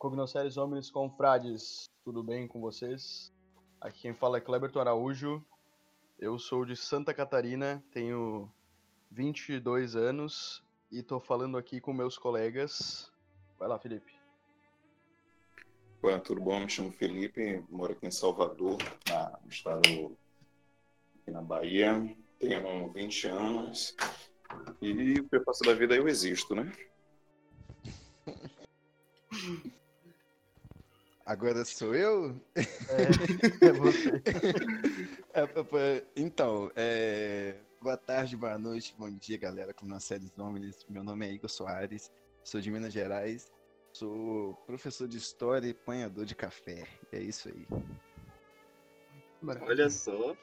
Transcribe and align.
Cognosceres 0.00 0.56
Homens 0.56 0.90
Confrades, 0.90 1.84
tudo 2.02 2.22
bem 2.22 2.48
com 2.48 2.58
vocês? 2.58 3.30
Aqui 3.78 4.00
quem 4.00 4.14
fala 4.14 4.38
é 4.38 4.40
Kleberton 4.40 4.80
Araújo, 4.80 5.44
eu 6.18 6.38
sou 6.38 6.64
de 6.64 6.74
Santa 6.74 7.12
Catarina, 7.12 7.84
tenho 7.92 8.50
22 9.10 9.96
anos 9.96 10.64
e 10.90 11.02
tô 11.02 11.20
falando 11.20 11.58
aqui 11.58 11.82
com 11.82 11.92
meus 11.92 12.16
colegas. 12.16 13.12
Vai 13.58 13.68
lá, 13.68 13.78
Felipe. 13.78 14.14
Olá, 16.00 16.18
tudo 16.18 16.40
bom? 16.40 16.60
Me 16.60 16.70
chamo 16.70 16.90
Felipe, 16.92 17.62
moro 17.68 17.92
aqui 17.92 18.06
em 18.06 18.10
Salvador, 18.10 18.78
na, 19.06 19.38
no 19.44 19.50
estado 19.50 20.16
aqui 21.20 21.30
na 21.30 21.42
Bahia. 21.42 22.16
Tenho 22.38 22.90
20 22.90 23.26
anos 23.28 23.94
e 24.80 25.20
o 25.20 25.28
que 25.28 25.36
eu 25.36 25.44
faço 25.44 25.62
da 25.62 25.74
vida 25.74 25.94
eu 25.94 26.08
existo, 26.08 26.54
né? 26.54 26.72
Agora 31.30 31.64
sou 31.64 31.94
eu? 31.94 32.34
É, 32.56 33.68
é 33.68 33.72
você. 33.72 34.10
É, 35.32 36.04
então, 36.16 36.72
é... 36.74 37.54
boa 37.80 37.96
tarde, 37.96 38.36
boa 38.36 38.58
noite, 38.58 38.96
bom 38.98 39.08
dia, 39.08 39.38
galera, 39.38 39.72
como 39.72 39.92
nós 39.92 40.02
séries 40.02 40.34
nomes. 40.34 40.84
Meu 40.88 41.04
nome 41.04 41.28
é 41.28 41.32
Igor 41.32 41.48
Soares, 41.48 42.10
sou 42.42 42.60
de 42.60 42.68
Minas 42.68 42.92
Gerais, 42.92 43.48
sou 43.92 44.54
professor 44.66 45.06
de 45.06 45.18
História 45.18 45.68
e 45.68 45.70
apanhador 45.70 46.24
de 46.24 46.34
café. 46.34 46.84
É 47.12 47.20
isso 47.20 47.48
aí. 47.48 47.64
Olha 49.60 49.88
só. 49.88 50.36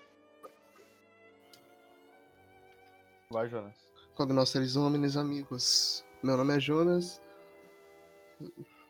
Vai, 3.30 3.50
Jonas. 3.50 3.76
Cognosceres 4.16 4.78
homens 4.78 5.18
amigos. 5.18 6.06
Meu 6.24 6.38
nome 6.38 6.56
é 6.56 6.60
Jonas. 6.62 7.20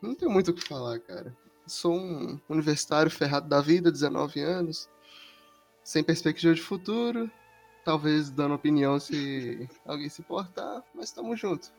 Não 0.00 0.14
tenho 0.14 0.30
muito 0.30 0.52
o 0.52 0.54
que 0.54 0.64
falar, 0.64 1.00
cara. 1.00 1.36
Sou 1.68 1.94
um 1.94 2.40
universitário 2.48 3.10
ferrado 3.10 3.48
da 3.48 3.60
vida, 3.60 3.92
19 3.92 4.40
anos, 4.40 4.88
sem 5.84 6.02
perspectiva 6.02 6.54
de 6.54 6.62
futuro, 6.62 7.30
talvez 7.84 8.30
dando 8.30 8.54
opinião 8.54 8.98
se 8.98 9.68
alguém 9.86 10.08
se 10.08 10.22
importar, 10.22 10.82
mas 10.94 11.12
tamo 11.12 11.36
junto. 11.36 11.72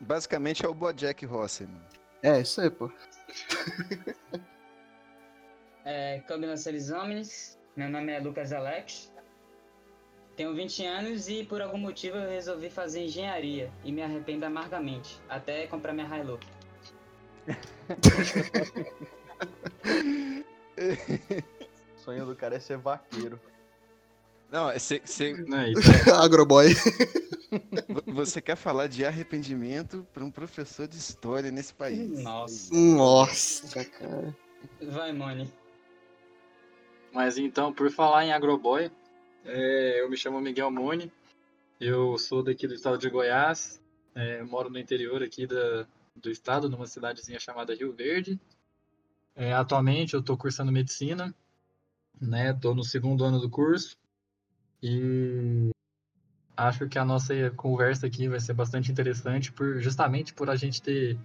Basicamente 0.00 0.64
é 0.64 0.68
o 0.68 0.74
Bojack 0.74 1.24
Rossi. 1.26 1.68
É, 2.22 2.40
isso 2.40 2.60
aí, 2.60 2.70
pô. 2.70 2.90
É, 5.84 6.20
Cognosceres 6.28 6.92
Homens, 6.92 7.58
meu 7.74 7.90
nome 7.90 8.12
é 8.12 8.20
Lucas 8.20 8.52
Alex, 8.52 9.12
tenho 10.36 10.54
20 10.54 10.86
anos 10.86 11.28
e 11.28 11.44
por 11.44 11.60
algum 11.60 11.76
motivo 11.76 12.16
eu 12.16 12.30
resolvi 12.30 12.70
fazer 12.70 13.04
engenharia 13.04 13.70
e 13.84 13.90
me 13.90 14.00
arrependo 14.00 14.46
amargamente, 14.46 15.20
até 15.28 15.66
comprar 15.66 15.92
minha 15.92 16.06
Hilux. 16.06 16.46
O 21.96 22.04
sonho 22.04 22.26
do 22.26 22.34
cara 22.34 22.56
é 22.56 22.60
ser 22.60 22.76
vaqueiro. 22.78 23.38
Não, 24.50 24.70
você, 24.72 25.00
Não, 25.46 25.58
é 25.58 25.70
isso 25.70 25.80
é- 26.08 26.10
Agroboy. 26.22 26.66
você 28.06 28.40
quer 28.40 28.56
falar 28.56 28.86
de 28.88 29.04
arrependimento 29.04 30.06
para 30.12 30.24
um 30.24 30.30
professor 30.30 30.86
de 30.88 30.96
história 30.96 31.50
nesse 31.50 31.72
país. 31.72 32.22
Nossa. 32.22 32.74
Nossa, 32.74 33.84
cara. 33.84 34.36
Vai, 34.80 35.12
Mone. 35.12 35.52
Mas 37.12 37.38
então, 37.38 37.72
por 37.72 37.90
falar 37.90 38.24
em 38.24 38.32
agroboy, 38.32 38.90
é, 39.44 40.00
eu 40.02 40.10
me 40.10 40.16
chamo 40.16 40.40
Miguel 40.40 40.70
Mone, 40.70 41.10
eu 41.80 42.16
sou 42.18 42.42
daqui 42.42 42.66
do 42.66 42.74
estado 42.74 42.98
de 42.98 43.08
Goiás, 43.10 43.80
é, 44.14 44.42
moro 44.42 44.68
no 44.70 44.78
interior 44.78 45.22
aqui 45.22 45.46
da, 45.46 45.86
do 46.14 46.30
estado, 46.30 46.68
numa 46.68 46.86
cidadezinha 46.86 47.40
chamada 47.40 47.74
Rio 47.74 47.92
Verde. 47.92 48.40
É, 49.34 49.52
atualmente 49.52 50.14
eu 50.14 50.20
estou 50.20 50.36
cursando 50.36 50.70
medicina, 50.70 51.34
né? 52.20 52.50
Estou 52.50 52.74
no 52.74 52.84
segundo 52.84 53.24
ano 53.24 53.40
do 53.40 53.48
curso 53.48 53.96
e 54.82 55.70
acho 56.56 56.88
que 56.88 56.98
a 56.98 57.04
nossa 57.04 57.50
conversa 57.52 58.06
aqui 58.06 58.28
vai 58.28 58.40
ser 58.40 58.52
bastante 58.52 58.90
interessante, 58.90 59.50
por, 59.52 59.80
justamente 59.80 60.34
por 60.34 60.50
a 60.50 60.56
gente 60.56 60.82
ter 60.82 61.18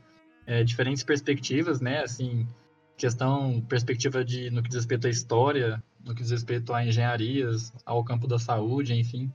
é, 0.46 0.64
diferentes 0.64 1.04
perspectivas, 1.04 1.82
né? 1.82 2.02
Assim, 2.02 2.48
questão, 2.96 3.62
perspectiva 3.62 4.24
de 4.24 4.50
no 4.50 4.64
que 4.64 4.70
diz 4.70 4.78
respeito 4.78 5.08
à 5.08 5.10
história, 5.10 5.84
no 6.04 6.16
que 6.16 6.22
diz 6.22 6.32
respeito 6.32 6.74
a 6.74 6.86
engenharias, 6.86 7.74
ao 7.86 8.04
campo 8.04 8.28
da 8.28 8.40
saúde, 8.40 8.94
enfim. 8.94 9.32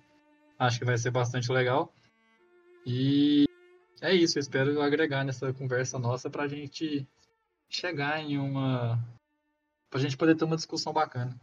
Acho 0.58 0.78
que 0.78 0.84
vai 0.84 0.96
ser 0.96 1.10
bastante 1.10 1.52
legal. 1.52 1.92
E 2.86 3.44
é 4.02 4.12
isso, 4.12 4.36
eu 4.36 4.40
espero 4.40 4.82
agregar 4.82 5.24
nessa 5.24 5.54
conversa 5.54 5.96
nossa 5.96 6.28
pra 6.28 6.48
gente 6.48 7.08
chegar 7.68 8.20
em 8.20 8.36
uma. 8.36 8.98
pra 9.88 10.00
gente 10.00 10.16
poder 10.16 10.34
ter 10.34 10.44
uma 10.44 10.56
discussão 10.56 10.92
bacana. 10.92 11.40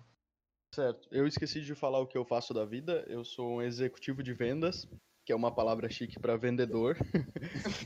Certo. 0.76 1.08
Eu 1.10 1.26
esqueci 1.26 1.62
de 1.62 1.74
falar 1.74 2.00
o 2.00 2.06
que 2.06 2.18
eu 2.18 2.26
faço 2.26 2.54
da 2.54 2.66
vida. 2.66 3.06
Eu 3.08 3.24
sou 3.24 3.56
um 3.56 3.62
executivo 3.62 4.22
de 4.22 4.34
vendas, 4.34 4.88
que 5.26 5.32
é 5.32 5.36
uma 5.36 5.56
palavra 5.56 5.90
chique 5.90 6.20
para 6.20 6.36
vendedor. 6.36 6.98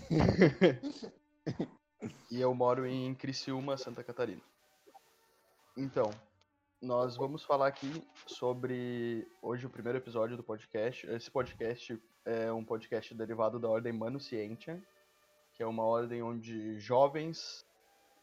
e 2.32 2.42
eu 2.42 2.54
moro 2.54 2.86
em 2.86 3.14
Criciúma, 3.14 3.78
Santa 3.78 4.04
Catarina. 4.04 4.42
Então, 5.78 6.10
nós 6.82 7.16
vamos 7.16 7.44
falar 7.44 7.68
aqui 7.68 8.04
sobre 8.26 9.26
hoje 9.42 9.68
o 9.68 9.70
primeiro 9.70 10.00
episódio 10.00 10.36
do 10.36 10.44
podcast. 10.44 11.08
Esse 11.08 11.32
podcast 11.32 11.98
é 12.26 12.52
um 12.52 12.64
podcast 12.64 13.14
derivado 13.14 13.60
da 13.60 13.68
ordem 13.68 13.92
Mano 13.92 14.20
Scientia, 14.20 14.82
que 15.54 15.62
é 15.62 15.66
uma 15.66 15.84
ordem 15.84 16.24
onde 16.24 16.80
jovens 16.80 17.66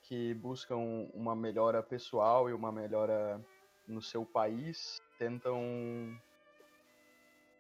que 0.03 0.35
buscam 0.35 0.77
uma 1.13 1.37
melhora 1.37 1.83
pessoal 1.83 2.49
e 2.49 2.53
uma 2.53 2.73
melhora 2.73 3.41
no 3.87 4.01
seu 4.01 4.25
país 4.25 5.01
tentam 5.19 6.19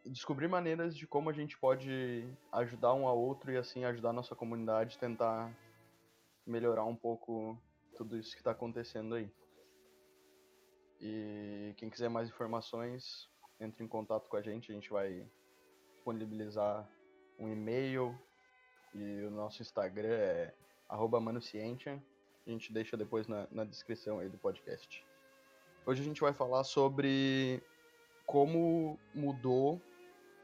descobrir 0.06 0.48
maneiras 0.48 0.96
de 0.96 1.06
como 1.06 1.28
a 1.28 1.32
gente 1.32 1.58
pode 1.58 2.24
ajudar 2.52 2.94
um 2.94 3.06
ao 3.06 3.18
outro 3.18 3.52
e 3.52 3.56
assim 3.56 3.84
ajudar 3.84 4.10
a 4.10 4.14
nossa 4.14 4.34
comunidade 4.34 4.98
tentar 4.98 5.54
melhorar 6.46 6.84
um 6.84 6.96
pouco 6.96 7.56
tudo 7.96 8.16
isso 8.16 8.32
que 8.32 8.40
está 8.40 8.52
acontecendo 8.52 9.14
aí. 9.14 9.30
E 11.00 11.74
quem 11.76 11.90
quiser 11.90 12.08
mais 12.08 12.28
informações, 12.28 13.28
entre 13.58 13.84
em 13.84 13.88
contato 13.88 14.28
com 14.28 14.36
a 14.36 14.42
gente, 14.42 14.70
a 14.70 14.74
gente 14.74 14.90
vai 14.90 15.26
disponibilizar 16.00 16.88
um 17.38 17.52
e-mail 17.52 18.18
e 18.94 19.22
o 19.24 19.30
nosso 19.30 19.60
Instagram 19.60 20.08
é 20.08 20.54
manocientia. 21.20 22.02
A 22.46 22.50
gente 22.50 22.72
deixa 22.72 22.96
depois 22.96 23.28
na, 23.28 23.46
na 23.50 23.64
descrição 23.64 24.18
aí 24.18 24.28
do 24.28 24.38
podcast. 24.38 25.04
Hoje 25.84 26.00
a 26.00 26.04
gente 26.04 26.20
vai 26.20 26.32
falar 26.32 26.64
sobre 26.64 27.62
como 28.26 28.98
mudou, 29.14 29.80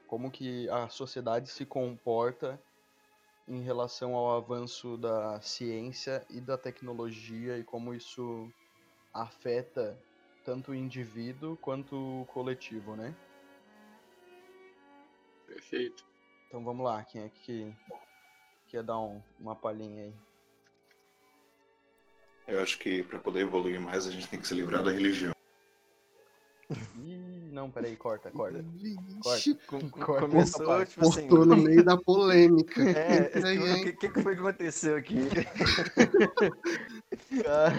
como 0.06 0.30
que 0.30 0.68
a 0.68 0.88
sociedade 0.88 1.48
se 1.48 1.64
comporta 1.64 2.60
em 3.48 3.62
relação 3.62 4.14
ao 4.14 4.36
avanço 4.36 4.96
da 4.98 5.40
ciência 5.40 6.24
e 6.28 6.40
da 6.40 6.58
tecnologia 6.58 7.58
e 7.58 7.64
como 7.64 7.94
isso 7.94 8.52
afeta 9.12 9.98
tanto 10.44 10.72
o 10.72 10.74
indivíduo 10.74 11.56
quanto 11.56 11.96
o 11.96 12.26
coletivo, 12.26 12.94
né? 12.94 13.14
Perfeito. 15.68 16.04
Então 16.46 16.62
vamos 16.62 16.84
lá, 16.84 17.02
quem 17.02 17.22
é 17.22 17.28
que 17.28 17.74
quer 18.68 18.84
dar 18.84 19.00
um, 19.00 19.20
uma 19.40 19.56
palhinha 19.56 20.04
aí? 20.04 20.14
Eu 22.46 22.62
acho 22.62 22.78
que 22.78 23.02
para 23.02 23.18
poder 23.18 23.40
evoluir 23.40 23.80
mais 23.80 24.06
a 24.06 24.12
gente 24.12 24.28
tem 24.28 24.38
que 24.38 24.46
se 24.46 24.54
livrar 24.54 24.84
da 24.84 24.92
religião. 24.92 25.34
Ih, 26.70 27.50
não, 27.50 27.68
peraí, 27.68 27.96
corta, 27.96 28.30
corta. 28.30 28.62
Vixe, 28.62 29.54
Corta, 29.66 29.88
corta. 29.90 30.28
Começou, 30.28 30.80
essa 30.80 30.86
tipo 30.86 31.08
assim. 31.08 31.26
no 31.28 31.56
meio 31.58 31.84
da 31.84 31.96
polêmica. 31.96 32.80
É, 32.82 33.28
o 33.80 33.82
que, 33.82 33.92
que, 33.92 34.08
que 34.08 34.22
foi 34.22 34.34
que 34.34 34.40
aconteceu 34.40 34.96
aqui? 34.96 35.16
Cara, 37.42 37.72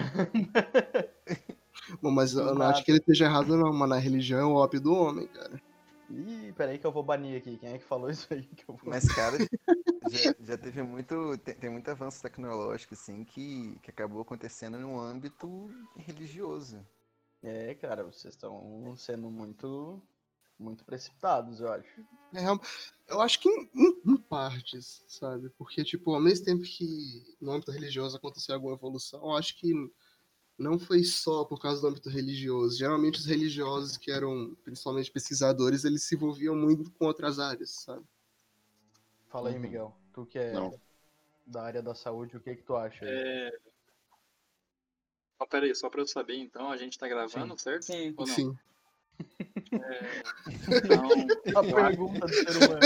Bom, 2.02 2.10
mas 2.10 2.34
eu 2.34 2.54
não 2.54 2.66
acho 2.66 2.84
que 2.84 2.90
ele 2.90 2.98
esteja 2.98 3.24
errado, 3.24 3.56
não, 3.56 3.72
mano. 3.72 3.94
A 3.94 3.98
religião 3.98 4.40
é 4.40 4.44
o 4.44 4.56
ópio 4.56 4.78
do 4.78 4.94
homem, 4.94 5.26
cara. 5.28 5.67
Ih, 6.10 6.52
peraí 6.56 6.78
que 6.78 6.86
eu 6.86 6.92
vou 6.92 7.02
banir 7.02 7.38
aqui. 7.38 7.56
Quem 7.58 7.70
é 7.74 7.78
que 7.78 7.84
falou 7.84 8.08
isso 8.10 8.26
aí? 8.32 8.42
Que 8.42 8.64
eu 8.68 8.74
vou... 8.76 8.90
Mas, 8.90 9.08
cara, 9.08 9.36
já, 10.08 10.34
já 10.40 10.56
teve 10.58 10.82
muito. 10.82 11.36
Tem, 11.38 11.54
tem 11.54 11.70
muito 11.70 11.90
avanço 11.90 12.22
tecnológico, 12.22 12.94
assim, 12.94 13.24
que, 13.24 13.78
que 13.82 13.90
acabou 13.90 14.22
acontecendo 14.22 14.78
no 14.78 14.98
âmbito 14.98 15.68
religioso. 15.96 16.84
É, 17.42 17.74
cara, 17.74 18.02
vocês 18.04 18.34
estão 18.34 18.94
sendo 18.96 19.30
muito, 19.30 20.02
muito 20.58 20.84
precipitados, 20.84 21.60
eu 21.60 21.72
acho. 21.72 22.00
É, 22.34 23.12
eu 23.12 23.20
acho 23.20 23.40
que 23.40 23.48
em, 23.48 23.70
em- 23.74 24.12
em 24.12 24.16
partes, 24.16 25.04
sabe? 25.08 25.48
Porque, 25.50 25.84
tipo, 25.84 26.12
ao 26.14 26.20
mesmo 26.20 26.44
tempo 26.44 26.62
que 26.64 26.84
no 27.40 27.52
âmbito 27.52 27.70
religioso 27.70 28.16
aconteceu 28.16 28.54
alguma 28.54 28.74
evolução, 28.74 29.20
eu 29.20 29.36
acho 29.36 29.56
que 29.58 29.72
não 30.58 30.78
foi 30.78 31.04
só 31.04 31.44
por 31.44 31.60
causa 31.60 31.80
do 31.80 31.86
âmbito 31.88 32.08
religioso. 32.10 32.76
Geralmente 32.76 33.18
os 33.18 33.26
religiosos 33.26 33.96
que 33.96 34.10
eram 34.10 34.56
principalmente 34.64 35.10
pesquisadores, 35.10 35.84
eles 35.84 36.02
se 36.02 36.14
envolviam 36.16 36.56
muito 36.56 36.90
com 36.92 37.06
outras 37.06 37.38
áreas, 37.38 37.70
sabe? 37.70 38.04
Fala 39.28 39.50
aí, 39.50 39.54
Uhum. 39.54 39.60
Miguel. 39.60 39.96
Tu 40.12 40.26
que 40.26 40.38
é 40.38 40.52
Não. 40.52 40.78
da 41.46 41.62
área 41.62 41.82
da 41.82 41.94
saúde, 41.94 42.36
o 42.36 42.40
que 42.40 42.56
que 42.56 42.62
tu 42.62 42.74
acha? 42.76 43.04
É, 43.04 43.50
Oh, 45.40 45.46
pera 45.46 45.66
aí, 45.66 45.74
só 45.74 45.88
pra 45.88 46.00
eu 46.00 46.06
saber, 46.06 46.34
então, 46.34 46.68
a 46.68 46.76
gente 46.76 46.98
tá 46.98 47.06
gravando, 47.06 47.56
certo? 47.56 47.84
Sim. 47.84 48.12
Ou 48.16 48.26
não? 48.26 48.34
Sim. 48.34 48.58
Então, 50.82 51.08
A 51.54 51.62
pergunta 51.62 52.26
do 52.26 52.34
ser 52.34 52.56
humano. 52.56 52.80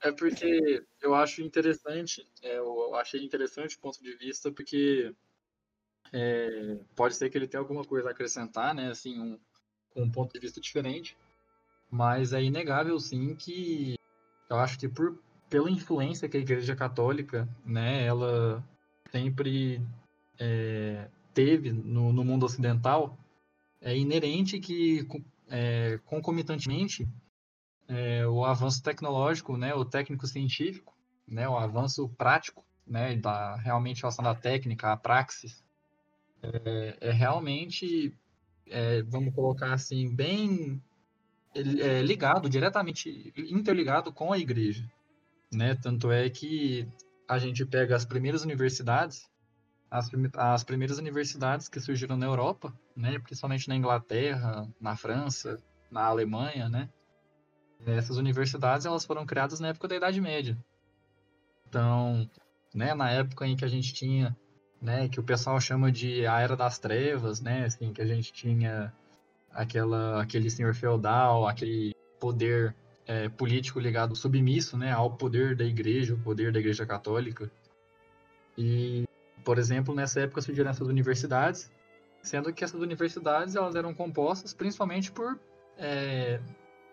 é 0.00 0.12
porque 0.12 0.84
eu 1.00 1.14
acho 1.14 1.42
interessante, 1.42 2.24
é, 2.40 2.58
eu 2.58 2.94
achei 2.94 3.24
interessante 3.24 3.76
o 3.76 3.80
ponto 3.80 4.00
de 4.00 4.14
vista, 4.14 4.52
porque 4.52 5.12
é, 6.12 6.78
pode 6.96 7.16
ser 7.16 7.30
que 7.30 7.36
ele 7.36 7.46
tenha 7.46 7.60
alguma 7.60 7.84
coisa 7.84 8.08
a 8.08 8.12
acrescentar, 8.12 8.74
né, 8.74 8.90
assim, 8.90 9.20
um, 9.20 9.38
um 9.96 10.10
ponto 10.10 10.32
de 10.32 10.40
vista 10.40 10.60
diferente, 10.60 11.16
mas 11.90 12.32
é 12.32 12.42
inegável, 12.42 12.98
sim, 12.98 13.34
que 13.34 13.96
eu 14.48 14.56
acho 14.56 14.78
que 14.78 14.88
por, 14.88 15.18
pela 15.48 15.70
influência 15.70 16.28
que 16.28 16.36
a 16.36 16.40
Igreja 16.40 16.74
Católica, 16.74 17.48
né, 17.64 18.04
ela 18.04 18.64
sempre 19.10 19.82
é, 20.38 21.08
teve 21.34 21.72
no, 21.72 22.12
no 22.12 22.24
mundo 22.24 22.46
ocidental, 22.46 23.18
é 23.80 23.96
inerente 23.96 24.58
que 24.58 25.06
é, 25.50 25.98
concomitantemente 26.06 27.06
é, 27.88 28.26
o 28.26 28.44
avanço 28.44 28.82
tecnológico, 28.82 29.56
né, 29.56 29.74
o 29.74 29.84
técnico 29.84 30.26
científico, 30.26 30.94
né, 31.26 31.48
o 31.48 31.56
avanço 31.56 32.08
prático, 32.10 32.64
né, 32.86 33.16
da 33.16 33.56
realmente 33.56 34.00
relação 34.00 34.24
da 34.24 34.34
técnica, 34.34 34.92
a 34.92 34.96
praxis, 34.96 35.62
é, 36.42 36.96
é 37.00 37.10
realmente, 37.12 38.14
é, 38.66 39.02
vamos 39.02 39.34
colocar 39.34 39.72
assim, 39.72 40.14
bem 40.14 40.82
é, 41.54 42.02
ligado, 42.02 42.48
diretamente 42.48 43.32
interligado 43.36 44.12
com 44.12 44.32
a 44.32 44.38
igreja, 44.38 44.90
né, 45.52 45.74
tanto 45.74 46.10
é 46.10 46.28
que 46.28 46.88
a 47.28 47.38
gente 47.38 47.64
pega 47.64 47.94
as 47.94 48.04
primeiras 48.04 48.42
universidades, 48.42 49.30
as, 49.90 50.10
as 50.34 50.64
primeiras 50.64 50.98
universidades 50.98 51.68
que 51.68 51.80
surgiram 51.80 52.16
na 52.16 52.26
Europa, 52.26 52.74
né, 52.96 53.18
principalmente 53.18 53.68
na 53.68 53.76
Inglaterra, 53.76 54.66
na 54.80 54.96
França, 54.96 55.62
na 55.90 56.04
Alemanha, 56.04 56.68
né, 56.68 56.88
essas 57.86 58.16
universidades 58.16 58.86
elas 58.86 59.04
foram 59.04 59.26
criadas 59.26 59.60
na 59.60 59.68
época 59.68 59.88
da 59.88 59.96
Idade 59.96 60.20
Média. 60.20 60.56
Então, 61.68 62.28
né, 62.74 62.94
na 62.94 63.10
época 63.10 63.46
em 63.46 63.56
que 63.56 63.64
a 63.64 63.68
gente 63.68 63.92
tinha, 63.92 64.36
né, 64.82 65.08
que 65.08 65.20
o 65.20 65.22
pessoal 65.22 65.60
chama 65.60 65.92
de 65.92 66.26
a 66.26 66.40
Era 66.40 66.56
das 66.56 66.78
Trevas, 66.78 67.40
né, 67.40 67.64
assim, 67.64 67.92
que 67.92 68.02
a 68.02 68.06
gente 68.06 68.32
tinha 68.32 68.92
aquela, 69.52 70.20
aquele 70.20 70.50
senhor 70.50 70.74
feudal, 70.74 71.46
aquele 71.46 71.94
poder 72.18 72.74
é, 73.06 73.28
político 73.28 73.78
ligado 73.78 74.16
submisso, 74.16 74.76
né, 74.76 74.90
ao 74.90 75.12
poder 75.12 75.54
da 75.54 75.64
Igreja, 75.64 76.14
o 76.14 76.18
poder 76.18 76.52
da 76.52 76.58
Igreja 76.58 76.84
Católica. 76.84 77.48
E, 78.58 79.04
por 79.44 79.56
exemplo, 79.56 79.94
nessa 79.94 80.20
época 80.20 80.42
surgiram 80.42 80.70
essas 80.70 80.88
universidades, 80.88 81.70
sendo 82.20 82.52
que 82.52 82.64
essas 82.64 82.80
universidades 82.80 83.54
elas 83.54 83.76
eram 83.76 83.94
compostas 83.94 84.52
principalmente 84.52 85.12
por 85.12 85.38
é, 85.78 86.40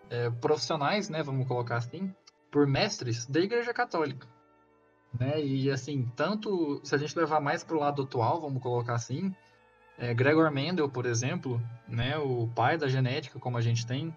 é, 0.08 0.30
profissionais, 0.30 1.08
né, 1.08 1.24
vamos 1.24 1.46
colocar 1.46 1.76
assim, 1.78 2.14
por 2.52 2.68
mestres 2.68 3.26
da 3.26 3.40
Igreja 3.40 3.74
Católica. 3.74 4.28
Né? 5.18 5.42
E 5.44 5.70
assim, 5.70 6.10
tanto 6.14 6.80
se 6.84 6.94
a 6.94 6.98
gente 6.98 7.18
levar 7.18 7.40
mais 7.40 7.64
para 7.64 7.76
o 7.76 7.80
lado 7.80 8.02
atual, 8.02 8.40
vamos 8.40 8.62
colocar 8.62 8.94
assim, 8.94 9.34
é, 9.98 10.14
Gregor 10.14 10.50
Mendel, 10.50 10.88
por 10.88 11.04
exemplo, 11.04 11.60
né, 11.88 12.16
o 12.16 12.48
pai 12.54 12.78
da 12.78 12.88
genética, 12.88 13.38
como 13.38 13.58
a 13.58 13.60
gente 13.60 13.86
tem, 13.86 14.16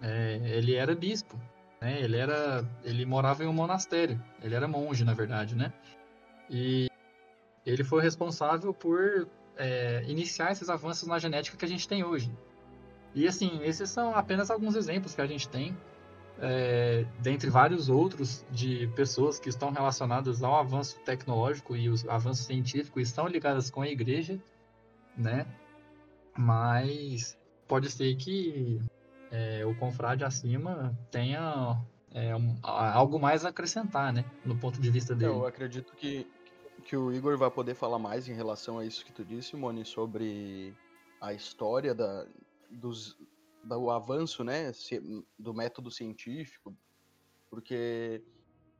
é, 0.00 0.40
ele 0.44 0.74
era 0.74 0.94
bispo, 0.94 1.38
né? 1.80 2.00
Ele 2.00 2.16
era, 2.16 2.64
ele 2.82 3.04
morava 3.04 3.44
em 3.44 3.46
um 3.46 3.52
monastério, 3.52 4.22
ele 4.42 4.54
era 4.54 4.66
monge, 4.66 5.04
na 5.04 5.14
verdade, 5.14 5.54
né? 5.54 5.72
E 6.48 6.88
ele 7.66 7.84
foi 7.84 8.02
responsável 8.02 8.72
por 8.72 9.28
é, 9.56 10.02
iniciar 10.06 10.52
esses 10.52 10.68
avanços 10.68 11.06
na 11.06 11.18
genética 11.18 11.56
que 11.56 11.64
a 11.64 11.68
gente 11.68 11.86
tem 11.86 12.04
hoje. 12.04 12.32
E 13.14 13.26
assim, 13.26 13.60
esses 13.62 13.90
são 13.90 14.14
apenas 14.14 14.50
alguns 14.50 14.76
exemplos 14.76 15.14
que 15.14 15.20
a 15.20 15.26
gente 15.26 15.48
tem, 15.48 15.76
é, 16.40 17.04
dentre 17.20 17.50
vários 17.50 17.88
outros, 17.88 18.44
de 18.50 18.86
pessoas 18.88 19.38
que 19.38 19.48
estão 19.48 19.70
relacionadas 19.70 20.42
ao 20.42 20.54
avanço 20.56 20.98
tecnológico 21.00 21.76
e 21.76 21.88
o 21.88 21.94
avanço 22.08 22.44
científico 22.44 23.00
estão 23.00 23.26
ligadas 23.26 23.70
com 23.70 23.82
a 23.82 23.88
igreja, 23.88 24.40
né? 25.16 25.46
Mas 26.36 27.36
pode 27.66 27.90
ser 27.90 28.14
que 28.16 28.80
é, 29.30 29.66
o 29.66 29.74
confrade 29.74 30.24
acima 30.24 30.96
tenha 31.10 31.76
é, 32.14 32.34
um, 32.36 32.56
algo 32.62 33.18
mais 33.18 33.44
a 33.44 33.48
acrescentar, 33.48 34.12
né? 34.12 34.24
No 34.44 34.56
ponto 34.56 34.80
de 34.80 34.90
vista 34.90 35.14
dele. 35.14 35.32
Eu 35.32 35.46
acredito 35.46 35.92
que, 35.96 36.26
que 36.84 36.96
o 36.96 37.12
Igor 37.12 37.36
vai 37.36 37.50
poder 37.50 37.74
falar 37.74 37.98
mais 37.98 38.28
em 38.28 38.34
relação 38.34 38.78
a 38.78 38.84
isso 38.84 39.04
que 39.04 39.12
tu 39.12 39.24
disse, 39.24 39.56
Moni, 39.56 39.84
sobre 39.84 40.72
a 41.20 41.32
história 41.32 41.94
da, 41.94 42.26
dos, 42.70 43.16
do 43.62 43.90
avanço, 43.90 44.44
né, 44.44 44.72
do 45.38 45.54
método 45.54 45.90
científico, 45.90 46.76
porque 47.50 48.24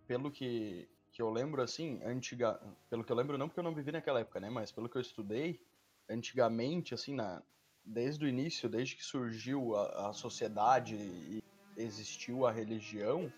pelo 0.07 0.31
que, 0.31 0.89
que 1.13 1.21
eu 1.21 1.31
lembro, 1.31 1.63
assim, 1.63 2.03
antiga, 2.03 2.59
pelo 2.89 3.05
que 3.05 3.13
eu 3.13 3.17
lembro 3.17 3.37
não 3.37 3.49
porque 3.49 3.61
eu 3.61 3.65
não 3.65 3.75
vivi 3.75 3.93
naquela 3.93 4.21
época, 4.21 4.41
né, 4.41 4.49
mas 4.49 4.73
pelo 4.73 4.89
que 4.89 4.97
eu 4.97 5.03
estudei, 5.03 5.61
antigamente, 6.09 6.95
assim, 6.95 7.15
na, 7.15 7.43
desde 7.85 8.25
o 8.25 8.29
início, 8.29 8.69
desde 8.69 8.97
que 8.97 9.05
surgiu 9.05 9.75
a, 9.77 10.09
a 10.09 10.13
sociedade 10.13 10.97
e 10.97 11.43
existiu 11.77 12.47
a 12.47 12.53
religião, 12.53 13.33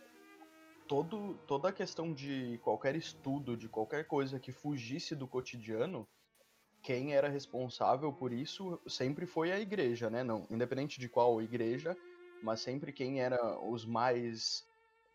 todo, 0.88 1.38
toda 1.46 1.68
a 1.68 1.72
questão 1.72 2.12
de 2.12 2.58
qualquer 2.64 2.96
estudo, 2.96 3.56
de 3.56 3.68
qualquer 3.68 4.06
coisa 4.06 4.40
que 4.40 4.50
fugisse 4.50 5.14
do 5.14 5.28
cotidiano, 5.28 6.08
quem 6.82 7.14
era 7.14 7.28
responsável 7.28 8.12
por 8.12 8.32
isso 8.32 8.80
sempre 8.86 9.26
foi 9.26 9.52
a 9.52 9.60
igreja, 9.60 10.08
né? 10.08 10.22
Não, 10.22 10.46
independente 10.50 10.98
de 10.98 11.08
qual 11.08 11.40
igreja, 11.42 11.96
mas 12.42 12.60
sempre 12.60 12.92
quem 12.92 13.20
era 13.20 13.58
os 13.60 13.84
mais 13.84 14.66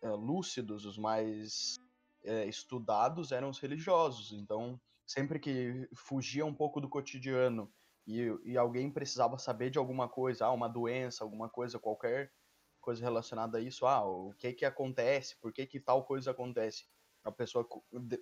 é, 0.02 0.08
lúcidos, 0.10 0.84
os 0.84 0.96
mais 0.96 1.76
é, 2.24 2.46
estudados 2.46 3.32
eram 3.32 3.48
os 3.50 3.58
religiosos. 3.58 4.32
Então, 4.32 4.80
sempre 5.06 5.38
que 5.38 5.88
fugia 5.94 6.44
um 6.44 6.54
pouco 6.54 6.80
do 6.80 6.88
cotidiano 6.88 7.72
e, 8.06 8.32
e 8.44 8.56
alguém 8.56 8.90
precisava 8.90 9.38
saber 9.38 9.70
de 9.70 9.78
alguma 9.78 10.08
coisa, 10.08 10.46
ah, 10.46 10.52
uma 10.52 10.68
doença, 10.68 11.24
alguma 11.24 11.48
coisa, 11.48 11.78
qualquer 11.78 12.32
coisa 12.80 13.02
relacionada 13.02 13.58
a 13.58 13.60
isso, 13.60 13.86
ah, 13.86 14.04
o 14.04 14.32
que 14.34 14.52
que 14.52 14.64
acontece, 14.64 15.36
por 15.40 15.52
que 15.52 15.66
que 15.66 15.80
tal 15.80 16.04
coisa 16.04 16.30
acontece, 16.30 16.84
a 17.24 17.32
pessoa 17.32 17.66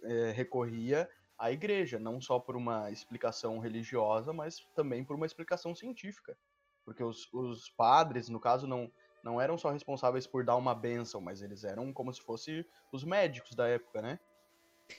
é, 0.04 0.30
recorria 0.32 1.08
à 1.38 1.50
igreja, 1.50 1.98
não 1.98 2.20
só 2.20 2.38
por 2.38 2.56
uma 2.56 2.90
explicação 2.90 3.58
religiosa, 3.58 4.32
mas 4.32 4.60
também 4.74 5.04
por 5.04 5.16
uma 5.16 5.26
explicação 5.26 5.74
científica. 5.74 6.36
Porque 6.84 7.02
os, 7.02 7.32
os 7.32 7.70
padres, 7.70 8.28
no 8.28 8.38
caso, 8.38 8.66
não, 8.66 8.90
não 9.22 9.40
eram 9.40 9.56
só 9.56 9.70
responsáveis 9.70 10.26
por 10.26 10.44
dar 10.44 10.56
uma 10.56 10.74
bênção, 10.74 11.20
mas 11.20 11.42
eles 11.42 11.64
eram 11.64 11.92
como 11.92 12.12
se 12.12 12.20
fossem 12.20 12.64
os 12.92 13.04
médicos 13.04 13.54
da 13.54 13.66
época, 13.66 14.02
né? 14.02 14.20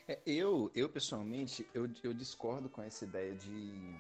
É, 0.08 0.20
eu, 0.26 0.72
eu 0.74 0.90
pessoalmente, 0.90 1.68
eu, 1.74 1.88
eu 2.04 2.14
discordo 2.14 2.68
com 2.68 2.82
essa 2.82 3.06
ideia 3.06 3.36
de, 3.36 3.96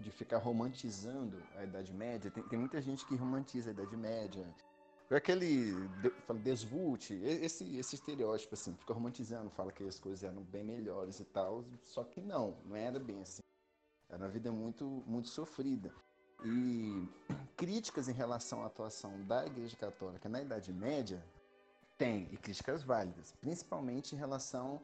de 0.00 0.10
ficar 0.10 0.38
romantizando 0.38 1.40
a 1.56 1.64
Idade 1.64 1.92
Média. 1.92 2.30
Tem, 2.30 2.42
tem 2.42 2.58
muita 2.58 2.82
gente 2.82 3.06
que 3.06 3.14
romantiza 3.14 3.70
a 3.70 3.72
Idade 3.72 3.96
Média, 3.96 4.52
aquele 5.10 5.74
Desvult, 6.42 7.10
esse, 7.10 7.76
esse 7.76 7.94
estereótipo, 7.94 8.54
assim, 8.54 8.74
fica 8.74 8.94
romantizando, 8.94 9.50
fala 9.50 9.72
que 9.72 9.84
as 9.84 9.98
coisas 9.98 10.24
eram 10.24 10.42
bem 10.44 10.64
melhores 10.64 11.20
e 11.20 11.24
tal, 11.24 11.64
só 11.84 12.02
que 12.04 12.20
não, 12.20 12.56
não 12.64 12.76
era 12.76 12.98
bem 12.98 13.20
assim. 13.20 13.42
Era 14.08 14.24
uma 14.24 14.30
vida 14.30 14.50
muito, 14.52 14.84
muito 15.06 15.28
sofrida. 15.28 15.92
E 16.44 17.08
críticas 17.56 18.08
em 18.08 18.12
relação 18.12 18.62
à 18.62 18.66
atuação 18.66 19.22
da 19.26 19.46
Igreja 19.46 19.76
Católica 19.76 20.28
na 20.28 20.42
Idade 20.42 20.72
Média 20.72 21.24
tem, 21.96 22.28
e 22.32 22.36
críticas 22.36 22.82
válidas, 22.82 23.32
principalmente 23.40 24.14
em 24.14 24.18
relação 24.18 24.82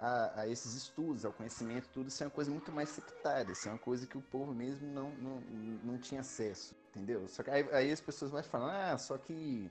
a, 0.00 0.40
a, 0.40 0.48
esses 0.48 0.74
estudos, 0.74 1.24
ao 1.24 1.32
conhecimento, 1.32 1.88
tudo, 1.92 2.08
isso 2.08 2.22
é 2.22 2.26
uma 2.26 2.32
coisa 2.32 2.50
muito 2.50 2.72
mais 2.72 2.88
sectária, 2.88 3.52
isso 3.52 3.68
é 3.68 3.72
uma 3.72 3.78
coisa 3.78 4.06
que 4.06 4.18
o 4.18 4.22
povo 4.22 4.52
mesmo 4.52 4.86
não, 4.88 5.10
não, 5.10 5.40
não 5.84 5.98
tinha 5.98 6.20
acesso 6.20 6.74
entendeu? 6.90 7.26
Só 7.28 7.42
que 7.42 7.50
aí, 7.50 7.68
aí 7.72 7.92
as 7.92 8.00
pessoas 8.00 8.30
vão 8.30 8.42
falar, 8.42 8.92
ah, 8.92 8.98
só 8.98 9.16
que 9.16 9.70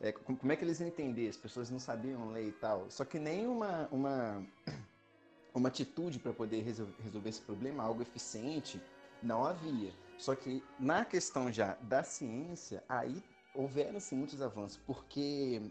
é, 0.00 0.12
como 0.12 0.52
é 0.52 0.56
que 0.56 0.64
eles 0.64 0.80
iam 0.80 0.88
entender? 0.88 1.28
As 1.28 1.36
pessoas 1.36 1.70
não 1.70 1.78
sabiam 1.78 2.30
ler 2.30 2.48
e 2.48 2.52
tal. 2.52 2.90
Só 2.90 3.04
que 3.04 3.18
nem 3.18 3.46
uma, 3.46 3.88
uma, 3.90 4.44
uma 5.54 5.68
atitude 5.68 6.18
para 6.18 6.32
poder 6.32 6.62
resolver, 6.62 6.94
resolver 7.02 7.28
esse 7.28 7.42
problema, 7.42 7.84
algo 7.84 8.02
eficiente, 8.02 8.80
não 9.22 9.44
havia. 9.44 9.92
Só 10.18 10.34
que 10.34 10.62
na 10.78 11.04
questão 11.04 11.52
já 11.52 11.74
da 11.82 12.02
ciência, 12.02 12.82
aí 12.88 13.22
houveram-se 13.54 14.14
muitos 14.14 14.42
avanços, 14.42 14.80
porque 14.86 15.62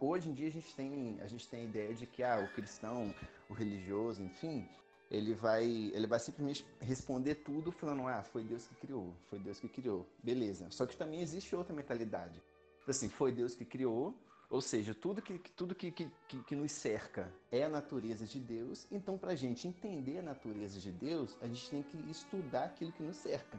hoje 0.00 0.28
em 0.28 0.34
dia 0.34 0.48
a 0.48 0.50
gente 0.52 0.74
tem 0.74 1.18
a 1.20 1.26
gente 1.26 1.48
tem 1.48 1.60
a 1.60 1.64
ideia 1.64 1.94
de 1.94 2.06
que 2.06 2.22
ah, 2.22 2.40
o 2.40 2.52
cristão, 2.54 3.14
o 3.48 3.54
religioso, 3.54 4.22
enfim, 4.22 4.68
ele 5.10 5.34
vai, 5.34 5.64
ele 5.94 6.06
vai 6.06 6.18
simplesmente 6.18 6.66
responder 6.80 7.36
tudo 7.36 7.70
falando, 7.70 8.06
ah, 8.08 8.22
foi 8.22 8.44
Deus 8.44 8.66
que 8.66 8.74
criou, 8.74 9.14
foi 9.28 9.38
Deus 9.38 9.60
que 9.60 9.68
criou, 9.68 10.06
beleza. 10.22 10.70
Só 10.70 10.86
que 10.86 10.96
também 10.96 11.20
existe 11.20 11.54
outra 11.54 11.74
mentalidade. 11.74 12.42
Tipo 12.78 12.90
assim, 12.90 13.08
foi 13.08 13.30
Deus 13.32 13.54
que 13.54 13.64
criou, 13.64 14.14
Ou 14.52 14.60
seja, 14.60 14.94
tudo 14.94 15.22
que, 15.22 15.38
tudo 15.56 15.74
que, 15.74 15.90
que, 15.90 16.10
que 16.28 16.54
nos 16.54 16.72
cerca 16.72 17.32
é 17.50 17.64
a 17.64 17.70
natureza 17.70 18.26
de 18.26 18.38
Deus, 18.38 18.86
então 18.90 19.16
para 19.16 19.32
a 19.32 19.34
gente 19.34 19.66
entender 19.66 20.18
a 20.18 20.22
natureza 20.22 20.78
de 20.78 20.92
Deus, 20.92 21.38
a 21.40 21.46
gente 21.46 21.70
tem 21.70 21.82
que 21.82 21.96
estudar 22.10 22.64
aquilo 22.64 22.92
que 22.92 23.02
nos 23.02 23.16
cerca. 23.16 23.58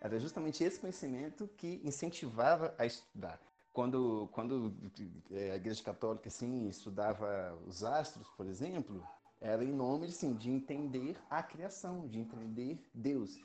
Era 0.00 0.20
justamente 0.20 0.62
esse 0.62 0.78
conhecimento 0.78 1.48
que 1.56 1.80
incentivava 1.82 2.72
a 2.78 2.86
estudar. 2.86 3.40
Quando, 3.74 4.28
quando 4.30 4.72
é, 5.32 5.50
a 5.50 5.56
Igreja 5.56 5.82
Católica 5.82 6.28
assim, 6.28 6.68
estudava 6.68 7.58
os 7.66 7.82
astros, 7.82 8.26
por 8.36 8.46
exemplo, 8.46 9.04
era 9.40 9.64
em 9.64 9.72
nome 9.72 10.06
assim, 10.06 10.32
de 10.34 10.48
entender 10.48 11.18
a 11.28 11.42
criação, 11.42 12.06
de 12.06 12.20
entender 12.20 12.78
Deus. 12.94 13.36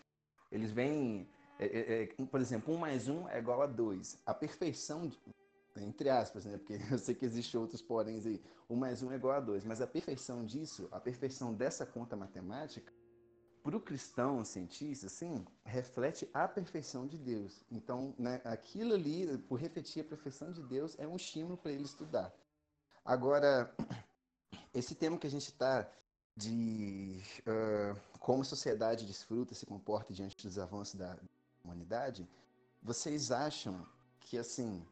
Eles 0.52 0.72
vêm, 0.72 1.28
é, 1.58 1.66
é, 1.66 2.04
é 2.04 2.26
por 2.26 2.40
exemplo, 2.40 2.74
um 2.74 2.78
mais 2.78 3.10
um 3.10 3.28
é 3.28 3.40
igual 3.40 3.64
a 3.64 3.66
dois. 3.66 4.22
A 4.24 4.34
perfeição 4.34 5.12
entre 5.78 6.10
aspas, 6.10 6.46
né? 6.46 6.58
Porque 6.58 6.78
eu 6.94 6.98
sei 7.00 7.16
que 7.16 7.26
existem 7.26 7.60
outros 7.60 7.82
poréns 7.82 8.26
aí. 8.26 8.42
Um 8.70 8.76
mais 8.76 9.02
um 9.02 9.12
é 9.12 9.16
igual 9.16 9.36
a 9.36 9.40
dois. 9.40 9.66
Mas 9.66 9.82
a 9.82 9.88
perfeição 9.88 10.46
disso, 10.46 10.88
a 10.92 11.00
perfeição 11.00 11.54
dessa 11.54 11.86
conta 11.86 12.16
matemática, 12.16 12.94
para 13.64 13.76
o 13.76 13.82
cristão 13.82 14.44
cientista, 14.44 15.08
assim, 15.08 15.46
reflete 15.66 16.30
a 16.34 16.48
perfeição 16.48 17.06
de 17.06 17.18
Deus. 17.18 17.64
Então, 17.72 18.14
né, 18.18 18.42
aquilo 18.44 18.94
ali, 18.94 19.38
por 19.38 19.60
refletir 19.60 20.02
a 20.02 20.06
perfeição 20.06 20.52
de 20.52 20.64
Deus, 20.64 20.98
é 20.98 21.08
um 21.08 21.16
estímulo 21.16 21.58
para 21.58 21.72
ele 21.72 21.84
estudar. 21.84 22.34
Agora, 23.04 23.74
esse 24.74 24.96
tema 24.96 25.18
que 25.18 25.28
a 25.28 25.32
gente 25.32 25.50
está 25.50 25.90
de 26.36 27.22
uh, 27.42 28.00
como 28.20 28.42
a 28.42 28.46
sociedade 28.46 29.06
desfruta, 29.06 29.54
se 29.54 29.66
comporta 29.66 30.14
diante 30.14 30.46
dos 30.46 30.58
avanços 30.58 30.96
da 30.96 31.18
humanidade, 31.64 32.28
vocês 32.82 33.32
acham 33.32 33.86
que, 34.20 34.38
assim, 34.38 34.86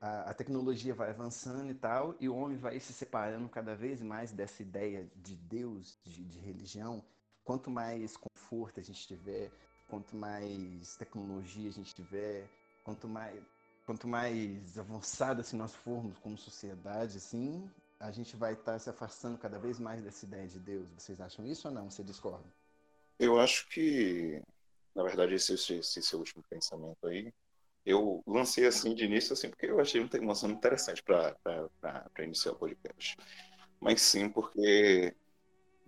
a, 0.00 0.30
a, 0.30 0.34
tecnologia 0.34 0.94
vai 0.94 1.10
avançando 1.10 1.70
e 1.70 1.74
tal, 1.74 2.14
e 2.18 2.28
o 2.28 2.36
homem 2.36 2.56
vai 2.56 2.78
se 2.80 2.92
separando 2.92 3.48
cada 3.48 3.74
vez 3.74 4.02
mais 4.02 4.32
dessa 4.32 4.62
ideia 4.62 5.08
de 5.16 5.36
Deus, 5.36 5.98
de, 6.02 6.24
de 6.24 6.38
religião. 6.40 7.04
Quanto 7.44 7.70
mais 7.70 8.16
conforto 8.16 8.80
a 8.80 8.82
gente 8.82 9.06
tiver, 9.06 9.50
quanto 9.88 10.16
mais 10.16 10.96
tecnologia 10.96 11.68
a 11.68 11.72
gente 11.72 11.94
tiver, 11.94 12.48
quanto 12.82 13.06
mais, 13.06 13.42
quanto 13.84 14.08
mais 14.08 14.78
avançado 14.78 15.40
assim, 15.40 15.56
nós 15.56 15.74
formos 15.74 16.16
como 16.18 16.38
sociedade, 16.38 17.18
assim, 17.18 17.70
a 18.00 18.10
gente 18.10 18.34
vai 18.36 18.54
estar 18.54 18.72
tá 18.72 18.78
se 18.78 18.88
afastando 18.88 19.38
cada 19.38 19.58
vez 19.58 19.78
mais 19.78 20.02
dessa 20.02 20.24
ideia 20.24 20.48
de 20.48 20.58
Deus. 20.58 20.88
Vocês 20.96 21.20
acham 21.20 21.44
isso 21.44 21.68
ou 21.68 21.74
não? 21.74 21.90
Você 21.90 22.02
discorda? 22.02 22.44
Eu 23.18 23.38
acho 23.38 23.68
que, 23.68 24.42
na 24.94 25.02
verdade, 25.02 25.34
esse, 25.34 25.54
esse, 25.54 26.02
seu 26.02 26.18
último 26.18 26.42
pensamento 26.48 27.06
aí 27.06 27.32
eu 27.84 28.22
lancei 28.26 28.66
assim 28.66 28.94
de 28.94 29.04
início 29.04 29.34
assim 29.34 29.50
porque 29.50 29.66
eu 29.66 29.78
achei 29.78 30.00
um 30.00 30.30
assunto 30.30 30.54
interessante 30.54 31.02
para 31.02 31.36
iniciar 32.20 32.52
o 32.52 32.56
podcast. 32.56 33.16
Mas 33.78 34.00
sim 34.00 34.28
porque 34.28 35.14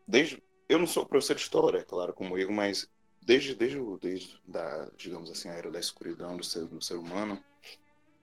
desde 0.07 0.43
eu 0.69 0.79
não 0.79 0.87
sou 0.87 1.07
professor 1.07 1.35
de 1.35 1.43
história, 1.43 1.85
claro, 1.85 2.13
como 2.13 2.37
eu, 2.37 2.51
mas 2.51 2.89
desde 3.23 3.55
desde 3.55 3.79
desde 4.01 4.41
da, 4.47 4.91
digamos 4.97 5.31
assim, 5.31 5.49
a 5.49 5.55
era 5.55 5.71
da 5.71 5.81
escuridão 5.81 6.37
do 6.37 6.45
ser, 6.45 6.67
do 6.67 6.83
ser 6.83 6.95
humano, 6.95 7.43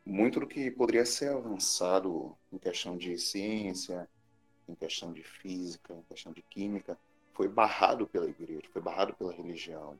muito 0.05 0.39
do 0.39 0.47
que 0.47 0.69
poderia 0.71 1.05
ser 1.05 1.31
avançado 1.31 2.35
em 2.51 2.57
questão 2.57 2.97
de 2.97 3.17
ciência, 3.17 4.07
em 4.67 4.75
questão 4.75 5.11
de 5.13 5.23
física, 5.23 5.93
em 5.93 6.03
questão 6.03 6.31
de 6.33 6.41
química, 6.41 6.97
foi 7.33 7.47
barrado 7.47 8.07
pela 8.07 8.29
igreja, 8.29 8.67
foi 8.71 8.81
barrado 8.81 9.13
pela 9.13 9.33
religião. 9.33 9.99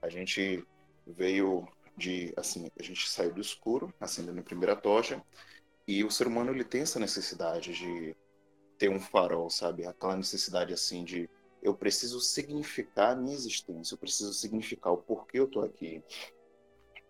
A 0.00 0.08
gente 0.08 0.66
veio 1.06 1.68
de 1.96 2.32
assim 2.36 2.70
a 2.78 2.82
gente 2.82 3.08
saiu 3.08 3.34
do 3.34 3.40
escuro 3.40 3.92
acendendo 4.00 4.40
a 4.40 4.42
primeira 4.42 4.74
tocha 4.74 5.22
e 5.86 6.02
o 6.02 6.10
ser 6.10 6.26
humano 6.26 6.50
ele 6.50 6.64
tem 6.64 6.82
essa 6.82 6.98
necessidade 6.98 7.74
de 7.74 8.16
ter 8.78 8.88
um 8.88 8.98
farol 8.98 9.50
sabe 9.50 9.86
aquela 9.86 10.16
necessidade 10.16 10.72
assim 10.72 11.04
de 11.04 11.28
eu 11.62 11.74
preciso 11.74 12.20
significar 12.20 13.12
a 13.12 13.16
minha 13.16 13.34
existência 13.34 13.94
eu 13.94 13.98
preciso 13.98 14.32
significar 14.32 14.92
o 14.92 14.98
porquê 14.98 15.38
eu 15.38 15.46
tô 15.46 15.60
aqui. 15.60 16.02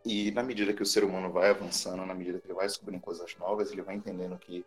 E 0.04 0.30
na 0.32 0.42
medida 0.42 0.73
que 0.73 0.82
o 0.82 0.87
ser 0.87 1.04
humano 1.04 1.30
vai 1.30 1.50
avançando 1.50 2.04
na 2.04 2.14
medida 2.14 2.40
que 2.40 2.47
ele 2.47 2.54
vai 2.54 2.66
descobrindo 2.66 3.02
coisas 3.02 3.37
novas 3.37 3.71
ele 3.71 3.82
vai 3.82 3.94
entendendo 3.94 4.38
que 4.38 4.64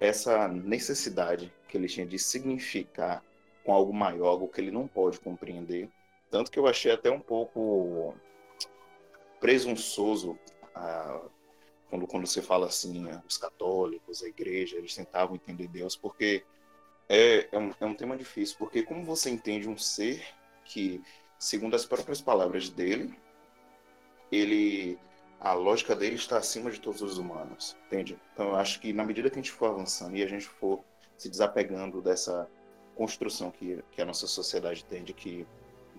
essa 0.00 0.48
necessidade 0.48 1.52
que 1.68 1.76
ele 1.76 1.86
tinha 1.86 2.06
de 2.06 2.18
significar 2.18 3.22
com 3.62 3.72
algo 3.72 3.92
maior 3.92 4.28
algo 4.28 4.48
que 4.48 4.60
ele 4.60 4.70
não 4.70 4.88
pode 4.88 5.20
compreender 5.20 5.88
tanto 6.30 6.50
que 6.50 6.58
eu 6.58 6.66
achei 6.66 6.90
até 6.90 7.10
um 7.10 7.20
pouco 7.20 8.14
presunçoso 9.38 10.38
ah, 10.74 11.20
quando, 11.94 12.06
quando 12.06 12.26
você 12.26 12.42
fala 12.42 12.66
assim, 12.66 13.00
né, 13.00 13.22
os 13.28 13.38
católicos, 13.38 14.22
a 14.22 14.26
igreja, 14.26 14.76
eles 14.76 14.94
tentavam 14.94 15.36
entender 15.36 15.68
Deus, 15.68 15.94
porque 15.94 16.42
é, 17.08 17.48
é, 17.52 17.58
um, 17.58 17.72
é 17.80 17.86
um 17.86 17.94
tema 17.94 18.16
difícil, 18.16 18.56
porque 18.58 18.82
como 18.82 19.04
você 19.04 19.30
entende 19.30 19.68
um 19.68 19.76
ser 19.76 20.22
que, 20.64 21.02
segundo 21.38 21.74
as 21.74 21.84
próprias 21.84 22.20
palavras 22.20 22.68
dele, 22.68 23.14
ele 24.30 24.98
a 25.40 25.52
lógica 25.52 25.94
dele 25.94 26.14
está 26.14 26.38
acima 26.38 26.70
de 26.70 26.80
todos 26.80 27.02
os 27.02 27.18
humanos, 27.18 27.76
entende? 27.86 28.18
Então 28.32 28.48
eu 28.48 28.56
acho 28.56 28.80
que 28.80 28.94
na 28.94 29.04
medida 29.04 29.28
que 29.28 29.38
a 29.38 29.42
gente 29.42 29.52
for 29.52 29.66
avançando 29.70 30.16
e 30.16 30.22
a 30.22 30.26
gente 30.26 30.46
for 30.46 30.82
se 31.18 31.28
desapegando 31.28 32.00
dessa 32.00 32.48
construção 32.94 33.50
que, 33.50 33.84
que 33.90 34.00
a 34.00 34.06
nossa 34.06 34.26
sociedade 34.26 34.84
tem 34.86 35.04
de 35.04 35.12
que 35.12 35.46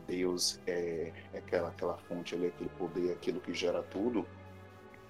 Deus 0.07 0.59
é, 0.65 1.11
é 1.31 1.37
aquela, 1.37 1.69
aquela 1.69 1.97
fonte, 1.97 2.33
ali, 2.33 2.47
aquele 2.47 2.69
poder, 2.71 3.11
aquilo 3.11 3.39
que 3.39 3.53
gera 3.53 3.83
tudo, 3.83 4.25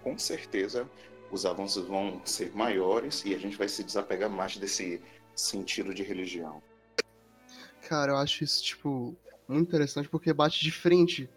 com 0.03 0.17
certeza 0.17 0.89
os 1.31 1.45
avanços 1.45 1.87
vão 1.87 2.21
ser 2.23 2.55
maiores 2.55 3.23
e 3.25 3.33
a 3.33 3.37
gente 3.37 3.57
vai 3.57 3.67
se 3.67 3.83
desapegar 3.83 4.29
mais 4.29 4.57
desse 4.57 5.01
sentido 5.35 5.93
de 5.93 6.03
religião. 6.03 6.61
Cara, 7.87 8.13
eu 8.13 8.17
acho 8.17 8.43
isso, 8.43 8.63
tipo, 8.63 9.15
muito 9.47 9.67
interessante 9.67 10.09
porque 10.09 10.33
bate 10.33 10.61
de 10.61 10.71
frente 10.71 11.29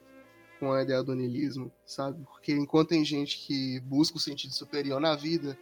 com 0.59 0.73
a 0.73 0.83
ideia 0.83 1.03
do 1.03 1.15
niilismo, 1.15 1.71
sabe? 1.85 2.25
Porque 2.25 2.53
enquanto 2.53 2.89
tem 2.89 3.05
gente 3.05 3.39
que 3.39 3.81
busca 3.81 4.17
o 4.17 4.21
sentido 4.21 4.53
superior 4.53 5.01
na 5.01 5.15
vida, 5.15 5.59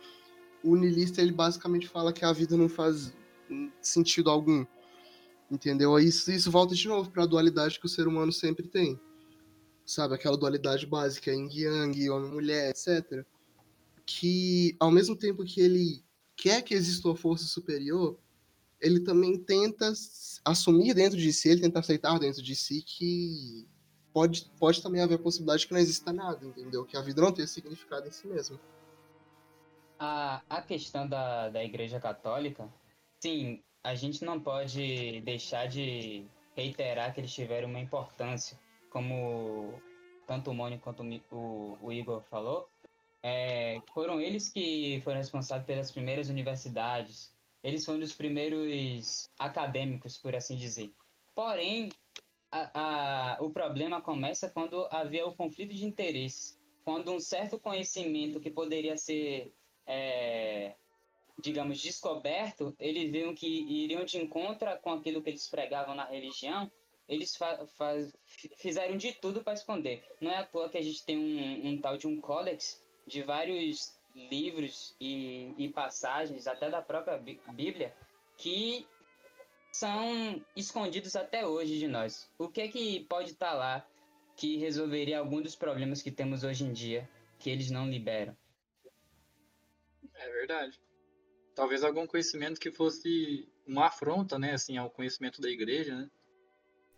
o 0.63 0.77
niilista 0.77 1.21
ele 1.21 1.33
basicamente 1.33 1.89
fala 1.89 2.13
que 2.13 2.25
a 2.25 2.33
vida 2.33 2.57
não 2.57 2.69
faz 2.69 3.13
sentido 3.81 4.31
algum. 4.31 4.65
Entendeu? 5.51 5.99
Isso, 5.99 6.31
isso 6.33 6.51
volta 6.51 6.75
de 6.75 6.89
novo 6.89 7.11
para 7.11 7.23
a 7.23 7.27
dualidade 7.27 7.79
que 7.79 7.87
o 7.87 7.89
ser 7.89 8.09
humano 8.09 8.33
sempre 8.33 8.67
tem. 8.67 8.99
Sabe? 9.85 10.15
Aquela 10.15 10.37
dualidade 10.37 10.87
básica, 10.87 11.31
yin 11.31 11.49
yang, 11.53 12.11
homem-mulher, 12.11 12.71
etc. 12.71 13.25
Que, 14.05 14.75
ao 14.81 14.91
mesmo 14.91 15.15
tempo 15.15 15.45
que 15.45 15.61
ele 15.61 16.03
quer 16.35 16.63
que 16.63 16.75
exista 16.75 17.07
uma 17.07 17.17
força 17.17 17.45
superior, 17.45 18.19
ele 18.81 19.01
também 19.01 19.39
tenta 19.43 19.93
assumir 20.45 20.95
dentro 20.95 21.19
de 21.19 21.33
si, 21.33 21.49
ele 21.49 21.61
tenta 21.61 21.81
aceitar 21.81 22.19
dentro 22.19 22.43
de 22.43 22.55
si 22.55 22.83
que 22.83 23.69
pode, 24.13 24.51
pode 24.59 24.83
também 24.83 25.03
haver 25.03 25.17
a 25.17 25.23
possibilidade 25.23 25.67
que 25.67 25.73
não 25.73 25.81
exista 25.81 26.13
nada, 26.13 26.45
entendeu? 26.45 26.85
Que 26.85 26.97
a 26.97 27.03
vida 27.03 27.21
não 27.21 27.33
tenha 27.33 27.47
significado 27.47 28.07
em 28.09 28.11
si 28.11 28.27
mesma. 28.27 28.61
A, 29.99 30.43
a 30.49 30.63
questão 30.63 31.09
da, 31.09 31.49
da 31.49 31.65
Igreja 31.65 31.99
Católica, 31.99 32.69
sim, 33.21 33.63
a 33.83 33.95
gente 33.95 34.25
não 34.25 34.41
pode 34.41 35.21
deixar 35.23 35.67
de 35.69 36.27
reiterar 36.55 37.15
que 37.15 37.21
eles 37.21 37.33
tiveram 37.33 37.69
uma 37.69 37.81
importância, 37.81 38.59
como 38.91 39.81
tanto 40.27 40.51
o 40.51 40.55
Mônio 40.55 40.81
quanto 40.81 41.03
o, 41.31 41.79
o 41.81 41.93
Igor 41.93 42.23
falou, 42.23 42.69
é, 43.23 43.81
foram 43.93 44.21
eles 44.21 44.49
que 44.49 45.01
foram 45.05 45.19
responsáveis 45.19 45.67
pelas 45.67 45.91
primeiras 45.93 46.29
universidades, 46.29 47.36
eles 47.63 47.85
foram 47.85 48.01
os 48.01 48.13
primeiros 48.13 49.29
acadêmicos, 49.39 50.19
por 50.19 50.35
assim 50.35 50.57
dizer. 50.57 50.93
Porém, 51.35 51.91
a, 52.51 53.35
a, 53.35 53.43
o 53.43 53.51
problema 53.51 54.01
começa 54.01 54.49
quando 54.49 54.87
havia 54.91 55.27
o 55.27 55.35
conflito 55.35 55.75
de 55.75 55.85
interesses, 55.85 56.59
quando 56.85 57.13
um 57.13 57.21
certo 57.21 57.59
conhecimento 57.59 58.41
que 58.41 58.51
poderia 58.51 58.97
ser 58.97 59.53
é, 59.87 60.75
digamos, 61.39 61.81
descoberto, 61.81 62.75
eles 62.79 63.11
viram 63.11 63.35
que 63.35 63.47
iriam 63.47 64.05
de 64.05 64.19
encontro 64.19 64.69
com 64.81 64.93
aquilo 64.93 65.23
que 65.23 65.31
eles 65.31 65.49
pregavam 65.49 65.95
na 65.95 66.07
religião, 66.07 66.71
eles 67.09 67.39
fizeram 68.57 68.97
de 68.97 69.13
tudo 69.13 69.45
para 69.45 69.53
esconder. 69.53 70.03
Não 70.21 70.31
é 70.31 70.39
à 70.39 70.47
toa 70.47 70.69
que 70.69 70.79
a 70.79 70.83
gente 70.83 71.05
tem 71.05 71.17
um, 71.17 71.69
um 71.69 71.81
tal 71.81 71.97
de 71.97 72.07
um 72.07 72.21
códex 72.21 72.83
de 73.07 73.23
vários 73.23 73.96
livros 74.31 74.97
e, 75.01 75.55
e 75.59 75.69
passagens, 75.69 76.47
até 76.47 76.71
da 76.71 76.83
própria 76.83 77.19
Bíblia, 77.53 77.95
que 78.37 78.87
são 79.73 80.43
escondidos 80.57 81.15
até 81.15 81.47
hoje 81.47 81.79
de 81.79 81.87
nós. 81.87 82.31
O 82.39 82.49
que 82.49 82.63
é 82.63 82.69
que 82.69 83.05
pode 83.05 83.33
estar 83.33 83.51
tá 83.51 83.55
lá 83.55 83.87
que 84.37 84.57
resolveria 84.57 85.19
algum 85.19 85.41
dos 85.41 85.55
problemas 85.55 86.03
que 86.03 86.11
temos 86.11 86.45
hoje 86.45 86.65
em 86.65 86.73
dia, 86.73 87.09
que 87.39 87.51
eles 87.51 87.71
não 87.71 87.89
liberam? 87.89 88.37
É 90.15 90.31
verdade 90.31 90.81
talvez 91.57 91.83
algum 91.83 92.07
conhecimento 92.07 92.61
que 92.61 92.71
fosse 92.71 93.49
uma 93.67 93.87
afronta, 93.87 94.39
né, 94.39 94.53
assim, 94.53 94.77
ao 94.77 94.91
conhecimento 94.91 95.41
da 95.41 95.49
igreja, 95.49 95.97
né? 95.97 96.11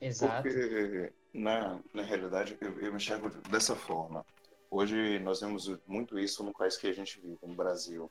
Exato. 0.01 0.43
Porque, 0.43 1.13
na, 1.33 1.81
na 1.95 2.03
realidade, 2.03 2.59
eu, 2.61 2.79
eu 2.81 2.95
enxergo 2.95 3.31
dessa 3.49 3.75
forma. 3.75 4.27
Hoje 4.71 5.19
nós 5.21 5.41
vemos 5.41 5.71
muito 5.87 6.19
isso 6.19 6.45
no 6.45 6.53
país 6.53 6.77
que 6.77 6.87
a 6.87 6.93
gente 6.93 7.21
vive, 7.21 7.39
no 7.43 7.55
Brasil, 7.55 8.11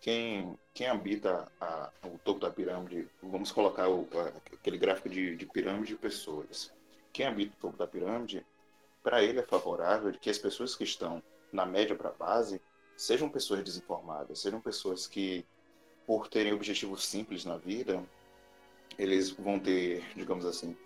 quem, 0.00 0.58
quem 0.74 0.88
habita 0.88 1.50
a, 1.60 1.90
o 2.04 2.18
topo 2.18 2.40
da 2.40 2.50
pirâmide, 2.50 3.08
vamos 3.22 3.52
colocar 3.52 3.88
o, 3.88 4.06
aquele 4.52 4.76
gráfico 4.76 5.08
de, 5.08 5.36
de 5.36 5.46
pirâmide 5.46 5.88
de 5.88 5.96
pessoas. 5.96 6.72
Quem 7.12 7.26
habita 7.26 7.54
o 7.56 7.60
topo 7.60 7.76
da 7.76 7.86
pirâmide, 7.86 8.44
para 9.02 9.22
ele 9.22 9.38
é 9.38 9.42
favorável 9.42 10.12
que 10.12 10.28
as 10.28 10.36
pessoas 10.36 10.74
que 10.74 10.84
estão 10.84 11.22
na 11.52 11.64
média 11.64 11.94
para 11.94 12.10
base 12.10 12.60
sejam 12.96 13.28
pessoas 13.28 13.62
desinformadas, 13.62 14.40
sejam 14.40 14.60
pessoas 14.60 15.06
que, 15.06 15.46
por 16.06 16.28
terem 16.28 16.52
objetivos 16.52 17.06
simples 17.06 17.44
na 17.44 17.56
vida, 17.56 18.02
eles 18.98 19.30
vão 19.30 19.58
ter, 19.58 20.04
digamos 20.14 20.44
assim, 20.44 20.76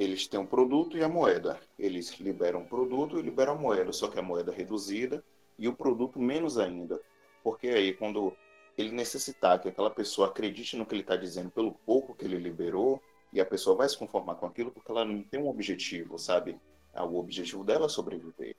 eles 0.00 0.26
têm 0.26 0.40
um 0.40 0.46
produto 0.46 0.96
e 0.96 1.02
a 1.04 1.08
moeda. 1.08 1.60
Eles 1.78 2.18
liberam 2.18 2.62
o 2.62 2.66
produto 2.66 3.18
e 3.18 3.22
liberam 3.22 3.52
a 3.52 3.58
moeda, 3.58 3.92
só 3.92 4.08
que 4.08 4.18
a 4.18 4.22
moeda 4.22 4.50
é 4.50 4.56
reduzida 4.56 5.22
e 5.58 5.68
o 5.68 5.74
produto 5.74 6.18
menos 6.18 6.56
ainda. 6.56 6.98
Porque 7.44 7.68
aí, 7.68 7.92
quando 7.92 8.34
ele 8.78 8.92
necessitar 8.92 9.60
que 9.60 9.68
aquela 9.68 9.90
pessoa 9.90 10.28
acredite 10.28 10.74
no 10.74 10.86
que 10.86 10.94
ele 10.94 11.02
está 11.02 11.16
dizendo 11.16 11.50
pelo 11.50 11.72
pouco 11.72 12.14
que 12.14 12.24
ele 12.24 12.38
liberou, 12.38 13.02
e 13.30 13.42
a 13.42 13.44
pessoa 13.44 13.76
vai 13.76 13.86
se 13.90 13.98
conformar 13.98 14.36
com 14.36 14.46
aquilo 14.46 14.72
porque 14.72 14.90
ela 14.90 15.04
não 15.04 15.22
tem 15.22 15.38
um 15.38 15.48
objetivo, 15.48 16.18
sabe? 16.18 16.58
Ah, 16.94 17.04
o 17.04 17.16
objetivo 17.16 17.62
dela 17.62 17.84
é 17.84 17.88
sobreviver. 17.90 18.56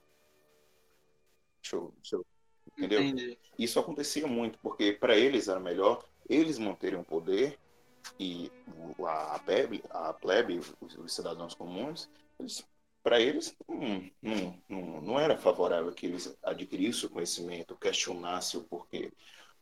Deixa 1.60 1.74
eu, 1.76 1.92
deixa 1.96 2.16
eu 2.16 2.26
entendeu? 2.78 3.02
Entendi. 3.02 3.36
Isso 3.58 3.80
acontecia 3.80 4.28
muito, 4.28 4.60
porque 4.60 4.92
para 4.92 5.16
eles 5.16 5.48
era 5.48 5.58
melhor 5.58 6.04
eles 6.28 6.56
manterem 6.56 7.00
o 7.00 7.04
poder 7.04 7.58
e 8.18 8.50
a 9.06 9.38
plebe, 9.38 9.82
a 9.90 10.12
plebe 10.12 10.58
os, 10.80 10.96
os 10.96 11.14
cidadãos 11.14 11.54
comuns, 11.54 12.08
para 13.02 13.20
eles 13.20 13.56
não, 13.68 14.10
não, 14.22 14.62
não, 14.68 15.00
não 15.00 15.20
era 15.20 15.36
favorável 15.36 15.92
que 15.92 16.06
eles 16.06 16.36
adquirissem 16.42 17.08
o 17.08 17.12
conhecimento, 17.12 17.76
questionassem 17.76 18.60
o 18.60 18.64
porquê. 18.64 19.12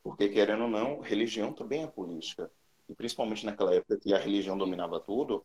Porque, 0.02 0.28
querendo 0.28 0.64
ou 0.64 0.70
não, 0.70 1.00
religião 1.00 1.52
também 1.52 1.82
é 1.82 1.86
política. 1.86 2.50
E 2.88 2.94
principalmente 2.94 3.46
naquela 3.46 3.74
época 3.74 3.98
que 3.98 4.14
a 4.14 4.18
religião 4.18 4.56
dominava 4.56 4.98
tudo, 5.00 5.44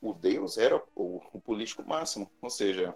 o 0.00 0.12
Deus 0.12 0.58
era 0.58 0.82
o, 0.94 1.20
o 1.32 1.40
político 1.40 1.84
máximo. 1.86 2.30
Ou 2.40 2.50
seja, 2.50 2.94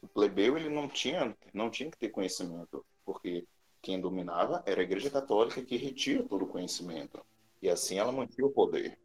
o 0.00 0.08
plebeu 0.08 0.56
ele 0.56 0.68
não 0.68 0.88
tinha, 0.88 1.36
não 1.52 1.70
tinha 1.70 1.90
que 1.90 1.98
ter 1.98 2.10
conhecimento, 2.10 2.84
porque 3.04 3.46
quem 3.80 4.00
dominava 4.00 4.62
era 4.66 4.80
a 4.80 4.84
Igreja 4.84 5.10
Católica 5.10 5.62
que 5.62 5.76
retia 5.76 6.22
todo 6.22 6.44
o 6.44 6.48
conhecimento. 6.48 7.24
E 7.62 7.70
assim 7.70 7.96
ela 7.96 8.10
mantinha 8.10 8.46
o 8.46 8.50
poder. 8.50 8.98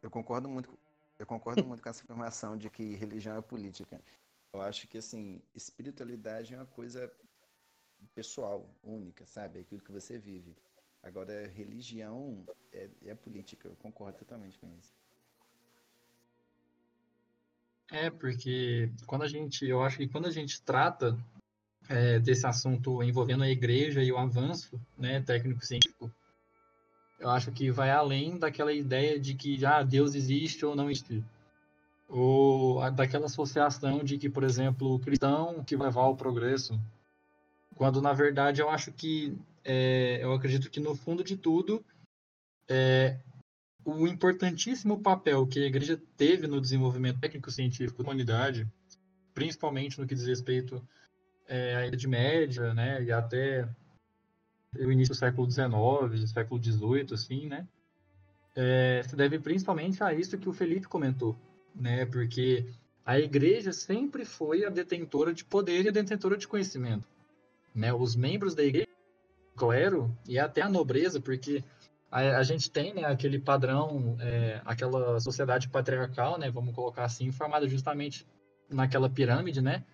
Eu 0.00 0.10
concordo 0.10 0.48
muito, 0.48 0.78
eu 1.18 1.26
concordo 1.26 1.62
muito 1.64 1.82
com 1.82 1.88
essa 1.90 2.02
afirmação 2.02 2.56
de 2.56 2.70
que 2.70 2.94
religião 2.94 3.36
é 3.36 3.42
política. 3.42 4.00
Eu 4.54 4.62
acho 4.62 4.88
que 4.88 4.96
assim, 4.96 5.42
espiritualidade 5.54 6.54
é 6.54 6.56
uma 6.56 6.64
coisa 6.64 7.12
pessoal, 8.14 8.66
única, 8.82 9.26
sabe? 9.26 9.58
É 9.58 9.62
aquilo 9.62 9.82
que 9.82 9.92
você 9.92 10.18
vive. 10.18 10.56
Agora, 11.02 11.46
religião 11.48 12.46
é, 12.72 12.88
é 13.04 13.14
política, 13.14 13.68
eu 13.68 13.76
concordo 13.76 14.18
totalmente 14.18 14.58
com 14.58 14.72
isso. 14.78 14.96
É, 17.90 18.10
porque 18.10 18.90
quando 19.06 19.22
a 19.22 19.28
gente, 19.28 19.66
eu 19.66 19.82
acho 19.82 19.98
que 19.98 20.08
quando 20.08 20.26
a 20.26 20.30
gente 20.30 20.62
trata 20.62 21.18
é, 21.88 22.18
desse 22.18 22.46
assunto 22.46 23.02
envolvendo 23.02 23.42
a 23.42 23.48
igreja 23.48 24.02
e 24.02 24.12
o 24.12 24.18
avanço 24.18 24.80
né, 24.96 25.20
técnico-científico, 25.20 26.12
eu 27.18 27.30
acho 27.30 27.50
que 27.50 27.70
vai 27.70 27.90
além 27.90 28.38
daquela 28.38 28.72
ideia 28.72 29.18
de 29.18 29.34
que 29.34 29.64
ah, 29.64 29.82
Deus 29.82 30.14
existe 30.14 30.64
ou 30.64 30.76
não 30.76 30.90
existe. 30.90 31.24
Ou 32.08 32.90
daquela 32.92 33.26
associação 33.26 34.04
de 34.04 34.16
que, 34.16 34.30
por 34.30 34.44
exemplo, 34.44 34.94
o 34.94 35.00
cristão 35.00 35.62
que 35.64 35.76
vai 35.76 35.88
levar 35.88 36.02
ao 36.02 36.16
progresso. 36.16 36.78
Quando, 37.74 38.00
na 38.00 38.12
verdade, 38.12 38.60
eu 38.60 38.70
acho 38.70 38.92
que, 38.92 39.36
é, 39.64 40.20
eu 40.22 40.32
acredito 40.32 40.70
que, 40.70 40.80
no 40.80 40.94
fundo 40.94 41.24
de 41.24 41.36
tudo, 41.36 41.84
é, 42.68 43.18
o 43.84 44.06
importantíssimo 44.06 45.00
papel 45.00 45.46
que 45.46 45.60
a 45.60 45.66
igreja 45.66 46.00
teve 46.16 46.46
no 46.46 46.60
desenvolvimento 46.60 47.20
técnico-científico 47.20 48.02
da 48.02 48.08
humanidade, 48.08 48.66
principalmente 49.34 50.00
no 50.00 50.06
que 50.06 50.14
diz 50.14 50.26
respeito 50.26 50.82
é, 51.48 51.76
a 51.76 51.86
Idade 51.86 52.06
Média, 52.06 52.74
né, 52.74 53.02
e 53.02 53.10
até 53.10 53.66
o 54.76 54.92
início 54.92 55.14
do 55.14 55.18
século 55.18 55.50
XIX, 55.50 56.30
século 56.30 56.62
XVIII, 56.62 57.14
assim, 57.14 57.46
né, 57.46 57.66
é, 58.54 59.02
se 59.02 59.16
deve 59.16 59.38
principalmente 59.38 60.02
a 60.02 60.12
isso 60.12 60.36
que 60.36 60.48
o 60.48 60.52
Felipe 60.52 60.86
comentou, 60.86 61.34
né, 61.74 62.04
porque 62.04 62.66
a 63.04 63.18
igreja 63.18 63.72
sempre 63.72 64.24
foi 64.24 64.64
a 64.64 64.68
detentora 64.68 65.32
de 65.32 65.44
poder 65.44 65.84
e 65.84 65.88
a 65.88 65.92
detentora 65.92 66.36
de 66.36 66.46
conhecimento, 66.46 67.08
né, 67.74 67.92
os 67.92 68.14
membros 68.14 68.54
da 68.54 68.62
igreja, 68.62 68.86
clero 69.56 70.14
e 70.28 70.38
até 70.38 70.62
a 70.62 70.68
nobreza, 70.68 71.20
porque 71.20 71.64
a, 72.10 72.38
a 72.38 72.42
gente 72.42 72.70
tem 72.70 72.94
né, 72.94 73.04
aquele 73.04 73.38
padrão, 73.38 74.16
é, 74.20 74.60
aquela 74.64 75.18
sociedade 75.18 75.68
patriarcal, 75.68 76.38
né, 76.38 76.50
vamos 76.50 76.74
colocar 76.74 77.04
assim, 77.04 77.32
formada 77.32 77.66
justamente 77.66 78.26
naquela 78.68 79.08
pirâmide, 79.08 79.60
né, 79.60 79.84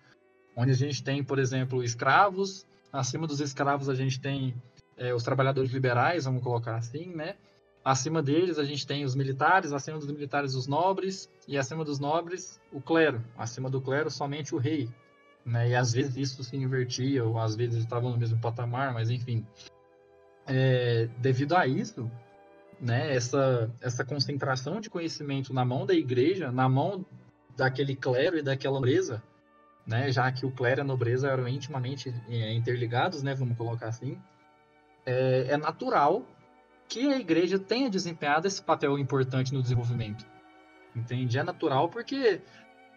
onde 0.55 0.71
a 0.71 0.75
gente 0.75 1.03
tem, 1.03 1.23
por 1.23 1.39
exemplo, 1.39 1.83
escravos, 1.83 2.65
acima 2.91 3.27
dos 3.27 3.41
escravos 3.41 3.89
a 3.89 3.95
gente 3.95 4.19
tem 4.19 4.55
é, 4.97 5.13
os 5.13 5.23
trabalhadores 5.23 5.71
liberais, 5.71 6.25
vamos 6.25 6.41
colocar 6.41 6.75
assim, 6.75 7.13
né? 7.13 7.35
Acima 7.83 8.23
deles 8.23 8.57
a 8.57 8.63
gente 8.63 8.87
tem 8.87 9.03
os 9.03 9.13
militares, 9.13 9.71
acima 9.71 9.99
dos 9.99 10.07
militares 10.07 10.55
os 10.55 10.65
nobres 10.65 11.29
e 11.47 11.57
acima 11.57 11.83
dos 11.85 11.99
nobres 11.99 12.59
o 12.71 12.81
clero, 12.81 13.23
acima 13.37 13.69
do 13.69 13.81
clero 13.81 14.09
somente 14.09 14.55
o 14.55 14.57
rei, 14.57 14.89
né? 15.45 15.69
E 15.69 15.75
às 15.75 15.93
vezes 15.93 16.15
isso 16.15 16.43
se 16.43 16.55
invertia 16.55 17.23
ou 17.23 17.37
às 17.37 17.55
vezes 17.55 17.83
estavam 17.83 18.11
no 18.11 18.17
mesmo 18.17 18.39
patamar, 18.39 18.93
mas 18.93 19.09
enfim. 19.09 19.45
É, 20.47 21.09
devido 21.17 21.55
a 21.55 21.67
isso, 21.67 22.09
né? 22.79 23.13
Essa 23.13 23.69
essa 23.81 24.03
concentração 24.03 24.79
de 24.79 24.89
conhecimento 24.89 25.53
na 25.53 25.65
mão 25.65 25.85
da 25.85 25.93
igreja, 25.93 26.51
na 26.51 26.67
mão 26.67 27.05
daquele 27.55 27.95
clero 27.95 28.37
e 28.37 28.41
daquela 28.41 28.75
nobreza, 28.75 29.21
né, 29.85 30.11
já 30.11 30.31
que 30.31 30.45
o 30.45 30.51
clero 30.51 30.79
e 30.79 30.81
a 30.81 30.85
nobreza 30.85 31.29
eram 31.29 31.47
intimamente 31.47 32.13
é, 32.27 32.53
interligados, 32.53 33.21
né, 33.21 33.35
vamos 33.35 33.57
colocar 33.57 33.87
assim, 33.87 34.19
é, 35.05 35.47
é, 35.49 35.57
natural 35.57 36.25
que 36.87 37.11
a 37.13 37.17
igreja 37.17 37.59
tenha 37.59 37.89
desempenhado 37.89 38.47
esse 38.47 38.61
papel 38.61 38.97
importante 38.97 39.53
no 39.53 39.61
desenvolvimento. 39.61 40.25
Entende? 40.95 41.37
É 41.37 41.43
natural 41.43 41.89
porque 41.89 42.41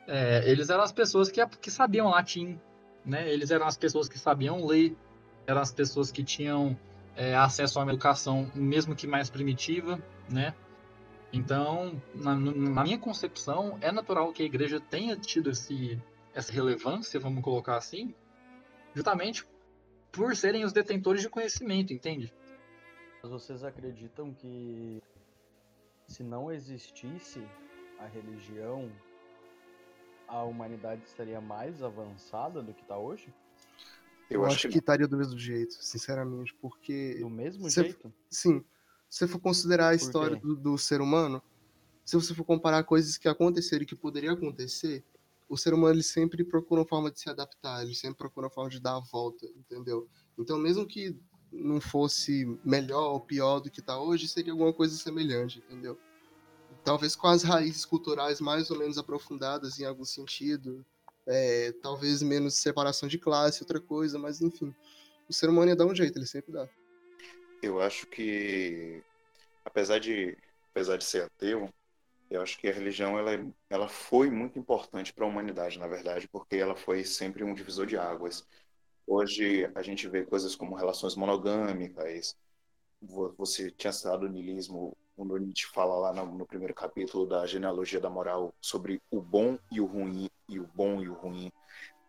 é, 0.06 0.50
eles 0.50 0.70
eram 0.70 0.82
as 0.82 0.92
pessoas 0.92 1.30
que, 1.30 1.44
que 1.46 1.70
sabiam 1.70 2.08
latim, 2.08 2.58
né? 3.04 3.30
Eles 3.30 3.50
eram 3.50 3.66
as 3.66 3.76
pessoas 3.76 4.08
que 4.08 4.18
sabiam 4.18 4.64
ler, 4.64 4.96
eram 5.46 5.60
as 5.60 5.72
pessoas 5.72 6.12
que 6.12 6.22
tinham 6.22 6.78
é, 7.16 7.34
acesso 7.34 7.78
a 7.78 7.82
uma 7.82 7.92
educação, 7.92 8.50
mesmo 8.54 8.94
que 8.94 9.06
mais 9.06 9.28
primitiva, 9.28 10.00
né? 10.30 10.54
Então, 11.32 12.00
na, 12.14 12.34
na 12.34 12.82
minha 12.84 12.98
concepção, 12.98 13.76
é 13.80 13.90
natural 13.90 14.32
que 14.32 14.42
a 14.42 14.46
igreja 14.46 14.80
tenha 14.80 15.16
tido 15.16 15.50
esse 15.50 16.00
essa 16.38 16.52
relevância, 16.52 17.18
vamos 17.18 17.42
colocar 17.42 17.76
assim, 17.76 18.14
justamente 18.94 19.44
por 20.12 20.36
serem 20.36 20.64
os 20.64 20.72
detentores 20.72 21.20
de 21.20 21.28
conhecimento, 21.28 21.92
entende? 21.92 22.32
Mas 23.20 23.32
vocês 23.32 23.64
acreditam 23.64 24.32
que 24.32 25.02
se 26.06 26.22
não 26.22 26.52
existisse 26.52 27.44
a 27.98 28.06
religião, 28.06 28.88
a 30.28 30.44
humanidade 30.44 31.02
estaria 31.04 31.40
mais 31.40 31.82
avançada 31.82 32.62
do 32.62 32.72
que 32.72 32.82
está 32.82 32.96
hoje? 32.96 33.34
Eu, 34.30 34.42
Eu 34.42 34.46
acho, 34.46 34.54
acho 34.54 34.68
que... 34.68 34.74
que 34.74 34.78
estaria 34.78 35.08
do 35.08 35.16
mesmo 35.16 35.36
jeito, 35.36 35.74
sinceramente, 35.82 36.54
porque. 36.54 37.16
Do 37.18 37.28
mesmo 37.28 37.68
jeito? 37.68 38.14
Sim. 38.30 38.64
Se 39.08 39.18
você 39.18 39.26
for 39.26 39.40
considerar 39.40 39.88
a 39.88 39.94
história 39.94 40.36
do, 40.36 40.54
do, 40.54 40.78
ser 40.78 41.00
humano, 41.00 41.42
se 42.04 42.14
você 42.14 42.32
for 42.32 42.44
comparar 42.44 42.84
coisas 42.84 43.18
que 43.18 43.26
aconteceram 43.26 43.82
e 43.82 43.86
que 43.86 43.96
poderiam 43.96 44.34
acontecer, 44.34 45.02
o 45.48 45.56
ser 45.56 45.72
humano 45.72 45.94
ele 45.94 46.02
sempre 46.02 46.44
procura 46.44 46.82
uma 46.82 46.86
forma 46.86 47.10
de 47.10 47.20
se 47.20 47.30
adaptar, 47.30 47.82
ele 47.82 47.94
sempre 47.94 48.18
procura 48.18 48.46
uma 48.46 48.52
forma 48.52 48.70
de 48.70 48.80
dar 48.80 48.96
a 48.96 49.00
volta, 49.00 49.46
entendeu? 49.56 50.08
Então, 50.38 50.58
mesmo 50.58 50.86
que 50.86 51.16
não 51.50 51.80
fosse 51.80 52.44
melhor 52.64 53.12
ou 53.12 53.20
pior 53.20 53.60
do 53.60 53.70
que 53.70 53.80
está 53.80 53.98
hoje, 53.98 54.28
seria 54.28 54.52
alguma 54.52 54.72
coisa 54.72 54.94
semelhante, 54.96 55.58
entendeu? 55.60 55.98
Talvez 56.84 57.16
com 57.16 57.26
as 57.26 57.42
raízes 57.42 57.84
culturais 57.84 58.40
mais 58.40 58.70
ou 58.70 58.78
menos 58.78 58.98
aprofundadas 58.98 59.78
em 59.80 59.84
algum 59.84 60.04
sentido, 60.04 60.84
é, 61.26 61.72
talvez 61.82 62.22
menos 62.22 62.54
separação 62.54 63.08
de 63.08 63.18
classe, 63.18 63.62
outra 63.62 63.80
coisa, 63.80 64.18
mas 64.18 64.40
enfim, 64.40 64.74
o 65.28 65.32
ser 65.32 65.48
humano 65.48 65.70
ia 65.70 65.76
dar 65.76 65.86
um 65.86 65.94
jeito, 65.94 66.18
ele 66.18 66.26
sempre 66.26 66.52
dá. 66.52 66.68
Eu 67.62 67.80
acho 67.80 68.06
que, 68.06 69.02
apesar 69.64 69.98
de, 69.98 70.36
apesar 70.70 70.96
de 70.96 71.04
ser 71.04 71.24
ateu, 71.24 71.68
eu 72.30 72.42
acho 72.42 72.58
que 72.58 72.68
a 72.68 72.72
religião 72.72 73.18
ela, 73.18 73.34
é, 73.34 73.44
ela 73.70 73.88
foi 73.88 74.30
muito 74.30 74.58
importante 74.58 75.12
para 75.12 75.24
a 75.24 75.28
humanidade, 75.28 75.78
na 75.78 75.86
verdade, 75.86 76.28
porque 76.28 76.56
ela 76.56 76.76
foi 76.76 77.04
sempre 77.04 77.44
um 77.44 77.54
divisor 77.54 77.86
de 77.86 77.96
águas. 77.96 78.46
Hoje 79.06 79.70
a 79.74 79.82
gente 79.82 80.06
vê 80.08 80.24
coisas 80.24 80.54
como 80.54 80.76
relações 80.76 81.16
monogâmicas. 81.16 82.36
Você 83.38 83.70
tinha 83.70 83.92
citado 83.92 84.26
o 84.26 84.28
niilismo, 84.28 84.96
quando 85.16 85.36
Nietzsche 85.38 85.66
fala 85.66 85.96
lá 85.96 86.12
no, 86.12 86.26
no, 86.36 86.46
primeiro 86.46 86.74
capítulo 86.74 87.26
da 87.26 87.46
genealogia 87.46 88.00
da 88.00 88.10
moral 88.10 88.54
sobre 88.60 89.00
o 89.10 89.20
bom 89.20 89.58
e 89.72 89.80
o 89.80 89.86
ruim 89.86 90.28
e 90.48 90.60
o 90.60 90.66
bom 90.74 91.02
e 91.02 91.08
o 91.08 91.14
ruim. 91.14 91.50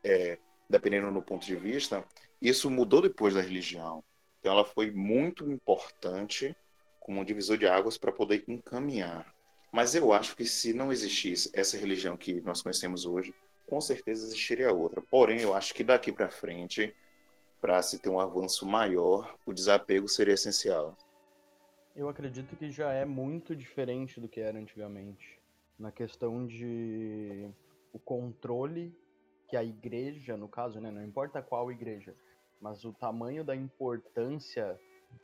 é, 0.03 0.37
dependendo 0.69 1.11
do 1.11 1.21
ponto 1.21 1.45
de 1.45 1.55
vista, 1.55 2.05
isso 2.41 2.69
mudou 2.69 3.01
depois 3.01 3.33
da 3.33 3.41
religião. 3.41 4.03
Então 4.39 4.53
ela 4.53 4.65
foi 4.65 4.91
muito 4.91 5.51
importante 5.51 6.55
como 6.99 7.21
um 7.21 7.25
divisor 7.25 7.57
de 7.57 7.67
águas 7.67 7.97
para 7.97 8.11
poder 8.11 8.43
encaminhar. 8.47 9.33
Mas 9.71 9.93
eu 9.93 10.11
acho 10.11 10.35
que 10.35 10.45
se 10.45 10.73
não 10.73 10.91
existisse 10.91 11.49
essa 11.53 11.77
religião 11.77 12.17
que 12.17 12.41
nós 12.41 12.61
conhecemos 12.61 13.05
hoje, 13.05 13.33
com 13.67 13.79
certeza 13.79 14.25
existiria 14.25 14.73
outra. 14.73 15.01
Porém, 15.01 15.41
eu 15.41 15.53
acho 15.53 15.73
que 15.73 15.83
daqui 15.83 16.11
para 16.11 16.29
frente, 16.29 16.95
para 17.61 17.81
se 17.81 17.99
ter 17.99 18.09
um 18.09 18.19
avanço 18.19 18.65
maior, 18.65 19.35
o 19.45 19.53
desapego 19.53 20.07
seria 20.07 20.33
essencial. 20.33 20.97
Eu 21.95 22.09
acredito 22.09 22.55
que 22.55 22.71
já 22.71 22.91
é 22.91 23.05
muito 23.05 23.55
diferente 23.55 24.19
do 24.19 24.27
que 24.27 24.39
era 24.39 24.57
antigamente. 24.57 25.39
Na 25.77 25.91
questão 25.91 26.47
de 26.47 27.49
o 27.93 27.99
controle 27.99 28.95
que 29.47 29.55
a 29.55 29.63
igreja, 29.63 30.37
no 30.37 30.47
caso, 30.47 30.79
né, 30.79 30.91
não 30.91 31.03
importa 31.03 31.41
qual 31.41 31.71
igreja, 31.71 32.15
mas 32.61 32.85
o 32.85 32.93
tamanho 32.93 33.43
da 33.43 33.55
importância 33.55 34.79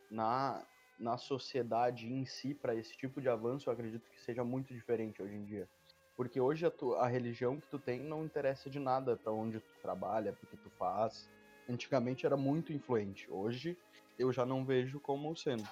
na, 0.09 0.65
na 0.97 1.17
sociedade 1.17 2.11
em 2.11 2.25
si 2.25 2.53
para 2.53 2.75
esse 2.75 2.95
tipo 2.95 3.21
de 3.21 3.29
avanço, 3.29 3.69
eu 3.69 3.73
acredito 3.73 4.09
que 4.09 4.21
seja 4.21 4.43
muito 4.43 4.73
diferente 4.73 5.21
hoje 5.21 5.35
em 5.35 5.43
dia. 5.43 5.67
Porque 6.15 6.39
hoje 6.39 6.65
a, 6.65 6.71
tu, 6.71 6.95
a 6.95 7.07
religião 7.07 7.59
que 7.59 7.67
tu 7.67 7.77
tem 7.77 8.01
não 8.01 8.23
interessa 8.23 8.69
de 8.69 8.79
nada 8.79 9.17
para 9.17 9.33
onde 9.33 9.59
tu 9.59 9.73
trabalha, 9.81 10.31
porque 10.33 10.55
tu 10.55 10.69
faz. 10.77 11.29
Antigamente 11.67 12.25
era 12.25 12.37
muito 12.37 12.71
influente. 12.71 13.29
Hoje 13.29 13.77
eu 14.17 14.31
já 14.31 14.45
não 14.45 14.63
vejo 14.63 14.99
como 14.99 15.35
sendo. 15.35 15.67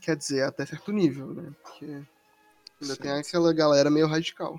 Quer 0.00 0.16
dizer, 0.16 0.42
até 0.42 0.64
certo 0.64 0.90
nível, 0.90 1.34
né? 1.34 1.54
Porque 1.62 1.84
ainda 1.84 2.94
Sim. 2.94 3.02
tem 3.02 3.10
aquela 3.12 3.52
galera 3.52 3.90
meio 3.90 4.06
radical. 4.06 4.58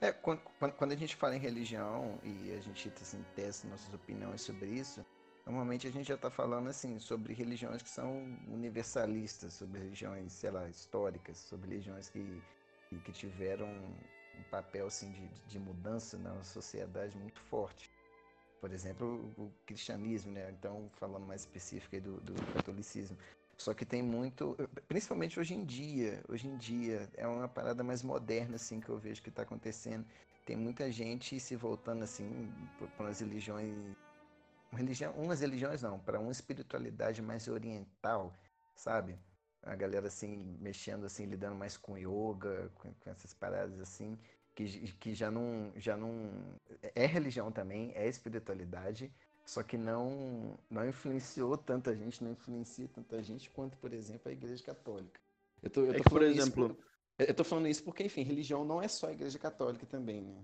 É, 0.00 0.12
quando, 0.12 0.40
quando, 0.76 0.92
a 0.92 0.96
gente 0.96 1.16
fala 1.16 1.36
em 1.36 1.38
religião 1.40 2.18
e 2.22 2.52
a 2.52 2.60
gente 2.60 2.92
assim, 3.00 3.24
testa 3.34 3.66
nossas 3.66 3.92
opiniões 3.94 4.42
sobre 4.42 4.68
isso, 4.68 5.04
normalmente 5.46 5.86
a 5.86 5.90
gente 5.90 6.08
já 6.08 6.16
está 6.16 6.28
falando 6.28 6.68
assim 6.68 6.98
sobre 6.98 7.32
religiões 7.32 7.80
que 7.80 7.88
são 7.88 8.24
universalistas, 8.48 9.52
sobre 9.52 9.78
religiões, 9.78 10.32
sei 10.32 10.50
lá, 10.50 10.68
históricas, 10.68 11.38
sobre 11.38 11.70
religiões 11.70 12.10
que, 12.10 12.42
que, 13.04 13.12
tiveram 13.12 13.68
um 13.68 14.42
papel 14.50 14.88
assim 14.88 15.12
de, 15.12 15.28
de 15.46 15.58
mudança 15.58 16.18
na 16.18 16.42
sociedade 16.42 17.16
muito 17.16 17.40
forte. 17.42 17.90
Por 18.60 18.72
exemplo, 18.72 19.32
o 19.38 19.52
cristianismo, 19.64 20.32
né? 20.32 20.50
Então, 20.50 20.90
falando 20.94 21.24
mais 21.24 21.42
específico 21.42 22.00
do, 22.00 22.20
do 22.20 22.34
catolicismo. 22.52 23.16
Só 23.56 23.72
que 23.72 23.86
tem 23.86 24.02
muito, 24.02 24.56
principalmente 24.86 25.40
hoje 25.40 25.54
em 25.54 25.64
dia, 25.64 26.22
hoje 26.28 26.46
em 26.46 26.56
dia 26.58 27.08
é 27.14 27.26
uma 27.26 27.48
parada 27.48 27.82
mais 27.82 28.02
moderna 28.02 28.56
assim 28.56 28.80
que 28.80 28.88
eu 28.88 28.98
vejo 28.98 29.22
que 29.22 29.28
está 29.28 29.42
acontecendo. 29.42 30.04
Tem 30.44 30.56
muita 30.56 30.90
gente 30.92 31.40
se 31.40 31.56
voltando 31.56 32.02
assim 32.02 32.52
para 32.78 33.04
umas 33.06 33.20
religiões, 33.20 33.96
religião, 34.72 35.12
umas 35.14 35.40
religiões 35.40 35.82
não, 35.82 35.98
para 35.98 36.18
uma 36.18 36.32
espiritualidade 36.32 37.22
mais 37.22 37.48
oriental, 37.48 38.34
sabe? 38.74 39.18
A 39.62 39.74
galera 39.74 40.06
assim 40.06 40.56
mexendo 40.60 41.06
assim, 41.06 41.26
lidando 41.26 41.56
mais 41.56 41.76
com 41.76 41.96
yoga, 41.96 42.70
com, 42.74 42.92
com 42.92 43.10
essas 43.10 43.34
paradas 43.34 43.80
assim, 43.80 44.18
que, 44.54 44.92
que 44.94 45.14
já 45.14 45.30
não 45.30 45.72
já 45.76 45.96
não 45.96 46.30
é 46.94 47.06
religião 47.06 47.50
também, 47.50 47.92
é 47.94 48.08
espiritualidade, 48.08 49.12
só 49.46 49.62
que 49.62 49.78
não, 49.78 50.58
não 50.68 50.88
influenciou 50.88 51.56
tanta 51.56 51.94
gente, 51.94 52.22
não 52.22 52.32
influencia 52.32 52.88
tanta 52.88 53.22
gente 53.22 53.48
quanto, 53.50 53.76
por 53.78 53.92
exemplo, 53.92 54.28
a 54.28 54.32
Igreja 54.32 54.62
Católica. 54.64 55.20
Eu 55.62 55.70
tô, 55.70 55.80
eu 55.82 55.92
tô 55.92 55.92
é 55.92 56.02
que, 56.02 56.10
por 56.10 56.22
exemplo. 56.22 56.66
Isso, 56.66 57.30
eu 57.30 57.34
tô 57.34 57.44
falando 57.44 57.68
isso 57.68 57.84
porque, 57.84 58.02
enfim, 58.02 58.22
religião 58.22 58.64
não 58.64 58.82
é 58.82 58.88
só 58.88 59.06
a 59.06 59.12
Igreja 59.12 59.38
Católica 59.38 59.86
também, 59.86 60.20
né? 60.20 60.42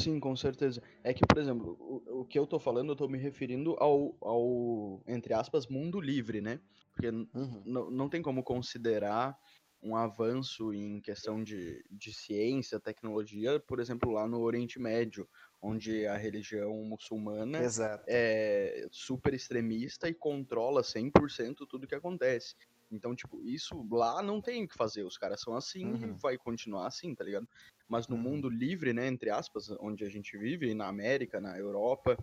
Sim, 0.00 0.18
com 0.18 0.34
certeza. 0.34 0.82
É 1.04 1.12
que, 1.12 1.26
por 1.26 1.38
exemplo, 1.38 1.76
o, 1.78 2.20
o 2.20 2.24
que 2.24 2.38
eu 2.38 2.46
tô 2.46 2.58
falando, 2.58 2.92
eu 2.92 2.96
tô 2.96 3.08
me 3.08 3.18
referindo 3.18 3.76
ao, 3.78 4.16
ao 4.20 5.02
entre 5.06 5.34
aspas, 5.34 5.66
mundo 5.66 6.00
livre, 6.00 6.40
né? 6.40 6.60
Porque 6.92 7.08
uhum. 7.08 7.90
não 7.90 8.08
tem 8.08 8.22
como 8.22 8.42
considerar 8.42 9.38
um 9.82 9.96
avanço 9.96 10.74
em 10.74 11.00
questão 11.00 11.42
de, 11.42 11.84
de 11.90 12.12
ciência, 12.12 12.78
tecnologia, 12.78 13.58
por 13.60 13.80
exemplo, 13.80 14.10
lá 14.10 14.26
no 14.26 14.40
Oriente 14.40 14.78
Médio, 14.78 15.28
onde 15.60 16.06
a 16.06 16.16
religião 16.16 16.74
muçulmana 16.84 17.62
Exato. 17.62 18.04
é 18.06 18.86
super 18.90 19.32
extremista 19.32 20.08
e 20.08 20.14
controla 20.14 20.82
100% 20.82 21.66
tudo 21.66 21.86
que 21.86 21.94
acontece. 21.94 22.54
Então, 22.90 23.14
tipo, 23.14 23.40
isso 23.42 23.86
lá 23.90 24.20
não 24.22 24.40
tem 24.40 24.64
o 24.64 24.68
que 24.68 24.74
fazer. 24.74 25.04
Os 25.04 25.16
caras 25.16 25.40
são 25.40 25.56
assim 25.56 25.86
uhum. 25.86 26.10
e 26.10 26.20
vai 26.20 26.36
continuar 26.36 26.86
assim, 26.86 27.14
tá 27.14 27.24
ligado? 27.24 27.48
Mas 27.90 28.06
no 28.06 28.14
uhum. 28.14 28.22
mundo 28.22 28.48
livre, 28.48 28.92
né, 28.92 29.08
entre 29.08 29.30
aspas, 29.30 29.68
onde 29.80 30.04
a 30.04 30.08
gente 30.08 30.38
vive, 30.38 30.72
na 30.74 30.86
América, 30.86 31.40
na 31.40 31.58
Europa, 31.58 32.16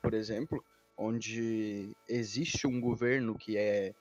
por 0.00 0.14
exemplo, 0.14 0.64
onde 0.96 1.94
existe 2.08 2.68
um 2.68 2.80
governo 2.80 3.36
que 3.36 3.58
é, 3.58 3.92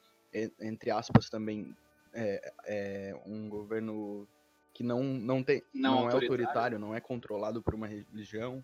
entre 0.61 0.91
aspas, 0.91 1.27
também 1.27 1.75
é, 2.13 2.53
é 2.65 3.21
um 3.25 3.49
governo 3.49 4.27
que 4.75 4.83
não, 4.83 5.03
não, 5.03 5.43
tem, 5.43 5.63
não, 5.73 6.01
não 6.01 6.09
é 6.11 6.13
autoritário, 6.13 6.77
não 6.77 6.93
é 6.93 7.01
controlado 7.01 7.63
por 7.63 7.73
uma 7.73 7.87
religião, 7.87 8.63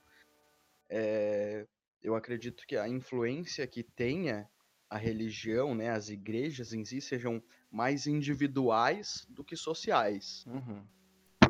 é, 0.87 1.65
eu 2.03 2.15
acredito 2.15 2.67
que 2.67 2.77
a 2.77 2.87
influência 2.87 3.65
que 3.65 3.81
tenha 3.81 4.47
a 4.87 4.97
religião, 4.97 5.73
né, 5.73 5.89
as 5.89 6.09
igrejas 6.09 6.71
em 6.71 6.85
si, 6.85 7.01
sejam 7.01 7.41
mais 7.71 8.05
individuais 8.05 9.25
do 9.27 9.43
que 9.43 9.55
sociais. 9.55 10.45
Uhum. 10.45 10.85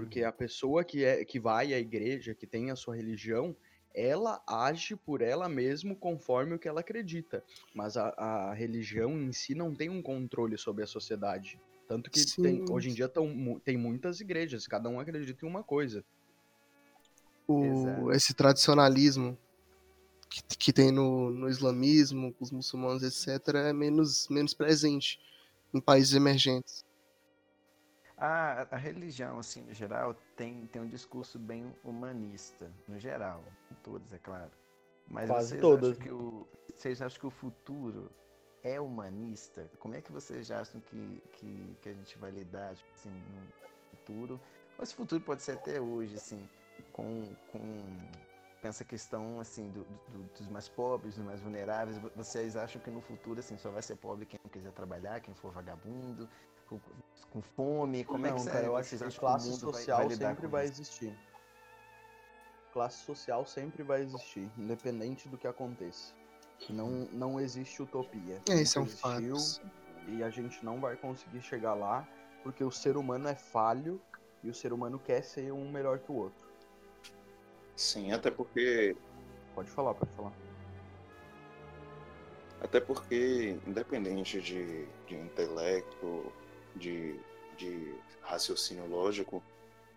Porque 0.04 0.24
a 0.24 0.32
pessoa 0.32 0.84
que, 0.84 1.04
é, 1.04 1.24
que 1.24 1.40
vai 1.40 1.74
à 1.74 1.80
igreja, 1.80 2.34
que 2.34 2.46
tem 2.46 2.70
a 2.70 2.76
sua 2.76 2.96
religião, 2.96 3.56
ela 3.94 4.42
age 4.48 4.96
por 4.96 5.22
ela 5.22 5.48
mesma 5.48 5.96
conforme 5.96 6.56
o 6.56 6.60
que 6.60 6.68
ela 6.68 6.82
acredita. 6.82 7.44
Mas 7.74 7.96
a, 7.96 8.10
a 8.10 8.54
religião 8.54 9.12
em 9.18 9.32
si 9.32 9.56
não 9.56 9.74
tem 9.74 9.90
um 9.90 10.02
controle 10.02 10.58
sobre 10.58 10.84
a 10.84 10.88
sociedade. 10.88 11.60
Tanto 11.88 12.10
que 12.10 12.26
tem, 12.42 12.66
hoje 12.70 12.90
em 12.90 12.94
dia 12.94 13.08
tão, 13.08 13.60
tem 13.64 13.78
muitas 13.78 14.20
igrejas, 14.20 14.68
cada 14.68 14.90
um 14.90 15.00
acredita 15.00 15.46
em 15.46 15.50
uma 15.50 15.64
coisa. 15.64 16.04
O, 17.48 18.12
esse 18.12 18.34
tradicionalismo 18.34 19.38
que, 20.30 20.42
que 20.58 20.74
tem 20.74 20.92
no, 20.92 21.30
no 21.30 21.50
islamismo, 21.50 22.34
com 22.34 22.44
os 22.44 22.52
muçulmanos, 22.52 23.04
etc., 23.04 23.56
é 23.56 23.74
menos, 23.74 24.28
menos 24.30 24.54
presente 24.54 25.20
em 25.74 25.80
países 25.80 26.14
emergentes. 26.14 26.84
A, 28.26 28.66
a 28.72 28.78
religião, 28.78 29.38
assim, 29.38 29.64
no 29.64 29.74
geral, 29.74 30.16
tem, 30.38 30.66
tem 30.68 30.82
um 30.82 30.88
discurso 30.88 31.38
bem 31.38 31.76
humanista, 31.84 32.72
no 32.88 32.98
geral, 32.98 33.44
todos, 33.84 34.14
é 34.14 34.18
claro. 34.18 34.50
Mas 35.10 35.30
Quase 35.30 35.50
vocês 35.50 35.62
todas. 35.62 35.90
Acham 35.90 36.02
que 36.02 36.10
o, 36.10 36.48
vocês 36.74 37.02
acham 37.02 37.20
que 37.20 37.28
o 37.28 37.30
futuro 37.30 38.10
é 38.64 38.80
humanista? 38.80 39.70
Como 39.78 39.94
é 39.94 40.00
que 40.00 40.10
vocês 40.10 40.50
acham 40.52 40.80
que, 40.80 41.22
que, 41.34 41.78
que 41.82 41.90
a 41.90 41.94
gente 41.94 42.18
vai 42.18 42.32
lidar 42.32 42.72
assim, 42.94 43.10
no 43.10 43.98
futuro? 43.98 44.40
Ou 44.78 44.84
esse 44.86 44.96
futuro 44.96 45.22
pode 45.22 45.42
ser 45.42 45.52
até 45.52 45.82
hoje, 45.82 46.16
assim, 46.16 46.48
com, 46.94 47.28
com 47.52 47.60
essa 48.64 48.86
questão 48.86 49.42
assim 49.42 49.70
do, 49.72 49.84
do, 49.84 50.24
dos 50.38 50.48
mais 50.48 50.70
pobres, 50.70 51.16
dos 51.16 51.26
mais 51.26 51.42
vulneráveis. 51.42 51.98
Vocês 52.16 52.56
acham 52.56 52.82
que 52.82 52.90
no 52.90 53.02
futuro 53.02 53.42
assim 53.42 53.58
só 53.58 53.70
vai 53.70 53.82
ser 53.82 53.98
pobre 53.98 54.26
quem 54.26 54.40
não 54.42 54.50
quiser 54.50 54.72
trabalhar, 54.72 55.20
quem 55.20 55.34
for 55.34 55.52
vagabundo, 55.52 56.30
com, 56.68 56.80
com 57.30 57.42
fome? 57.42 58.04
Como 58.04 58.20
não, 58.20 58.36
é 58.36 58.40
que 58.40 58.46
cara, 58.46 58.66
eu 58.66 58.76
acho 58.76 58.98
que 58.98 59.20
classe 59.20 59.52
social 59.54 60.00
vai, 60.00 60.08
vai 60.08 60.16
sempre 60.18 60.48
vai 60.48 60.66
isso? 60.66 60.74
existir. 60.74 61.18
Classe 62.72 63.04
social 63.06 63.46
sempre 63.46 63.84
vai 63.84 64.02
existir, 64.02 64.50
independente 64.58 65.30
do 65.30 65.38
que 65.38 65.48
aconteça. 65.48 66.14
Não, 66.70 67.08
não 67.12 67.40
existe 67.40 67.82
utopia. 67.82 68.42
É, 68.50 68.62
isso 68.62 68.80
é 68.80 68.82
um 68.82 68.88
fato. 68.88 69.62
E 70.08 70.24
a 70.24 70.30
gente 70.30 70.64
não 70.64 70.80
vai 70.80 70.96
conseguir 70.96 71.42
chegar 71.42 71.74
lá 71.74 72.08
porque 72.42 72.64
o 72.64 72.72
ser 72.72 72.98
humano 72.98 73.28
é 73.28 73.36
falho 73.36 74.02
e 74.44 74.50
o 74.50 74.54
ser 74.54 74.74
humano 74.74 75.00
quer 75.00 75.24
ser 75.24 75.52
um 75.54 75.70
melhor 75.70 76.00
que 76.00 76.12
o 76.12 76.16
outro. 76.16 76.48
Sim, 77.76 78.12
até 78.12 78.30
porque. 78.30 78.96
Pode 79.56 79.70
falar, 79.70 79.94
pode 79.94 80.12
falar. 80.14 80.34
Até 82.62 82.80
porque, 82.80 83.60
independente 83.68 84.42
de, 84.42 84.86
de 85.08 85.16
intelecto, 85.16 86.32
de, 86.76 87.20
de 87.58 87.96
raciocínio 88.22 88.88
lógico, 88.88 89.44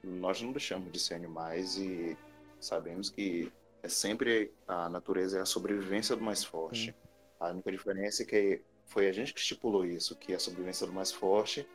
nós 0.02 0.40
não 0.40 0.52
deixamos 0.52 0.92
de 0.92 1.00
ser 1.00 1.14
animais 1.14 1.76
e 1.76 2.16
sabemos 2.60 3.10
que 3.10 3.52
é 3.82 3.88
sempre 3.88 4.52
a 4.66 4.88
natureza 4.88 5.38
é 5.38 5.40
a 5.42 5.46
sobrevivência 5.46 6.16
do 6.16 6.22
mais 6.22 6.44
forte. 6.44 6.86
Sim. 6.86 6.94
A 7.38 7.50
única 7.50 7.70
diferença 7.70 8.22
é 8.22 8.26
que 8.26 8.62
foi 8.86 9.08
a 9.08 9.12
gente 9.12 9.34
que 9.34 9.40
estipulou 9.40 9.84
isso, 9.84 10.16
que 10.16 10.32
a 10.32 10.38
sobrevivência 10.38 10.86
do 10.86 10.92
mais 10.92 11.12
forte, 11.12 11.66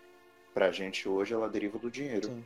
pra 0.54 0.72
gente 0.72 1.08
hoje, 1.08 1.34
ela 1.34 1.50
deriva 1.50 1.78
do 1.78 1.90
dinheiro. 1.90 2.28
Sim. 2.28 2.46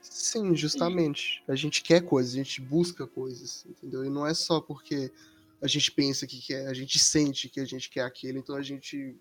Sim, 0.00 0.56
justamente. 0.56 1.42
A 1.48 1.54
gente 1.54 1.82
quer 1.82 2.02
coisas, 2.02 2.34
a 2.34 2.36
gente 2.36 2.60
busca 2.60 3.06
coisas, 3.06 3.64
entendeu? 3.66 4.04
E 4.04 4.10
não 4.10 4.26
é 4.26 4.34
só 4.34 4.60
porque 4.60 5.10
a 5.60 5.66
gente 5.66 5.90
pensa 5.92 6.26
que 6.26 6.40
quer, 6.40 6.66
a 6.66 6.74
gente 6.74 6.98
sente 6.98 7.48
que 7.48 7.60
a 7.60 7.64
gente 7.64 7.90
quer 7.90 8.02
aquilo, 8.02 8.38
então 8.38 8.56
a 8.56 8.62
gente 8.62 9.16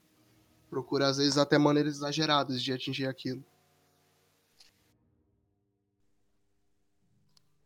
procura, 0.69 1.07
às 1.07 1.17
vezes, 1.17 1.37
até 1.37 1.57
maneiras 1.57 1.97
exageradas 1.97 2.61
de 2.61 2.71
atingir 2.71 3.07
aquilo. 3.07 3.43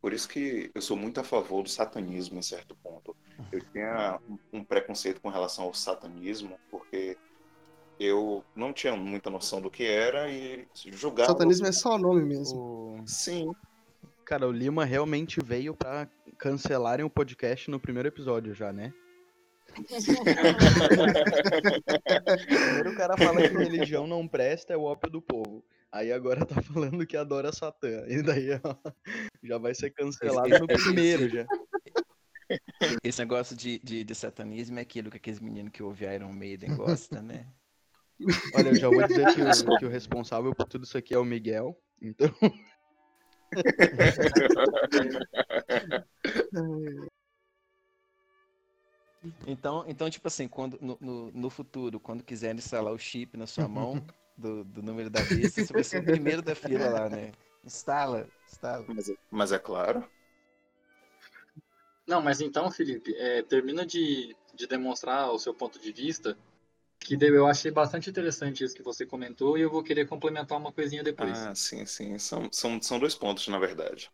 Por 0.02 0.14
isso 0.14 0.28
que 0.28 0.70
eu 0.74 0.82
sou 0.82 0.98
muito 0.98 1.20
a 1.20 1.24
favor 1.24 1.64
do 1.64 1.70
satanismo 1.70 2.38
em 2.38 2.42
certo 2.42 2.76
ponto. 2.76 3.16
Eu 3.52 3.62
tinha 3.72 4.20
um 4.52 4.64
preconceito 4.64 5.22
com 5.22 5.30
relação 5.30 5.66
ao 5.66 5.74
satanismo, 5.74 6.60
porque 6.70 7.18
eu 8.00 8.44
não 8.56 8.74
tinha 8.74 8.96
muita 8.96 9.30
noção 9.30 9.62
do 9.62 9.72
que 9.72 9.86
era 9.86 10.30
e 10.30 10.68
julgava. 10.76 11.32
Satanismo 11.32 11.68
é 11.68 11.72
só 11.72 11.98
nome 11.98 12.22
mesmo. 12.24 12.60
O... 12.60 13.08
Sim, 13.08 13.54
Cara, 14.26 14.48
o 14.48 14.52
Lima 14.52 14.86
realmente 14.86 15.40
veio 15.44 15.76
pra 15.76 16.08
cancelarem 16.38 17.06
o 17.06 17.10
podcast 17.10 17.70
no 17.70 17.80
primeiro 17.80 18.08
episódio 18.08 18.54
já, 18.54 18.72
né? 18.72 18.94
Primeiro 22.48 22.92
o 22.92 22.96
cara 22.96 23.18
fala 23.18 23.42
que 23.42 23.58
religião 23.58 24.08
não 24.08 24.28
presta, 24.28 24.74
é 24.74 24.78
o 24.78 24.84
ópio 24.84 25.10
do 25.10 25.22
povo. 25.22 25.64
Aí 25.92 26.12
agora 26.12 26.46
tá 26.46 26.62
falando 26.62 27.06
que 27.06 27.18
adora 27.18 27.52
Satã. 27.52 28.06
E 28.08 28.22
daí 28.22 28.50
ó, 28.64 28.76
já 29.44 29.58
vai 29.58 29.74
ser 29.74 29.92
cancelado 29.92 30.60
no 30.60 30.68
primeiro 30.68 31.30
já. 31.30 31.46
Esse 33.04 33.20
negócio 33.20 33.56
de, 33.56 33.80
de, 33.80 34.04
de 34.04 34.16
satanismo 34.16 34.80
é 34.80 34.82
aquilo 34.82 35.10
que 35.10 35.18
aqueles 35.18 35.40
meninos 35.40 35.72
que 35.72 35.82
ouvem 35.82 36.14
Iron 36.14 36.34
Maiden 36.34 36.76
gostam, 36.76 37.24
né? 37.24 37.48
Olha, 38.56 38.70
eu 38.70 38.76
já 38.76 38.90
vou 38.90 39.08
dizer 39.08 39.34
que 39.34 39.42
o, 39.42 39.78
que 39.78 39.86
o 39.86 39.90
responsável 39.90 40.54
por 40.54 40.68
tudo 40.68 40.84
isso 40.84 40.98
aqui 40.98 41.14
é 41.14 41.18
o 41.18 41.26
Miguel. 41.26 41.78
Então, 42.02 42.30
Então, 49.46 49.84
então 49.88 50.10
tipo 50.10 50.28
assim, 50.28 50.48
quando, 50.48 50.78
no, 50.82 50.98
no, 51.02 51.32
no 51.32 51.50
futuro, 51.50 52.00
quando 52.00 52.24
quiser 52.24 52.56
instalar 52.56 52.94
o 52.94 52.98
chip 52.98 53.38
na 53.38 53.46
sua 53.48 53.68
mão 53.68 54.04
do, 54.38 54.64
do 54.64 54.82
número 54.82 55.10
da 55.10 55.24
vista, 55.24 55.62
você 55.62 55.74
vai 55.74 55.84
ser 55.84 55.98
o 55.98 56.04
primeiro 56.04 56.42
da 56.42 56.56
fila 56.56 56.88
lá, 56.90 57.10
né? 57.10 57.32
Instala, 57.64 58.30
instala. 58.48 58.88
mas, 58.88 59.10
é- 59.10 59.18
mas 59.30 59.52
é 59.52 59.60
claro. 59.60 60.10
Não, 62.08 62.22
mas 62.22 62.40
então, 62.42 62.72
Felipe, 62.72 63.14
é, 63.16 63.42
termina 63.44 63.86
de, 63.86 64.36
de 64.54 64.68
demonstrar 64.68 65.32
o 65.32 65.40
seu 65.40 65.54
ponto 65.54 65.80
de 65.80 65.92
vista, 65.92 66.38
que 67.00 67.16
eu 67.22 67.48
achei 67.48 67.72
bastante 67.72 68.10
interessante 68.10 68.64
isso 68.64 68.76
que 68.76 68.84
você 68.84 69.06
comentou, 69.06 69.58
e 69.58 69.62
eu 69.62 69.72
vou 69.72 69.84
querer 69.84 70.08
complementar 70.08 70.58
uma 70.60 70.74
coisinha 70.74 71.04
depois. 71.04 71.50
Ah, 71.50 71.54
sim, 71.56 71.86
sim. 71.88 72.18
São, 72.20 72.50
são, 72.52 72.82
são 72.82 73.00
dois 73.00 73.16
pontos, 73.16 73.48
na 73.48 73.58
verdade. 73.60 74.12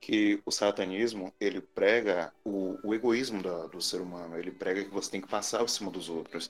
Que 0.00 0.40
o 0.46 0.50
satanismo, 0.52 1.34
ele 1.40 1.60
prega 1.60 2.32
o, 2.44 2.78
o 2.88 2.94
egoísmo 2.94 3.42
da- 3.42 3.66
do 3.66 3.80
ser 3.80 4.00
humano. 4.00 4.38
Ele 4.38 4.52
prega 4.52 4.84
que 4.84 4.90
você 4.90 5.10
tem 5.10 5.20
que 5.20 5.28
passar 5.28 5.58
por 5.60 5.68
cima 5.68 5.90
dos 5.90 6.08
outros. 6.08 6.48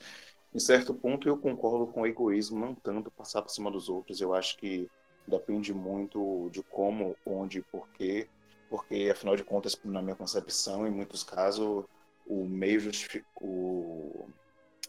Em 0.54 0.58
certo 0.58 0.94
ponto, 0.94 1.28
eu 1.28 1.38
concordo 1.38 1.86
com 1.92 2.02
o 2.02 2.06
egoísmo, 2.06 2.58
não 2.58 2.74
tanto 2.74 3.10
passar 3.10 3.42
por 3.42 3.50
cima 3.50 3.70
dos 3.70 3.88
outros. 3.88 4.20
Eu 4.20 4.34
acho 4.34 4.56
que 4.58 4.90
depende 5.26 5.72
muito 5.74 6.50
de 6.50 6.62
como, 6.64 7.16
onde, 7.24 7.62
porquê. 7.70 8.30
Porque, 8.68 9.08
afinal 9.12 9.36
de 9.36 9.44
contas, 9.44 9.76
na 9.84 10.02
minha 10.02 10.16
concepção, 10.16 10.86
em 10.86 10.90
muitos 10.90 11.22
casos, 11.24 11.84
o 12.26 12.46
meio 12.46 12.80
justifica 12.80 13.26
o, 13.36 14.28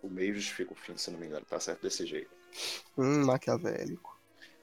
o 0.01 0.09
meio 0.09 0.33
justifica 0.35 0.73
o 0.73 0.75
fim, 0.75 0.97
se 0.97 1.11
não 1.11 1.19
me 1.19 1.27
engano. 1.27 1.45
Tá 1.45 1.59
certo 1.59 1.81
desse 1.83 2.05
jeito. 2.05 2.31
Hum, 2.97 3.25
maquiavélico. 3.25 4.19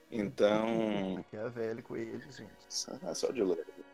Então, 0.09 0.67
Maquiavélico 1.13 1.95
ele, 1.97 2.31
gente. 2.31 2.67
Só, 2.69 3.13
só 3.13 3.31
de 3.31 3.43
leve. 3.43 3.86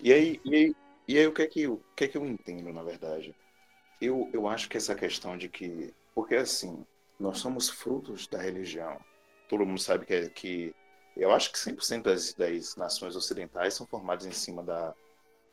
E 0.00 0.12
aí, 0.12 0.40
e 0.44 0.54
aí, 0.54 0.76
e 1.08 1.18
aí 1.18 1.26
o, 1.26 1.32
que 1.32 1.42
é 1.42 1.46
que, 1.46 1.66
o 1.68 1.82
que 1.96 2.04
é 2.04 2.08
que 2.08 2.16
eu 2.16 2.26
entendo, 2.26 2.72
na 2.72 2.82
verdade? 2.82 3.34
Eu, 4.00 4.30
eu 4.32 4.48
acho 4.48 4.68
que 4.68 4.76
essa 4.76 4.94
questão 4.94 5.36
de 5.38 5.48
que. 5.48 5.94
Porque 6.14 6.36
assim, 6.36 6.84
nós 7.20 7.38
somos 7.38 7.70
frutos 7.70 8.26
da 8.28 8.40
religião. 8.40 8.98
Todo 9.48 9.66
mundo 9.66 9.80
sabe 9.80 10.06
que, 10.06 10.14
é- 10.14 10.30
que 10.30 10.74
eu 11.16 11.32
acho 11.32 11.52
que 11.52 11.58
100% 11.58 12.04
das, 12.04 12.34
das 12.34 12.76
nações 12.76 13.16
ocidentais 13.16 13.74
são 13.74 13.86
formadas 13.86 14.26
em 14.26 14.32
cima 14.32 14.62
da 14.64 14.94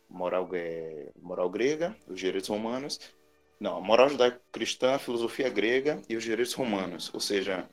moral, 0.10 0.50
é, 0.54 1.12
moral 1.22 1.50
grega, 1.50 1.96
os 2.08 2.20
direitos 2.20 2.50
romanos. 2.50 3.00
Não, 3.60 3.78
a 3.78 3.82
moral 3.82 4.10
judaico-cristã, 4.10 4.96
a 4.96 5.00
filosofia 5.00 5.50
grega 5.50 6.02
e 6.10 6.16
os 6.16 6.24
direitos 6.24 6.54
romanos. 6.54 7.14
Ou 7.14 7.20
seja, 7.20 7.70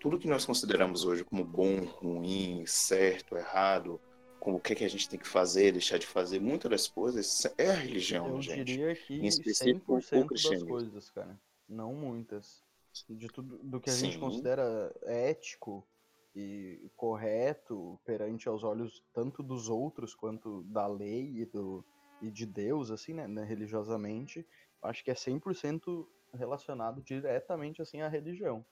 tudo 0.00 0.18
que 0.18 0.28
nós 0.28 0.46
consideramos 0.46 1.04
hoje 1.04 1.24
como 1.24 1.44
bom, 1.44 1.84
ruim, 1.84 2.64
certo, 2.66 3.36
errado, 3.36 4.00
como 4.46 4.58
o 4.58 4.60
que, 4.60 4.74
é 4.74 4.76
que 4.76 4.84
a 4.84 4.88
gente 4.88 5.08
tem 5.08 5.18
que 5.18 5.26
fazer, 5.26 5.72
deixar 5.72 5.98
de 5.98 6.06
fazer, 6.06 6.38
muitas 6.38 6.70
das 6.70 6.86
coisas 6.86 7.44
é 7.58 7.68
a 7.68 7.74
religião, 7.74 8.28
eu 8.28 8.40
gente. 8.40 8.62
diria 8.62 8.94
que 8.94 9.14
Em 9.14 9.26
específico, 9.26 9.96
o 9.96 9.98
100% 9.98 10.20
das 10.20 10.28
cristianismo. 10.28 10.68
coisas, 10.68 11.10
cara. 11.10 11.36
Não 11.68 11.92
muitas. 11.92 12.62
De 13.10 13.26
tudo 13.26 13.58
do 13.58 13.80
que 13.80 13.90
a 13.90 13.92
gente 13.92 14.14
Sim. 14.14 14.20
considera 14.20 14.94
ético 15.02 15.84
e 16.32 16.88
correto 16.94 17.98
perante 18.04 18.48
aos 18.48 18.62
olhos 18.62 19.02
tanto 19.12 19.42
dos 19.42 19.68
outros 19.68 20.14
quanto 20.14 20.62
da 20.62 20.86
lei 20.86 21.40
e, 21.40 21.44
do, 21.44 21.84
e 22.22 22.30
de 22.30 22.46
Deus, 22.46 22.92
assim, 22.92 23.14
né, 23.14 23.26
né, 23.26 23.42
religiosamente, 23.42 24.46
acho 24.80 25.02
que 25.02 25.10
é 25.10 25.14
100% 25.14 26.06
relacionado 26.34 27.02
diretamente, 27.02 27.82
assim, 27.82 28.00
à 28.00 28.06
religião. 28.06 28.64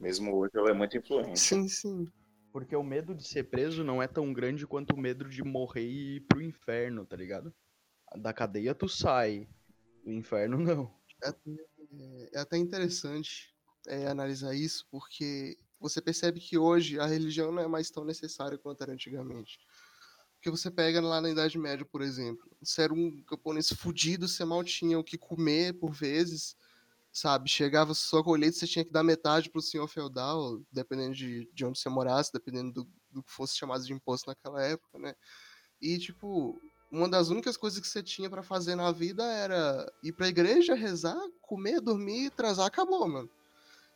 Mesmo 0.00 0.34
hoje 0.34 0.52
ela 0.54 0.70
é 0.70 0.74
muito 0.74 0.96
influente. 0.96 1.38
Sim, 1.38 1.68
sim. 1.68 2.08
Porque 2.52 2.76
o 2.76 2.82
medo 2.82 3.14
de 3.14 3.26
ser 3.26 3.44
preso 3.44 3.82
não 3.82 4.02
é 4.02 4.06
tão 4.06 4.32
grande 4.32 4.66
quanto 4.66 4.94
o 4.94 5.00
medo 5.00 5.28
de 5.28 5.42
morrer 5.42 5.88
e 5.88 6.16
ir 6.16 6.20
pro 6.20 6.42
inferno, 6.42 7.06
tá 7.06 7.16
ligado? 7.16 7.52
Da 8.16 8.32
cadeia 8.32 8.74
tu 8.74 8.88
sai, 8.88 9.48
do 10.04 10.12
inferno 10.12 10.58
não. 10.60 10.94
É, 11.24 12.30
é 12.34 12.38
até 12.38 12.58
interessante 12.58 13.54
é, 13.86 14.06
analisar 14.06 14.54
isso, 14.54 14.86
porque 14.90 15.58
você 15.80 16.00
percebe 16.00 16.40
que 16.40 16.58
hoje 16.58 17.00
a 17.00 17.06
religião 17.06 17.50
não 17.50 17.62
é 17.62 17.66
mais 17.66 17.90
tão 17.90 18.04
necessária 18.04 18.58
quanto 18.58 18.82
era 18.82 18.92
antigamente. 18.92 19.58
Porque 20.34 20.50
você 20.50 20.70
pega 20.70 21.00
lá 21.00 21.20
na 21.20 21.30
Idade 21.30 21.56
Média, 21.56 21.84
por 21.84 22.02
exemplo, 22.02 22.50
você 22.60 22.82
era 22.82 22.92
um 22.92 23.22
camponês 23.22 23.72
fudido, 23.72 24.26
você 24.28 24.44
mal 24.44 24.62
tinha 24.64 24.98
o 24.98 25.04
que 25.04 25.16
comer 25.16 25.72
por 25.74 25.92
vezes, 25.92 26.56
sabe? 27.12 27.48
Chegava 27.48 27.92
sua 27.92 28.24
colheita, 28.24 28.56
você 28.56 28.66
tinha 28.66 28.84
que 28.84 28.90
dar 28.90 29.02
metade 29.02 29.50
pro 29.50 29.60
senhor 29.60 29.86
feudal, 29.86 30.60
dependendo 30.72 31.14
de, 31.14 31.48
de 31.52 31.64
onde 31.64 31.78
você 31.78 31.88
morasse, 31.88 32.32
dependendo 32.32 32.72
do, 32.72 32.90
do 33.10 33.22
que 33.22 33.30
fosse 33.30 33.56
chamado 33.56 33.84
de 33.84 33.92
imposto 33.92 34.28
naquela 34.28 34.62
época, 34.62 34.98
né? 34.98 35.14
E, 35.80 35.98
tipo, 35.98 36.58
uma 36.90 37.08
das 37.08 37.28
únicas 37.28 37.56
coisas 37.56 37.78
que 37.78 37.86
você 37.86 38.02
tinha 38.02 38.30
pra 38.30 38.42
fazer 38.42 38.74
na 38.74 38.90
vida 38.90 39.24
era 39.24 39.92
ir 40.02 40.12
pra 40.12 40.28
igreja, 40.28 40.74
rezar, 40.74 41.20
comer, 41.40 41.80
dormir, 41.80 42.30
transar, 42.30 42.66
acabou, 42.66 43.06
mano. 43.06 43.30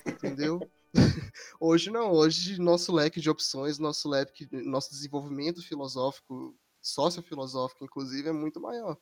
Entendeu? 0.05 0.61
hoje 1.61 1.91
não, 1.91 2.13
hoje 2.13 2.61
nosso 2.61 2.93
leque 2.93 3.21
de 3.21 3.31
opções, 3.31 3.79
nosso 3.79 4.09
leque, 4.09 4.49
nosso 4.51 4.91
desenvolvimento 4.91 5.63
filosófico, 5.63 6.55
sociofilosófico, 6.83 7.85
inclusive, 7.85 8.29
é 8.29 8.33
muito 8.33 8.61
maior. 8.61 8.97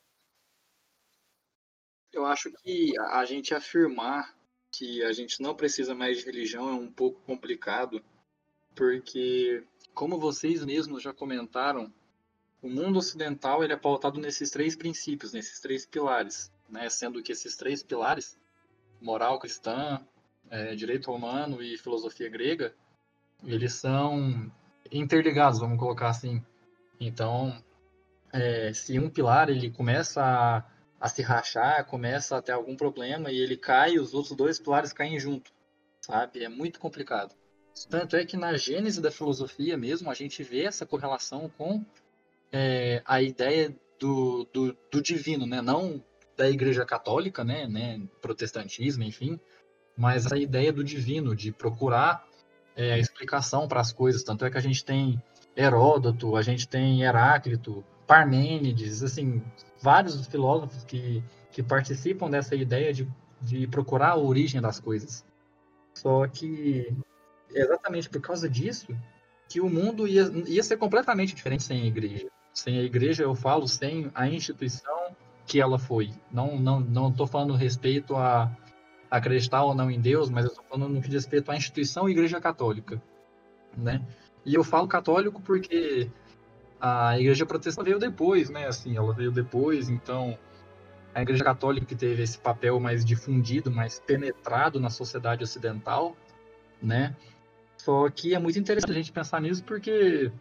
Eu 2.15 2.25
acho 2.25 2.49
que 2.49 2.97
a 2.97 3.25
gente 3.25 3.53
afirmar 3.53 4.33
que 4.71 5.03
a 5.03 5.11
gente 5.11 5.41
não 5.41 5.53
precisa 5.53 5.93
mais 5.93 6.19
de 6.19 6.25
religião 6.25 6.69
é 6.69 6.71
um 6.71 6.89
pouco 6.89 7.19
complicado, 7.25 8.01
porque, 8.73 9.61
como 9.93 10.17
vocês 10.17 10.63
mesmos 10.63 11.03
já 11.03 11.13
comentaram, 11.13 11.93
o 12.61 12.69
mundo 12.69 12.99
ocidental 12.99 13.65
ele 13.65 13.73
é 13.73 13.77
pautado 13.77 14.17
nesses 14.17 14.49
três 14.49 14.77
princípios, 14.77 15.33
nesses 15.33 15.59
três 15.59 15.85
pilares, 15.85 16.49
né? 16.69 16.89
sendo 16.89 17.21
que 17.21 17.33
esses 17.33 17.57
três 17.57 17.83
pilares, 17.83 18.37
moral 19.01 19.37
cristã, 19.37 20.01
eh, 20.49 20.73
direito 20.73 21.11
romano 21.11 21.61
e 21.61 21.77
filosofia 21.77 22.29
grega, 22.29 22.73
eles 23.43 23.73
são 23.73 24.49
interligados, 24.89 25.59
vamos 25.59 25.77
colocar 25.77 26.07
assim. 26.11 26.41
Então, 26.97 27.61
eh, 28.31 28.71
se 28.73 28.97
um 28.99 29.09
pilar 29.09 29.49
ele 29.49 29.69
começa 29.69 30.23
a 30.23 30.74
a 31.05 31.07
se 31.07 31.21
rachar, 31.21 31.85
começa 31.85 32.35
a 32.35 32.41
ter 32.41 32.51
algum 32.51 32.75
problema 32.75 33.31
e 33.31 33.37
ele 33.37 33.55
cai 33.55 33.91
e 33.91 33.99
os 33.99 34.15
outros 34.15 34.35
dois 34.35 34.59
pilares 34.59 34.91
caem 34.91 35.19
junto, 35.19 35.51
sabe? 36.01 36.43
É 36.43 36.49
muito 36.49 36.79
complicado. 36.79 37.35
Tanto 37.87 38.15
é 38.15 38.25
que 38.25 38.35
na 38.35 38.57
gênese 38.57 38.99
da 38.99 39.11
filosofia 39.11 39.77
mesmo, 39.77 40.09
a 40.09 40.15
gente 40.15 40.41
vê 40.41 40.63
essa 40.63 40.83
correlação 40.83 41.47
com 41.59 41.85
é, 42.51 43.03
a 43.05 43.21
ideia 43.21 43.75
do, 43.99 44.47
do, 44.51 44.75
do 44.91 44.99
divino, 44.99 45.45
né? 45.45 45.61
Não 45.61 46.03
da 46.35 46.49
igreja 46.49 46.83
católica, 46.83 47.43
né? 47.43 47.67
né? 47.67 48.01
Protestantismo, 48.19 49.03
enfim, 49.03 49.39
mas 49.95 50.31
a 50.31 50.37
ideia 50.39 50.73
do 50.73 50.83
divino, 50.83 51.35
de 51.35 51.51
procurar 51.51 52.25
é, 52.75 52.93
a 52.93 52.97
explicação 52.97 53.67
para 53.67 53.79
as 53.79 53.93
coisas. 53.93 54.23
Tanto 54.23 54.43
é 54.43 54.49
que 54.49 54.57
a 54.57 54.61
gente 54.61 54.83
tem 54.83 55.21
Heródoto, 55.55 56.35
a 56.35 56.41
gente 56.41 56.67
tem 56.67 57.03
Heráclito, 57.03 57.85
Parmênides, 58.07 59.01
assim, 59.03 59.41
vários 59.81 60.25
filósofos 60.27 60.83
que, 60.83 61.23
que 61.51 61.63
participam 61.63 62.29
dessa 62.29 62.55
ideia 62.55 62.93
de, 62.93 63.07
de 63.41 63.67
procurar 63.67 64.11
a 64.11 64.17
origem 64.17 64.61
das 64.61 64.79
coisas. 64.79 65.25
Só 65.93 66.27
que 66.27 66.93
é 67.53 67.61
exatamente 67.61 68.09
por 68.09 68.21
causa 68.21 68.49
disso 68.49 68.87
que 69.47 69.61
o 69.61 69.69
mundo 69.69 70.07
ia, 70.07 70.23
ia 70.47 70.63
ser 70.63 70.77
completamente 70.77 71.35
diferente 71.35 71.63
sem 71.63 71.81
a 71.81 71.85
igreja. 71.85 72.27
Sem 72.53 72.79
a 72.79 72.83
igreja, 72.83 73.23
eu 73.23 73.35
falo, 73.35 73.67
sem 73.67 74.09
a 74.13 74.27
instituição 74.27 75.15
que 75.45 75.59
ela 75.59 75.77
foi. 75.77 76.11
Não 76.31 76.57
não 76.57 76.79
não 76.79 77.09
estou 77.09 77.27
falando 77.27 77.53
respeito 77.53 78.15
a 78.15 78.51
acreditar 79.09 79.63
ou 79.63 79.75
não 79.75 79.89
em 79.91 79.99
Deus, 79.99 80.29
mas 80.29 80.45
eu 80.45 80.51
estou 80.51 80.65
falando 80.65 80.93
no 80.93 81.01
que 81.01 81.09
diz 81.09 81.23
respeito 81.23 81.51
à 81.51 81.55
instituição 81.55 82.09
Igreja 82.09 82.41
Católica, 82.41 83.01
né? 83.77 84.01
E 84.45 84.53
eu 84.55 84.63
falo 84.63 84.87
católico 84.87 85.41
porque 85.41 86.09
a 86.79 87.19
igreja 87.19 87.45
protestante 87.45 87.87
veio 87.87 87.99
depois, 87.99 88.49
né? 88.49 88.67
Assim, 88.67 88.95
ela 88.95 89.13
veio 89.13 89.31
depois, 89.31 89.89
então 89.89 90.37
a 91.13 91.21
igreja 91.21 91.43
católica 91.43 91.85
que 91.85 91.95
teve 91.95 92.21
esse 92.23 92.37
papel 92.37 92.79
mais 92.79 93.05
difundido, 93.05 93.71
mais 93.71 93.99
penetrado 93.99 94.79
na 94.79 94.89
sociedade 94.89 95.43
ocidental, 95.43 96.15
né? 96.81 97.15
Só 97.77 98.09
que 98.09 98.35
é 98.35 98.39
muito 98.39 98.59
interessante 98.59 98.91
a 98.91 98.95
gente 98.95 99.11
pensar 99.11 99.41
nisso 99.41 99.63
porque, 99.63 100.31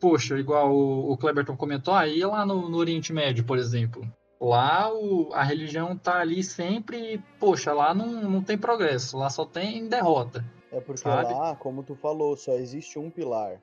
poxa, 0.00 0.38
igual 0.38 0.74
o, 0.74 1.12
o 1.12 1.16
Kleberton 1.16 1.56
comentou, 1.56 1.92
aí 1.92 2.20
lá 2.24 2.46
no, 2.46 2.68
no 2.68 2.78
Oriente 2.78 3.12
Médio, 3.12 3.44
por 3.44 3.58
exemplo, 3.58 4.02
lá 4.40 4.92
o, 4.92 5.30
a 5.34 5.42
religião 5.42 5.96
tá 5.96 6.20
ali 6.20 6.42
sempre, 6.42 7.22
poxa, 7.38 7.72
lá 7.72 7.92
não, 7.92 8.06
não 8.22 8.42
tem 8.42 8.56
progresso, 8.56 9.18
lá 9.18 9.28
só 9.28 9.44
tem 9.44 9.88
derrota. 9.88 10.44
É 10.70 10.80
porque 10.80 11.02
Sabe? 11.02 11.32
lá, 11.32 11.56
como 11.56 11.82
tu 11.82 11.94
falou, 11.94 12.36
só 12.36 12.52
existe 12.54 12.98
um 12.98 13.10
pilar, 13.10 13.60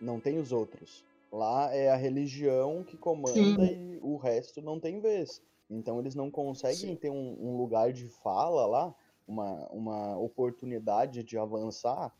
não 0.00 0.18
tem 0.18 0.38
os 0.38 0.50
outros. 0.50 1.04
Lá 1.36 1.70
é 1.70 1.90
a 1.90 1.96
religião 1.96 2.82
que 2.82 2.96
comanda 2.96 3.34
Sim. 3.34 3.92
e 3.92 3.98
o 4.00 4.16
resto 4.16 4.62
não 4.62 4.80
tem 4.80 5.00
vez. 5.00 5.42
Então 5.68 6.00
eles 6.00 6.14
não 6.14 6.30
conseguem 6.30 6.96
ter 6.96 7.10
um, 7.10 7.36
um 7.38 7.58
lugar 7.58 7.92
de 7.92 8.08
fala 8.08 8.66
lá, 8.66 8.94
uma, 9.28 9.66
uma 9.66 10.16
oportunidade 10.16 11.22
de 11.22 11.36
avançar, 11.36 12.10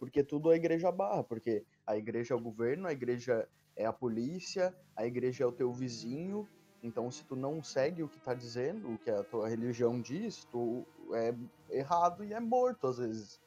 porque 0.00 0.24
tudo 0.24 0.50
a 0.50 0.56
igreja 0.56 0.90
barra, 0.90 1.22
porque 1.22 1.64
a 1.86 1.96
igreja 1.96 2.34
é 2.34 2.36
o 2.36 2.40
governo, 2.40 2.88
a 2.88 2.92
igreja 2.92 3.48
é 3.76 3.86
a 3.86 3.92
polícia, 3.92 4.74
a 4.96 5.06
igreja 5.06 5.44
é 5.44 5.46
o 5.46 5.52
teu 5.52 5.72
vizinho. 5.72 6.48
Então, 6.82 7.08
se 7.08 7.24
tu 7.24 7.36
não 7.36 7.62
segue 7.62 8.02
o 8.02 8.08
que 8.08 8.18
tá 8.18 8.34
dizendo, 8.34 8.94
o 8.94 8.98
que 8.98 9.10
a 9.10 9.22
tua 9.22 9.48
religião 9.48 10.00
diz, 10.00 10.44
tu 10.46 10.84
é 11.12 11.32
errado 11.70 12.24
e 12.24 12.32
é 12.32 12.40
morto 12.40 12.88
às 12.88 12.98
vezes. 12.98 13.40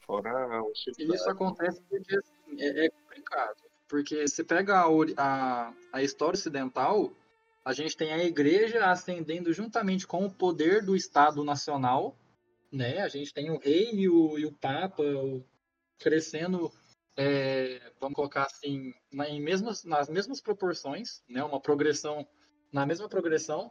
Fora 0.00 0.62
o 0.62 0.72
E 0.98 1.14
isso 1.14 1.30
acontece 1.30 1.80
porque 1.88 2.16
assim, 2.16 2.60
é, 2.60 2.86
é 2.86 2.90
complicado. 3.26 3.56
Porque 3.88 4.26
você 4.26 4.42
pega 4.42 4.80
a, 4.80 4.86
a, 5.16 5.72
a 5.92 6.02
história 6.02 6.34
ocidental, 6.36 7.12
a 7.64 7.72
gente 7.72 7.96
tem 7.96 8.12
a 8.12 8.24
igreja 8.24 8.86
ascendendo 8.86 9.52
juntamente 9.52 10.06
com 10.06 10.24
o 10.24 10.30
poder 10.30 10.84
do 10.84 10.96
Estado 10.96 11.44
Nacional, 11.44 12.16
né? 12.72 13.00
A 13.00 13.08
gente 13.08 13.32
tem 13.32 13.50
o 13.50 13.58
rei 13.58 13.92
e 13.92 14.08
o, 14.08 14.38
e 14.38 14.46
o 14.46 14.52
papa 14.52 15.04
crescendo, 15.98 16.72
é, 17.16 17.80
vamos 18.00 18.16
colocar 18.16 18.44
assim, 18.44 18.92
na- 19.12 19.28
em 19.28 19.40
mesmas, 19.40 19.84
nas 19.84 20.08
mesmas 20.08 20.40
proporções, 20.40 21.22
né? 21.28 21.42
Uma 21.44 21.60
progressão, 21.60 22.26
na 22.72 22.84
mesma 22.84 23.08
progressão, 23.08 23.70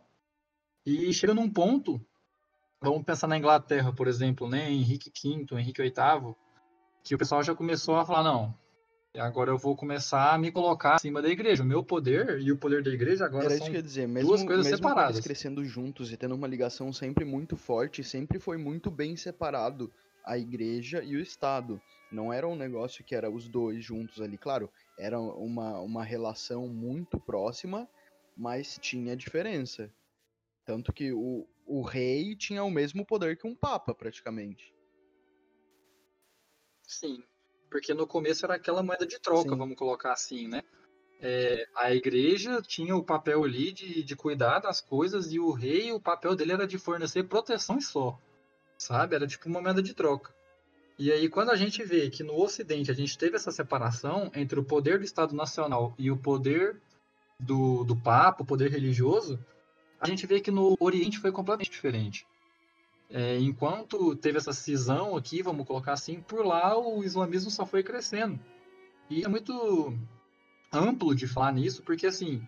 e 0.86 1.14
chega 1.14 1.34
num 1.34 1.50
ponto, 1.50 2.00
vamos 2.82 3.04
pensar 3.04 3.28
na 3.28 3.38
Inglaterra, 3.38 3.94
por 3.94 4.08
exemplo, 4.08 4.48
né? 4.48 4.72
Henrique 4.72 5.12
V, 5.12 5.60
Henrique 5.60 5.82
VIII, 5.82 6.36
que 7.04 7.16
o 7.16 7.18
pessoal 7.18 7.44
já 7.44 7.54
começou 7.54 7.98
a 7.98 8.06
falar, 8.06 8.24
não, 8.24 8.58
agora 9.20 9.52
eu 9.52 9.58
vou 9.58 9.76
começar 9.76 10.34
a 10.34 10.38
me 10.38 10.52
colocar 10.52 10.96
acima 10.96 11.22
da 11.22 11.30
igreja. 11.30 11.64
O 11.64 11.66
meu 11.66 11.84
poder 11.84 12.40
e 12.40 12.52
o 12.52 12.58
poder 12.58 12.84
da 12.84 12.90
igreja 12.90 13.26
agora 13.26 13.46
Era 13.46 13.58
são 13.58 13.68
isso 13.68 13.76
que 13.76 13.82
dizer, 13.82 14.08
mesmo, 14.08 14.30
duas 14.30 14.44
coisas 14.44 14.66
mesmo 14.66 14.78
separadas. 14.78 15.16
eles 15.16 15.26
crescendo 15.26 15.64
juntos 15.64 16.12
e 16.12 16.18
tendo 16.18 16.36
uma 16.36 16.48
ligação 16.48 16.92
sempre 16.92 17.26
muito 17.26 17.56
forte, 17.56 18.04
sempre 18.04 18.40
foi 18.40 18.58
muito 18.58 18.92
bem 18.92 19.16
separado 19.16 19.92
a 20.26 20.38
igreja 20.38 21.04
e 21.04 21.16
o 21.16 21.20
Estado. 21.20 21.82
Não 22.12 22.32
era 22.32 22.48
um 22.48 22.56
negócio 22.56 23.04
que 23.04 23.16
era 23.16 23.30
os 23.30 23.48
dois 23.48 23.84
juntos 23.84 24.22
ali, 24.22 24.38
claro, 24.38 24.70
era 24.98 25.20
uma, 25.20 25.80
uma 25.80 26.04
relação 26.04 26.68
muito 26.68 27.20
próxima, 27.20 27.88
mas 28.36 28.78
tinha 28.82 29.16
diferença. 29.16 29.92
Tanto 30.66 30.92
que 30.92 31.12
o, 31.14 31.48
o 31.66 31.82
rei 31.82 32.36
tinha 32.36 32.64
o 32.64 32.72
mesmo 32.72 33.06
poder 33.06 33.38
que 33.38 33.48
um 33.48 33.56
papa, 33.56 33.94
praticamente. 33.94 34.74
Sim, 36.88 37.24
porque 37.76 37.94
no 37.94 38.08
começo 38.08 38.46
era 38.46 38.56
aquela 38.56 38.82
moeda 38.82 39.06
de 39.06 39.20
troca, 39.20 39.50
Sim. 39.50 39.58
vamos 39.58 39.76
colocar 39.76 40.14
assim, 40.14 40.48
né? 40.48 40.64
É, 41.20 41.68
a 41.76 41.94
igreja 41.94 42.62
tinha 42.62 42.96
o 42.96 43.04
papel 43.04 43.44
ali 43.44 43.74
de, 43.74 44.02
de 44.02 44.16
cuidar 44.16 44.60
das 44.60 44.80
coisas 44.80 45.34
e 45.34 45.40
o 45.40 45.52
rei, 45.52 45.92
o 45.92 46.00
papel 46.00 46.38
dele 46.38 46.54
era 46.54 46.66
de 46.66 46.78
fornecer 46.78 47.26
proteção 47.26 47.78
e 47.78 47.82
só, 47.82 48.18
sabe? 48.78 49.14
Era 49.14 49.28
tipo 49.28 49.50
uma 49.50 49.60
moeda 49.60 49.84
de 49.84 49.94
troca. 49.94 50.34
E 50.98 51.12
aí, 51.12 51.28
quando 51.28 51.50
a 51.50 51.58
gente 51.58 51.84
vê 51.84 52.10
que 52.10 52.24
no 52.24 52.42
Ocidente 52.42 52.90
a 52.90 52.94
gente 52.94 53.18
teve 53.18 53.36
essa 53.36 53.52
separação 53.52 54.32
entre 54.34 54.58
o 54.58 54.64
poder 54.64 55.00
do 55.00 55.04
Estado 55.04 55.36
Nacional 55.36 55.94
e 56.00 56.10
o 56.10 56.16
poder 56.16 56.82
do, 57.38 57.84
do 57.84 57.98
Papa, 57.98 58.44
o 58.44 58.48
poder 58.48 58.72
religioso, 58.72 59.38
a 60.00 60.08
gente 60.08 60.26
vê 60.26 60.40
que 60.40 60.50
no 60.50 60.78
Oriente 60.80 61.20
foi 61.20 61.34
completamente 61.34 61.72
diferente. 61.72 62.26
É, 63.10 63.38
enquanto 63.38 64.16
teve 64.16 64.38
essa 64.38 64.52
cisão 64.52 65.16
aqui, 65.16 65.42
vamos 65.42 65.68
colocar 65.68 65.94
assim, 65.94 66.20
por 66.22 66.46
lá 66.46 66.78
o 66.78 67.04
islamismo 67.04 67.52
só 67.52 67.66
foi 67.66 67.84
crescendo. 67.84 68.40
E 69.10 69.24
é 69.24 69.28
muito 69.28 69.98
amplo 70.72 71.16
de 71.16 71.28
falar 71.28 71.54
nisso, 71.54 71.84
porque 71.84 72.08
assim, 72.08 72.46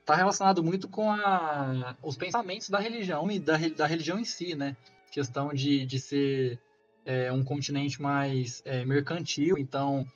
está 0.00 0.14
relacionado 0.14 0.62
muito 0.62 0.88
com 0.88 1.10
a, 1.10 1.96
os 2.02 2.16
pensamentos 2.16 2.68
da 2.68 2.78
religião 2.78 3.30
e 3.30 3.38
da, 3.38 3.56
da 3.56 3.86
religião 3.86 4.18
em 4.18 4.24
si, 4.24 4.54
né? 4.54 4.76
Questão 5.10 5.52
de, 5.52 5.86
de 5.86 5.98
ser 5.98 6.58
é, 7.04 7.32
um 7.32 7.42
continente 7.42 8.00
mais 8.00 8.62
é, 8.64 8.84
mercantil, 8.84 9.56
então 9.58 10.06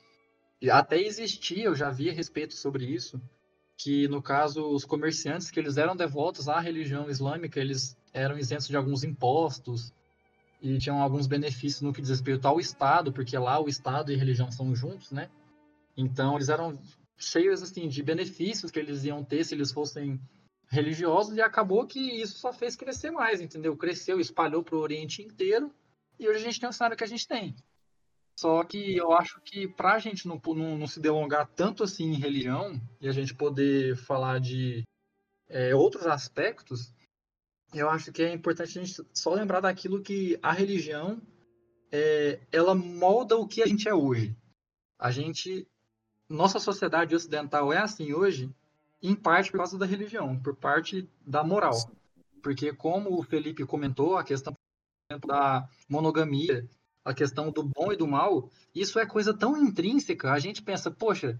até 0.71 1.01
existia, 1.01 1.65
eu 1.65 1.75
já 1.75 1.89
vi 1.89 2.09
a 2.09 2.13
respeito 2.13 2.53
sobre 2.53 2.85
isso, 2.85 3.19
que 3.77 4.07
no 4.09 4.21
caso 4.21 4.67
os 4.69 4.83
comerciantes 4.83 5.49
que 5.49 5.59
eles 5.59 5.77
eram 5.77 5.95
devotos 5.95 6.49
à 6.49 6.59
religião 6.59 7.09
islâmica, 7.09 7.59
eles 7.59 7.97
eram 8.13 8.37
isentos 8.37 8.67
de 8.67 8.75
alguns 8.75 9.03
impostos 9.03 9.93
e 10.61 10.77
tinham 10.77 11.01
alguns 11.01 11.27
benefícios 11.27 11.81
no 11.81 11.93
que 11.93 12.01
diz 12.01 12.09
respeito 12.09 12.47
ao 12.47 12.59
Estado, 12.59 13.13
porque 13.13 13.37
lá 13.37 13.59
o 13.59 13.69
Estado 13.69 14.11
e 14.11 14.15
religião 14.15 14.51
são 14.51 14.75
juntos, 14.75 15.11
né? 15.11 15.29
Então 15.95 16.35
eles 16.35 16.49
eram 16.49 16.77
cheios 17.17 17.61
assim 17.61 17.87
de 17.87 18.01
benefícios 18.01 18.71
que 18.71 18.79
eles 18.79 19.03
iam 19.03 19.23
ter 19.23 19.43
se 19.43 19.53
eles 19.53 19.71
fossem 19.71 20.19
religiosos 20.67 21.35
e 21.35 21.41
acabou 21.41 21.85
que 21.85 21.99
isso 21.99 22.37
só 22.37 22.53
fez 22.53 22.75
crescer 22.75 23.11
mais, 23.11 23.41
entendeu? 23.41 23.75
Cresceu, 23.75 24.19
espalhou 24.19 24.63
para 24.63 24.75
o 24.75 24.79
Oriente 24.79 25.21
inteiro 25.21 25.73
e 26.19 26.27
hoje 26.27 26.39
a 26.39 26.43
gente 26.43 26.59
tem 26.59 26.69
o 26.69 26.73
cenário 26.73 26.97
que 26.97 27.03
a 27.03 27.07
gente 27.07 27.27
tem. 27.27 27.55
Só 28.39 28.63
que 28.63 28.95
eu 28.95 29.11
acho 29.11 29.41
que 29.41 29.67
para 29.67 29.93
a 29.93 29.99
gente 29.99 30.27
não, 30.27 30.39
não, 30.55 30.77
não 30.77 30.87
se 30.87 30.99
delongar 30.99 31.47
tanto 31.55 31.83
assim 31.83 32.11
em 32.11 32.19
religião 32.19 32.79
e 33.01 33.09
a 33.09 33.11
gente 33.11 33.33
poder 33.33 33.97
falar 33.97 34.39
de 34.39 34.83
é, 35.49 35.75
outros 35.75 36.07
aspectos, 36.07 36.93
eu 37.73 37.89
acho 37.89 38.11
que 38.11 38.23
é 38.23 38.33
importante 38.33 38.79
a 38.79 38.83
gente 38.83 39.01
só 39.13 39.33
lembrar 39.33 39.59
daquilo 39.61 40.01
que 40.01 40.39
a 40.41 40.51
religião 40.51 41.21
é, 41.91 42.39
ela 42.51 42.73
molda 42.73 43.37
o 43.37 43.47
que 43.47 43.61
a 43.61 43.67
gente 43.67 43.87
é 43.87 43.93
hoje. 43.93 44.35
A 44.97 45.11
gente, 45.11 45.67
nossa 46.27 46.59
sociedade 46.59 47.15
ocidental 47.15 47.71
é 47.71 47.77
assim 47.77 48.13
hoje, 48.13 48.53
em 49.01 49.15
parte 49.15 49.51
por 49.51 49.57
causa 49.57 49.77
da 49.77 49.85
religião, 49.85 50.39
por 50.39 50.55
parte 50.55 51.09
da 51.25 51.43
moral. 51.43 51.75
Porque 52.41 52.73
como 52.73 53.17
o 53.17 53.23
Felipe 53.23 53.65
comentou, 53.65 54.17
a 54.17 54.23
questão 54.23 54.53
da 55.25 55.67
monogamia, 55.87 56.67
a 57.03 57.13
questão 57.13 57.51
do 57.51 57.63
bom 57.63 57.91
e 57.91 57.97
do 57.97 58.07
mal, 58.07 58.49
isso 58.73 58.99
é 58.99 59.05
coisa 59.05 59.33
tão 59.33 59.57
intrínseca. 59.57 60.31
A 60.31 60.39
gente 60.39 60.61
pensa, 60.61 60.91
poxa, 60.91 61.39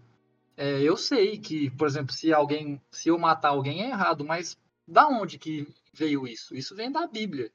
é, 0.55 0.81
eu 0.81 0.97
sei 0.97 1.37
que, 1.37 1.69
por 1.71 1.87
exemplo, 1.87 2.13
se 2.13 2.33
alguém, 2.33 2.81
se 2.91 3.09
eu 3.09 3.17
matar 3.17 3.49
alguém 3.49 3.83
é 3.83 3.89
errado, 3.89 4.25
mas 4.25 4.57
da 4.87 5.07
onde 5.07 5.37
que 5.37 5.67
veio 5.93 6.27
isso? 6.27 6.55
Isso 6.55 6.75
vem 6.75 6.91
da 6.91 7.07
Bíblia. 7.07 7.51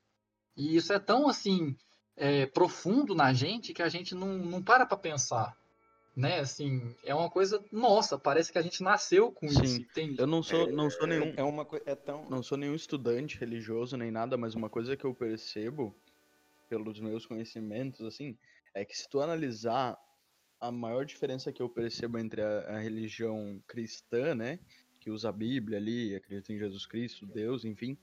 E 0.56 0.76
isso 0.76 0.92
é 0.92 0.98
tão 0.98 1.28
assim 1.28 1.76
é, 2.16 2.46
profundo 2.46 3.14
na 3.14 3.32
gente 3.32 3.72
que 3.72 3.82
a 3.82 3.88
gente 3.88 4.14
não, 4.14 4.38
não 4.38 4.62
para 4.62 4.86
para 4.86 4.96
pensar. 4.96 5.56
Né, 6.16 6.38
assim, 6.38 6.94
é 7.02 7.12
uma 7.12 7.28
coisa 7.28 7.60
nossa, 7.72 8.16
parece 8.16 8.52
que 8.52 8.58
a 8.58 8.62
gente 8.62 8.84
nasceu 8.84 9.32
com 9.32 9.48
Sim. 9.48 9.64
isso, 9.64 9.80
entende? 9.80 10.14
Eu 10.16 10.28
não 10.28 10.44
sou, 10.44 10.70
não 10.70 10.88
sou 10.88 11.08
nenhum, 11.08 11.34
É 11.36 11.42
uma. 11.42 11.66
É 11.84 11.96
tão. 11.96 12.30
não 12.30 12.40
sou 12.40 12.56
nenhum 12.56 12.76
estudante 12.76 13.36
religioso 13.36 13.96
nem 13.96 14.12
nada, 14.12 14.36
mas 14.36 14.54
uma 14.54 14.70
coisa 14.70 14.96
que 14.96 15.04
eu 15.04 15.12
percebo 15.12 15.92
pelos 16.68 17.00
meus 17.00 17.26
conhecimentos, 17.26 18.00
assim, 18.02 18.38
é 18.72 18.84
que 18.84 18.96
se 18.96 19.08
tu 19.08 19.20
analisar 19.20 19.98
a 20.60 20.70
maior 20.70 21.04
diferença 21.04 21.52
que 21.52 21.60
eu 21.60 21.68
percebo 21.68 22.16
entre 22.16 22.42
a, 22.42 22.76
a 22.76 22.78
religião 22.78 23.60
cristã, 23.66 24.37
né, 24.37 24.60
que 25.00 25.10
usa 25.10 25.28
a 25.30 25.32
Bíblia 25.32 25.78
ali, 25.78 26.14
acredita 26.14 26.52
em 26.52 26.58
Jesus 26.58 26.87
Cristo, 26.87 27.26
Deus, 27.26 27.64
enfim, 27.64 27.98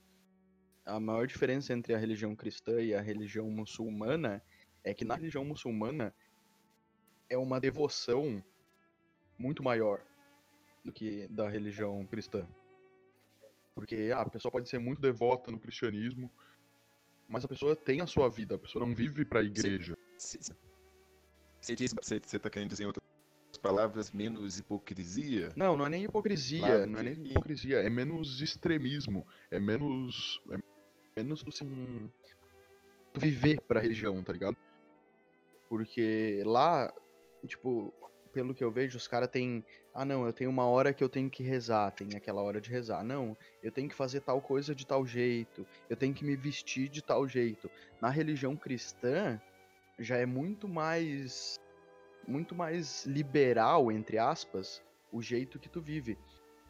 a 0.84 0.98
maior 0.98 1.26
diferença 1.26 1.72
entre 1.72 1.94
a 1.94 1.98
religião 1.98 2.34
cristã 2.34 2.80
e 2.80 2.94
a 2.94 3.00
religião 3.00 3.48
muçulmana 3.50 4.42
é 4.84 4.92
que 4.92 5.04
na 5.04 5.14
religião 5.14 5.44
muçulmana 5.44 6.14
é 7.28 7.38
uma 7.38 7.60
devoção 7.60 8.42
muito 9.38 9.62
maior 9.62 10.02
do 10.84 10.92
que 10.92 11.26
da 11.28 11.48
religião 11.48 12.04
cristã. 12.06 12.46
Porque 13.74 14.10
ah, 14.14 14.20
a 14.20 14.28
pessoa 14.28 14.52
pode 14.52 14.68
ser 14.68 14.78
muito 14.78 15.00
devota 15.00 15.50
no 15.50 15.58
cristianismo, 15.58 16.30
mas 17.28 17.44
a 17.44 17.48
pessoa 17.48 17.74
tem 17.74 18.00
a 18.00 18.06
sua 18.06 18.28
vida, 18.28 18.56
a 18.56 18.58
pessoa 18.58 18.84
não 18.84 18.94
vive 18.94 19.24
pra 19.24 19.42
igreja. 19.42 19.96
Você 20.18 21.76
diz, 21.76 21.94
você, 21.94 22.20
você 22.20 22.38
tá 22.38 22.50
querendo 22.50 22.70
dizer 22.70 22.82
em 22.82 22.86
outras 22.86 23.06
palavras, 23.62 24.10
menos 24.10 24.58
hipocrisia? 24.58 25.52
Não, 25.56 25.76
não 25.76 25.86
é 25.86 25.88
nem 25.88 26.04
hipocrisia, 26.04 26.58
Claro 26.58 26.86
não 26.86 26.98
é 26.98 27.02
nem 27.04 27.12
hipocrisia, 27.12 27.78
é 27.78 27.88
menos 27.88 28.40
extremismo, 28.42 29.26
é 29.50 29.60
menos. 29.60 30.42
É 30.50 30.71
menos 31.16 31.44
assim. 31.46 32.10
Viver 33.14 33.60
pra 33.62 33.80
religião, 33.80 34.22
tá 34.22 34.32
ligado? 34.32 34.56
Porque 35.68 36.42
lá, 36.44 36.92
tipo, 37.46 37.92
pelo 38.32 38.54
que 38.54 38.64
eu 38.64 38.70
vejo, 38.70 38.96
os 38.96 39.06
caras 39.06 39.28
têm. 39.28 39.64
Ah, 39.94 40.04
não, 40.04 40.26
eu 40.26 40.32
tenho 40.32 40.50
uma 40.50 40.66
hora 40.66 40.92
que 40.92 41.04
eu 41.04 41.08
tenho 41.08 41.28
que 41.28 41.42
rezar, 41.42 41.90
tem 41.90 42.16
aquela 42.16 42.42
hora 42.42 42.60
de 42.60 42.70
rezar. 42.70 43.04
Não, 43.04 43.36
eu 43.62 43.70
tenho 43.70 43.88
que 43.88 43.94
fazer 43.94 44.20
tal 44.20 44.40
coisa 44.40 44.74
de 44.74 44.86
tal 44.86 45.06
jeito, 45.06 45.66
eu 45.88 45.96
tenho 45.96 46.14
que 46.14 46.24
me 46.24 46.34
vestir 46.34 46.88
de 46.88 47.02
tal 47.02 47.28
jeito. 47.28 47.70
Na 48.00 48.08
religião 48.08 48.56
cristã, 48.56 49.40
já 49.98 50.16
é 50.16 50.26
muito 50.26 50.68
mais. 50.68 51.56
Muito 52.26 52.54
mais 52.54 53.04
liberal, 53.04 53.90
entre 53.90 54.16
aspas, 54.16 54.80
o 55.10 55.20
jeito 55.20 55.58
que 55.58 55.68
tu 55.68 55.80
vive. 55.80 56.16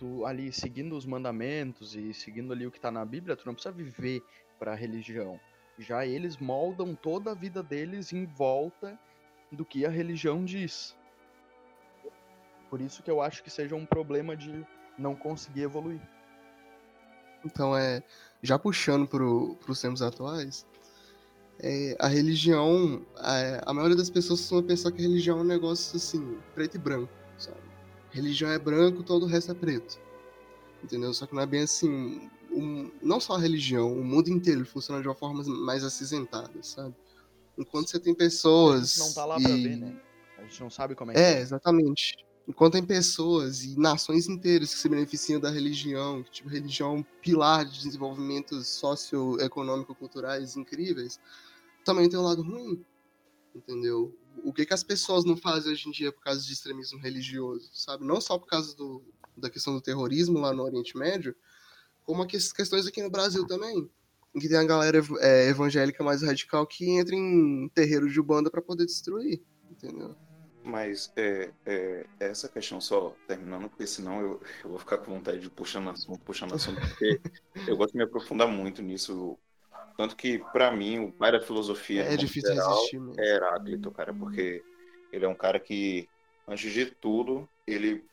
Tu 0.02 0.26
ali 0.26 0.52
seguindo 0.52 0.96
os 0.96 1.06
mandamentos 1.06 1.94
e 1.94 2.12
seguindo 2.12 2.52
ali 2.52 2.66
o 2.66 2.72
que 2.72 2.80
tá 2.80 2.90
na 2.90 3.04
Bíblia, 3.04 3.36
tu 3.36 3.46
não 3.46 3.54
precisa 3.54 3.72
viver 3.72 4.20
pra 4.58 4.74
religião. 4.74 5.38
Já 5.78 6.04
eles 6.04 6.38
moldam 6.38 6.92
toda 6.92 7.30
a 7.30 7.34
vida 7.34 7.62
deles 7.62 8.12
em 8.12 8.26
volta 8.26 8.98
do 9.52 9.64
que 9.64 9.86
a 9.86 9.88
religião 9.88 10.44
diz. 10.44 10.96
Por 12.68 12.80
isso 12.80 13.00
que 13.00 13.08
eu 13.12 13.22
acho 13.22 13.44
que 13.44 13.50
seja 13.50 13.76
um 13.76 13.86
problema 13.86 14.36
de 14.36 14.66
não 14.98 15.14
conseguir 15.14 15.62
evoluir. 15.62 16.02
Então, 17.44 17.76
é, 17.76 18.02
já 18.42 18.58
puxando 18.58 19.06
para 19.06 19.22
os 19.22 19.80
tempos 19.80 20.02
atuais, 20.02 20.66
é, 21.60 21.96
a 22.00 22.08
religião, 22.08 23.06
a, 23.18 23.70
a, 23.70 23.72
maioria 23.72 23.96
das 23.96 24.10
pessoas 24.10 24.40
costuma 24.40 24.64
pensar 24.64 24.90
que 24.90 24.98
a 24.98 25.06
religião 25.06 25.38
é 25.38 25.42
um 25.42 25.44
negócio 25.44 25.96
assim, 25.96 26.40
preto 26.56 26.74
e 26.74 26.78
branco, 26.80 27.12
sabe? 27.38 27.71
Religião 28.12 28.50
é 28.50 28.58
branco, 28.58 29.02
todo 29.02 29.24
o 29.24 29.28
resto 29.28 29.50
é 29.50 29.54
preto. 29.54 29.98
Entendeu? 30.84 31.12
Só 31.14 31.26
que 31.26 31.34
não 31.34 31.42
é 31.42 31.46
bem 31.46 31.62
assim. 31.62 32.30
Um, 32.50 32.90
não 33.02 33.18
só 33.18 33.36
a 33.36 33.38
religião, 33.38 33.92
o 33.92 34.04
mundo 34.04 34.28
inteiro 34.28 34.64
funciona 34.66 35.00
de 35.00 35.08
uma 35.08 35.14
forma 35.14 35.42
mais 35.44 35.82
acinzentada, 35.82 36.62
sabe? 36.62 36.94
Enquanto 37.56 37.88
você 37.88 37.98
tem 37.98 38.14
pessoas. 38.14 39.00
A 39.00 39.04
gente 39.04 39.08
não 39.08 39.14
tá 39.14 39.24
lá 39.24 39.38
e... 39.38 39.42
pra 39.42 39.52
ver, 39.52 39.76
né? 39.76 39.96
A 40.38 40.42
gente 40.42 40.60
não 40.60 40.70
sabe 40.70 40.94
como 40.94 41.12
é 41.12 41.14
que 41.14 41.20
é. 41.20 41.32
É, 41.34 41.40
exatamente. 41.40 42.16
Enquanto 42.46 42.72
tem 42.72 42.84
pessoas 42.84 43.64
e 43.64 43.78
nações 43.78 44.28
inteiras 44.28 44.74
que 44.74 44.80
se 44.80 44.88
beneficiam 44.88 45.40
da 45.40 45.48
religião, 45.48 46.22
que 46.24 46.30
tipo, 46.30 46.48
religião 46.48 46.90
é 46.90 46.98
um 46.98 47.02
pilar 47.22 47.64
de 47.64 47.84
desenvolvimentos 47.84 48.66
socioeconômico-culturais 48.66 50.56
incríveis, 50.56 51.20
também 51.84 52.08
tem 52.08 52.18
um 52.18 52.22
lado 52.22 52.42
ruim, 52.42 52.84
entendeu? 53.54 54.12
O 54.44 54.52
que, 54.52 54.66
que 54.66 54.74
as 54.74 54.82
pessoas 54.82 55.24
não 55.24 55.36
fazem 55.36 55.72
hoje 55.72 55.88
em 55.88 55.92
dia 55.92 56.12
por 56.12 56.22
causa 56.22 56.44
de 56.44 56.52
extremismo 56.52 56.98
religioso, 56.98 57.70
sabe? 57.72 58.04
Não 58.04 58.20
só 58.20 58.38
por 58.38 58.46
causa 58.46 58.74
do, 58.76 59.02
da 59.36 59.50
questão 59.50 59.74
do 59.74 59.80
terrorismo 59.80 60.38
lá 60.38 60.52
no 60.52 60.62
Oriente 60.62 60.96
Médio, 60.96 61.34
como 62.04 62.22
as 62.22 62.52
questões 62.52 62.86
aqui 62.86 63.02
no 63.02 63.10
Brasil 63.10 63.46
também, 63.46 63.88
em 64.34 64.40
que 64.40 64.48
tem 64.48 64.58
a 64.58 64.64
galera 64.64 65.00
é, 65.20 65.48
evangélica 65.48 66.02
mais 66.02 66.22
radical 66.22 66.66
que 66.66 66.90
entra 66.90 67.14
em 67.14 67.68
terreiro 67.74 68.10
de 68.10 68.20
banda 68.22 68.50
para 68.50 68.62
poder 68.62 68.86
destruir, 68.86 69.42
entendeu? 69.70 70.16
Mas 70.64 71.12
é, 71.16 71.50
é, 71.66 72.06
essa 72.20 72.48
questão 72.48 72.80
só 72.80 73.16
terminando, 73.26 73.68
porque 73.68 73.86
senão 73.86 74.20
eu, 74.20 74.40
eu 74.62 74.70
vou 74.70 74.78
ficar 74.78 74.98
com 74.98 75.12
vontade 75.12 75.40
de 75.40 75.50
puxando 75.50 75.90
assunto, 75.90 76.20
puxando 76.20 76.54
assunto, 76.54 76.80
porque 76.80 77.20
eu 77.66 77.76
gosto 77.76 77.92
de 77.92 77.98
me 77.98 78.04
aprofundar 78.04 78.46
muito 78.46 78.80
nisso. 78.80 79.38
Tanto 79.96 80.16
que, 80.16 80.38
para 80.52 80.70
mim, 80.70 80.98
o 80.98 81.12
pai 81.12 81.32
da 81.32 81.40
filosofia 81.40 82.02
é 82.02 82.16
difícil 82.16 82.54
resistir 82.54 82.98
mesmo. 82.98 83.20
é 83.20 83.34
Heráclito, 83.36 83.90
cara, 83.90 84.12
porque 84.12 84.62
ele 85.12 85.24
é 85.24 85.28
um 85.28 85.34
cara 85.34 85.60
que, 85.60 86.08
antes 86.48 86.72
de 86.72 86.86
tudo, 86.86 87.48
ele, 87.66 88.04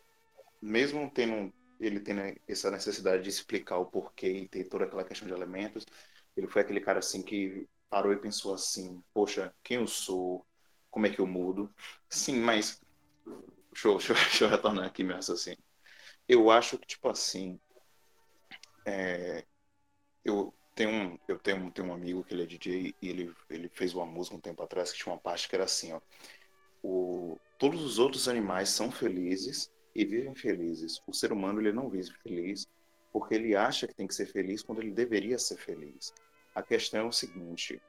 mesmo 0.62 1.10
tendo 1.14 1.54
ele 1.80 2.00
tendo 2.00 2.22
essa 2.48 2.70
necessidade 2.70 3.24
de 3.24 3.30
explicar 3.30 3.78
o 3.78 3.86
porquê 3.86 4.28
e 4.28 4.48
ter 4.50 4.66
toda 4.66 4.84
aquela 4.84 5.04
questão 5.04 5.28
de 5.28 5.34
elementos, 5.34 5.86
ele 6.36 6.48
foi 6.48 6.62
aquele 6.62 6.82
cara 6.82 7.00
assim 7.00 7.22
que 7.22 7.68
parou 7.90 8.12
e 8.12 8.18
pensou 8.18 8.54
assim, 8.54 9.02
poxa, 9.14 9.54
quem 9.64 9.78
eu 9.78 9.88
sou, 9.88 10.46
como 10.92 11.08
é 11.08 11.10
que 11.10 11.20
eu 11.20 11.28
mudo. 11.28 11.74
Sim, 12.10 12.40
mas. 12.42 12.82
Deixa 13.72 13.88
eu, 13.88 13.98
deixa 13.98 14.12
eu, 14.12 14.16
deixa 14.16 14.44
eu 14.44 14.50
retornar 14.50 14.86
aqui 14.86 15.04
meu 15.04 15.16
raciocínio. 15.16 15.64
Eu 16.28 16.52
acho 16.52 16.78
que, 16.78 16.88
tipo 16.88 17.08
assim. 17.10 17.60
É, 18.86 19.46
eu 20.24 20.54
tenho, 20.80 20.92
um, 20.92 21.20
eu 21.28 21.38
tenho, 21.38 21.70
tenho 21.72 21.90
um 21.90 21.94
amigo 21.94 22.24
que 22.24 22.34
ele 22.34 22.44
é 22.44 22.46
DJ 22.46 22.96
e 23.02 23.10
ele, 23.10 23.36
ele 23.50 23.68
fez 23.68 23.94
uma 23.94 24.06
música 24.06 24.38
um 24.38 24.40
tempo 24.40 24.64
atrás 24.64 24.94
que 24.94 24.98
tinha 24.98 25.12
uma 25.12 25.20
parte 25.20 25.50
que 25.50 25.54
era 25.54 25.66
assim, 25.66 25.92
ó. 25.92 26.00
O, 26.82 27.38
todos 27.58 27.84
os 27.84 28.00
outros 28.00 28.30
animais 28.30 28.70
são 28.70 28.90
felizes 28.90 29.70
e 29.94 30.06
vivem 30.06 30.34
felizes. 30.34 31.02
O 31.06 31.14
ser 31.14 31.34
humano 31.34 31.60
ele 31.60 31.74
não 31.74 31.90
vive 31.90 32.14
feliz 32.24 32.66
porque 33.12 33.36
ele 33.36 33.58
acha 33.58 33.88
que 33.88 33.94
tem 33.94 34.08
que 34.08 34.16
ser 34.16 34.28
feliz 34.28 34.64
quando 34.64 34.82
ele 34.82 34.92
deveria 34.92 35.38
ser 35.38 35.58
feliz. 35.58 36.14
A 36.56 36.64
questão 36.64 37.02
é 37.02 37.10
o 37.10 37.12
seguinte: 37.12 37.82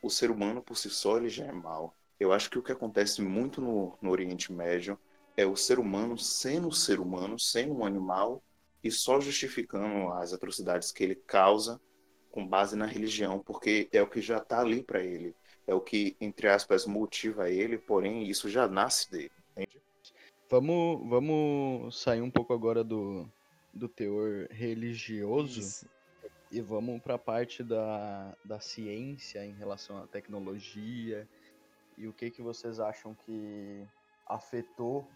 o 0.00 0.08
ser 0.08 0.30
humano 0.30 0.62
por 0.62 0.76
si 0.76 0.88
só 0.90 1.16
ele 1.16 1.28
já 1.28 1.44
é 1.44 1.52
mal. 1.52 1.92
Eu 2.20 2.32
acho 2.32 2.48
que 2.48 2.58
o 2.58 2.62
que 2.62 2.70
acontece 2.70 3.20
muito 3.20 3.60
no, 3.60 3.98
no 4.00 4.10
Oriente 4.12 4.52
Médio 4.52 4.96
é 5.36 5.44
o 5.44 5.56
ser 5.56 5.80
humano 5.80 6.16
sendo 6.16 6.70
ser 6.70 7.00
humano, 7.00 7.36
sendo 7.36 7.74
um 7.74 7.84
animal 7.84 8.40
e 8.84 8.92
só 8.92 9.20
justificando 9.20 10.12
as 10.12 10.32
atrocidades 10.32 10.92
que 10.92 11.02
ele 11.02 11.16
causa 11.16 11.80
com 12.30 12.46
base 12.46 12.76
na 12.76 12.86
religião, 12.86 13.38
porque 13.40 13.88
é 13.92 14.02
o 14.02 14.06
que 14.06 14.20
já 14.20 14.38
está 14.38 14.60
ali 14.60 14.82
para 14.82 15.02
ele, 15.02 15.34
é 15.66 15.74
o 15.74 15.80
que, 15.80 16.16
entre 16.20 16.48
aspas, 16.48 16.86
motiva 16.86 17.50
ele, 17.50 17.78
porém 17.78 18.28
isso 18.28 18.48
já 18.48 18.68
nasce 18.68 19.10
dele, 19.10 19.32
entende? 19.52 19.80
Vamos, 20.50 21.08
vamos 21.08 22.00
sair 22.00 22.22
um 22.22 22.30
pouco 22.30 22.54
agora 22.54 22.82
do, 22.82 23.28
do 23.72 23.88
teor 23.88 24.48
religioso 24.50 25.60
isso. 25.60 25.86
e 26.50 26.60
vamos 26.60 27.02
para 27.02 27.14
a 27.14 27.18
parte 27.18 27.62
da, 27.62 28.34
da 28.44 28.58
ciência 28.58 29.44
em 29.44 29.52
relação 29.52 30.02
à 30.02 30.06
tecnologia 30.06 31.28
e 31.98 32.06
o 32.06 32.12
que, 32.12 32.30
que 32.30 32.40
vocês 32.40 32.80
acham 32.80 33.14
que 33.26 33.84
afetou 34.26 35.06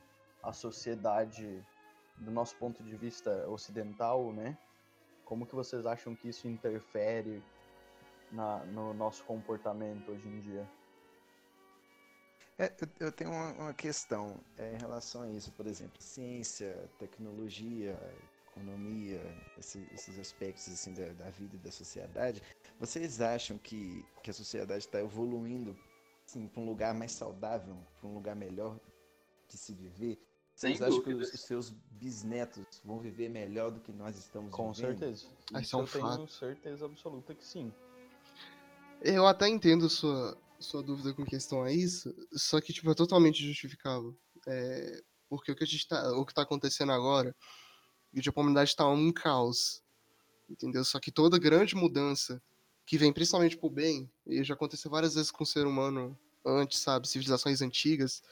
a 0.42 0.52
sociedade 0.52 1.64
do 2.16 2.30
nosso 2.30 2.56
ponto 2.56 2.82
de 2.82 2.96
vista 2.96 3.48
ocidental, 3.48 4.32
né? 4.32 4.56
Como 5.32 5.46
que 5.46 5.54
vocês 5.54 5.86
acham 5.86 6.14
que 6.14 6.28
isso 6.28 6.46
interfere 6.46 7.42
na, 8.30 8.58
no 8.66 8.92
nosso 8.92 9.24
comportamento 9.24 10.12
hoje 10.12 10.28
em 10.28 10.38
dia? 10.40 10.70
É, 12.58 12.70
eu, 13.00 13.10
tenho 13.10 13.30
uma, 13.30 13.52
uma 13.52 13.72
questão 13.72 14.38
é, 14.58 14.74
em 14.74 14.76
relação 14.76 15.22
a 15.22 15.30
isso, 15.30 15.50
por 15.52 15.66
exemplo, 15.66 16.02
ciência, 16.02 16.86
tecnologia, 16.98 17.98
economia, 18.50 19.22
esse, 19.58 19.88
esses 19.94 20.18
aspectos 20.18 20.68
assim 20.68 20.92
da, 20.92 21.10
da, 21.14 21.30
vida 21.30 21.56
e 21.56 21.60
da 21.60 21.72
sociedade. 21.72 22.42
Vocês 22.78 23.22
acham 23.22 23.56
que, 23.56 24.04
que 24.22 24.28
a 24.28 24.34
sociedade 24.34 24.84
está 24.84 25.00
evoluindo 25.00 25.74
assim, 26.26 26.46
para 26.46 26.60
um 26.60 26.66
lugar 26.66 26.92
mais 26.92 27.12
saudável, 27.12 27.74
para 27.98 28.06
um 28.06 28.12
lugar 28.12 28.36
melhor 28.36 28.78
de 29.48 29.56
se 29.56 29.72
viver? 29.72 30.22
Vocês 30.54 30.78
Sem 30.78 30.86
acham 30.86 31.02
que 31.02 31.14
os, 31.14 31.28
seus 31.40 31.70
bisnetos 31.92 32.64
vão 32.84 32.98
viver 33.00 33.28
melhor 33.28 33.70
do 33.70 33.80
que 33.80 33.92
nós 33.92 34.16
estamos 34.16 34.52
Com 34.52 34.72
vivendo? 34.72 34.98
certeza. 34.98 35.26
Isso 35.60 35.76
é 35.76 35.78
um 35.78 35.82
eu 35.82 35.86
fato. 35.86 36.16
tenho 36.16 36.28
certeza 36.28 36.84
absoluta 36.84 37.34
que 37.34 37.44
sim. 37.44 37.72
Eu 39.00 39.26
até 39.26 39.48
entendo 39.48 39.88
sua, 39.88 40.36
sua 40.60 40.82
dúvida 40.82 41.12
com 41.14 41.24
questão 41.24 41.62
a 41.62 41.72
isso, 41.72 42.14
só 42.32 42.60
que 42.60 42.72
tipo, 42.72 42.90
é 42.90 42.94
totalmente 42.94 43.44
justificável. 43.44 44.16
É, 44.46 45.02
porque 45.28 45.50
o 45.50 45.56
que, 45.56 45.64
a 45.64 45.66
gente 45.66 45.88
tá, 45.88 46.12
o 46.12 46.26
que 46.26 46.34
tá 46.34 46.42
acontecendo 46.42 46.92
agora, 46.92 47.34
a 48.16 48.32
comunidade 48.32 48.70
está 48.70 48.86
um 48.88 49.12
caos. 49.12 49.82
Entendeu? 50.48 50.84
Só 50.84 51.00
que 51.00 51.10
toda 51.10 51.38
grande 51.38 51.74
mudança 51.74 52.42
que 52.84 52.98
vem 52.98 53.12
principalmente 53.12 53.56
pro 53.56 53.70
bem, 53.70 54.10
e 54.26 54.42
já 54.44 54.54
aconteceu 54.54 54.90
várias 54.90 55.14
vezes 55.14 55.30
com 55.30 55.44
o 55.44 55.46
ser 55.46 55.66
humano 55.66 56.18
antes, 56.44 56.80
sabe, 56.80 57.08
civilizações 57.08 57.62
antigas, 57.62 58.22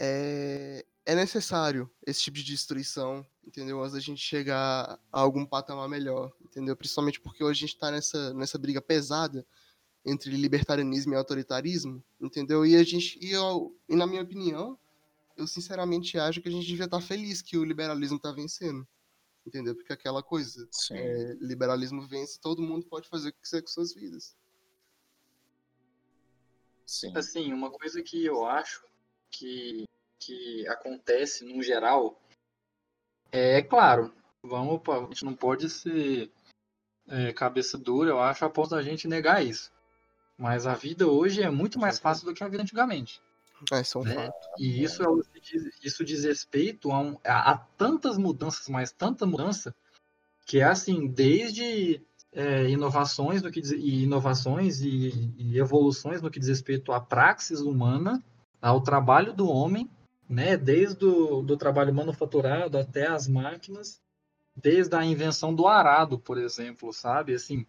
é, 0.00 0.84
é 1.04 1.14
necessário 1.14 1.90
esse 2.06 2.22
tipo 2.22 2.38
de 2.38 2.44
destruição, 2.44 3.24
entendeu? 3.46 3.80
Antes 3.80 3.92
da 3.92 4.00
gente 4.00 4.20
chegar 4.20 4.98
a 5.12 5.20
algum 5.20 5.44
patamar 5.44 5.88
melhor, 5.88 6.32
entendeu? 6.42 6.74
Principalmente 6.74 7.20
porque 7.20 7.44
hoje 7.44 7.64
a 7.64 7.66
gente 7.66 7.78
tá 7.78 7.90
nessa, 7.90 8.32
nessa 8.32 8.58
briga 8.58 8.80
pesada 8.80 9.46
entre 10.04 10.30
libertarianismo 10.30 11.12
e 11.12 11.16
autoritarismo, 11.16 12.02
entendeu? 12.18 12.64
E 12.64 12.74
a 12.74 12.82
gente, 12.82 13.18
e, 13.20 13.32
eu, 13.32 13.76
e 13.86 13.94
na 13.94 14.06
minha 14.06 14.22
opinião, 14.22 14.78
eu 15.36 15.46
sinceramente 15.46 16.18
acho 16.18 16.40
que 16.40 16.48
a 16.48 16.52
gente 16.52 16.66
devia 16.66 16.86
estar 16.86 17.00
tá 17.00 17.06
feliz 17.06 17.42
que 17.42 17.58
o 17.58 17.64
liberalismo 17.64 18.18
tá 18.18 18.32
vencendo 18.32 18.88
entendeu? 19.46 19.74
Porque 19.74 19.92
aquela 19.92 20.22
coisa, 20.22 20.68
é, 20.92 21.34
liberalismo 21.40 22.06
vence, 22.06 22.40
todo 22.40 22.62
mundo 22.62 22.86
pode 22.86 23.08
fazer 23.08 23.30
o 23.30 23.32
que 23.32 23.40
quiser 23.40 23.62
com 23.62 23.68
suas 23.68 23.92
vidas. 23.92 24.36
Sim. 26.86 27.16
Assim, 27.16 27.52
uma 27.52 27.70
coisa 27.70 28.02
que 28.02 28.24
eu 28.24 28.46
acho 28.46 28.84
que, 29.30 29.84
que 30.20 30.66
acontece 30.68 31.44
no 31.44 31.62
geral 31.62 32.20
é, 33.32 33.62
claro, 33.62 34.12
vamos, 34.42 34.80
a 34.88 35.00
gente 35.06 35.24
não 35.24 35.34
pode 35.34 35.70
ser 35.70 36.30
é, 37.08 37.32
cabeça 37.32 37.78
dura, 37.78 38.10
eu 38.10 38.20
acho, 38.20 38.44
a 38.44 38.50
ponto 38.50 38.70
da 38.70 38.82
gente 38.82 39.06
negar 39.06 39.44
isso. 39.44 39.70
Mas 40.36 40.66
a 40.66 40.74
vida 40.74 41.06
hoje 41.06 41.42
é 41.42 41.50
muito 41.50 41.78
mais 41.78 41.98
fácil 41.98 42.26
do 42.26 42.34
que 42.34 42.42
a 42.42 42.48
vida 42.48 42.62
antigamente. 42.62 43.20
É, 43.72 43.80
isso 43.82 43.98
é 43.98 44.00
um 44.00 44.04
né? 44.04 44.14
fato. 44.14 44.48
E 44.58 44.82
isso, 44.82 45.02
é, 45.02 45.06
isso 45.84 46.04
diz 46.04 46.24
respeito 46.24 46.90
a, 46.90 46.98
um, 46.98 47.18
a, 47.24 47.52
a, 47.52 47.58
tantas 47.58 48.16
mudanças, 48.16 48.68
mas 48.68 48.90
tanta 48.90 49.26
mudança, 49.26 49.74
que 50.46 50.58
é 50.58 50.64
assim, 50.64 51.06
desde 51.06 52.02
é, 52.32 52.68
inovações, 52.68 53.42
no 53.42 53.50
que 53.50 53.60
diz, 53.60 53.70
e 53.70 54.04
inovações 54.04 54.80
e, 54.80 55.32
e, 55.36 55.58
evoluções 55.58 56.22
no 56.22 56.30
que 56.30 56.40
diz 56.40 56.48
respeito 56.48 56.90
à 56.90 57.00
praxis 57.00 57.60
humana, 57.60 58.24
ao 58.60 58.80
trabalho 58.80 59.32
do 59.32 59.48
homem, 59.48 59.88
né? 60.30 60.56
Desde 60.56 61.04
o 61.04 61.42
do 61.42 61.56
trabalho 61.56 61.92
manufaturado 61.92 62.78
até 62.78 63.08
as 63.08 63.26
máquinas, 63.26 64.00
desde 64.54 64.94
a 64.94 65.04
invenção 65.04 65.52
do 65.52 65.66
arado, 65.66 66.20
por 66.20 66.38
exemplo, 66.38 66.92
sabe? 66.92 67.34
Assim, 67.34 67.66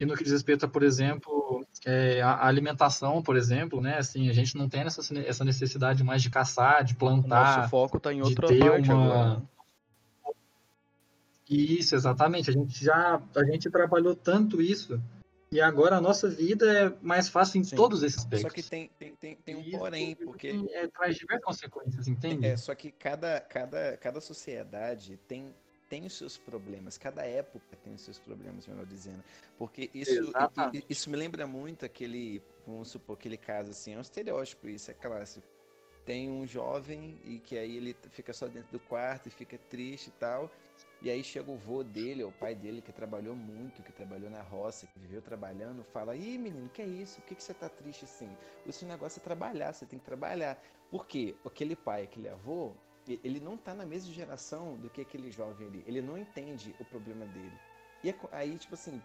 e 0.00 0.06
no 0.06 0.16
que 0.16 0.24
diz 0.24 0.32
respeito 0.32 0.64
a, 0.64 0.68
por 0.68 0.82
exemplo, 0.82 1.66
é, 1.84 2.22
a 2.22 2.46
alimentação, 2.46 3.22
por 3.22 3.36
exemplo, 3.36 3.82
né? 3.82 3.98
Assim, 3.98 4.30
a 4.30 4.32
gente 4.32 4.56
não 4.56 4.70
tem 4.70 4.80
essa, 4.80 5.02
essa 5.18 5.44
necessidade 5.44 6.02
mais 6.02 6.22
de 6.22 6.30
caçar, 6.30 6.82
de 6.82 6.94
plantar. 6.94 7.56
O 7.56 7.56
nosso 7.58 7.68
foco 7.68 7.98
está 7.98 8.12
em 8.12 8.22
outra 8.22 8.48
parte 8.48 8.90
uma... 8.90 9.04
agora. 9.04 9.40
né? 9.40 9.42
Isso, 11.50 11.94
exatamente. 11.94 12.48
A 12.48 12.52
gente 12.52 12.84
já 12.84 13.20
a 13.36 13.44
gente 13.44 13.70
trabalhou 13.70 14.14
tanto 14.14 14.62
isso 14.62 15.00
e 15.50 15.60
agora 15.60 15.96
a 15.96 16.00
nossa 16.00 16.28
vida 16.28 16.70
é 16.72 16.94
mais 17.00 17.28
fácil 17.28 17.60
em 17.60 17.64
Sim. 17.64 17.76
todos 17.76 18.02
esses 18.02 18.18
aspectos. 18.18 18.42
Só 18.42 18.48
que 18.50 18.62
tem, 18.62 18.90
tem, 18.98 19.16
tem, 19.16 19.36
tem 19.36 19.56
um 19.56 19.60
isso, 19.60 19.78
porém, 19.78 20.14
porque 20.14 20.48
É, 20.70 20.86
traz 20.88 21.16
diversas 21.16 21.44
consequências, 21.44 22.06
entende? 22.06 22.46
É, 22.46 22.56
só 22.56 22.74
que 22.74 22.90
cada, 22.90 23.40
cada, 23.40 23.96
cada 23.96 24.20
sociedade 24.20 25.18
tem, 25.26 25.54
tem 25.88 26.04
os 26.04 26.16
seus 26.16 26.36
problemas, 26.36 26.98
cada 26.98 27.24
época 27.24 27.76
tem 27.82 27.94
os 27.94 28.02
seus 28.02 28.18
problemas, 28.18 28.66
melhor 28.66 28.84
dizendo. 28.84 29.24
Porque 29.56 29.90
isso, 29.94 30.12
Exatamente. 30.12 30.84
isso 30.88 31.08
me 31.08 31.16
lembra 31.16 31.46
muito 31.46 31.86
aquele, 31.86 32.42
vamos 32.66 32.90
supor, 32.90 33.16
aquele 33.16 33.38
caso 33.38 33.70
assim, 33.70 33.94
é 33.94 33.98
um 33.98 34.02
estereótipo 34.02 34.68
isso, 34.68 34.90
é 34.90 34.94
clássico. 34.94 35.46
Tem 36.04 36.30
um 36.30 36.46
jovem 36.46 37.18
e 37.24 37.38
que 37.38 37.56
aí 37.56 37.76
ele 37.76 37.96
fica 38.10 38.32
só 38.32 38.46
dentro 38.46 38.70
do 38.72 38.80
quarto 38.80 39.28
e 39.28 39.30
fica 39.30 39.58
triste 39.70 40.08
e 40.08 40.12
tal. 40.12 40.50
E 41.00 41.10
aí 41.10 41.22
chega 41.22 41.50
o 41.50 41.56
vô 41.56 41.84
dele, 41.84 42.24
o 42.24 42.32
pai 42.32 42.54
dele, 42.54 42.82
que 42.82 42.92
trabalhou 42.92 43.36
muito, 43.36 43.82
que 43.82 43.92
trabalhou 43.92 44.28
na 44.28 44.42
roça, 44.42 44.86
que 44.86 44.98
viveu 44.98 45.22
trabalhando, 45.22 45.84
fala, 45.84 46.16
ih 46.16 46.36
menino, 46.38 46.68
que 46.70 46.82
é 46.82 46.86
isso? 46.86 47.20
Por 47.20 47.28
que, 47.28 47.34
que 47.36 47.42
você 47.42 47.54
tá 47.54 47.68
triste 47.68 48.04
assim? 48.04 48.36
O 48.66 48.72
seu 48.72 48.88
negócio 48.88 49.20
é 49.20 49.22
trabalhar, 49.22 49.72
você 49.72 49.86
tem 49.86 49.98
que 49.98 50.04
trabalhar. 50.04 50.60
Por 50.90 51.06
quê? 51.06 51.36
Aquele 51.44 51.76
pai, 51.76 52.02
aquele 52.04 52.28
avô, 52.28 52.74
ele 53.06 53.40
não 53.40 53.56
tá 53.56 53.74
na 53.74 53.86
mesma 53.86 54.12
geração 54.12 54.76
do 54.76 54.90
que 54.90 55.00
aquele 55.00 55.30
jovem 55.30 55.68
ali. 55.68 55.84
Ele 55.86 56.02
não 56.02 56.18
entende 56.18 56.74
o 56.78 56.84
problema 56.84 57.24
dele. 57.26 57.58
E 58.02 58.10
é 58.10 58.14
aí, 58.32 58.58
tipo 58.58 58.74
assim, 58.74 59.00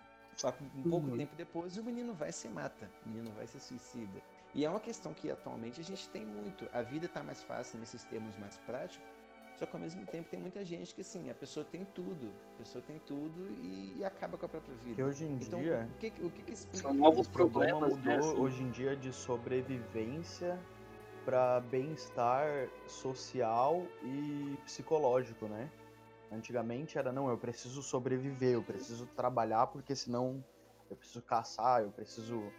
um 0.76 0.84
pouco 0.84 1.10
Uhum. 1.10 1.18
tempo 1.18 1.36
depois, 1.36 1.78
o 1.78 1.84
menino 1.84 2.14
vai 2.14 2.32
se 2.32 2.50
mata. 2.50 2.92
O 3.06 3.10
menino 3.10 3.32
vai 3.34 3.46
se 3.48 3.60
suicida. 3.60 4.22
E 4.54 4.66
é 4.66 4.70
uma 4.70 4.80
questão 4.80 5.14
que 5.14 5.30
atualmente 5.30 5.80
a 5.80 5.84
gente 5.84 6.10
tem 6.10 6.26
muito. 6.26 6.68
A 6.74 6.82
vida 6.82 7.08
tá 7.08 7.24
mais 7.24 7.42
fácil 7.44 7.80
nesses 7.80 8.04
termos 8.04 8.36
mais 8.38 8.58
práticos. 8.58 9.08
Só 9.58 9.66
que 9.66 9.76
ao 9.76 9.82
mesmo 9.82 10.06
tempo 10.08 10.30
tem 10.30 10.40
muita 10.40 10.64
gente 10.66 10.94
que 10.96 11.02
assim, 11.02 11.30
a 11.30 11.34
pessoa 11.34 11.66
tem 11.66 11.86
tudo. 11.94 12.32
A 12.56 12.58
pessoa 12.60 12.84
tem 12.86 13.00
tudo 13.06 13.50
e, 13.62 14.04
acaba 14.04 14.38
com 14.38 14.46
a 14.46 14.50
própria 14.50 14.76
vida. 14.78 14.96
Que 14.96 15.04
hoje 15.04 15.26
em 15.26 15.36
Então, 15.36 15.60
dia 15.60 15.88
o 15.96 15.98
que, 16.00 16.08
o 16.22 16.30
que, 16.30 16.44
que 16.44 16.54
explica? 16.54 16.88
São 16.88 16.94
novos 16.94 17.22
isso? 17.22 17.30
o 17.30 17.34
problema 17.34 17.80
problemas, 17.80 18.06
né, 18.06 18.16
mudou 18.16 18.32
assim. 18.32 18.42
hoje 18.42 18.64
em 18.64 18.70
dia 18.72 18.96
de 18.96 19.14
sobrevivência 19.14 20.60
para 21.24 21.62
bem-estar 21.62 22.68
social 22.88 23.86
e 24.04 24.58
psicológico, 24.66 25.48
né? 25.48 25.70
Antigamente 26.32 26.98
era 26.98 27.12
não, 27.12 27.30
eu 27.30 27.38
preciso 27.38 27.82
sobreviver, 27.82 28.54
eu 28.54 28.64
preciso 28.64 29.06
trabalhar 29.16 29.68
porque 29.68 29.96
senão 29.96 30.44
eu 30.90 30.98
preciso 30.98 31.22
caçar, 31.22 31.84
eu 31.84 31.92
preciso 31.92 32.52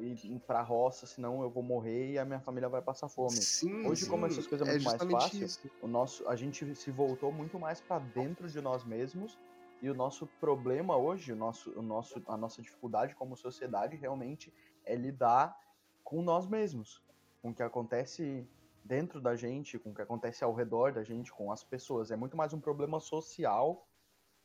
ir, 0.00 0.40
pra 0.46 0.62
roça, 0.62 1.06
senão 1.06 1.42
eu 1.42 1.50
vou 1.50 1.62
morrer 1.62 2.12
e 2.12 2.18
a 2.18 2.24
minha 2.24 2.40
família 2.40 2.68
vai 2.68 2.82
passar 2.82 3.08
fome. 3.08 3.48
Sim, 3.48 3.82
Hoje, 3.82 4.06
como 4.06 4.26
sim, 4.26 4.26
essas 4.26 4.46
coisas 4.46 4.64
é 4.66 4.68
muito 4.68 4.84
mais 4.84 5.04
fácil, 5.06 5.52
o 5.80 5.88
nosso, 5.88 6.26
a 6.28 6.36
gente 6.36 6.74
se 6.76 6.90
voltou 6.90 7.32
muito 7.32 7.58
mais 7.58 7.80
para 7.80 7.98
dentro 7.98 8.48
de 8.48 8.60
nós 8.60 8.84
mesmos 8.84 9.38
e 9.80 9.90
o 9.90 9.94
nosso 9.94 10.28
problema 10.38 10.96
hoje, 10.96 11.32
o 11.32 11.36
nosso, 11.36 11.76
o 11.78 11.82
nosso, 11.82 12.22
a 12.28 12.36
nossa 12.36 12.62
dificuldade 12.62 13.14
como 13.16 13.36
sociedade 13.36 13.96
realmente 13.96 14.52
é 14.84 14.94
lidar 14.94 15.56
com 16.04 16.22
nós 16.22 16.46
mesmos, 16.46 17.02
com 17.40 17.50
o 17.50 17.54
que 17.54 17.62
acontece 17.62 18.48
dentro 18.84 19.20
da 19.20 19.34
gente, 19.36 19.78
com 19.78 19.90
o 19.90 19.94
que 19.94 20.02
acontece 20.02 20.44
ao 20.44 20.54
redor 20.54 20.92
da 20.92 21.02
gente, 21.04 21.32
com 21.32 21.50
as 21.52 21.64
pessoas. 21.64 22.10
É 22.10 22.16
muito 22.16 22.36
mais 22.36 22.52
um 22.52 22.60
problema 22.60 23.00
social 23.00 23.88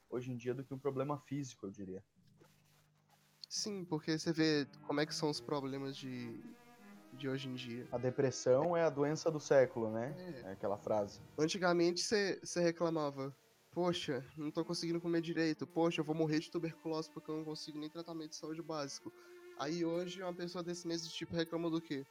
hoje 0.10 0.32
em 0.32 0.38
dia 0.38 0.54
do 0.56 0.66
que 0.66 0.74
um 0.74 0.80
problema 0.80 1.20
físico, 1.20 1.66
eu 1.68 1.72
diria. 1.72 2.06
Sim, 3.50 3.86
porque 3.86 4.18
você 4.18 4.34
vê 4.34 4.68
como 4.86 5.00
é 5.00 5.06
que 5.06 5.16
são 5.16 5.30
os 5.30 5.40
problemas 5.40 5.96
de, 5.96 6.42
de 7.14 7.30
hoje 7.30 7.48
em 7.48 7.56
dia. 7.56 7.88
A 7.92 7.98
depressão 7.98 8.76
é 8.76 8.84
a 8.84 8.90
doença 8.90 9.32
do 9.32 9.40
século, 9.40 9.90
né? 9.90 10.14
É, 10.44 10.50
É 10.50 10.52
aquela 10.52 10.78
frase. 10.78 11.22
Antigamente 11.40 12.02
você 12.02 12.62
reclamava, 12.62 13.36
poxa, 13.72 14.26
não 14.36 14.52
tô 14.52 14.66
conseguindo 14.66 15.00
comer 15.00 15.22
direito, 15.22 15.66
poxa, 15.66 16.02
eu 16.02 16.06
vou 16.06 16.16
morrer 16.16 16.40
de 16.40 16.52
tuberculose 16.52 17.10
porque 17.12 17.32
eu 17.32 17.38
não 17.38 17.46
consigo 17.46 17.80
nem 17.80 17.90
tratamento 17.90 18.32
de 18.32 18.36
saúde 18.38 18.62
básico. 18.62 19.12
Aí 19.60 19.86
hoje 19.86 20.22
uma 20.22 20.34
pessoa 20.36 20.64
desse 20.64 20.88
mesmo 20.88 21.10
tipo 21.10 21.36
reclama 21.36 21.70
do 21.70 21.82
quê? 21.82 22.06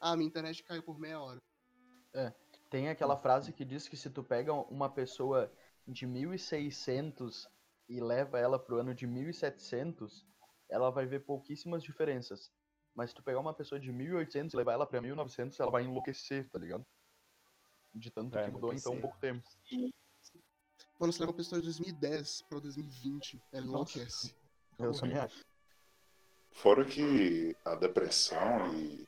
Ah, 0.00 0.16
minha 0.16 0.28
internet 0.28 0.62
caiu 0.62 0.82
por 0.82 0.98
meia 0.98 1.20
hora. 1.20 1.38
Tem 2.70 2.88
aquela 2.88 3.16
frase 3.16 3.52
que 3.52 3.64
diz 3.64 3.88
que 3.88 3.96
se 3.96 4.10
tu 4.10 4.22
pega 4.22 4.52
uma 4.52 4.88
pessoa 4.88 5.50
de 5.86 6.06
1600 6.06 7.48
e 7.88 8.00
leva 8.00 8.38
ela 8.38 8.58
pro 8.58 8.76
ano 8.76 8.94
de 8.94 9.06
1700, 9.06 10.26
ela 10.68 10.90
vai 10.90 11.06
ver 11.06 11.20
pouquíssimas 11.20 11.82
diferenças. 11.82 12.52
Mas 12.94 13.10
se 13.10 13.16
tu 13.16 13.22
pegar 13.22 13.40
uma 13.40 13.54
pessoa 13.54 13.80
de 13.80 13.92
1800 13.92 14.52
e 14.52 14.56
levar 14.56 14.72
ela 14.72 14.86
pra 14.86 15.00
1900, 15.00 15.58
ela 15.60 15.70
vai 15.70 15.84
enlouquecer, 15.84 16.48
tá 16.50 16.58
ligado? 16.58 16.84
De 17.94 18.10
tanto 18.10 18.30
Vai 18.30 18.44
que 18.44 18.50
mudou 18.50 18.72
em 18.72 18.80
tão 18.80 18.94
enlouquecer. 18.94 19.00
pouco 19.00 19.18
tempo. 19.18 19.48
Mano, 20.98 21.12
você 21.12 21.20
leva 21.20 21.30
uma 21.30 21.36
pessoa 21.36 21.60
de 21.60 21.66
2010 21.66 22.42
pra 22.42 22.58
2020, 22.58 23.40
ela 23.52 23.66
enlouquece. 23.66 24.34
Eu 24.78 24.92
também 24.92 25.18
acho. 25.18 25.44
Fora 26.50 26.84
que 26.84 27.54
a 27.64 27.74
depressão 27.76 28.74
e 28.74 29.06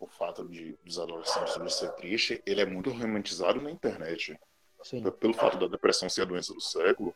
o 0.00 0.06
fato 0.06 0.48
de 0.48 0.72
dos 0.84 0.98
adolescentes 0.98 1.74
ser 1.74 1.92
triste, 1.92 2.42
ele 2.46 2.60
é 2.60 2.66
muito 2.66 2.90
romantizado 2.90 3.60
na 3.60 3.70
internet. 3.70 4.38
Sim. 4.82 5.02
Pelo 5.10 5.34
fato 5.34 5.58
da 5.58 5.66
depressão 5.66 6.08
ser 6.08 6.22
a 6.22 6.24
doença 6.24 6.54
do 6.54 6.60
século, 6.60 7.14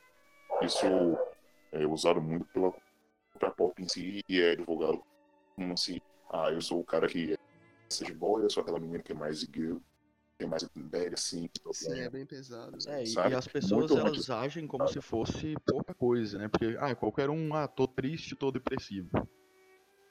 isso 0.61 0.85
é 1.70 1.87
usado 1.87 2.20
muito 2.20 2.45
pela 2.47 2.72
cultura 3.43 3.51
pop 3.53 3.82
em 3.82 3.88
si 3.88 4.20
e 4.28 4.40
é 4.40 4.55
divulgado 4.55 5.03
como 5.57 5.76
se, 5.76 6.01
ah, 6.30 6.51
eu 6.51 6.61
sou 6.61 6.80
o 6.80 6.84
cara 6.84 7.09
que 7.09 7.32
é 7.34 8.05
de 8.05 8.14
boy, 8.14 8.43
eu 8.43 8.51
sou 8.51 8.62
aquela 8.62 8.78
menina 8.80 9.03
que 9.03 9.12
é 9.12 9.14
mais 9.14 9.45
gay, 9.45 9.76
que 10.38 10.45
é 10.45 10.47
mais 10.47 10.66
velha, 10.74 11.14
assim, 11.14 11.49
Sim, 11.72 11.90
bem. 11.90 12.01
é 12.01 12.11
bem 12.11 12.26
pesado. 12.26 12.78
É, 12.88 13.03
e, 13.03 13.07
Sabe? 13.09 13.30
e 13.30 13.34
as 13.34 13.47
pessoas 13.47 13.90
Muito 13.90 13.93
elas 13.93 14.05
romantizado. 14.05 14.45
agem 14.45 14.66
como 14.66 14.88
se 14.88 15.01
fosse 15.01 15.55
pouca 15.66 15.93
coisa, 15.95 16.38
né? 16.38 16.49
Porque, 16.49 16.76
ah, 16.80 16.95
qualquer 16.95 17.28
um, 17.28 17.55
ah, 17.55 17.68
tô 17.68 17.86
triste, 17.86 18.34
tô 18.34 18.51
depressivo. 18.51 19.11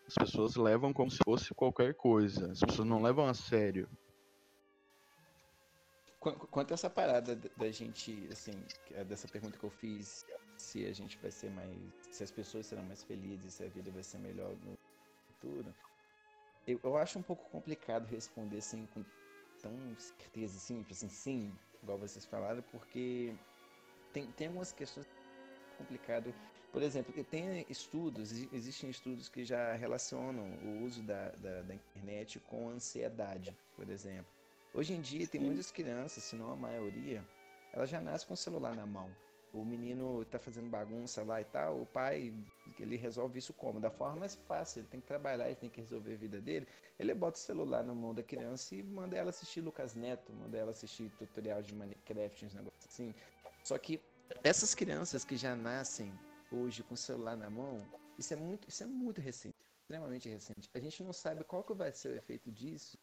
As 0.08 0.14
pessoas 0.14 0.56
levam 0.56 0.94
como 0.94 1.10
se 1.10 1.18
fosse 1.24 1.54
qualquer 1.56 1.96
coisa. 1.96 2.52
As 2.52 2.60
pessoas 2.60 2.88
não 2.88 3.02
levam 3.02 3.26
a 3.26 3.34
sério. 3.34 3.90
Qu- 6.20 6.48
Quanto 6.52 6.72
a 6.72 6.74
essa 6.76 6.90
parada 6.90 7.36
da- 7.36 7.72
gente, 7.72 8.28
assim, 8.32 8.52
é 8.92 9.04
dessa 9.04 9.28
pergunta 9.28 9.58
que 9.58 9.64
eu 9.64 9.72
fiz, 9.72 10.24
se 10.62 10.86
a 10.86 10.93
gente 10.93 11.18
vai 11.20 11.32
ser 11.32 11.49
mais. 11.51 11.93
se 12.09 12.24
as 12.24 12.32
pessoas 12.32 12.68
serão 12.68 12.84
mais 12.84 13.03
felizes, 13.03 13.55
se 13.55 13.64
a 13.64 13.70
vida 13.70 13.91
vai 13.91 14.03
ser 14.03 14.20
melhor 14.20 14.55
no 14.57 14.78
futuro, 15.28 15.76
eu, 16.66 16.80
eu 16.84 16.97
acho 16.97 17.20
um 17.20 17.24
pouco 17.24 17.49
complicado 17.49 18.07
responder 18.07 18.57
assim 18.57 18.86
com 18.88 19.05
tão 19.62 19.95
certeza, 19.97 20.57
assim, 20.57 20.80
tipo 20.82 20.93
assim, 20.93 21.09
sim, 21.09 21.59
igual 21.82 21.99
vocês 21.99 22.26
falaram, 22.26 22.64
porque 22.64 23.38
tem, 24.12 24.32
tem 24.32 24.47
algumas 24.47 24.72
questões 24.72 25.07
complicado. 25.70 26.36
Por 26.72 26.82
exemplo, 26.82 27.14
tem 27.26 27.66
estudos, 27.70 28.32
exi- 28.32 28.49
existem 28.51 28.89
estudos 28.89 29.30
que 29.30 29.43
já 29.45 29.74
relacionam 29.74 30.55
o 30.62 30.80
uso 30.82 31.03
da, 31.03 31.32
da, 31.32 31.62
da 31.64 31.76
internet 31.76 32.39
com 32.39 32.70
ansiedade, 32.70 33.57
por 33.76 33.89
exemplo. 33.89 34.34
Hoje 34.74 34.93
em 34.93 35.01
dia 35.01 35.28
tem 35.28 35.41
muitas 35.41 35.72
crianças, 35.72 36.24
se 36.24 36.36
não 36.36 36.51
a 36.51 36.55
maioria, 36.55 37.28
ela 37.74 37.86
já 37.86 38.01
nasce 38.01 38.26
com 38.26 38.34
o 38.34 38.38
celular 38.38 38.76
na 38.76 38.86
mão. 38.86 39.16
O 39.54 39.66
menino 39.66 40.24
tá 40.26 40.39
fazendo 40.39 40.70
bagunça 40.70 41.24
lá 41.24 41.41
e 41.41 41.43
tal, 41.43 41.82
o 41.82 41.86
pai, 41.86 42.34
ele 42.80 42.95
resolve 42.95 43.38
isso 43.38 43.54
como? 43.54 43.82
Da 43.82 43.91
forma 43.91 44.22
mais 44.22 44.36
fácil, 44.36 44.80
ele 44.80 44.88
tem 44.88 45.02
que 45.02 45.08
trabalhar, 45.08 45.47
ele 45.47 45.58
tem 45.58 45.70
que 45.70 45.82
resolver 45.82 46.14
a 46.14 46.18
vida 46.18 46.39
dele. 46.39 46.66
Ele 46.97 47.14
bota 47.14 47.38
o 47.38 47.41
celular 47.41 47.84
na 47.84 47.93
mão 47.93 48.14
da 48.14 48.24
criança 48.24 48.74
e 48.76 48.82
manda 48.82 49.18
ela 49.18 49.30
assistir 49.30 49.60
Lucas 49.60 49.93
Neto, 49.93 50.32
manda 50.32 50.58
ela 50.58 50.72
assistir 50.72 51.12
tutorial 51.18 51.62
de 51.62 51.76
Minecraft, 51.76 52.45
uns 52.45 52.54
negócios 52.54 52.86
assim. 52.86 53.14
Só 53.62 53.78
que 53.78 54.02
essas 54.43 54.74
crianças 54.74 55.26
que 55.26 55.36
já 55.36 55.54
nascem 55.54 56.14
hoje 56.52 56.82
com 56.84 56.93
o 56.93 56.97
celular 56.97 57.36
na 57.36 57.49
mão, 57.49 57.86
isso 58.18 58.34
é 58.34 58.38
muito, 58.38 58.70
isso 58.70 58.84
é 58.84 58.86
muito 58.86 59.20
recente, 59.20 59.56
extremamente 59.82 60.30
recente. 60.30 60.70
A 60.74 60.80
gente 60.80 61.04
não 61.04 61.12
sabe 61.12 61.43
qual 61.43 61.64
que 61.64 61.74
vai 61.74 61.91
ser 61.91 62.10
o 62.10 62.16
efeito 62.16 62.49
disso 62.49 62.97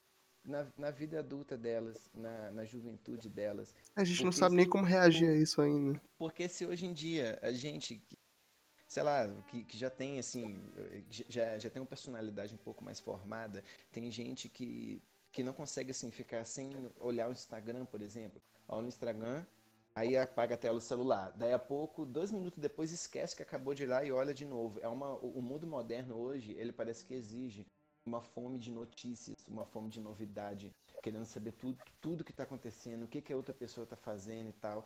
na, 0.49 0.67
na 0.77 0.91
vida 0.91 1.19
adulta 1.21 1.57
delas, 1.57 2.11
na, 2.15 2.51
na 2.51 2.65
juventude 2.65 3.29
delas. 3.29 3.75
A 3.95 4.05
gente 4.05 4.25
não 4.25 4.33
Porque 4.33 4.39
sabe 4.39 4.55
se- 4.55 4.57
nem 4.57 4.67
como 4.69 4.85
reagir 4.85 5.29
a 5.29 5.35
isso 5.35 5.61
ainda. 5.61 6.01
Porque 6.19 6.49
se 6.49 6.67
hoje 6.67 6.87
em 6.87 6.93
dia 6.93 7.39
a 7.43 7.53
gente, 7.53 8.03
sei 8.87 9.03
lá, 9.03 9.29
que, 9.49 9.65
que 9.65 9.77
já 9.79 9.91
tem 9.91 10.19
assim, 10.19 10.73
já, 11.11 11.59
já 11.59 11.71
tem 11.71 11.81
uma 11.83 11.87
personalidade 11.89 12.55
um 12.55 12.59
pouco 12.59 12.85
mais 12.85 13.01
formada, 13.01 13.63
tem 13.93 14.11
gente 14.11 14.49
que, 14.49 15.03
que 15.33 15.43
não 15.43 15.53
consegue 15.53 15.91
assim 15.93 16.11
ficar 16.11 16.45
sem 16.45 16.91
olhar 17.01 17.29
o 17.29 17.33
Instagram, 17.33 17.87
por 17.87 18.03
exemplo. 18.03 18.41
Olha 18.69 18.83
no 18.83 18.89
Instagram, 18.89 19.45
aí 19.95 20.17
apaga 20.17 20.55
a 20.55 20.59
tela 20.59 20.79
do 20.79 20.81
celular. 20.85 21.33
Daí 21.37 21.53
a 21.53 21.59
pouco, 21.59 22.05
dois 22.07 22.31
minutos 22.33 22.59
depois, 22.59 22.93
esquece 22.93 23.37
que 23.37 23.43
acabou 23.43 23.75
de 23.75 23.85
ir 23.85 23.87
lá 23.87 24.05
e 24.05 24.13
olha 24.13 24.35
de 24.35 24.45
novo. 24.45 24.79
É 24.81 24.89
uma, 24.89 25.15
o 25.17 25.39
o 25.39 25.43
mundo 25.43 25.67
moderno 25.67 26.17
hoje, 26.17 26.53
ele 26.53 26.73
parece 26.73 27.05
que 27.05 27.15
exige 27.15 27.67
uma 28.09 28.23
fome 28.23 28.59
de 28.59 28.71
notícias, 28.71 29.37
uma 29.47 29.65
fome 29.65 29.91
de 29.91 30.01
novidade, 30.01 30.75
querendo 31.03 31.27
saber 31.27 31.53
tudo, 31.53 31.79
tudo 32.01 32.25
que 32.25 32.31
está 32.31 32.43
acontecendo, 32.43 33.05
o 33.05 33.09
que, 33.09 33.21
que 33.21 33.33
a 33.33 33.37
outra 33.37 33.55
pessoa 33.55 33.85
está 33.85 33.97
fazendo 33.97 34.49
e 34.49 34.53
tal. 34.55 34.85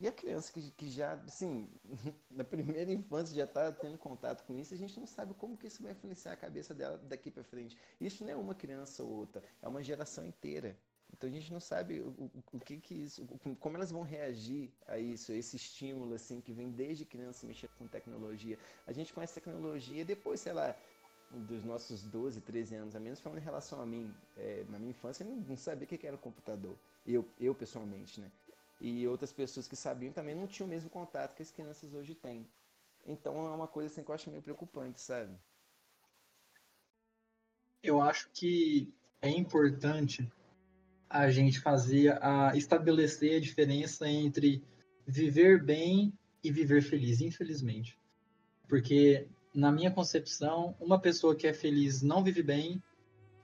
E 0.00 0.08
a 0.08 0.12
criança 0.12 0.50
que, 0.52 0.70
que 0.72 0.90
já, 0.90 1.12
assim, 1.12 1.68
na 2.30 2.42
primeira 2.42 2.90
infância 2.92 3.36
já 3.36 3.44
está 3.44 3.70
tendo 3.70 3.96
contato 3.98 4.44
com 4.44 4.58
isso, 4.58 4.74
a 4.74 4.76
gente 4.76 4.98
não 4.98 5.06
sabe 5.06 5.34
como 5.34 5.56
que 5.56 5.66
isso 5.68 5.82
vai 5.82 5.92
influenciar 5.92 6.32
a 6.32 6.36
cabeça 6.36 6.74
dela 6.74 6.98
daqui 6.98 7.30
para 7.30 7.44
frente. 7.44 7.76
Isso 8.00 8.24
não 8.24 8.32
é 8.32 8.36
uma 8.36 8.54
criança 8.54 9.04
ou 9.04 9.10
outra, 9.10 9.44
é 9.60 9.68
uma 9.68 9.82
geração 9.82 10.26
inteira. 10.26 10.76
Então 11.12 11.28
a 11.28 11.32
gente 11.32 11.52
não 11.52 11.60
sabe 11.60 12.00
o, 12.00 12.30
o, 12.52 12.58
que 12.58 12.78
que 12.78 12.94
isso, 12.94 13.26
como 13.60 13.76
elas 13.76 13.90
vão 13.90 14.02
reagir 14.02 14.72
a 14.86 14.98
isso, 14.98 15.30
a 15.30 15.36
esse 15.36 15.56
estímulo 15.56 16.14
assim 16.14 16.40
que 16.40 16.52
vem 16.52 16.70
desde 16.70 17.04
criança 17.04 17.46
mexer 17.46 17.68
com 17.78 17.86
tecnologia. 17.86 18.58
A 18.86 18.92
gente 18.92 19.12
conhece 19.12 19.34
tecnologia 19.34 20.04
depois, 20.04 20.40
sei 20.40 20.52
lá, 20.52 20.74
dos 21.32 21.64
nossos 21.64 22.02
12, 22.02 22.40
13 22.40 22.74
anos, 22.74 22.96
a 22.96 23.00
menos 23.00 23.20
falando 23.20 23.38
em 23.38 23.44
relação 23.44 23.80
a 23.80 23.86
mim. 23.86 24.12
É, 24.36 24.64
na 24.68 24.78
minha 24.78 24.90
infância 24.90 25.24
não, 25.24 25.36
não 25.36 25.56
sabia 25.56 25.84
o 25.84 25.88
que 25.88 26.06
era 26.06 26.16
um 26.16 26.20
computador. 26.20 26.76
Eu, 27.06 27.26
eu 27.40 27.54
pessoalmente, 27.54 28.20
né? 28.20 28.30
E 28.80 29.06
outras 29.06 29.32
pessoas 29.32 29.68
que 29.68 29.76
sabiam 29.76 30.12
também 30.12 30.34
não 30.34 30.46
tinham 30.46 30.66
o 30.66 30.70
mesmo 30.70 30.90
contato 30.90 31.34
que 31.36 31.42
as 31.42 31.50
crianças 31.50 31.92
hoje 31.94 32.14
têm. 32.14 32.46
Então 33.06 33.46
é 33.46 33.50
uma 33.50 33.68
coisa 33.68 33.90
assim 33.90 34.02
que 34.02 34.10
eu 34.10 34.14
acho 34.14 34.30
meio 34.30 34.42
preocupante, 34.42 35.00
sabe? 35.00 35.32
Eu 37.82 38.00
acho 38.00 38.28
que 38.32 38.92
é 39.20 39.28
importante 39.28 40.30
a 41.08 41.30
gente 41.30 41.60
fazer 41.60 42.22
a 42.22 42.56
estabelecer 42.56 43.36
a 43.36 43.40
diferença 43.40 44.08
entre 44.08 44.64
viver 45.06 45.62
bem 45.62 46.12
e 46.42 46.50
viver 46.50 46.82
feliz, 46.82 47.20
infelizmente. 47.20 47.98
Porque 48.68 49.28
na 49.54 49.70
minha 49.70 49.90
concepção, 49.90 50.74
uma 50.80 50.98
pessoa 50.98 51.34
que 51.34 51.46
é 51.46 51.52
feliz 51.52 52.02
não 52.02 52.22
vive 52.22 52.42
bem 52.42 52.82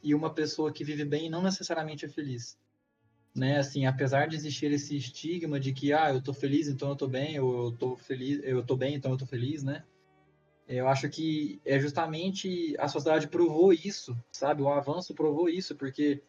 e 0.02 0.14
uma 0.14 0.32
pessoa 0.32 0.72
que 0.72 0.84
vive 0.84 1.04
bem 1.04 1.28
não 1.28 1.42
necessariamente 1.42 2.04
é 2.04 2.09
feliz. 2.09 2.59
Né? 3.34 3.59
Assim, 3.59 3.86
apesar 3.86 4.26
de 4.26 4.36
existir 4.36 4.72
esse 4.72 4.96
estigma 4.96 5.61
de 5.61 5.72
que 5.72 5.92
ah, 5.92 6.12
eu 6.12 6.22
tô 6.22 6.32
feliz, 6.32 6.68
então 6.68 6.88
eu 6.90 6.96
tô 6.96 7.06
bem, 7.06 7.38
ou 7.38 7.66
eu 7.66 7.72
tô 7.72 7.96
feliz, 7.96 8.40
eu 8.42 8.64
tô 8.64 8.76
bem, 8.76 8.94
então 8.94 9.12
eu 9.12 9.18
tô 9.18 9.26
feliz, 9.26 9.62
né? 9.62 9.84
Eu 10.66 10.86
acho 10.88 11.09
que 11.09 11.61
é 11.64 11.78
justamente 11.78 12.74
a 12.78 12.88
sociedade 12.88 13.28
provou 13.28 13.72
isso, 13.72 14.16
sabe? 14.30 14.62
O 14.62 14.68
avanço 14.68 15.14
provou 15.14 15.48
isso, 15.48 15.74
porque 15.74 16.22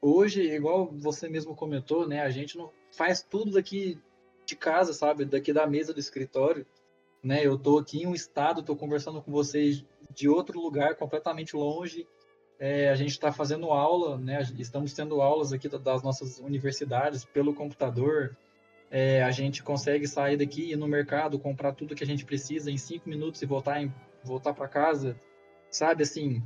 hoje, 0.00 0.42
igual 0.42 0.92
você 0.92 1.28
mesmo 1.28 1.56
comentou, 1.56 2.06
né, 2.06 2.20
a 2.20 2.30
gente 2.30 2.56
não 2.56 2.70
faz 2.92 3.22
tudo 3.22 3.52
daqui 3.52 3.98
de 4.46 4.54
casa, 4.54 4.92
sabe? 4.92 5.24
Daqui 5.24 5.52
da 5.52 5.66
mesa 5.66 5.92
do 5.92 6.00
escritório 6.00 6.66
né? 7.22 7.44
Eu 7.44 7.54
estou 7.54 7.78
aqui 7.78 8.02
em 8.02 8.06
um 8.06 8.14
estado, 8.14 8.60
estou 8.60 8.76
conversando 8.76 9.20
com 9.22 9.30
vocês 9.30 9.84
de 10.14 10.28
outro 10.28 10.60
lugar 10.60 10.96
completamente 10.96 11.54
longe. 11.56 12.06
É, 12.58 12.90
a 12.90 12.94
gente 12.94 13.10
está 13.10 13.32
fazendo 13.32 13.70
aula, 13.70 14.18
né? 14.18 14.40
Estamos 14.58 14.92
tendo 14.92 15.20
aulas 15.20 15.52
aqui 15.52 15.68
das 15.68 16.02
nossas 16.02 16.38
universidades 16.38 17.24
pelo 17.24 17.54
computador. 17.54 18.36
É, 18.90 19.22
a 19.22 19.30
gente 19.30 19.62
consegue 19.62 20.06
sair 20.06 20.36
daqui 20.36 20.72
ir 20.72 20.76
no 20.76 20.88
mercado, 20.88 21.38
comprar 21.38 21.72
tudo 21.72 21.94
que 21.94 22.04
a 22.04 22.06
gente 22.06 22.24
precisa 22.24 22.70
em 22.70 22.76
cinco 22.76 23.08
minutos 23.08 23.40
e 23.40 23.46
voltar 23.46 23.80
em, 23.80 23.92
voltar 24.24 24.52
para 24.52 24.66
casa, 24.66 25.16
sabe? 25.70 26.02
Assim, 26.02 26.42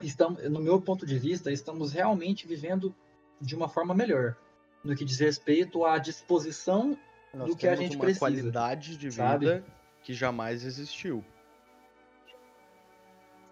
estamos, 0.00 0.42
no 0.50 0.60
meu 0.60 0.80
ponto 0.80 1.04
de 1.04 1.18
vista, 1.18 1.52
estamos 1.52 1.92
realmente 1.92 2.46
vivendo 2.46 2.94
de 3.40 3.54
uma 3.54 3.68
forma 3.68 3.94
melhor 3.94 4.36
no 4.82 4.96
que 4.96 5.04
diz 5.04 5.18
respeito 5.20 5.84
à 5.84 5.98
disposição 5.98 6.98
Nós 7.32 7.50
do 7.50 7.56
que 7.56 7.68
a 7.68 7.76
gente 7.76 7.96
uma 7.96 8.04
precisa. 8.04 8.20
qualidade 8.20 8.96
de 8.96 9.08
vida 9.10 9.12
sabe? 9.12 9.64
Que 10.02 10.12
jamais 10.12 10.64
existiu. 10.64 11.24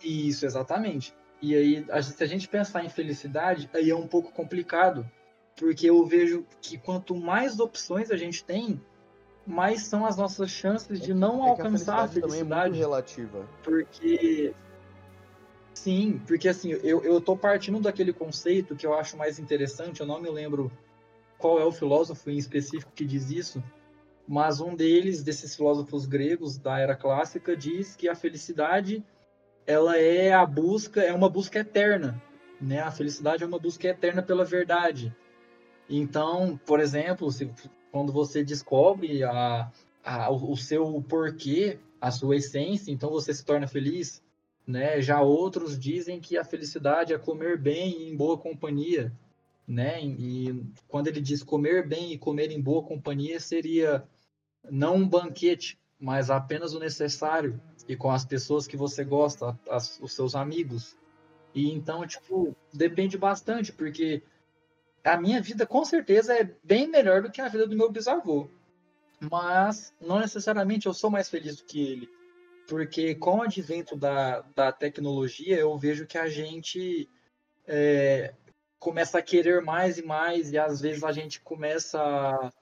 Isso, 0.03 0.47
exatamente. 0.47 1.15
E 1.43 1.55
aí, 1.55 1.87
se 2.03 2.23
a 2.23 2.27
gente 2.27 2.49
pensar 2.49 2.85
em 2.85 2.89
felicidade, 2.89 3.71
aí 3.73 3.91
é 3.91 3.97
um 3.97 4.07
pouco 4.07 4.33
complicado, 4.33 5.11
porque 5.57 5.89
eu 5.89 6.05
vejo 6.05 6.45
que 6.61 6.77
quanto 6.79 7.15
mais 7.15 7.59
opções 7.61 8.11
a 8.11 8.17
gente 8.17 8.45
tem, 8.45 8.81
mais 9.47 9.83
são 9.83 10.05
as 10.05 10.17
nossas 10.17 10.51
chances 10.51 11.01
de 11.01 11.15
não 11.15 11.47
é 11.47 11.51
alcançar 11.51 12.01
a 12.01 12.09
felicidade. 12.09 12.09
A 12.09 12.09
felicidade 12.09 12.21
também 12.21 12.41
é 12.41 12.69
muito 12.69 12.79
relativa. 12.79 13.49
Porque 13.63 14.55
sim, 15.73 16.21
porque 16.27 16.49
assim, 16.49 16.73
eu, 16.73 17.03
eu 17.03 17.21
tô 17.21 17.37
partindo 17.37 17.81
daquele 17.81 18.13
conceito 18.13 18.77
que 18.77 18.87
eu 18.87 18.95
acho 18.95 19.17
mais 19.17 19.39
interessante, 19.39 20.01
eu 20.01 20.07
não 20.07 20.21
me 20.21 20.29
lembro 20.29 20.71
qual 21.39 21.59
é 21.59 21.65
o 21.65 21.73
filósofo 21.73 22.31
em 22.31 22.37
específico 22.37 22.93
que 22.95 23.05
diz 23.05 23.31
isso, 23.31 23.63
mas 24.31 24.61
um 24.61 24.77
deles, 24.77 25.25
desses 25.25 25.57
filósofos 25.57 26.07
gregos 26.07 26.57
da 26.57 26.79
era 26.79 26.95
clássica, 26.95 27.57
diz 27.57 27.97
que 27.97 28.09
a 28.09 28.15
felicidade 28.15 29.05
ela 29.67 29.99
é 29.99 30.33
a 30.33 30.47
busca, 30.47 31.01
é 31.01 31.13
uma 31.13 31.29
busca 31.29 31.59
eterna, 31.59 32.23
né? 32.61 32.79
A 32.79 32.93
felicidade 32.93 33.43
é 33.43 33.47
uma 33.47 33.59
busca 33.59 33.89
eterna 33.89 34.23
pela 34.23 34.45
verdade. 34.45 35.13
Então, 35.89 36.57
por 36.65 36.79
exemplo, 36.79 37.29
se, 37.33 37.51
quando 37.91 38.13
você 38.13 38.45
descobre 38.45 39.25
a, 39.25 39.69
a, 40.05 40.31
o 40.31 40.57
seu 40.57 41.03
porquê, 41.09 41.81
a 42.01 42.13
sua 42.13 42.37
essência, 42.37 42.93
então 42.93 43.11
você 43.11 43.35
se 43.35 43.45
torna 43.45 43.67
feliz, 43.67 44.23
né? 44.65 45.01
Já 45.01 45.21
outros 45.21 45.77
dizem 45.77 46.21
que 46.21 46.39
a 46.39 46.45
felicidade 46.45 47.13
é 47.13 47.19
comer 47.19 47.59
bem 47.59 48.09
em 48.09 48.17
boa 48.17 48.39
companhia, 48.39 49.13
né? 49.67 50.01
E 50.01 50.65
quando 50.87 51.09
ele 51.09 51.21
diz 51.21 51.43
comer 51.43 51.85
bem 51.85 52.13
e 52.13 52.19
comer 52.19 52.53
em 52.53 52.63
boa 52.63 52.85
companhia 52.85 53.41
seria 53.41 54.07
não 54.69 54.97
um 54.97 55.09
banquete, 55.09 55.79
mas 55.99 56.31
apenas 56.31 56.75
o 56.75 56.81
necessário 56.81 57.61
e 57.89 57.97
com 57.97 58.11
as 58.11 58.25
pessoas 58.25 58.67
que 58.67 58.77
você 58.77 59.05
gosta, 59.05 59.59
as, 59.69 59.99
os 60.01 60.15
seus 60.15 60.35
amigos. 60.35 60.97
E 61.55 61.71
então, 61.71 62.07
tipo, 62.07 62.57
depende 62.73 63.19
bastante, 63.19 63.73
porque 63.73 64.23
a 65.05 65.21
minha 65.21 65.41
vida 65.41 65.67
com 65.67 65.85
certeza 65.85 66.35
é 66.35 66.55
bem 66.63 66.89
melhor 66.89 67.23
do 67.23 67.31
que 67.31 67.41
a 67.41 67.49
vida 67.49 67.67
do 67.67 67.77
meu 67.77 67.91
bisavô. 67.91 68.49
Mas 69.31 69.93
não 70.01 70.19
necessariamente 70.19 70.87
eu 70.87 70.95
sou 70.95 71.11
mais 71.11 71.29
feliz 71.29 71.57
do 71.57 71.65
que 71.65 71.81
ele. 71.81 72.09
Porque 72.69 73.15
com 73.15 73.39
o 73.39 73.43
advento 73.43 73.97
da, 73.97 74.43
da 74.55 74.73
tecnologia, 74.73 75.59
eu 75.59 75.77
vejo 75.77 76.07
que 76.07 76.17
a 76.17 76.29
gente 76.29 77.09
é, 77.67 78.33
começa 78.79 79.19
a 79.19 79.23
querer 79.23 79.61
mais 79.61 79.99
e 79.99 80.03
mais, 80.03 80.53
e 80.53 80.59
às 80.59 80.81
vezes 80.81 81.03
a 81.03 81.13
gente 81.13 81.41
começa 81.41 82.53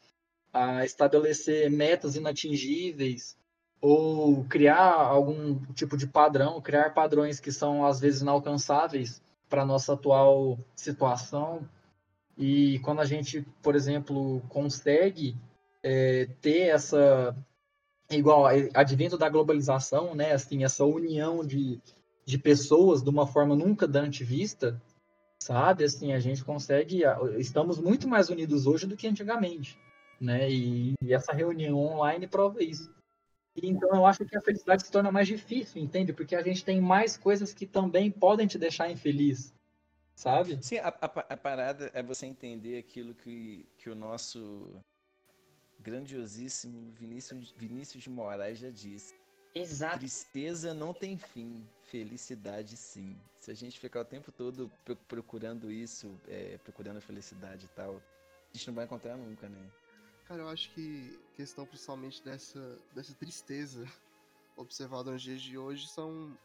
a 0.52 0.84
estabelecer 0.84 1.70
metas 1.70 2.16
inatingíveis 2.16 3.36
ou 3.80 4.44
criar 4.44 4.92
algum 4.92 5.60
tipo 5.72 5.96
de 5.96 6.06
padrão, 6.06 6.60
criar 6.60 6.94
padrões 6.94 7.38
que 7.38 7.52
são 7.52 7.84
às 7.84 8.00
vezes 8.00 8.22
inalcançáveis 8.22 9.22
para 9.48 9.64
nossa 9.64 9.94
atual 9.94 10.58
situação. 10.74 11.68
E 12.36 12.78
quando 12.80 13.00
a 13.00 13.04
gente, 13.04 13.46
por 13.62 13.74
exemplo, 13.74 14.40
consegue 14.48 15.36
é, 15.82 16.28
ter 16.40 16.68
essa 16.68 17.36
igual 18.10 18.46
advento 18.74 19.18
da 19.18 19.28
globalização, 19.28 20.14
né, 20.14 20.32
assim, 20.32 20.64
essa 20.64 20.84
união 20.84 21.44
de, 21.44 21.78
de 22.24 22.38
pessoas 22.38 23.02
de 23.02 23.10
uma 23.10 23.26
forma 23.26 23.54
nunca 23.54 23.86
antes 23.98 24.26
vista, 24.26 24.80
sabe? 25.38 25.84
Assim, 25.84 26.12
a 26.12 26.18
gente 26.18 26.42
consegue, 26.42 27.02
estamos 27.36 27.78
muito 27.78 28.08
mais 28.08 28.30
unidos 28.30 28.66
hoje 28.66 28.86
do 28.86 28.96
que 28.96 29.06
antigamente 29.06 29.78
né? 30.20 30.50
E, 30.50 30.94
e, 31.02 31.12
essa 31.12 31.32
reunião 31.32 31.78
online 31.78 32.26
prova 32.26 32.62
isso. 32.62 32.92
Então 33.62 33.90
eu 33.94 34.06
acho 34.06 34.24
que 34.24 34.36
a 34.36 34.40
felicidade 34.40 34.84
se 34.84 34.92
torna 34.92 35.10
mais 35.10 35.26
difícil, 35.26 35.82
entende? 35.82 36.12
Porque 36.12 36.36
a 36.36 36.42
gente 36.42 36.64
tem 36.64 36.80
mais 36.80 37.16
coisas 37.16 37.52
que 37.52 37.66
também 37.66 38.10
podem 38.10 38.46
te 38.46 38.56
deixar 38.56 38.90
infeliz, 38.90 39.52
sabe? 40.14 40.58
Sim, 40.62 40.78
a, 40.78 40.88
a, 40.88 41.06
a 41.06 41.36
parada 41.36 41.90
é 41.92 42.02
você 42.02 42.26
entender 42.26 42.78
aquilo 42.78 43.14
que, 43.14 43.66
que 43.76 43.90
o 43.90 43.96
nosso 43.96 44.80
grandiosíssimo 45.80 46.92
Vinícius, 46.92 47.52
Vinícius 47.56 48.02
de 48.02 48.10
Moraes 48.10 48.58
já 48.58 48.70
disse. 48.70 49.14
Exato. 49.54 49.98
Tristeza 49.98 50.72
não 50.74 50.92
tem 50.92 51.16
fim, 51.16 51.66
felicidade 51.84 52.76
sim. 52.76 53.16
Se 53.40 53.50
a 53.50 53.54
gente 53.54 53.80
ficar 53.80 54.00
o 54.00 54.04
tempo 54.04 54.30
todo 54.30 54.70
procurando 55.08 55.70
isso, 55.70 56.14
é, 56.28 56.58
procurando 56.58 56.98
a 56.98 57.00
felicidade 57.00 57.64
e 57.64 57.68
tal, 57.68 57.96
a 57.96 58.56
gente 58.56 58.68
não 58.68 58.74
vai 58.74 58.84
encontrar 58.84 59.16
nunca, 59.16 59.48
né? 59.48 59.68
Cara, 60.28 60.42
eu 60.42 60.48
acho 60.48 60.70
que 60.74 61.18
questão 61.34 61.64
principalmente 61.64 62.22
dessa, 62.22 62.78
dessa 62.94 63.14
tristeza 63.14 63.82
observada 64.56 65.10
nos 65.10 65.22
dias 65.22 65.40
de 65.40 65.56
hoje 65.56 65.88
são. 65.88 66.36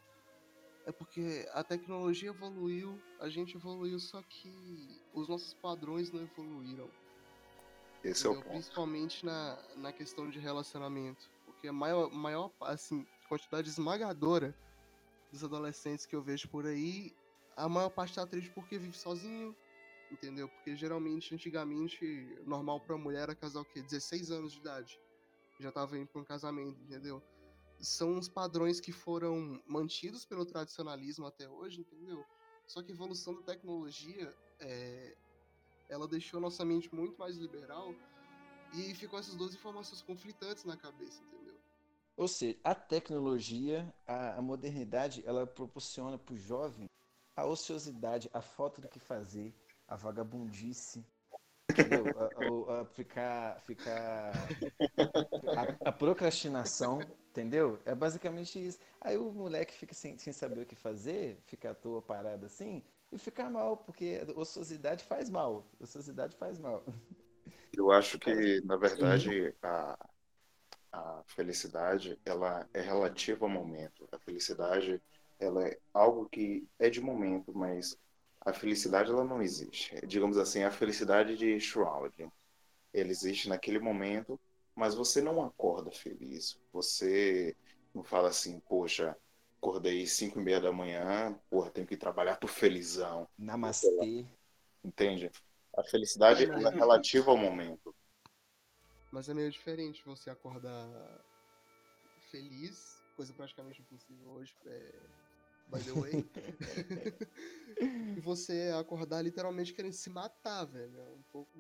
É 0.85 0.91
porque 0.91 1.45
a 1.51 1.63
tecnologia 1.63 2.29
evoluiu, 2.29 2.97
a 3.19 3.29
gente 3.29 3.55
evoluiu, 3.55 3.99
só 3.99 4.21
que 4.21 5.01
os 5.13 5.27
nossos 5.27 5.53
padrões 5.55 6.11
não 6.11 6.21
evoluíram. 6.21 6.89
Esse 8.03 8.27
entendeu? 8.27 8.31
é 8.31 8.39
o 8.39 8.43
ponto. 8.43 8.53
Principalmente 8.53 9.25
na, 9.25 9.61
na 9.77 9.91
questão 9.91 10.29
de 10.29 10.39
relacionamento. 10.39 11.29
Porque 11.45 11.67
a 11.67 11.73
maior, 11.73 12.09
maior 12.09 12.51
assim, 12.61 13.05
quantidade 13.27 13.69
esmagadora 13.69 14.57
dos 15.31 15.43
adolescentes 15.43 16.05
que 16.05 16.15
eu 16.15 16.21
vejo 16.21 16.47
por 16.49 16.65
aí, 16.65 17.13
a 17.55 17.67
maior 17.67 17.89
parte 17.89 18.15
tá 18.15 18.25
triste 18.25 18.51
porque 18.51 18.77
vive 18.77 18.97
sozinho, 18.97 19.55
entendeu? 20.13 20.47
Porque 20.47 20.75
geralmente, 20.75 21.33
antigamente, 21.33 22.05
normal 22.45 22.79
pra 22.81 22.97
mulher 22.97 23.23
era 23.23 23.35
casar 23.35 23.61
o 23.61 23.65
quê? 23.65 23.81
16 23.81 24.31
anos 24.31 24.53
de 24.53 24.59
idade. 24.59 24.99
Já 25.59 25.71
tava 25.71 25.97
indo 25.97 26.07
pra 26.07 26.21
um 26.21 26.25
casamento, 26.25 26.79
entendeu? 26.81 27.21
São 27.79 28.17
os 28.17 28.29
padrões 28.29 28.79
que 28.79 28.91
foram 28.91 29.61
mantidos 29.67 30.25
pelo 30.25 30.45
tradicionalismo 30.45 31.25
até 31.25 31.49
hoje, 31.49 31.81
entendeu? 31.81 32.23
Só 32.67 32.81
que 32.81 32.91
a 32.91 32.95
evolução 32.95 33.35
da 33.35 33.41
tecnologia, 33.41 34.33
é, 34.59 35.15
ela 35.89 36.07
deixou 36.07 36.39
nossa 36.39 36.63
mente 36.63 36.93
muito 36.93 37.17
mais 37.17 37.35
liberal 37.35 37.93
e 38.73 38.95
ficou 38.95 39.19
essas 39.19 39.35
duas 39.35 39.53
informações 39.53 40.01
conflitantes 40.01 40.63
na 40.63 40.77
cabeça, 40.77 41.21
entendeu? 41.23 41.59
Ou 42.15 42.27
seja, 42.27 42.57
a 42.63 42.73
tecnologia, 42.73 43.93
a, 44.07 44.37
a 44.37 44.41
modernidade, 44.41 45.23
ela 45.25 45.45
proporciona 45.45 46.17
para 46.17 46.33
o 46.33 46.37
jovem 46.37 46.87
a 47.35 47.45
ociosidade, 47.45 48.29
a 48.33 48.41
falta 48.41 48.81
do 48.81 48.87
que 48.87 48.99
fazer, 48.99 49.53
a 49.93 49.95
vagabundice? 49.95 51.05
A, 51.71 52.75
a, 52.75 52.81
a 52.81 52.85
ficar, 52.85 53.61
ficar 53.61 54.33
a, 55.55 55.89
a, 55.89 55.91
procrastinação, 55.91 56.99
entendeu? 57.29 57.79
É 57.85 57.95
basicamente 57.95 58.63
isso. 58.63 58.79
Aí 58.99 59.17
o 59.17 59.31
moleque 59.31 59.73
fica 59.73 59.93
sem, 59.93 60.17
sem 60.17 60.33
saber 60.33 60.61
o 60.61 60.65
que 60.65 60.75
fazer, 60.75 61.39
fica 61.45 61.71
à 61.71 61.73
toa 61.73 62.01
parado 62.01 62.45
assim, 62.45 62.83
e 63.11 63.17
fica 63.17 63.49
mal, 63.49 63.77
porque 63.77 64.21
ociosidade 64.35 65.03
faz 65.03 65.29
mal. 65.29 65.65
Ociosidade 65.79 66.35
faz 66.35 66.59
mal. 66.59 66.83
Eu 67.71 67.91
acho 67.91 68.19
que, 68.19 68.61
na 68.65 68.75
verdade, 68.75 69.55
a, 69.63 69.97
a 70.91 71.23
felicidade 71.27 72.19
ela 72.25 72.67
é 72.73 72.81
relativa 72.81 73.45
ao 73.45 73.49
momento. 73.49 74.07
A 74.11 74.19
felicidade 74.19 75.01
ela 75.39 75.67
é 75.67 75.79
algo 75.93 76.27
que 76.29 76.67
é 76.77 76.89
de 76.89 77.01
momento, 77.01 77.51
mas 77.55 77.97
a 78.45 78.53
felicidade 78.53 79.09
ela 79.09 79.23
não 79.23 79.41
existe. 79.41 79.95
Digamos 80.05 80.37
assim, 80.37 80.63
a 80.63 80.71
felicidade 80.71 81.37
de 81.37 81.59
Shroud, 81.59 82.31
ela 82.93 83.09
existe 83.09 83.47
naquele 83.49 83.79
momento, 83.79 84.39
mas 84.75 84.95
você 84.95 85.21
não 85.21 85.43
acorda 85.43 85.91
feliz. 85.91 86.59
Você 86.71 87.55
não 87.93 88.03
fala 88.03 88.29
assim, 88.29 88.59
poxa, 88.67 89.17
acordei 89.57 90.05
cinco 90.05 90.39
e 90.39 90.43
meia 90.43 90.59
da 90.59 90.71
manhã, 90.71 91.39
porra, 91.49 91.69
tenho 91.71 91.87
que 91.87 91.95
trabalhar, 91.95 92.35
tô 92.35 92.47
felizão. 92.47 93.27
Namastê. 93.37 94.25
Entende? 94.83 95.31
A 95.75 95.83
felicidade 95.83 96.43
é 96.43 96.69
relativa 96.69 97.31
ao 97.31 97.37
momento. 97.37 97.95
Mas 99.11 99.29
é 99.29 99.33
meio 99.33 99.49
diferente 99.49 100.03
você 100.05 100.29
acordar 100.29 100.89
feliz, 102.29 103.01
coisa 103.15 103.31
praticamente 103.33 103.81
impossível 103.81 104.31
hoje, 104.31 104.53
é... 104.65 104.91
by 105.67 105.79
the 105.79 105.91
way. 105.93 106.25
e 108.15 108.19
você 108.19 108.71
acordar 108.79 109.21
literalmente 109.21 109.73
querendo 109.73 109.93
se 109.93 110.09
matar, 110.09 110.65
velho. 110.65 110.99
É 110.99 111.09
um 111.11 111.23
pouco 111.31 111.51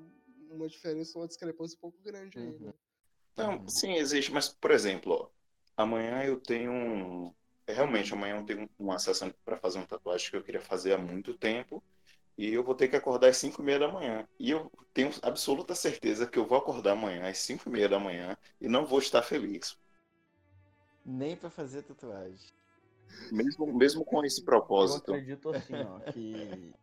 uma 0.51 0.67
diferença, 0.67 1.17
uma 1.17 1.27
discrepância 1.27 1.75
um 1.77 1.81
pouco 1.81 1.97
grande 2.03 2.37
aí, 2.37 2.59
né? 2.59 2.73
Não, 3.35 3.67
sim, 3.67 3.93
existe, 3.93 4.31
mas 4.31 4.49
por 4.49 4.71
exemplo, 4.71 5.13
ó, 5.13 5.29
amanhã 5.75 6.23
eu 6.23 6.39
tenho 6.39 6.71
um 6.71 7.33
realmente 7.67 8.13
amanhã 8.13 8.37
eu 8.37 8.45
tenho 8.45 8.69
uma 8.77 8.99
sessão 8.99 9.33
para 9.43 9.57
fazer 9.57 9.79
uma 9.79 9.87
tatuagem 9.87 10.29
que 10.29 10.35
eu 10.35 10.43
queria 10.43 10.61
fazer 10.61 10.93
há 10.93 10.97
muito 10.97 11.33
tempo 11.33 11.81
e 12.37 12.53
eu 12.53 12.63
vou 12.63 12.75
ter 12.75 12.87
que 12.87 12.95
acordar 12.95 13.29
às 13.29 13.37
5 13.37 13.61
e 13.61 13.65
meia 13.65 13.79
da 13.79 13.87
manhã. 13.87 14.27
E 14.39 14.51
eu 14.51 14.71
tenho 14.93 15.11
absoluta 15.21 15.75
certeza 15.75 16.27
que 16.27 16.37
eu 16.37 16.45
vou 16.45 16.57
acordar 16.57 16.93
amanhã 16.93 17.29
às 17.29 17.37
5 17.39 17.69
e 17.69 17.71
meia 17.71 17.87
da 17.87 17.99
manhã 17.99 18.37
e 18.59 18.67
não 18.67 18.85
vou 18.85 18.99
estar 18.99 19.21
feliz. 19.21 19.77
Nem 21.05 21.35
para 21.35 21.49
fazer 21.49 21.83
tatuagem. 21.83 22.51
Mesmo, 23.31 23.73
mesmo 23.73 24.05
com 24.05 24.23
esse 24.23 24.43
propósito. 24.43 25.11
Eu 25.11 25.15
acredito 25.15 25.49
assim, 25.49 25.73
ó, 25.75 25.99
que 26.11 26.73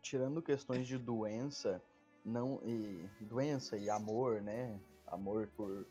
tirando 0.00 0.42
questões 0.42 0.86
de 0.86 0.98
doença, 0.98 1.82
não 2.24 2.60
e 2.64 3.08
doença 3.20 3.76
e 3.76 3.88
amor, 3.90 4.40
né? 4.40 4.80
Amor 5.06 5.48
por 5.56 5.86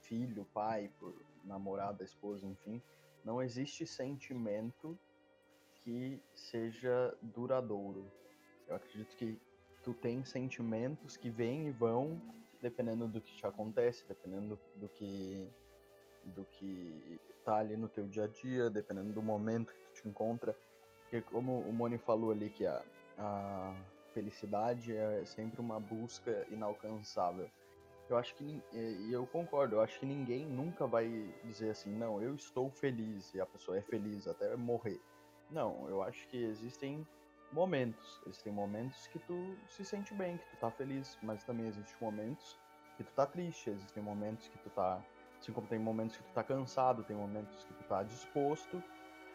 filho, 0.00 0.46
pai, 0.52 0.90
por 0.98 1.14
namorada, 1.44 2.04
esposa, 2.04 2.46
enfim, 2.46 2.82
não 3.24 3.42
existe 3.42 3.86
sentimento 3.86 4.98
que 5.82 6.20
seja 6.34 7.16
duradouro. 7.22 8.10
Eu 8.66 8.76
acredito 8.76 9.16
que 9.16 9.38
tu 9.82 9.94
tem 9.94 10.24
sentimentos 10.24 11.16
que 11.16 11.30
vêm 11.30 11.68
e 11.68 11.70
vão 11.70 12.20
dependendo 12.60 13.06
do 13.06 13.20
que 13.20 13.34
te 13.34 13.46
acontece, 13.46 14.04
dependendo 14.06 14.58
do 14.76 14.88
que 14.88 15.48
do 16.24 16.44
que 16.44 17.20
tá 17.48 17.56
ali 17.56 17.78
no 17.78 17.88
teu 17.88 18.06
dia 18.06 18.24
a 18.24 18.26
dia, 18.26 18.68
dependendo 18.68 19.10
do 19.10 19.22
momento 19.22 19.72
que 19.72 19.80
tu 19.80 20.02
te 20.02 20.08
encontra. 20.08 20.54
Porque 21.02 21.22
como 21.22 21.60
o 21.60 21.72
Moni 21.72 21.96
falou 21.96 22.30
ali 22.30 22.50
que 22.50 22.66
a, 22.66 22.82
a 23.16 23.74
felicidade 24.12 24.94
é 24.94 25.24
sempre 25.24 25.58
uma 25.58 25.80
busca 25.80 26.46
inalcançável. 26.50 27.50
Eu 28.10 28.18
acho 28.18 28.34
que, 28.34 28.62
e 28.72 29.10
eu 29.10 29.26
concordo, 29.26 29.76
eu 29.76 29.80
acho 29.80 29.98
que 29.98 30.06
ninguém 30.06 30.46
nunca 30.46 30.86
vai 30.86 31.08
dizer 31.44 31.70
assim, 31.70 31.90
não, 31.94 32.22
eu 32.22 32.34
estou 32.34 32.70
feliz, 32.70 33.34
e 33.34 33.40
a 33.40 33.46
pessoa 33.46 33.78
é 33.78 33.82
feliz 33.82 34.26
até 34.26 34.54
morrer. 34.56 35.00
Não, 35.50 35.88
eu 35.88 36.02
acho 36.02 36.26
que 36.28 36.36
existem 36.42 37.06
momentos. 37.52 38.20
Existem 38.26 38.52
momentos 38.52 39.06
que 39.06 39.18
tu 39.18 39.58
se 39.66 39.84
sente 39.84 40.12
bem, 40.14 40.36
que 40.36 40.44
tu 40.46 40.56
tá 40.56 40.70
feliz, 40.70 41.18
mas 41.22 41.44
também 41.44 41.66
existem 41.66 41.96
momentos 42.00 42.58
que 42.96 43.04
tu 43.04 43.12
tá 43.12 43.26
triste, 43.26 43.70
existem 43.70 44.02
momentos 44.02 44.48
que 44.48 44.58
tu 44.58 44.70
tá. 44.70 45.02
Assim 45.40 45.52
como 45.52 45.66
tem 45.66 45.78
momentos 45.78 46.16
que 46.16 46.22
tu 46.24 46.32
tá 46.32 46.42
cansado, 46.42 47.04
tem 47.04 47.16
momentos 47.16 47.64
que 47.64 47.74
tu 47.74 47.84
tá 47.84 48.02
disposto, 48.02 48.82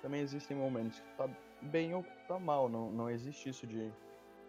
também 0.01 0.21
existem 0.21 0.55
momentos 0.55 0.99
que 0.99 1.05
tu 1.11 1.15
tá 1.15 1.29
bem 1.61 1.93
ou 1.93 2.03
que 2.03 2.09
tu 2.09 2.27
tá 2.27 2.39
mal. 2.39 2.67
Não, 2.67 2.91
não 2.91 3.09
existe 3.09 3.49
isso 3.49 3.65
de. 3.65 3.91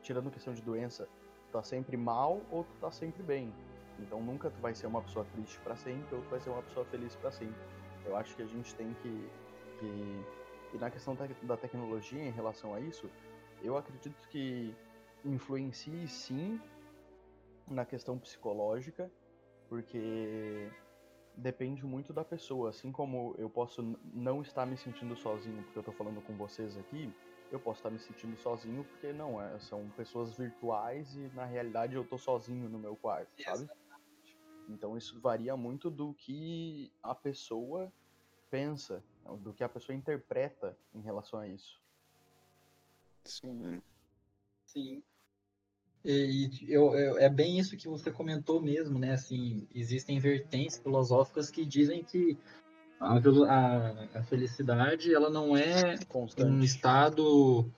Tirando 0.03 0.31
questão 0.31 0.53
de 0.53 0.61
doença, 0.61 1.09
tu 1.47 1.53
tá 1.53 1.63
sempre 1.63 1.97
mal 1.97 2.43
ou 2.51 2.65
tu 2.65 2.75
tá 2.81 2.91
sempre 2.91 3.23
bem. 3.23 3.53
Então 3.99 4.21
nunca 4.21 4.51
tu 4.51 4.61
vai 4.61 4.75
ser 4.75 4.87
uma 4.87 5.01
pessoa 5.01 5.25
triste 5.33 5.59
para 5.61 5.77
sempre 5.77 6.15
ou 6.15 6.23
tu 6.23 6.29
vai 6.29 6.41
ser 6.41 6.51
uma 6.51 6.63
pessoa 6.63 6.85
feliz 6.87 7.15
para 7.17 7.31
sempre. 7.31 7.61
Eu 8.05 8.17
acho 8.17 8.35
que 8.35 8.43
a 8.43 8.47
gente 8.47 8.75
tem 8.75 8.93
que, 8.95 9.31
que. 9.79 10.25
E 10.75 10.79
na 10.79 10.91
questão 10.91 11.17
da 11.43 11.57
tecnologia 11.57 12.21
em 12.21 12.33
relação 12.33 12.75
a 12.75 12.81
isso, 12.81 13.09
eu 13.63 13.77
acredito 13.77 14.29
que 14.29 14.75
influencie 15.25 16.07
sim 16.09 16.61
na 17.69 17.85
questão 17.85 18.19
psicológica, 18.19 19.11
porque 19.69 20.69
depende 21.37 21.85
muito 21.85 22.13
da 22.13 22.25
pessoa. 22.25 22.71
Assim 22.71 22.93
como 22.93 23.35
eu 23.39 23.51
posso 23.51 23.83
não 24.13 24.43
estar 24.43 24.67
me 24.67 24.77
sentindo 24.77 25.17
sozinho 25.17 25.63
porque 25.63 25.79
eu 25.79 25.81
estou 25.81 25.95
falando 25.95 26.21
com 26.23 26.37
vocês 26.37 26.77
aqui, 26.77 27.13
eu 27.51 27.61
posso 27.61 27.81
estar 27.81 27.91
me 27.91 27.99
sentindo 27.99 28.37
sozinho 28.37 28.85
porque 28.85 29.13
não, 29.13 29.41
é, 29.41 29.59
são 29.61 29.89
pessoas 29.91 30.37
virtuais 30.37 31.15
e 31.17 31.29
na 31.35 31.45
realidade 31.45 31.95
eu 31.95 32.03
estou 32.03 32.19
sozinho 32.19 32.69
no 32.69 32.79
meu 32.79 32.97
quarto, 32.97 33.31
sabe? 33.43 33.69
Então 34.69 34.97
isso 34.97 35.21
varia 35.21 35.57
muito 35.57 35.91
do 35.91 36.15
que 36.15 36.91
a 37.03 37.15
pessoa 37.15 37.93
pensa, 38.51 39.05
do 39.41 39.53
que 39.53 39.65
a 39.65 39.69
pessoa 39.69 39.95
interpreta 39.95 40.77
em 40.95 41.01
relação 41.01 41.39
a 41.39 41.49
isso. 41.49 41.83
Sim. 43.25 43.83
Sim. 44.67 45.03
E, 46.05 46.51
eu, 46.69 46.95
eu, 46.95 47.19
é 47.19 47.31
bem 47.31 47.59
isso 47.59 47.77
que 47.77 47.89
você 47.89 48.11
comentou 48.11 48.61
mesmo, 48.61 48.99
né? 48.99 49.13
Assim, 49.13 49.67
existem 49.75 50.19
vertentes 50.19 50.79
filosóficas 50.79 51.51
que 51.51 51.65
dizem 51.65 52.05
que 52.05 52.37
a, 53.01 53.17
a, 53.17 54.19
a 54.19 54.23
felicidade 54.23 55.15
ela 55.15 55.31
não 55.31 55.57
é 55.57 55.97
Constante. 56.07 56.51
um 56.51 56.61
estado 56.61 57.71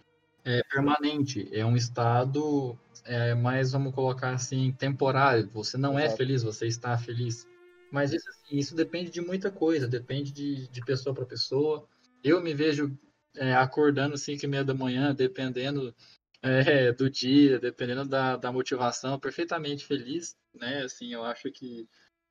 é, 0.45 0.61
permanente, 0.71 1.49
é 1.53 1.65
um 1.65 1.77
estado 1.77 2.77
é, 3.05 3.35
mais, 3.35 3.73
vamos 3.73 3.95
colocar 3.95 4.35
assim, 4.35 4.73
temporário. 4.73 5.49
Você 5.53 5.77
não 5.77 5.99
é 5.99 6.07
Exato. 6.07 6.15
é 6.15 6.17
feliz, 6.17 6.43
você 6.43 6.67
está 6.67 6.99
feliz. 6.99 7.47
Mas 7.93 8.13
isso, 8.13 8.29
assim, 8.29 8.57
isso 8.57 8.75
depende 8.75 9.11
de 9.11 9.21
muita 9.21 9.51
coisa, 9.51 9.87
depende 9.87 10.33
de, 10.33 10.69
de 10.69 10.81
pessoa 10.85 11.15
para 11.15 11.25
pessoa. 11.25 11.87
Eu 12.25 12.43
me 12.43 12.53
vejo 12.53 12.97
é, 13.37 13.55
acordando 13.55 14.19
5 14.19 14.45
e 14.45 14.49
meia 14.49 14.65
da 14.65 14.75
manhã, 14.75 15.15
dependendo 15.15 15.95
é, 16.43 16.93
do 16.93 17.11
dia, 17.11 17.59
dependendo 17.59 18.05
da, 18.05 18.37
da 18.37 18.53
motivação, 18.53 19.19
perfeitamente 19.19 19.85
feliz, 19.85 20.37
né? 20.55 20.83
Assim, 20.83 21.13
eu 21.13 21.25
acho 21.25 21.51
que 21.51 21.89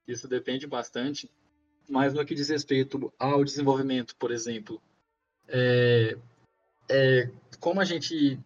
isso 0.08 0.28
depende 0.28 0.68
bastante. 0.68 1.30
Mas 1.88 2.14
no 2.14 2.26
que 2.26 2.36
diz 2.36 2.50
respeito 2.50 3.14
ao 3.20 3.44
desenvolvimento, 3.44 4.16
por 4.16 4.32
exemplo, 4.32 4.82
é, 5.48 6.18
é, 6.90 7.30
como 7.60 7.80
a 7.80 7.86
gente 7.86 8.40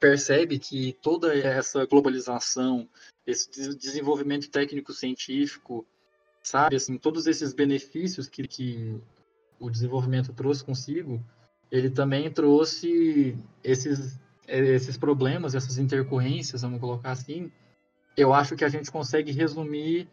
percebe 0.00 0.58
que 0.58 0.92
toda 1.02 1.34
essa 1.34 1.86
globalização, 1.86 2.88
esse 3.26 3.74
desenvolvimento 3.76 4.50
técnico-científico, 4.50 5.86
sabe, 6.42 6.76
assim, 6.76 6.98
todos 6.98 7.26
esses 7.26 7.54
benefícios 7.54 8.28
que, 8.28 8.46
que 8.46 9.00
o 9.58 9.70
desenvolvimento 9.70 10.32
trouxe 10.32 10.62
consigo, 10.62 11.24
ele 11.70 11.90
também 11.90 12.30
trouxe 12.30 13.36
esses, 13.62 14.20
esses 14.46 14.96
problemas, 14.96 15.54
essas 15.54 15.78
intercorrências, 15.78 16.62
vamos 16.62 16.80
colocar 16.80 17.12
assim. 17.12 17.50
Eu 18.16 18.32
acho 18.32 18.56
que 18.56 18.64
a 18.64 18.68
gente 18.68 18.90
consegue 18.90 19.32
resumir 19.32 20.08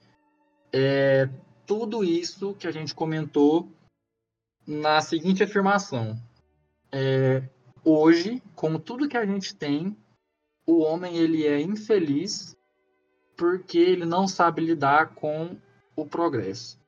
é, 0.74 1.30
tudo 1.66 2.04
isso 2.04 2.54
que 2.56 2.68
a 2.68 2.72
gente 2.72 2.96
comentou 2.96 3.70
na 4.66 5.02
seguinte 5.02 5.44
afirmação. 5.44 6.18
É, 6.92 7.44
hoje, 7.84 8.42
com 8.56 8.80
tudo 8.80 9.08
que 9.08 9.18
a 9.18 9.26
gente 9.26 9.56
tem, 9.56 9.96
o 10.66 10.80
homem 10.80 11.18
ele 11.18 11.46
é 11.46 11.60
infeliz 11.62 12.58
porque 13.38 13.78
ele 13.78 14.06
não 14.06 14.28
sabe 14.28 14.62
lidar 14.62 15.16
com 15.16 15.58
o 15.96 16.06
progresso. 16.06 16.80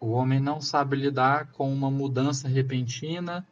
O 0.00 0.10
homem 0.10 0.40
não 0.40 0.60
sabe 0.60 0.96
lidar 0.96 1.52
com 1.52 1.72
uma 1.72 1.90
mudança 1.90 2.48
repentina 2.48 3.46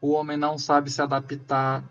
o 0.00 0.12
homem 0.12 0.36
não 0.36 0.56
sabe 0.58 0.90
se 0.90 1.02
adaptar 1.02 1.84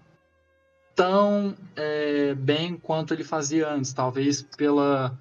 tão 0.97 1.55
é, 1.75 2.33
bem 2.33 2.75
quanto 2.75 3.13
ele 3.13 3.23
fazia 3.23 3.69
antes, 3.69 3.93
talvez 3.93 4.41
pela 4.41 5.15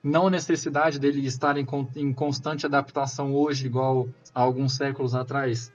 não 0.00 0.30
necessidade 0.30 1.00
dele 1.00 1.26
estar 1.26 1.56
em, 1.56 1.66
em 1.96 2.12
constante 2.12 2.64
adaptação 2.64 3.34
hoje, 3.34 3.66
igual 3.66 4.08
há 4.32 4.40
alguns 4.40 4.76
séculos 4.76 5.16
atrás, 5.16 5.72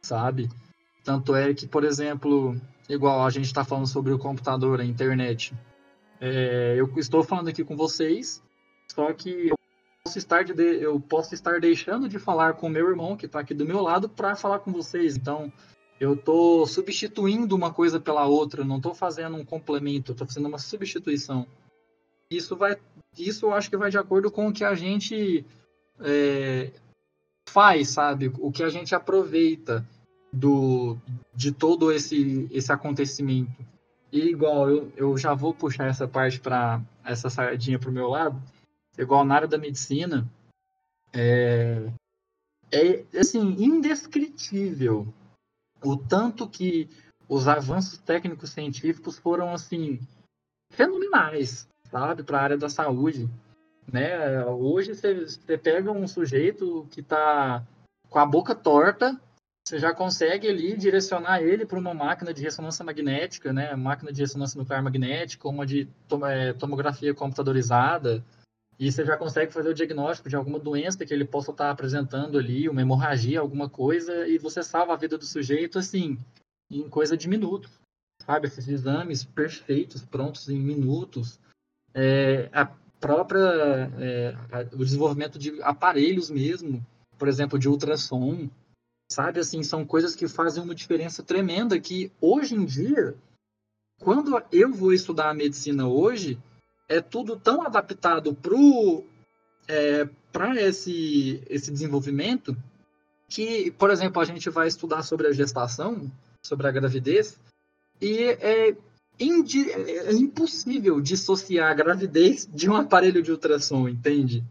sabe? 0.00 0.48
Tanto 1.02 1.34
é 1.34 1.52
que, 1.52 1.66
por 1.66 1.82
exemplo, 1.82 2.56
igual 2.88 3.26
a 3.26 3.30
gente 3.30 3.46
está 3.46 3.64
falando 3.64 3.88
sobre 3.88 4.12
o 4.12 4.18
computador, 4.18 4.80
a 4.80 4.84
internet, 4.84 5.52
é, 6.20 6.76
eu 6.78 6.88
estou 6.98 7.24
falando 7.24 7.48
aqui 7.48 7.64
com 7.64 7.76
vocês, 7.76 8.40
só 8.94 9.12
que 9.12 9.48
eu 9.48 9.56
posso 10.04 10.18
estar, 10.18 10.44
de, 10.44 10.62
eu 10.62 11.00
posso 11.00 11.34
estar 11.34 11.58
deixando 11.58 12.08
de 12.08 12.20
falar 12.20 12.52
com 12.52 12.68
meu 12.68 12.88
irmão, 12.88 13.16
que 13.16 13.26
está 13.26 13.40
aqui 13.40 13.54
do 13.54 13.66
meu 13.66 13.82
lado, 13.82 14.08
para 14.08 14.36
falar 14.36 14.60
com 14.60 14.70
vocês. 14.70 15.16
Então, 15.16 15.52
eu 16.00 16.14
estou 16.14 16.66
substituindo 16.66 17.56
uma 17.56 17.72
coisa 17.72 17.98
pela 17.98 18.26
outra, 18.26 18.64
não 18.64 18.76
estou 18.76 18.94
fazendo 18.94 19.36
um 19.36 19.44
complemento, 19.44 20.12
estou 20.12 20.26
fazendo 20.26 20.46
uma 20.46 20.58
substituição. 20.58 21.46
Isso 22.30 22.56
vai, 22.56 22.76
isso 23.16 23.46
eu 23.46 23.54
acho 23.54 23.68
que 23.68 23.76
vai 23.76 23.90
de 23.90 23.98
acordo 23.98 24.30
com 24.30 24.48
o 24.48 24.52
que 24.52 24.64
a 24.64 24.74
gente 24.74 25.44
é, 26.00 26.70
faz, 27.48 27.88
sabe? 27.88 28.32
O 28.38 28.52
que 28.52 28.62
a 28.62 28.68
gente 28.68 28.94
aproveita 28.94 29.84
do, 30.32 30.96
de 31.34 31.50
todo 31.50 31.90
esse, 31.90 32.48
esse 32.52 32.70
acontecimento. 32.70 33.66
E 34.12 34.20
igual, 34.20 34.70
eu, 34.70 34.92
eu 34.96 35.18
já 35.18 35.34
vou 35.34 35.52
puxar 35.52 35.86
essa 35.86 36.06
parte 36.06 36.38
para 36.38 36.80
essa 37.04 37.28
sardinha 37.28 37.78
o 37.84 37.92
meu 37.92 38.08
lado, 38.08 38.40
igual 38.96 39.24
na 39.24 39.34
área 39.34 39.48
da 39.48 39.58
medicina, 39.58 40.30
é, 41.12 41.90
é 42.70 43.04
assim, 43.18 43.56
indescritível 43.58 45.12
o 45.84 45.96
tanto 45.96 46.48
que 46.48 46.88
os 47.28 47.46
avanços 47.46 47.98
técnicos 47.98 48.50
científicos 48.50 49.18
foram 49.18 49.52
assim 49.52 50.00
fenomenais, 50.72 51.68
sabe, 51.90 52.22
para 52.22 52.38
a 52.38 52.42
área 52.42 52.58
da 52.58 52.68
saúde, 52.68 53.28
né? 53.90 54.44
Hoje 54.46 54.94
você 54.94 55.58
pega 55.58 55.90
um 55.90 56.06
sujeito 56.06 56.86
que 56.90 57.00
está 57.00 57.66
com 58.08 58.18
a 58.18 58.26
boca 58.26 58.54
torta 58.54 59.18
você 59.68 59.78
já 59.78 59.92
consegue 59.92 60.48
ali 60.48 60.74
direcionar 60.74 61.42
ele 61.42 61.66
para 61.66 61.78
uma 61.78 61.92
máquina 61.92 62.32
de 62.32 62.42
ressonância 62.42 62.82
magnética, 62.82 63.52
né? 63.52 63.76
Máquina 63.76 64.10
de 64.10 64.22
ressonância 64.22 64.58
nuclear 64.58 64.82
magnética, 64.82 65.46
uma 65.46 65.66
de 65.66 65.86
é, 66.26 66.54
tomografia 66.54 67.12
computadorizada, 67.12 68.24
e 68.78 68.90
você 68.90 69.04
já 69.04 69.16
consegue 69.16 69.52
fazer 69.52 69.68
o 69.70 69.74
diagnóstico 69.74 70.28
de 70.28 70.36
alguma 70.36 70.58
doença 70.58 71.04
que 71.04 71.12
ele 71.12 71.24
possa 71.24 71.50
estar 71.50 71.70
apresentando 71.70 72.38
ali, 72.38 72.68
uma 72.68 72.80
hemorragia, 72.80 73.40
alguma 73.40 73.68
coisa, 73.68 74.26
e 74.28 74.38
você 74.38 74.62
salva 74.62 74.92
a 74.92 74.96
vida 74.96 75.18
do 75.18 75.24
sujeito 75.24 75.78
assim, 75.78 76.18
em 76.70 76.88
coisa 76.88 77.16
de 77.16 77.28
minutos, 77.28 77.70
sabe? 78.24 78.46
Esses 78.46 78.68
exames 78.68 79.24
perfeitos, 79.24 80.04
prontos 80.04 80.48
em 80.48 80.60
minutos. 80.60 81.40
É, 81.92 82.48
a 82.52 82.66
própria 83.00 83.90
é, 83.98 84.36
o 84.72 84.84
desenvolvimento 84.84 85.38
de 85.38 85.60
aparelhos 85.62 86.30
mesmo, 86.30 86.84
por 87.18 87.26
exemplo, 87.26 87.58
de 87.58 87.68
ultrassom, 87.68 88.48
Sabe, 89.10 89.40
assim, 89.40 89.62
são 89.62 89.86
coisas 89.86 90.14
que 90.14 90.28
fazem 90.28 90.62
uma 90.62 90.74
diferença 90.74 91.22
tremenda 91.22 91.80
que 91.80 92.12
hoje 92.20 92.54
em 92.54 92.64
dia, 92.64 93.16
quando 94.00 94.40
eu 94.52 94.70
vou 94.70 94.92
estudar 94.92 95.30
a 95.30 95.34
medicina 95.34 95.88
hoje, 95.88 96.38
é 96.88 97.00
tudo 97.00 97.36
tão 97.36 97.62
adaptado 97.62 98.34
para 100.32 100.56
é, 100.56 100.66
esse, 100.66 101.42
esse 101.48 101.70
desenvolvimento 101.70 102.56
que, 103.28 103.70
por 103.72 103.90
exemplo, 103.90 104.22
a 104.22 104.24
gente 104.24 104.48
vai 104.48 104.68
estudar 104.68 105.02
sobre 105.02 105.26
a 105.26 105.32
gestação, 105.32 106.10
sobre 106.42 106.66
a 106.66 106.72
gravidez, 106.72 107.38
e 108.00 108.22
é, 108.22 108.70
é 108.70 110.12
impossível 110.12 111.00
dissociar 111.00 111.70
a 111.70 111.74
gravidez 111.74 112.48
de 112.50 112.70
um 112.70 112.76
aparelho 112.76 113.22
de 113.22 113.30
ultrassom, 113.30 113.88
entende? 113.88 114.42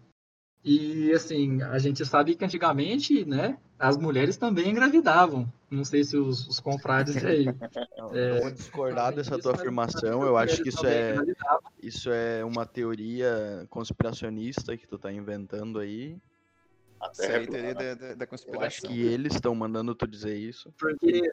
E 0.64 1.12
assim, 1.14 1.62
a 1.64 1.80
gente 1.80 2.06
sabe 2.06 2.36
que 2.36 2.46
antigamente, 2.46 3.26
né, 3.26 3.58
as 3.80 3.98
mulheres 3.98 4.38
também 4.38 4.70
engravidavam. 4.70 5.52
Não 5.70 5.84
sei 5.84 6.04
se 6.04 6.18
os, 6.18 6.48
os 6.48 6.60
confrades 6.60 7.18
aí. 7.24 7.46
Não, 7.98 8.14
é, 8.16 8.42
vou 8.42 8.52
discordar 8.52 9.14
dessa 9.14 9.38
tua 9.38 9.54
afirmação. 9.54 10.24
Eu 10.24 10.38
acho 10.38 10.64
que 10.64 10.70
isso 10.70 10.86
é, 10.86 11.16
isso 11.82 12.10
é 12.10 12.44
uma 12.44 12.66
teoria 12.66 13.66
conspiracionista 13.70 14.78
que 14.78 14.88
tu 14.88 14.98
tá 14.98 15.12
inventando 15.12 15.80
aí. 15.80 16.18
Até 17.00 17.44
a 17.44 17.48
teoria 17.48 17.76
da, 17.76 17.94
da, 17.94 18.14
da 18.16 18.28
conspiração. 18.28 18.62
Eu 18.62 18.68
acho 18.68 18.82
que 18.82 19.02
eles 19.02 19.34
estão 19.34 19.54
mandando 19.54 19.94
tu 19.94 20.08
dizer 20.08 20.36
isso. 20.36 20.74
Porque 20.80 21.32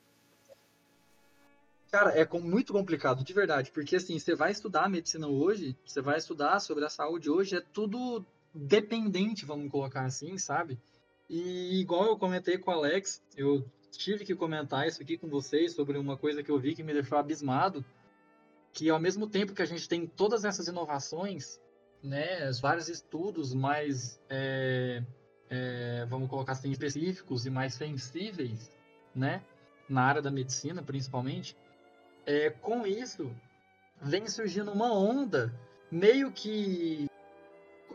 Cara, 1.94 2.10
é 2.10 2.28
muito 2.40 2.72
complicado, 2.72 3.22
de 3.22 3.32
verdade, 3.32 3.70
porque 3.70 3.94
assim, 3.94 4.18
você 4.18 4.34
vai 4.34 4.50
estudar 4.50 4.90
medicina 4.90 5.28
hoje, 5.28 5.76
você 5.86 6.00
vai 6.00 6.18
estudar 6.18 6.58
sobre 6.58 6.84
a 6.84 6.88
saúde 6.88 7.30
hoje, 7.30 7.56
é 7.56 7.60
tudo 7.60 8.26
dependente, 8.52 9.46
vamos 9.46 9.70
colocar 9.70 10.04
assim, 10.04 10.36
sabe? 10.36 10.76
E 11.36 11.80
igual 11.80 12.06
eu 12.06 12.16
comentei 12.16 12.56
com 12.56 12.70
o 12.70 12.74
Alex, 12.74 13.20
eu 13.36 13.68
tive 13.90 14.24
que 14.24 14.36
comentar 14.36 14.86
isso 14.86 15.02
aqui 15.02 15.18
com 15.18 15.28
vocês 15.28 15.74
sobre 15.74 15.98
uma 15.98 16.16
coisa 16.16 16.44
que 16.44 16.50
eu 16.50 16.60
vi 16.60 16.76
que 16.76 16.82
me 16.84 16.92
deixou 16.92 17.18
abismado, 17.18 17.84
que 18.72 18.88
ao 18.88 19.00
mesmo 19.00 19.26
tempo 19.26 19.52
que 19.52 19.60
a 19.60 19.66
gente 19.66 19.88
tem 19.88 20.06
todas 20.06 20.44
essas 20.44 20.68
inovações, 20.68 21.60
né, 22.00 22.48
vários 22.62 22.88
estudos 22.88 23.52
mais, 23.52 24.16
é, 24.28 25.02
é, 25.50 26.06
vamos 26.08 26.30
colocar 26.30 26.52
assim, 26.52 26.70
específicos 26.70 27.44
e 27.46 27.50
mais 27.50 27.74
sensíveis, 27.74 28.70
né, 29.12 29.42
na 29.88 30.02
área 30.02 30.22
da 30.22 30.30
medicina 30.30 30.84
principalmente, 30.84 31.56
é, 32.24 32.48
com 32.48 32.86
isso 32.86 33.28
vem 34.00 34.28
surgindo 34.28 34.70
uma 34.70 34.96
onda 34.96 35.52
meio 35.90 36.30
que 36.30 37.08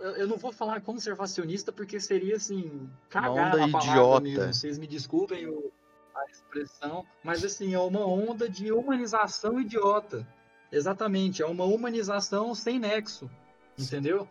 eu 0.02 0.28
não 0.28 0.38
vou 0.38 0.52
falar 0.52 0.82
conservacionista 0.82 1.72
porque 1.72 2.00
seria 2.00 2.36
assim, 2.36 2.90
cagar 3.10 3.32
uma 3.32 3.66
onda 3.66 3.78
idiota. 3.78 4.22
Mesmo. 4.22 4.54
Vocês 4.54 4.78
me 4.78 4.88
desculpem 4.88 5.48
o, 5.48 5.72
a 6.16 6.32
expressão, 6.32 7.06
mas 7.24 7.44
assim, 7.44 7.74
é 7.74 7.80
uma 7.80 8.06
onda 8.06 8.50
de 8.50 8.72
humanização 8.72 9.60
idiota. 9.60 10.28
Exatamente, 10.72 11.42
é 11.42 11.46
uma 11.46 11.66
humanização 11.66 12.54
sem 12.54 12.78
nexo, 12.78 13.30
entendeu? 13.78 14.28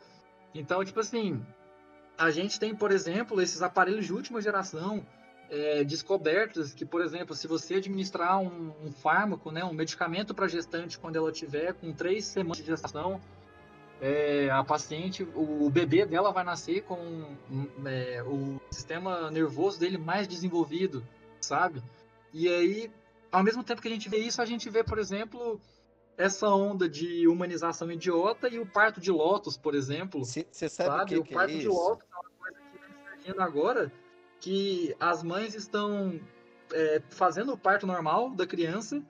Então, 0.55 0.85
tipo 0.85 1.01
assim, 1.01 1.45
a 2.17 2.31
gente 2.31 2.59
tem, 2.61 2.75
por 2.75 2.93
exemplo, 2.93 3.41
esses 3.41 3.61
aparelhos 3.61 4.07
de 4.07 4.13
última 4.13 4.41
geração 4.41 5.05
é, 5.51 5.83
descobertos 5.83 6.75
que, 6.75 6.85
por 6.85 7.03
exemplo, 7.03 7.35
se 7.35 7.47
você 7.47 7.75
administrar 7.77 8.39
um, 8.39 8.73
um 8.85 8.93
fármaco, 8.93 9.51
né, 9.51 9.65
um 9.65 9.73
medicamento 9.73 10.35
para 10.35 10.47
gestante 10.47 10.99
quando 10.99 11.17
ela 11.17 11.33
tiver 11.33 11.73
com 11.75 11.93
três 11.93 12.25
semanas 12.27 12.59
de 12.59 12.65
gestação, 12.65 13.21
é, 14.01 14.49
a 14.51 14.63
paciente, 14.63 15.27
o 15.35 15.69
bebê 15.71 16.07
dela 16.07 16.31
vai 16.31 16.45
nascer 16.45 16.83
com 16.83 17.37
é, 17.85 18.23
o 18.23 18.61
sistema 18.71 19.31
nervoso 19.31 19.81
dele 19.81 19.99
mais 19.99 20.29
desenvolvido, 20.29 21.05
sabe? 21.41 21.83
E 22.33 22.49
aí, 22.49 22.91
ao 23.33 23.43
mesmo 23.43 23.65
tempo 23.65 23.83
que 23.83 23.89
a 23.89 23.91
gente 23.91 24.09
vê 24.09 24.19
isso, 24.19 24.41
a 24.41 24.47
gente 24.47 24.71
vê, 24.71 24.85
por 24.85 24.99
exemplo, 24.99 25.61
essa 26.17 26.49
onda 26.49 26.89
de 26.89 27.27
humanização 27.27 27.91
idiota 27.91 28.49
e 28.49 28.59
o 28.59 28.67
parto 28.67 29.01
de 29.01 29.11
Lotus, 29.11 29.57
por 29.57 29.75
exemplo. 29.75 30.25
Você 30.25 30.45
sabe, 30.69 30.69
sabe? 30.69 31.19
O, 31.19 31.25
que 31.25 31.33
o 31.33 31.37
parto 31.37 31.55
é 31.55 31.59
de 31.59 31.69
Lotus 31.69 32.05
é 32.05 32.15
uma 32.15 32.31
coisa 32.39 32.59
que 32.61 32.77
está 32.77 33.15
surgindo 33.15 33.43
agora, 33.43 33.93
que 34.41 34.97
as 35.01 35.23
mães 35.23 35.55
estão 35.55 36.21
é, 36.73 37.03
fazendo 37.11 37.53
o 37.53 37.59
parto 37.59 37.87
normal 37.87 38.31
da 38.31 38.47
criança 38.47 39.03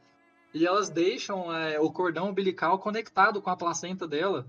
e 0.55 0.67
elas 0.67 0.89
deixam 0.89 1.55
é, 1.55 1.79
o 1.79 1.91
cordão 1.91 2.31
umbilical 2.31 2.79
conectado 2.79 3.43
com 3.43 3.51
a 3.51 3.57
placenta 3.57 4.07
dela. 4.07 4.47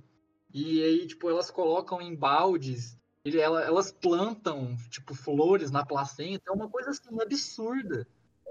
E 0.54 0.84
aí, 0.84 1.08
tipo, 1.08 1.30
elas 1.30 1.52
colocam 1.52 2.02
em 2.02 2.16
baldes, 2.16 2.98
elas 3.24 3.92
plantam, 3.92 4.76
tipo, 4.90 5.14
flores 5.14 5.70
na 5.70 5.86
placenta. 5.86 6.50
É 6.50 6.52
uma 6.52 6.70
coisa, 6.70 6.90
assim, 6.90 7.22
absurda, 7.22 8.08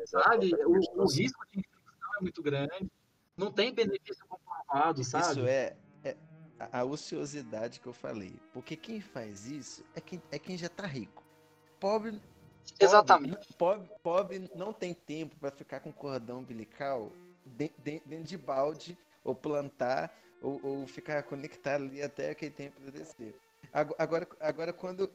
sabe? 0.06 0.54
O, 0.54 1.02
o 1.02 1.06
risco 1.10 1.44
de 1.50 1.58
infecção 1.58 2.14
é 2.18 2.22
muito 2.22 2.42
grande. 2.42 2.90
Não 3.36 3.52
tem 3.52 3.72
benefício 3.72 4.24
comprovado, 4.26 5.02
sabe? 5.04 5.32
Isso 5.32 5.46
é, 5.46 5.76
é 6.04 6.16
a 6.72 6.84
ociosidade 6.84 7.80
que 7.80 7.86
eu 7.86 7.92
falei. 7.92 8.38
Porque 8.52 8.76
quem 8.76 9.00
faz 9.00 9.46
isso 9.46 9.84
é 9.94 10.00
quem, 10.00 10.22
é 10.30 10.38
quem 10.38 10.56
já 10.56 10.68
tá 10.68 10.86
rico. 10.86 11.24
Pobre... 11.80 12.12
pobre 12.12 12.22
Exatamente. 12.80 13.52
Pobre, 13.54 13.88
pobre 14.02 14.50
não 14.54 14.72
tem 14.72 14.94
tempo 14.94 15.36
para 15.36 15.50
ficar 15.50 15.80
com 15.80 15.92
cordão 15.92 16.40
umbilical 16.40 17.12
dentro 17.46 18.24
de 18.24 18.36
balde 18.36 18.98
ou 19.24 19.34
plantar 19.34 20.12
ou, 20.40 20.60
ou 20.64 20.86
ficar 20.86 21.22
conectado 21.22 21.84
ali 21.84 22.02
até 22.02 22.30
aquele 22.30 22.50
tempo 22.50 22.80
de 22.80 22.90
descer. 22.90 23.34
Agora, 23.72 24.26
agora 24.40 24.72
quando 24.72 25.10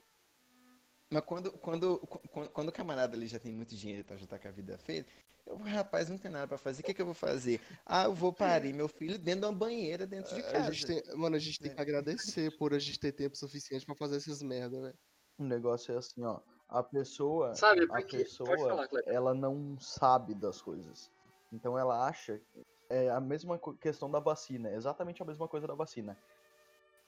mas 1.14 1.24
quando, 1.26 1.52
quando, 1.52 2.00
quando, 2.00 2.50
quando, 2.50 2.70
o 2.70 2.72
camarada 2.72 3.16
ali 3.16 3.28
já 3.28 3.38
tem 3.38 3.54
muito 3.54 3.76
dinheiro 3.76 4.02
e 4.02 4.04
tá, 4.04 4.18
já 4.18 4.26
tá 4.26 4.40
com 4.40 4.48
a 4.48 4.52
vida 4.52 4.78
feita, 4.80 5.12
eu, 5.46 5.58
rapaz, 5.58 6.10
não 6.10 6.18
tem 6.18 6.32
nada 6.32 6.48
pra 6.48 6.58
fazer. 6.58 6.82
O 6.82 6.86
que, 6.86 6.94
que 6.94 7.02
eu 7.02 7.06
vou 7.06 7.14
fazer? 7.14 7.62
Ah, 7.86 8.06
eu 8.06 8.16
vou 8.16 8.34
parir 8.34 8.74
meu 8.74 8.88
filho 8.88 9.20
dentro 9.20 9.42
de 9.42 9.46
uma 9.46 9.54
banheira 9.54 10.08
dentro 10.08 10.34
de 10.34 10.42
casa. 10.42 10.70
A 10.70 10.72
gente 10.72 10.88
tem, 10.88 11.16
mano, 11.16 11.36
a 11.36 11.40
gente 11.40 11.60
tem 11.60 11.74
que 11.74 11.80
agradecer 11.80 12.58
por 12.58 12.74
a 12.74 12.80
gente 12.80 13.00
ter 13.00 13.12
tempo 13.12 13.38
suficiente 13.38 13.86
pra 13.86 13.96
fazer 13.96 14.18
essas 14.18 14.42
merda, 14.42 14.82
velho. 14.82 14.98
O 15.38 15.44
negócio 15.44 15.94
é 15.94 15.98
assim, 15.98 16.24
ó. 16.24 16.40
A 16.68 16.82
pessoa. 16.82 17.54
Sabe, 17.54 17.86
a 17.92 18.02
pessoa, 18.02 18.58
falar, 18.58 18.88
ela 19.06 19.36
não 19.36 19.78
sabe 19.80 20.34
das 20.34 20.62
coisas. 20.62 21.12
Então 21.52 21.78
ela 21.78 22.08
acha 22.08 22.42
é 22.90 23.10
a 23.10 23.20
mesma 23.20 23.60
questão 23.80 24.10
da 24.10 24.20
vacina, 24.20 24.72
exatamente 24.72 25.22
a 25.22 25.26
mesma 25.26 25.48
coisa 25.48 25.68
da 25.68 25.76
vacina. 25.76 26.18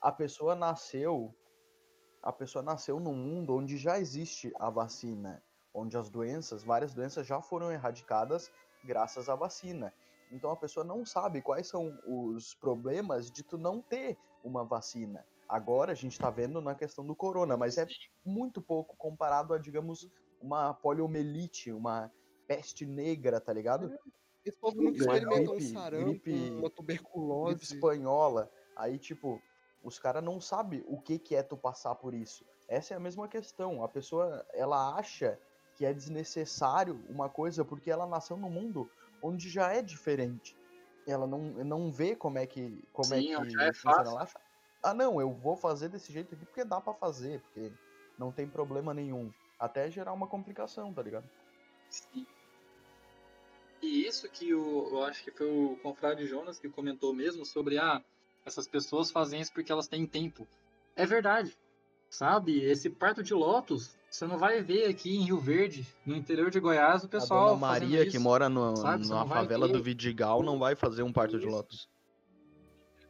A 0.02 0.12
pessoa 0.12 0.56
nasceu, 0.56 1.34
a 2.22 2.32
pessoa 2.32 2.64
nasceu 2.64 3.00
num 3.00 3.16
mundo 3.16 3.56
onde 3.56 3.78
já 3.78 4.00
existe 4.00 4.54
a 4.60 4.70
vacina, 4.70 5.44
onde 5.74 5.98
as 5.98 6.10
doenças, 6.10 6.64
várias 6.64 6.94
doenças 6.94 7.26
já 7.28 7.42
foram 7.42 7.72
erradicadas 7.72 8.52
graças 8.84 9.30
à 9.30 9.36
vacina. 9.36 9.94
Então 10.32 10.52
a 10.52 10.56
pessoa 10.56 10.84
não 10.84 11.06
sabe 11.06 11.42
quais 11.42 11.68
são 11.68 11.98
os 12.06 12.54
problemas 12.56 13.30
de 13.32 13.44
tu 13.44 13.58
não 13.58 13.82
ter 13.82 14.18
uma 14.44 14.64
vacina. 14.64 15.26
Agora 15.48 15.92
a 15.92 15.96
gente 15.96 16.20
tá 16.20 16.30
vendo 16.30 16.60
na 16.62 16.74
questão 16.74 17.06
do 17.06 17.16
corona, 17.16 17.56
mas 17.56 17.78
é 17.78 17.86
muito 18.26 18.62
pouco 18.62 18.96
comparado 18.98 19.54
a, 19.54 19.58
digamos, 19.58 20.10
uma 20.42 20.74
poliomielite, 20.74 21.72
uma 21.72 22.12
peste 22.48 22.86
negra, 22.86 23.40
tá 23.40 23.54
ligado? 23.54 23.92
Esse 24.46 24.60
povo 24.60 24.82
nunca 24.82 25.04
Uma 25.04 25.16
experimentou 25.16 25.56
um 25.56 25.60
gripe- 25.60 25.74
sarampo, 25.74 26.12
gripe- 26.12 26.30
uma 26.32 26.62
gripe 26.62 26.76
tuberculose. 26.76 27.74
espanhola. 27.74 28.52
Aí, 28.76 29.00
tipo, 29.00 29.44
os 29.82 29.98
caras 30.00 30.24
não 30.24 30.40
sabem 30.40 30.84
o 30.88 31.02
que, 31.02 31.18
que 31.18 31.36
é 31.36 31.42
tu 31.44 31.58
passar 31.58 31.96
por 31.96 32.14
isso. 32.14 32.46
Essa 32.68 32.94
é 32.94 32.98
a 32.98 33.00
mesma 33.00 33.28
questão. 33.28 33.84
A 33.84 33.90
pessoa, 33.90 34.46
ela 34.54 34.96
acha 34.96 35.40
que 35.74 35.86
é 35.86 35.94
desnecessário 35.94 37.04
uma 37.10 37.30
coisa 37.30 37.66
porque 37.66 37.90
ela 37.92 38.06
nasceu 38.06 38.38
num 38.38 38.50
mundo 38.50 38.92
onde 39.22 39.50
já 39.50 39.74
é 39.74 39.82
diferente. 39.82 40.58
Ela 41.08 41.28
não, 41.28 41.40
não 41.64 41.92
vê 41.92 42.16
como 42.16 42.38
é 42.38 42.46
que, 42.48 42.88
como 42.92 43.14
Sim, 43.14 43.34
é 43.34 43.46
que 43.46 43.50
já 43.52 43.64
é 43.66 43.74
fácil. 43.74 44.12
Ela 44.12 44.24
acha, 44.24 44.40
ah, 44.84 44.94
não, 44.94 45.20
eu 45.20 45.34
vou 45.34 45.56
fazer 45.58 45.90
desse 45.90 46.12
jeito 46.14 46.34
aqui 46.36 46.46
porque 46.46 46.64
dá 46.66 46.80
pra 46.82 46.94
fazer, 46.94 47.42
porque 47.42 47.74
não 48.18 48.32
tem 48.32 48.50
problema 48.50 48.94
nenhum. 48.94 49.34
Até 49.60 49.90
gerar 49.92 50.14
uma 50.14 50.28
complicação, 50.28 50.94
tá 50.94 51.02
ligado? 51.02 51.30
Sim. 51.90 52.28
E 53.86 54.08
isso 54.08 54.28
que 54.28 54.54
o, 54.54 54.90
eu 54.90 55.04
acho 55.04 55.24
que 55.24 55.32
foi 55.32 55.48
o 55.48 55.78
confrade 55.84 56.26
Jonas 56.26 56.60
que 56.60 56.68
comentou 56.68 57.14
mesmo 57.14 57.46
sobre 57.46 57.78
ah, 57.78 58.04
essas 58.44 58.68
pessoas 58.68 59.12
fazem 59.12 59.40
isso 59.40 59.54
porque 59.54 59.72
elas 59.72 59.88
têm 59.88 60.08
tempo. 60.08 60.48
É 60.96 61.06
verdade. 61.06 61.56
Sabe? 62.10 62.64
Esse 62.64 62.90
parto 62.90 63.22
de 63.22 63.34
lotos, 63.34 63.96
você 64.10 64.26
não 64.26 64.38
vai 64.38 64.62
ver 64.62 64.86
aqui 64.86 65.16
em 65.16 65.26
Rio 65.26 65.38
Verde, 65.38 65.86
no 66.06 66.16
interior 66.16 66.50
de 66.50 66.60
Goiás, 66.60 67.04
o 67.04 67.08
A 67.08 67.10
pessoal 67.10 67.50
dona 67.50 67.68
fazendo 67.68 67.90
Maria, 67.90 68.04
que 68.04 68.18
isso, 68.18 68.22
mora 68.22 68.50
no, 68.50 68.76
sabe? 68.76 69.08
Na 69.08 69.26
favela 69.26 69.68
do 69.68 69.84
Vidigal, 69.84 70.42
não 70.42 70.58
vai 70.58 70.76
fazer 70.76 71.04
um 71.04 71.12
parto 71.12 71.38
de 71.38 71.46
Isso. 71.46 71.56
lotos. 71.56 71.90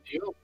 entendeu? 0.01 0.35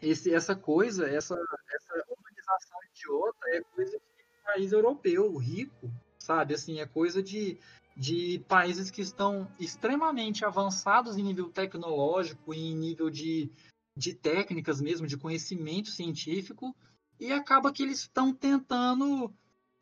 Esse, 0.00 0.32
essa 0.32 0.54
coisa, 0.54 1.08
essa, 1.08 1.34
essa 1.34 2.04
humanização 2.08 2.78
idiota 2.92 3.48
é 3.48 3.60
coisa 3.74 3.98
de 3.98 4.24
país 4.44 4.72
europeu, 4.72 5.36
rico, 5.36 5.90
sabe? 6.18 6.54
Assim, 6.54 6.80
é 6.80 6.86
coisa 6.86 7.22
de, 7.22 7.58
de 7.98 8.38
países 8.46 8.92
que 8.92 9.02
estão 9.02 9.50
extremamente 9.58 10.44
avançados 10.44 11.16
em 11.16 11.22
nível 11.24 11.50
tecnológico, 11.50 12.54
em 12.54 12.72
nível 12.72 13.10
de, 13.10 13.50
de 13.96 14.14
técnicas 14.14 14.80
mesmo, 14.80 15.04
de 15.04 15.16
conhecimento 15.16 15.88
científico, 15.88 16.72
e 17.18 17.32
acaba 17.32 17.72
que 17.72 17.82
eles 17.82 17.98
estão 17.98 18.32
tentando 18.32 19.34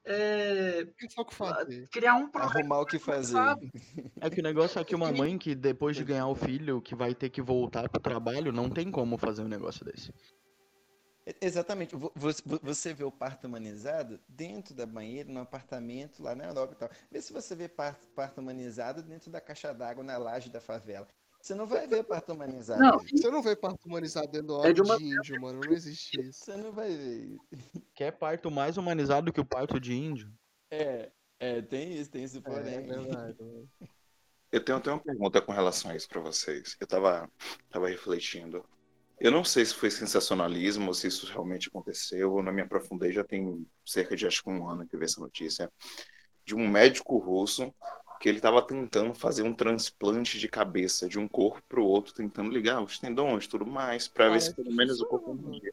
é, 0.03 0.87
fazer. 1.31 1.89
criar 1.91 2.15
um 2.15 2.31
problema, 2.31 2.61
Arrumar 2.61 2.81
o 2.81 2.87
que 2.87 2.99
fazer. 2.99 3.37
É 4.19 4.31
que 4.31 4.41
o 4.41 4.43
negócio 4.43 4.81
é 4.81 4.85
que 4.85 4.95
uma 4.95 5.13
mãe 5.13 5.37
que 5.37 5.55
depois 5.55 5.95
de 5.95 6.03
ganhar 6.03 6.27
o 6.27 6.35
filho, 6.35 6.81
que 6.81 6.95
vai 6.95 7.15
ter 7.15 7.29
que 7.29 7.43
voltar 7.43 7.87
pro 7.91 8.01
trabalho, 8.01 8.51
não 8.51 8.71
tem 8.71 8.91
como 8.91 9.19
fazer 9.19 9.43
um 9.43 9.49
negócio 9.49 9.85
desse. 9.85 10.11
Exatamente. 11.41 11.97
Vo- 11.97 12.13
vo- 12.15 12.31
vo- 12.45 12.61
Você 12.63 12.95
vê 12.95 13.03
o 13.05 13.11
parto 13.11 13.47
humanizado 13.47 14.21
dentro 14.29 14.75
da 14.75 14.87
banheira, 14.87 15.29
no 15.33 15.41
apartamento 15.41 16.23
lá 16.23 16.35
na 16.35 16.45
Europa 16.45 16.73
e 16.73 16.77
tal. 16.77 16.91
Vê 17.11 17.21
se 17.21 17.33
você 17.33 17.55
vê 17.57 17.69
parto, 17.69 18.07
parto 18.15 18.41
humanizado 18.41 19.03
dentro 19.03 19.31
da 19.31 19.41
caixa 19.41 19.75
d'água 19.75 20.05
na 20.05 20.17
laje 20.19 20.49
da 20.51 20.61
favela. 20.61 21.07
Você 21.41 21.55
não 21.55 21.67
vai 21.67 21.87
ver 21.87 22.03
parto 22.05 22.33
humanizado. 22.33 22.81
Não, 22.81 22.99
Você 22.99 23.31
não 23.31 23.43
vê 23.43 23.55
parto 23.57 23.87
humanizado 23.87 24.29
dentro 24.29 24.47
do 24.49 24.67
É 24.67 24.73
de 24.73 24.83
uma- 24.83 24.97
de 24.99 25.05
índio, 25.05 25.41
mano. 25.41 25.61
Não 25.65 25.73
existe 25.73 26.21
isso. 26.31 26.45
Você 26.45 26.57
não 26.57 26.73
vai 26.73 26.97
ver. 26.97 27.37
Quer 27.95 28.13
parto 28.13 28.51
mais 28.51 28.77
humanizado 28.77 29.33
que 29.33 29.41
o 29.41 29.45
parto 29.45 29.79
de 29.81 29.95
índio? 29.95 30.33
É, 30.71 31.11
é, 31.41 31.61
tem 31.63 31.93
isso, 31.93 32.11
tem 32.11 32.25
esse 32.25 32.39
É, 32.39 32.41
porém. 32.41 32.87
verdade. 32.87 33.37
mano. 33.43 33.69
Eu 34.53 34.65
tenho 34.65 34.79
até 34.79 34.91
uma 34.91 35.01
pergunta 35.01 35.43
com 35.43 35.53
relação 35.53 35.91
a 35.91 35.97
isso 35.97 36.09
pra 36.09 36.21
vocês. 36.21 36.77
Eu 36.81 36.87
tava, 36.87 37.29
tava 37.69 37.89
refletindo. 37.89 38.65
Eu 39.19 39.31
não 39.31 39.45
sei 39.45 39.65
se 39.65 39.75
foi 39.75 39.91
sensacionalismo 39.91 40.89
ou 40.89 40.95
se 40.95 41.07
isso 41.07 41.27
realmente 41.27 41.69
aconteceu. 41.69 42.37
Eu 42.37 42.43
não 42.43 42.53
me 42.53 42.63
aprofundei, 42.63 43.13
já 43.13 43.25
tem 43.25 43.67
cerca 43.85 44.15
de 44.15 44.27
acho 44.27 44.43
que 44.43 44.51
um 44.51 44.69
ano 44.69 44.87
que 44.87 44.95
eu 44.95 45.01
vi 45.01 45.07
essa 45.07 45.21
notícia. 45.21 45.73
De 46.45 46.55
um 46.55 46.69
médico 46.69 47.17
russo 47.17 47.75
que 48.21 48.29
ele 48.29 48.39
estava 48.39 48.63
tentando 48.63 49.15
fazer 49.15 49.43
um 49.43 49.53
transplante 49.53 50.39
de 50.39 50.49
cabeça 50.49 51.09
de 51.09 51.19
um 51.19 51.29
corpo 51.29 51.63
para 51.69 51.81
o 51.81 51.85
outro, 51.85 52.15
tentando 52.15 52.51
ligar 52.51 52.83
os 52.83 52.99
tendões 52.99 53.45
e 53.45 53.49
tudo 53.49 53.67
mais, 53.67 54.09
para 54.09 54.31
ver 54.31 54.41
se 54.41 54.55
pelo 54.55 54.73
menos 54.73 55.01
o 55.01 55.07
corpo 55.07 55.35
morria. 55.35 55.73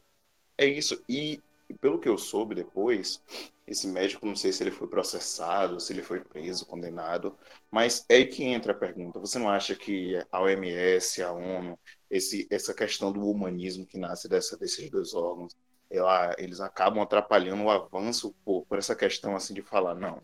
É 0.58 0.66
isso. 0.66 1.02
E 1.08 1.40
pelo 1.80 1.98
que 1.98 2.08
eu 2.08 2.18
soube 2.18 2.54
depois, 2.54 3.22
esse 3.66 3.88
médico, 3.88 4.26
não 4.26 4.36
sei 4.36 4.52
se 4.52 4.62
ele 4.62 4.70
foi 4.70 4.86
processado, 4.86 5.80
se 5.80 5.92
ele 5.92 6.02
foi 6.02 6.20
preso, 6.20 6.66
condenado, 6.66 7.36
mas 7.70 8.04
é 8.08 8.16
aí 8.16 8.26
que 8.26 8.44
entra 8.44 8.72
a 8.72 8.76
pergunta. 8.76 9.18
Você 9.18 9.38
não 9.38 9.48
acha 9.48 9.74
que 9.74 10.14
a 10.30 10.42
OMS, 10.42 11.22
a 11.22 11.32
ONU, 11.32 11.78
esse, 12.14 12.46
essa 12.48 12.72
questão 12.72 13.10
do 13.12 13.28
humanismo 13.28 13.84
que 13.84 13.98
nasce 13.98 14.28
dessa, 14.28 14.56
desses 14.56 14.88
dois 14.88 15.14
órgãos, 15.14 15.56
ela, 15.90 16.32
eles 16.38 16.60
acabam 16.60 17.02
atrapalhando 17.02 17.64
o 17.64 17.70
avanço 17.70 18.32
por, 18.44 18.64
por 18.66 18.78
essa 18.78 18.94
questão 18.94 19.34
assim 19.34 19.52
de 19.52 19.62
falar, 19.62 19.96
não, 19.96 20.22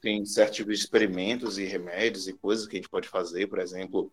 tem 0.00 0.24
certos 0.24 0.56
tipos 0.56 0.78
de 0.78 0.84
experimentos 0.84 1.58
e 1.58 1.64
remédios 1.64 2.26
e 2.26 2.32
coisas 2.32 2.66
que 2.66 2.76
a 2.76 2.78
gente 2.78 2.88
pode 2.88 3.06
fazer, 3.06 3.46
por 3.48 3.58
exemplo, 3.58 4.10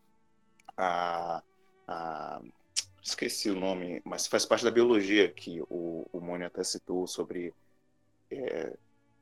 a, 0.75 1.41
a 1.87 2.41
esqueci 3.01 3.49
o 3.49 3.57
nome, 3.57 4.01
mas 4.03 4.27
faz 4.27 4.45
parte 4.45 4.65
da 4.65 4.71
biologia 4.71 5.31
que 5.31 5.61
o, 5.69 6.05
o 6.11 6.19
Mônio 6.19 6.47
até 6.47 6.61
citou 6.61 7.07
sobre 7.07 7.53
é, 8.29 8.73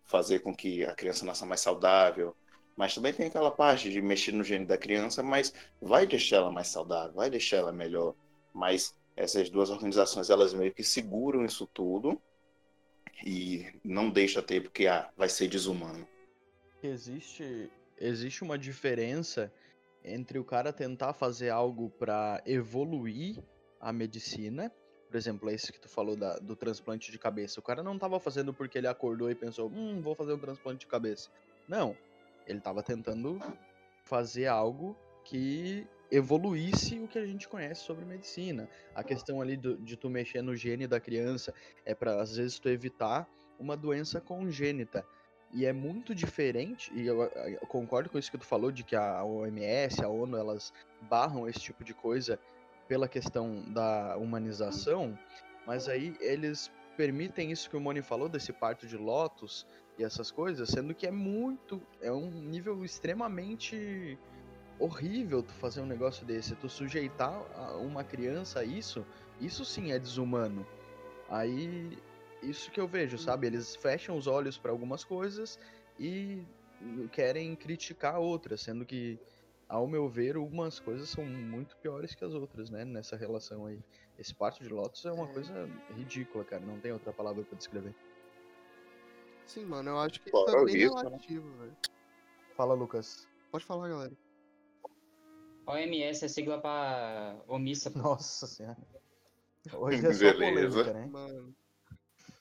fazer 0.06 0.40
com 0.40 0.56
que 0.56 0.84
a 0.84 0.96
criança 0.96 1.24
nasça 1.24 1.46
mais 1.46 1.62
saudável, 1.62 2.36
mas 2.76 2.94
também 2.94 3.14
tem 3.14 3.28
aquela 3.28 3.52
parte 3.52 3.90
de 3.90 4.02
mexer 4.02 4.32
no 4.32 4.44
gene 4.44 4.66
da 4.66 4.78
criança, 4.78 5.24
mas 5.24 5.54
vai 5.82 6.06
deixar 6.06 6.38
ela 6.38 6.52
mais 6.52 6.68
saudável, 6.68 7.14
vai 7.14 7.30
deixar 7.30 7.58
ela 7.58 7.72
melhor. 7.72 8.16
Mas 8.54 8.94
essas 9.16 9.50
duas 9.50 9.70
organizações, 9.70 10.30
elas 10.30 10.54
meio 10.54 10.74
que 10.74 10.84
seguram 10.84 11.46
isso 11.46 11.66
tudo 11.68 12.22
e 13.26 13.66
não 13.84 14.10
deixa 14.10 14.42
ter 14.42 14.62
porque 14.62 14.88
ah, 14.88 15.10
vai 15.16 15.30
ser 15.30 15.48
desumano. 15.48 16.08
Existe, 16.84 17.70
existe 17.98 18.44
uma 18.44 18.58
diferença 18.58 19.52
entre 20.04 20.38
o 20.38 20.44
cara 20.44 20.72
tentar 20.72 21.14
fazer 21.14 21.50
algo 21.50 21.90
para 21.90 22.44
evoluir 22.46 23.42
a 23.80 23.92
medicina. 23.92 24.72
Por 25.08 25.16
exemplo, 25.18 25.50
esse 25.50 25.72
que 25.72 25.80
tu 25.80 25.88
falou 25.88 26.16
da- 26.16 26.38
do 26.38 26.56
transplante 26.56 27.12
de 27.12 27.18
cabeça. 27.18 27.60
O 27.60 27.64
cara 27.64 27.82
não 27.82 27.98
tava 27.98 28.20
fazendo 28.20 28.54
porque 28.54 28.78
ele 28.78 28.88
acordou 28.88 29.32
e 29.32 29.36
pensou, 29.36 29.70
hum, 29.70 30.02
vou 30.02 30.14
fazer 30.14 30.34
um 30.34 30.38
transplante 30.38 30.82
de 30.82 30.88
cabeça. 30.88 31.30
Não. 31.68 31.96
Ele 32.46 32.60
tava 32.60 32.84
tentando 32.84 33.40
fazer 34.04 34.48
algo 34.48 34.96
que 35.24 35.88
evoluísse 36.12 37.00
o 37.00 37.08
que 37.08 37.18
a 37.18 37.26
gente 37.26 37.48
conhece 37.48 37.82
sobre 37.82 38.06
medicina. 38.06 38.70
A 38.94 39.04
questão 39.04 39.42
ali 39.42 39.58
do- 39.58 39.78
de 39.78 39.98
tu 39.98 40.10
mexer 40.10 40.42
no 40.42 40.56
gene 40.56 40.88
da 40.88 41.00
criança 41.00 41.54
é 41.84 41.96
para 41.96 42.22
às 42.22 42.36
vezes 42.36 42.60
tu 42.60 42.70
evitar 42.70 43.28
uma 43.60 43.76
doença 43.76 44.22
congênita. 44.22 45.06
E 45.52 45.66
é 45.66 45.72
muito 45.72 46.14
diferente, 46.14 46.92
e 46.94 47.06
eu, 47.06 47.22
eu 47.22 47.60
concordo 47.68 48.10
com 48.10 48.20
isso 48.20 48.30
que 48.30 48.38
tu 48.38 48.46
falou, 48.46 48.72
de 48.72 48.84
que 48.84 48.96
a 48.96 49.24
OMS, 49.24 50.04
a 50.04 50.10
ONU, 50.10 50.38
elas 50.38 50.74
barram 51.04 51.48
esse 51.48 51.60
tipo 51.60 51.84
de 51.84 51.94
coisa 51.94 52.40
pela 52.88 53.08
questão 53.08 53.64
da 53.72 54.18
humanização, 54.18 55.18
mas 55.66 55.88
aí 55.88 56.16
eles 56.20 56.70
permitem 56.98 57.52
isso 57.52 57.70
que 57.70 57.78
o 57.78 57.80
Moni 57.80 58.02
falou, 58.02 58.28
desse 58.28 58.52
parto 58.52 58.86
de 58.86 58.98
lotus 58.98 59.66
e 59.98 60.04
essas 60.04 60.32
coisas, 60.32 60.70
sendo 60.70 60.94
que 60.94 61.08
é 61.08 61.12
muito, 61.12 61.82
é 62.02 62.12
um 62.12 62.30
nível 62.30 62.84
extremamente 62.84 64.18
horrível 64.80 65.42
tu 65.42 65.54
fazer 65.54 65.82
um 65.82 65.86
negócio 65.86 66.26
desse, 66.26 66.56
tu 66.56 66.68
sujeitar 66.70 67.34
a- 67.56 67.78
uma 67.78 68.04
criança 68.04 68.60
a 68.60 68.64
isso, 68.64 69.06
isso 69.40 69.64
sim 69.64 69.92
é 69.92 70.00
desumano. 70.00 70.66
Aí 71.30 71.98
isso 72.44 72.70
que 72.72 72.80
eu 72.80 72.88
vejo, 72.88 73.18
sabe? 73.18 73.48
Eles 73.48 73.76
fecham 73.78 74.18
os 74.18 74.28
olhos 74.28 74.58
para 74.58 74.72
algumas 74.72 75.04
coisas 75.04 75.58
e 75.98 76.44
querem 77.12 77.56
criticar 77.56 78.20
outras, 78.20 78.62
sendo 78.62 78.86
que, 78.86 79.18
ao 79.68 79.88
meu 79.88 80.10
ver, 80.10 80.38
umas 80.38 80.80
coisas 80.80 81.10
são 81.10 81.26
muito 81.26 81.76
piores 81.78 82.14
que 82.14 82.24
as 82.24 82.34
outras, 82.34 82.70
né? 82.70 82.84
Nessa 82.84 83.16
relação 83.16 83.66
aí. 83.66 83.80
Esse 84.20 84.36
parto 84.36 84.62
de 84.62 84.70
Lotus 84.70 85.06
é 85.06 85.12
uma 85.12 85.26
É. 85.30 85.34
coisa 85.34 85.70
ridícula, 85.90 86.44
cara. 86.44 86.64
Não 86.64 86.80
tem 86.80 86.92
outra 86.92 87.14
palavra 87.14 87.44
para 87.44 87.58
descrever. 87.58 87.96
Sim, 89.48 89.66
mano, 89.66 89.92
eu 89.92 90.00
acho 90.00 90.20
que 90.22 90.30
Fora 90.30 90.50
isso 90.52 90.58
é 90.58 90.66
bem 90.66 90.84
isso, 90.84 90.96
né? 90.96 91.02
relativo, 91.04 91.58
velho. 91.58 91.78
Fala, 92.56 92.74
Lucas. 92.74 93.28
Pode 93.52 93.66
falar, 93.66 93.90
galera. 93.90 94.18
OMS 95.68 96.26
é 96.26 96.28
sigla 96.28 96.60
pra 96.62 97.42
omissa. 97.48 97.90
Nossa 97.92 98.48
senhora. 98.48 98.78
Hoje 99.74 100.06
é 100.06 100.14
só 100.14 100.20
Beleza. 100.20 100.84
polêmica, 100.84 100.94
né? 100.94 101.06
Mano. 101.08 101.56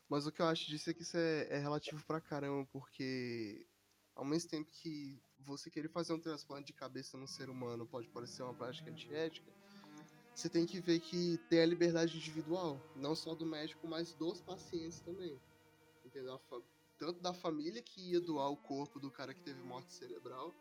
Mas 0.09 0.27
o 0.27 0.33
que 0.33 0.43
eu 0.43 0.47
acho 0.47 0.67
disso 0.67 0.91
é 0.91 0.95
que 0.95 1.03
isso 1.03 1.17
é, 1.17 1.49
é 1.51 1.59
relativo 1.59 2.05
pra 2.07 2.21
caramba, 2.21 2.69
porque 2.73 3.67
ao 4.15 4.25
mesmo 4.25 4.51
tempo 4.51 4.71
que 4.71 5.21
você 5.41 5.71
querer 5.71 5.89
fazer 5.89 6.13
um 6.13 6.21
transplante 6.21 6.67
de 6.67 6.73
cabeça 6.73 7.17
num 7.17 7.27
ser 7.27 7.49
humano 7.49 7.87
pode 7.87 8.09
parecer 8.09 8.43
uma 8.43 8.55
prática 8.55 8.91
antiética, 8.91 9.51
você 10.35 10.49
tem 10.49 10.67
que 10.67 10.81
ver 10.81 11.01
que 11.01 11.39
tem 11.49 11.61
a 11.61 11.67
liberdade 11.67 12.17
individual, 12.17 12.81
não 12.95 13.15
só 13.15 13.35
do 13.35 13.47
médico, 13.47 13.87
mas 13.89 14.13
dos 14.15 14.41
pacientes 14.41 15.01
também. 15.01 15.41
Entendeu? 16.05 16.41
Tanto 17.05 17.21
da 17.21 17.35
família 17.35 17.83
que 17.83 18.13
ia 18.13 18.19
doar 18.19 18.51
o 18.51 18.57
corpo 18.57 18.99
do 18.99 19.11
cara 19.11 19.35
que 19.35 19.43
teve 19.43 19.61
morte 19.61 19.93
cerebral, 19.93 20.55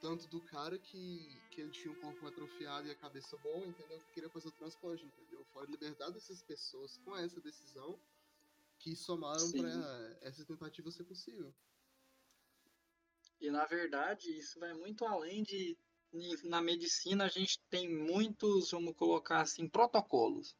tanto 0.00 0.28
do 0.28 0.40
cara 0.40 0.78
que, 0.78 1.42
que 1.50 1.60
ele 1.60 1.72
tinha 1.72 1.92
o 1.92 2.00
corpo 2.00 2.24
atrofiado 2.24 2.86
e 2.86 2.92
a 2.92 2.94
cabeça 2.94 3.36
boa, 3.38 3.66
entendeu? 3.66 3.98
Que 3.98 4.12
queria 4.14 4.30
fazer 4.30 4.46
o 4.46 4.52
transplante, 4.52 5.04
entendeu? 5.04 5.44
Fora 5.52 5.66
a 5.66 5.70
liberdade 5.70 6.12
dessas 6.12 6.40
pessoas 6.40 6.96
com 6.98 7.16
essa 7.16 7.40
decisão 7.40 7.98
que 8.78 8.94
somaram 8.94 9.50
para 9.50 10.18
essa 10.20 10.44
tentativa 10.44 10.88
ser 10.92 11.02
possível. 11.02 11.52
E 13.40 13.50
na 13.50 13.66
verdade, 13.66 14.30
isso 14.38 14.60
vai 14.60 14.72
muito 14.74 15.04
além 15.04 15.42
de. 15.42 15.76
Na 16.44 16.62
medicina, 16.62 17.24
a 17.24 17.28
gente 17.28 17.58
tem 17.68 17.92
muitos, 17.92 18.70
vamos 18.70 18.94
colocar 18.94 19.40
assim, 19.40 19.68
protocolos. 19.68 20.54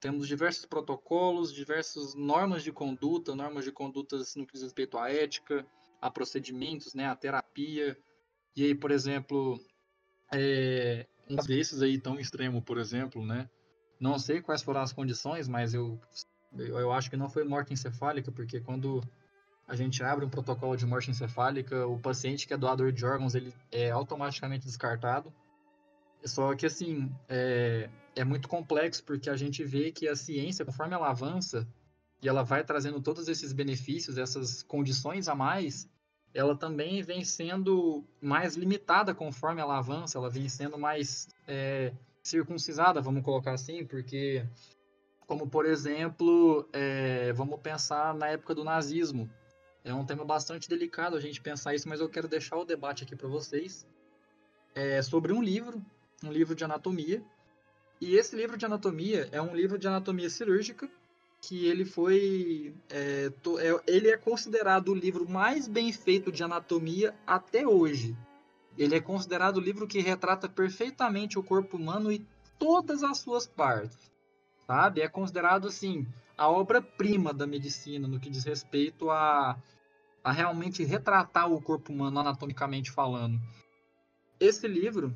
Temos 0.00 0.26
diversos 0.26 0.64
protocolos, 0.64 1.52
diversas 1.52 2.14
normas 2.14 2.62
de 2.62 2.72
conduta, 2.72 3.34
normas 3.34 3.64
de 3.64 3.72
condutas 3.72 4.34
no 4.34 4.46
que 4.46 4.54
diz 4.54 4.62
respeito 4.62 4.96
à 4.96 5.10
ética, 5.10 5.66
a 6.00 6.10
procedimentos, 6.10 6.94
né, 6.94 7.06
a 7.06 7.14
terapia. 7.14 7.96
E 8.56 8.64
aí, 8.64 8.74
por 8.74 8.90
exemplo, 8.90 9.60
é, 10.32 11.06
um 11.28 11.36
desses 11.36 11.82
aí 11.82 11.98
tão 11.98 12.18
extremo, 12.18 12.62
por 12.62 12.78
exemplo, 12.78 13.24
né? 13.24 13.48
Não 14.00 14.18
sei 14.18 14.40
quais 14.40 14.62
foram 14.62 14.80
as 14.80 14.92
condições, 14.92 15.46
mas 15.46 15.74
eu, 15.74 16.00
eu 16.56 16.90
acho 16.90 17.10
que 17.10 17.16
não 17.16 17.28
foi 17.28 17.44
morte 17.44 17.72
encefálica, 17.72 18.32
porque 18.32 18.60
quando 18.60 19.02
a 19.68 19.76
gente 19.76 20.02
abre 20.02 20.24
um 20.24 20.30
protocolo 20.30 20.76
de 20.76 20.86
morte 20.86 21.10
encefálica, 21.10 21.86
o 21.86 21.98
paciente 21.98 22.46
que 22.46 22.54
é 22.54 22.56
doador 22.56 22.90
de 22.90 23.04
órgãos, 23.04 23.34
ele 23.34 23.54
é 23.70 23.90
automaticamente 23.90 24.64
descartado. 24.64 25.32
Só 26.24 26.54
que, 26.56 26.66
assim, 26.66 27.14
é, 27.28 27.88
é 28.14 28.24
muito 28.24 28.48
complexo, 28.48 29.04
porque 29.04 29.30
a 29.30 29.36
gente 29.36 29.64
vê 29.64 29.92
que 29.92 30.08
a 30.08 30.16
ciência, 30.16 30.64
conforme 30.64 30.94
ela 30.94 31.10
avança, 31.10 31.66
e 32.22 32.28
ela 32.28 32.42
vai 32.42 32.62
trazendo 32.62 33.00
todos 33.00 33.28
esses 33.28 33.52
benefícios, 33.52 34.18
essas 34.18 34.62
condições 34.62 35.28
a 35.28 35.34
mais, 35.34 35.88
ela 36.34 36.56
também 36.56 37.02
vem 37.02 37.24
sendo 37.24 38.04
mais 38.20 38.56
limitada 38.56 39.14
conforme 39.14 39.60
ela 39.60 39.78
avança, 39.78 40.18
ela 40.18 40.30
vem 40.30 40.48
sendo 40.48 40.78
mais 40.78 41.28
é, 41.46 41.92
circuncisada, 42.22 43.00
vamos 43.00 43.24
colocar 43.24 43.52
assim, 43.52 43.84
porque, 43.84 44.46
como 45.26 45.48
por 45.48 45.64
exemplo, 45.66 46.68
é, 46.72 47.32
vamos 47.32 47.58
pensar 47.60 48.14
na 48.14 48.28
época 48.28 48.54
do 48.54 48.64
nazismo, 48.64 49.28
é 49.82 49.94
um 49.94 50.04
tema 50.04 50.24
bastante 50.24 50.68
delicado 50.68 51.16
a 51.16 51.20
gente 51.20 51.40
pensar 51.40 51.74
isso, 51.74 51.88
mas 51.88 52.00
eu 52.00 52.08
quero 52.08 52.28
deixar 52.28 52.56
o 52.56 52.64
debate 52.64 53.04
aqui 53.04 53.16
para 53.16 53.28
vocês. 53.28 53.86
É 54.74 55.00
sobre 55.02 55.32
um 55.32 55.42
livro, 55.42 55.82
um 56.22 56.30
livro 56.30 56.54
de 56.54 56.64
anatomia. 56.64 57.22
E 58.00 58.16
esse 58.16 58.34
livro 58.34 58.56
de 58.56 58.64
anatomia 58.64 59.28
é 59.30 59.42
um 59.42 59.54
livro 59.54 59.78
de 59.78 59.86
anatomia 59.86 60.30
cirúrgica 60.30 60.88
que 61.40 61.66
ele 61.66 61.84
foi 61.84 62.74
é, 62.88 63.30
to, 63.42 63.58
é, 63.58 63.78
ele 63.86 64.10
é 64.10 64.16
considerado 64.16 64.88
o 64.88 64.94
livro 64.94 65.28
mais 65.28 65.66
bem 65.66 65.92
feito 65.92 66.30
de 66.30 66.42
anatomia 66.42 67.14
até 67.26 67.66
hoje. 67.66 68.16
Ele 68.76 68.94
é 68.94 69.00
considerado 69.00 69.56
o 69.56 69.60
livro 69.60 69.86
que 69.86 70.00
retrata 70.00 70.48
perfeitamente 70.48 71.38
o 71.38 71.42
corpo 71.42 71.76
humano 71.76 72.12
e 72.12 72.26
todas 72.58 73.02
as 73.02 73.18
suas 73.18 73.46
partes, 73.46 74.10
sabe? 74.66 75.00
É 75.00 75.08
considerado 75.08 75.66
assim 75.66 76.06
a 76.36 76.48
obra-prima 76.48 77.32
da 77.32 77.46
medicina 77.46 78.06
no 78.06 78.20
que 78.20 78.30
diz 78.30 78.44
respeito 78.44 79.10
a, 79.10 79.60
a 80.22 80.32
realmente 80.32 80.84
retratar 80.84 81.50
o 81.50 81.60
corpo 81.60 81.92
humano 81.92 82.20
anatomicamente 82.20 82.90
falando. 82.90 83.38
Esse 84.38 84.66
livro 84.68 85.14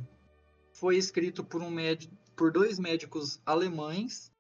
foi 0.73 0.97
escrito 0.97 1.45
por 1.45 1.63
um 1.63 1.71
médico, 1.71 2.15
por 2.37 2.53
dois 2.53 2.79
médicos 2.79 3.41
alemães, 3.45 4.33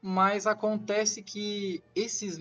mas 0.00 0.46
acontece 0.46 1.22
que 1.22 1.82
esses 1.94 2.38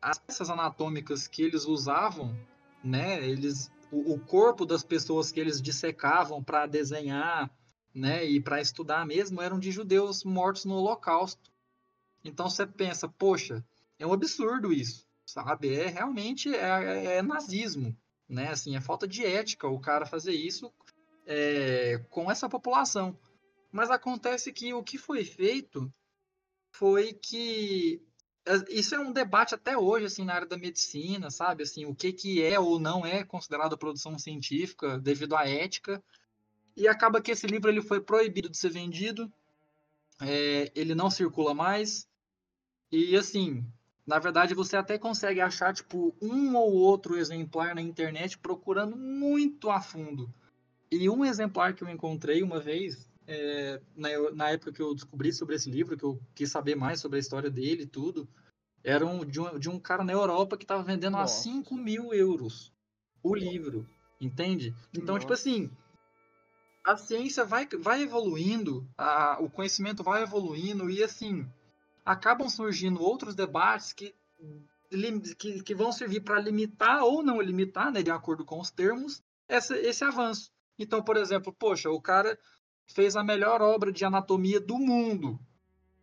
as 0.00 0.18
peças 0.18 0.48
anatômicas 0.48 1.28
que 1.28 1.42
eles 1.42 1.66
usavam, 1.66 2.34
né, 2.82 3.22
eles 3.28 3.70
o, 3.90 4.14
o 4.14 4.18
corpo 4.18 4.64
das 4.64 4.82
pessoas 4.82 5.30
que 5.30 5.40
eles 5.40 5.60
dissecavam 5.60 6.42
para 6.42 6.66
desenhar, 6.66 7.50
né, 7.94 8.24
e 8.24 8.40
para 8.40 8.60
estudar 8.60 9.04
mesmo 9.04 9.42
eram 9.42 9.58
de 9.58 9.70
judeus 9.70 10.24
mortos 10.24 10.64
no 10.64 10.76
Holocausto. 10.76 11.50
Então 12.24 12.48
você 12.48 12.66
pensa, 12.66 13.08
poxa, 13.08 13.64
é 13.98 14.06
um 14.06 14.12
absurdo 14.12 14.72
isso, 14.72 15.06
sabe? 15.26 15.74
É 15.74 15.88
realmente 15.88 16.54
é, 16.54 17.16
é 17.16 17.22
nazismo, 17.22 17.96
né? 18.28 18.48
Assim, 18.48 18.76
é 18.76 18.80
falta 18.80 19.08
de 19.08 19.24
ética 19.24 19.66
o 19.68 19.80
cara 19.80 20.06
fazer 20.06 20.32
isso 20.32 20.72
é, 21.26 21.98
com 22.10 22.30
essa 22.30 22.48
população. 22.48 23.18
Mas 23.70 23.90
acontece 23.90 24.52
que 24.52 24.74
o 24.74 24.82
que 24.82 24.98
foi 24.98 25.24
feito 25.24 25.92
foi 26.72 27.12
que 27.12 28.02
é, 28.46 28.54
isso 28.70 28.94
é 28.94 28.98
um 28.98 29.12
debate 29.12 29.54
até 29.54 29.76
hoje 29.76 30.06
assim 30.06 30.24
na 30.24 30.34
área 30.34 30.46
da 30.46 30.56
medicina, 30.56 31.30
sabe? 31.30 31.62
Assim, 31.62 31.84
o 31.84 31.94
que 31.94 32.12
que 32.12 32.42
é 32.42 32.58
ou 32.58 32.78
não 32.78 33.04
é 33.04 33.24
considerado 33.24 33.78
produção 33.78 34.18
científica 34.18 34.98
devido 34.98 35.36
à 35.36 35.48
ética. 35.48 36.02
E 36.76 36.88
acaba 36.88 37.20
que 37.20 37.30
esse 37.30 37.46
livro 37.46 37.70
ele 37.70 37.82
foi 37.82 38.00
proibido 38.00 38.48
de 38.48 38.56
ser 38.56 38.70
vendido. 38.70 39.30
É, 40.20 40.72
ele 40.74 40.94
não 40.94 41.10
circula 41.10 41.54
mais. 41.54 42.08
E 42.90 43.16
assim, 43.16 43.64
na 44.06 44.18
verdade 44.18 44.54
você 44.54 44.76
até 44.76 44.98
consegue 44.98 45.40
achar 45.40 45.74
tipo 45.74 46.14
um 46.20 46.56
ou 46.56 46.72
outro 46.72 47.16
exemplar 47.16 47.74
na 47.74 47.80
internet 47.80 48.38
procurando 48.38 48.96
muito 48.96 49.70
a 49.70 49.80
fundo. 49.80 50.32
E 50.90 51.08
um 51.08 51.24
exemplar 51.24 51.74
que 51.74 51.84
eu 51.84 51.88
encontrei 51.88 52.42
uma 52.42 52.58
vez, 52.58 53.08
é, 53.26 53.80
na, 53.94 54.08
na, 54.32 54.50
época 54.50 54.72
que 54.72 54.82
eu 54.82 54.94
descobri 54.94 55.32
sobre 55.32 55.54
esse 55.54 55.70
livro, 55.70 55.96
que 55.96 56.04
eu 56.04 56.20
quis 56.34 56.50
saber 56.50 56.74
mais 56.74 57.00
sobre 57.00 57.16
a 57.16 57.20
história 57.20 57.50
dele 57.50 57.82
e 57.82 57.86
tudo, 57.86 58.28
era 58.82 59.04
um, 59.04 59.24
de, 59.24 59.40
um, 59.40 59.58
de 59.58 59.68
um 59.68 59.78
cara 59.78 60.02
na 60.02 60.12
Europa 60.12 60.56
que 60.56 60.64
estava 60.64 60.82
vendendo 60.82 61.12
Nossa. 61.12 61.48
a 61.48 61.52
5 61.52 61.74
mil 61.76 62.14
euros 62.14 62.72
o 63.22 63.34
livro, 63.34 63.86
entende? 64.20 64.74
Então, 64.94 65.18
tipo 65.18 65.30
Nossa. 65.30 65.44
tipo 65.44 65.66
assim, 65.68 65.70
a 66.84 66.96
ciência 66.96 67.44
vai, 67.44 67.66
vai 67.66 68.02
evoluindo, 68.02 68.88
a, 68.96 69.38
o 69.40 69.50
conhecimento 69.50 70.02
vai 70.02 70.22
evoluindo 70.22 70.88
e 70.90 71.02
assim, 71.02 71.46
acabam 72.04 72.48
surgindo 72.48 73.02
outros 73.02 73.34
debates 73.34 73.92
que, 73.92 74.14
que, 75.38 75.62
que 75.62 75.74
vão 75.74 75.92
servir 75.92 76.20
para 76.20 76.40
limitar 76.40 77.04
ou 77.04 77.22
não 77.22 77.40
limitar, 77.40 77.92
né, 77.92 78.02
de 78.02 78.10
acordo 78.10 78.44
com 78.44 78.58
os 78.58 78.70
termos, 78.70 79.22
essa, 79.46 79.76
esse 79.76 80.04
avanço. 80.04 80.50
Então, 80.78 81.02
por 81.02 81.16
exemplo, 81.16 81.52
poxa, 81.52 81.90
o 81.90 82.00
cara 82.00 82.38
fez 82.92 83.16
a 83.16 83.22
melhor 83.22 83.62
obra 83.62 83.92
de 83.92 84.04
anatomia 84.04 84.60
do 84.60 84.78
mundo. 84.78 85.38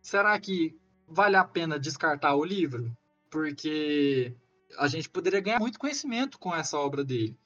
Será 0.00 0.38
que 0.38 0.76
vale 1.06 1.36
a 1.36 1.44
pena 1.44 1.78
descartar 1.78 2.34
o 2.34 2.44
livro? 2.44 2.90
Porque 3.30 4.34
a 4.78 4.88
gente 4.88 5.08
poderia 5.08 5.40
ganhar 5.40 5.60
muito 5.60 5.78
conhecimento 5.78 6.38
com 6.38 6.54
essa 6.54 6.78
obra 6.78 7.04
dele. 7.04 7.36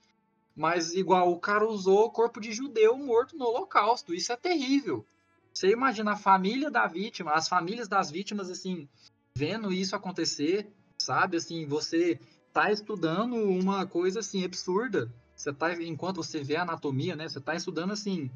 Mas, 0.55 0.95
igual, 0.95 1.31
o 1.33 1.41
cara 1.41 1.67
usou 1.67 2.05
o 2.05 2.11
corpo 2.11 2.41
de 2.41 2.53
judeu 2.53 2.97
morto 2.97 3.37
no 3.37 3.47
Holocausto. 3.47 4.15
Isso 4.15 4.33
é 4.33 4.37
terrível. 4.37 5.05
Você 5.53 5.71
imagina 5.71 6.13
a 6.13 6.17
família 6.17 6.71
da 6.71 6.87
vítima, 6.87 7.33
as 7.33 7.49
famílias 7.49 7.89
das 7.89 8.11
vítimas, 8.11 8.51
assim, 8.51 8.89
vendo 9.35 9.73
isso 9.73 9.97
acontecer, 9.97 10.71
sabe? 10.99 11.37
Assim, 11.37 11.67
você 11.67 12.21
tá 12.53 12.71
estudando 12.71 13.35
uma 13.35 13.87
coisa, 13.87 14.21
assim, 14.21 14.45
absurda. 14.45 15.13
Você 15.35 15.53
tá, 15.53 15.73
enquanto 15.83 16.17
você 16.17 16.43
vê 16.43 16.57
a 16.57 16.63
anatomia, 16.63 17.17
né? 17.17 17.29
Você 17.29 17.41
tá 17.41 17.55
estudando, 17.55 17.93
assim, 17.93 18.31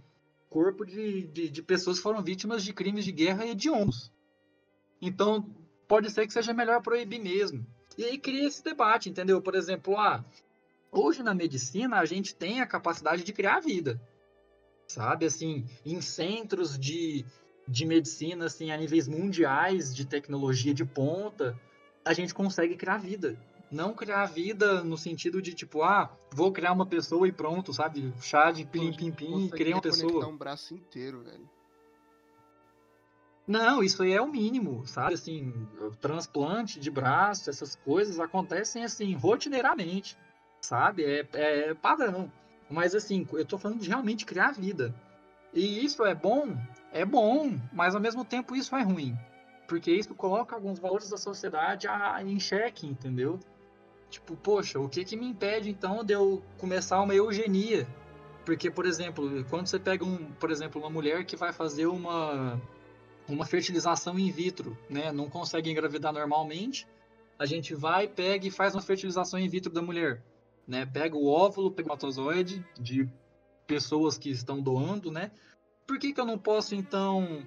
corpo 0.57 0.87
de, 0.87 1.27
de, 1.27 1.51
de 1.51 1.63
pessoas 1.63 1.99
que 1.99 2.03
foram 2.03 2.23
vítimas 2.23 2.65
de 2.65 2.73
crimes 2.73 3.05
de 3.05 3.13
guerra 3.13 3.45
e 3.45 3.51
hediondos. 3.51 4.11
Então, 5.03 5.55
pode 5.87 6.11
ser 6.11 6.27
que 6.27 6.33
seja 6.33 6.55
melhor 6.55 6.81
proibir 6.81 7.21
mesmo. 7.21 7.67
E 7.99 8.05
aí 8.05 8.17
cria 8.17 8.47
esse 8.47 8.65
debate, 8.65 9.11
entendeu? 9.11 9.43
Por 9.43 9.55
exemplo, 9.55 9.99
ah, 9.99 10.25
hoje 10.91 11.23
na 11.23 11.35
medicina 11.35 11.99
a 11.99 12.07
gente 12.07 12.35
tem 12.35 12.61
a 12.61 12.67
capacidade 12.67 13.23
de 13.23 13.33
criar 13.33 13.61
vida 13.61 14.01
sabe? 14.87 15.27
Assim, 15.27 15.67
em 15.85 16.01
centros 16.01 16.79
de, 16.79 17.25
de 17.67 17.85
medicina, 17.85 18.47
assim, 18.47 18.71
a 18.71 18.77
níveis 18.77 19.09
mundiais 19.09 19.95
de 19.95 20.05
tecnologia 20.05 20.73
de 20.73 20.85
ponta, 20.85 21.59
a 22.05 22.13
gente 22.13 22.33
consegue 22.33 22.77
criar 22.77 22.99
vida. 22.99 23.37
Não 23.71 23.95
criar 23.95 24.27
vida 24.27 24.85
no 24.85 24.97
sentido 24.97 25.43
de, 25.43 25.53
tipo, 25.53 25.83
ah, 25.83 26.11
vou 26.33 26.53
criar 26.53 26.73
uma 26.73 26.87
pessoa 26.87 27.27
e 27.27 27.33
pronto, 27.33 27.73
sabe? 27.73 28.13
Chá 28.21 28.53
de 28.53 28.65
pim, 28.65 28.93
pim, 28.93 29.11
pim, 29.11 29.49
criar 29.49 29.77
uma 29.77 29.83
pessoa. 29.83 30.27
um 30.29 30.37
braço 30.37 30.75
inteiro, 30.75 31.23
velho. 31.23 31.49
Não, 33.47 33.83
isso 33.83 34.03
aí 34.03 34.13
é 34.13 34.21
o 34.21 34.29
mínimo, 34.29 34.87
sabe? 34.87 35.15
Assim, 35.15 35.53
transplante 36.01 36.81
de 36.81 36.91
braço, 36.91 37.49
essas 37.49 37.77
coisas 37.77 38.19
acontecem, 38.19 38.83
assim, 38.83 39.15
rotineiramente, 39.15 40.19
sabe? 40.61 41.05
É, 41.05 41.29
é 41.33 41.75
padrão. 41.75 42.31
Mas 42.69 42.95
assim, 42.95 43.27
eu 43.33 43.45
tô 43.45 43.57
falando 43.57 43.81
de 43.81 43.89
realmente 43.89 44.27
criar 44.27 44.53
vida. 44.53 44.93
E 45.55 45.85
isso 45.85 46.05
é 46.05 46.15
bom? 46.15 46.57
É 46.93 47.05
bom, 47.05 47.57
mas 47.73 47.95
ao 47.95 48.01
mesmo 48.01 48.25
tempo 48.25 48.57
isso 48.57 48.75
é 48.75 48.83
ruim. 48.83 49.17
Porque 49.69 49.93
isso 49.93 50.15
coloca 50.15 50.55
alguns 50.55 50.79
valores 50.79 51.11
da 51.11 51.17
sociedade 51.17 51.87
em 52.25 52.39
xeque, 52.41 52.87
entendeu? 52.87 53.39
Tipo, 54.17 54.35
poxa, 54.35 54.81
o 54.81 54.89
que 54.89 55.05
que 55.05 55.15
me 55.15 55.27
impede 55.27 55.69
então 55.69 56.03
de 56.03 56.15
eu 56.15 56.43
começar 56.57 57.03
uma 57.03 57.15
eugenia? 57.15 57.87
Porque, 58.47 58.71
por 58.71 58.87
exemplo, 58.87 59.45
quando 59.51 59.67
você 59.67 59.79
pega 59.79 60.07
um, 60.07 60.33
por 60.33 60.51
exemplo, 60.51 60.81
uma 60.81 60.89
mulher 60.89 61.27
que 61.27 61.37
vai 61.37 61.53
fazer 61.53 61.87
uma 61.87 62.59
uma 63.29 63.45
fertilização 63.45 64.19
in 64.19 64.31
vitro, 64.31 64.79
né, 64.89 65.13
não 65.13 65.29
consegue 65.29 65.71
engravidar 65.71 66.15
normalmente, 66.15 66.87
a 67.39 67.45
gente 67.45 67.75
vai, 67.75 68.09
pega 68.09 68.47
e 68.47 68.51
faz 68.51 68.75
uma 68.75 68.81
fertilização 68.81 69.39
in 69.39 69.49
vitro 69.49 69.71
da 69.71 69.83
mulher, 69.83 70.23
né? 70.67 70.87
Pega 70.87 71.15
o 71.15 71.27
óvulo, 71.27 71.69
espermatozoide 71.69 72.65
de 72.81 73.07
pessoas 73.67 74.17
que 74.17 74.31
estão 74.31 74.63
doando, 74.63 75.11
né? 75.11 75.31
Por 75.87 75.99
que, 75.99 76.15
que 76.15 76.21
eu 76.21 76.25
não 76.25 76.39
posso 76.39 76.75
então 76.75 77.47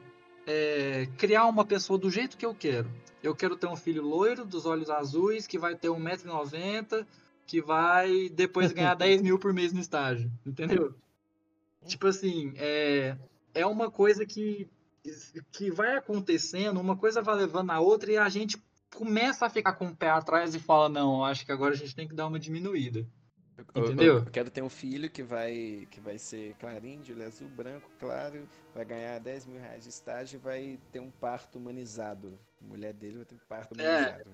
é, 0.49 1.07
criar 1.15 1.45
uma 1.45 1.63
pessoa 1.63 1.99
do 1.99 2.09
jeito 2.09 2.35
que 2.35 2.45
eu 2.45 2.55
quero? 2.55 2.89
Eu 3.21 3.35
quero 3.35 3.55
ter 3.55 3.67
um 3.67 3.75
filho 3.75 4.01
loiro, 4.01 4.43
dos 4.43 4.65
olhos 4.65 4.89
azuis, 4.89 5.45
que 5.45 5.59
vai 5.59 5.75
ter 5.75 5.89
1,90m, 5.89 7.05
que 7.45 7.61
vai 7.61 8.29
depois 8.29 8.71
ganhar 8.71 8.95
10 8.97 9.21
mil 9.21 9.37
por 9.37 9.53
mês 9.53 9.71
no 9.71 9.79
estágio, 9.79 10.31
entendeu? 10.43 10.95
Tipo 11.85 12.07
assim, 12.07 12.53
é, 12.55 13.15
é 13.53 13.65
uma 13.65 13.91
coisa 13.91 14.25
que, 14.25 14.67
que 15.51 15.69
vai 15.69 15.95
acontecendo, 15.95 16.79
uma 16.79 16.97
coisa 16.97 17.21
vai 17.21 17.35
levando 17.35 17.69
a 17.69 17.79
outra 17.79 18.11
e 18.11 18.17
a 18.17 18.27
gente 18.27 18.57
começa 18.95 19.45
a 19.45 19.49
ficar 19.49 19.73
com 19.73 19.87
o 19.87 19.95
pé 19.95 20.09
atrás 20.09 20.55
e 20.55 20.59
fala, 20.59 20.89
não, 20.89 21.23
acho 21.23 21.45
que 21.45 21.51
agora 21.51 21.75
a 21.75 21.77
gente 21.77 21.95
tem 21.95 22.07
que 22.07 22.15
dar 22.15 22.25
uma 22.25 22.39
diminuída. 22.39 23.05
Entendeu? 23.75 24.13
Eu, 24.15 24.19
eu, 24.19 24.25
quero 24.25 24.49
ter 24.49 24.61
um 24.61 24.69
filho 24.69 25.09
que 25.09 25.23
vai, 25.23 25.87
que 25.91 25.99
vai 25.99 26.17
ser 26.17 26.55
clarinho, 26.59 27.01
de 27.01 27.13
olho 27.13 27.25
azul, 27.25 27.47
branco, 27.49 27.89
claro, 27.99 28.47
vai 28.73 28.85
ganhar 28.85 29.19
10 29.19 29.45
mil 29.45 29.59
reais 29.59 29.83
de 29.83 29.89
estágio 29.89 30.37
e 30.37 30.43
vai 30.43 30.79
ter 30.91 30.99
um 30.99 31.11
parto 31.11 31.57
humanizado. 31.57 32.37
A 32.61 32.65
mulher 32.65 32.93
dele 32.93 33.17
vai 33.17 33.25
ter 33.25 33.35
um 33.35 33.47
parto 33.47 33.79
é. 33.79 33.83
humanizado. 33.83 34.29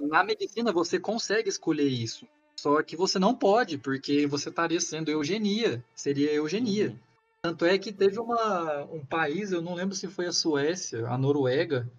É, 0.00 0.06
na 0.06 0.24
medicina 0.24 0.72
você 0.72 0.98
consegue 0.98 1.48
escolher 1.48 1.88
isso. 1.88 2.26
Só 2.56 2.82
que 2.82 2.96
você 2.96 3.18
não 3.18 3.34
pode, 3.34 3.78
porque 3.78 4.26
você 4.26 4.50
estaria 4.50 4.80
sendo 4.80 5.10
eugenia. 5.10 5.82
Seria 5.94 6.32
eugenia. 6.32 6.90
Uhum. 6.90 6.98
Tanto 7.42 7.64
é 7.64 7.78
que 7.78 7.90
teve 7.90 8.18
uma, 8.18 8.84
um 8.84 9.04
país, 9.04 9.50
eu 9.50 9.62
não 9.62 9.74
lembro 9.74 9.94
se 9.94 10.06
foi 10.06 10.26
a 10.26 10.32
Suécia, 10.32 11.08
a 11.08 11.16
Noruega, 11.16 11.90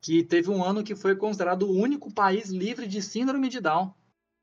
que 0.00 0.24
teve 0.24 0.50
um 0.50 0.64
ano 0.64 0.82
que 0.82 0.94
foi 0.94 1.14
considerado 1.14 1.64
o 1.64 1.76
único 1.76 2.10
país 2.10 2.48
livre 2.48 2.86
de 2.86 3.02
síndrome 3.02 3.50
de 3.50 3.60
Down. 3.60 3.92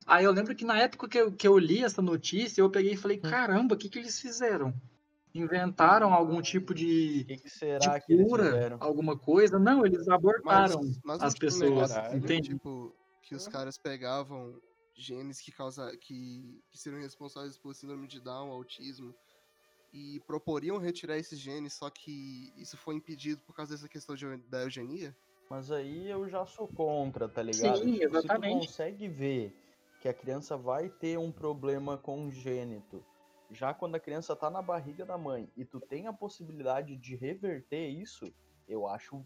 Aí 0.08 0.24
eu 0.24 0.32
lembro 0.32 0.56
que 0.56 0.64
na 0.64 0.80
época 0.80 1.10
que 1.10 1.18
eu, 1.18 1.32
que 1.34 1.46
eu 1.46 1.58
li 1.58 1.84
essa 1.84 2.02
notícia, 2.02 2.62
eu 2.62 2.70
peguei 2.70 2.94
e 2.94 2.98
falei, 2.98 3.18
hum. 3.18 3.30
caramba, 3.30 3.76
o 3.76 3.78
que, 3.78 3.90
que 3.90 4.00
eles 4.00 4.22
fizeram? 4.22 4.74
Inventaram 5.36 6.14
algum 6.14 6.42
tipo 6.42 6.74
de, 6.74 7.26
que 7.26 7.38
que 7.38 7.50
será 7.50 8.00
de 8.00 8.06
cura, 8.06 8.78
alguma 8.80 9.18
coisa? 9.18 9.60
Não, 9.60 9.86
eles 9.86 10.08
abortaram 10.08 10.82
mas, 10.82 11.00
mas 11.04 11.22
as 11.22 11.36
pessoas, 11.36 11.92
entende? 12.14 12.50
Tipo, 12.54 12.96
que 13.22 13.36
os 13.36 13.48
caras 13.50 13.78
pegavam 13.78 14.58
genes 14.96 15.42
que, 15.42 15.52
causa, 15.52 15.96
que, 15.98 16.64
que 16.72 16.78
seriam 16.78 17.02
responsáveis 17.02 17.58
por 17.58 17.76
síndrome 17.76 18.08
de 18.08 18.22
Down, 18.22 18.50
autismo, 18.50 19.14
e 19.94 20.22
proporiam 20.26 20.78
retirar 20.78 21.18
esses 21.18 21.38
genes, 21.38 21.74
só 21.74 21.90
que 21.90 22.52
isso 22.58 22.78
foi 22.78 22.96
impedido 22.96 23.42
por 23.46 23.54
causa 23.54 23.74
dessa 23.74 23.90
questão 23.90 24.16
de, 24.16 24.38
da 24.50 24.64
eugenia? 24.64 25.16
Mas 25.50 25.70
aí 25.70 26.10
eu 26.10 26.28
já 26.30 26.46
sou 26.46 26.68
contra, 26.68 27.28
tá 27.28 27.44
ligado? 27.44 27.78
Sim, 27.80 28.02
exatamente. 28.02 28.62
Se 28.62 28.66
tu 28.66 28.68
consegue 28.68 29.08
ver 29.08 29.66
que 29.99 30.07
a 30.07 30.14
criança 30.14 30.56
vai 30.57 30.90
ter 30.90 31.18
um 31.18 31.32
problema 31.32 31.98
congênito, 31.98 33.03
já 33.52 33.74
quando 33.74 33.95
a 33.95 33.99
criança 33.99 34.36
tá 34.36 34.49
na 34.49 34.61
barriga 34.61 35.06
da 35.06 35.18
mãe 35.18 35.52
e 35.56 35.64
tu 35.64 35.80
tem 35.80 36.07
a 36.07 36.14
possibilidade 36.14 36.95
de 36.95 37.15
reverter 37.15 37.88
isso, 37.88 38.32
eu 38.68 38.88
acho 38.88 39.26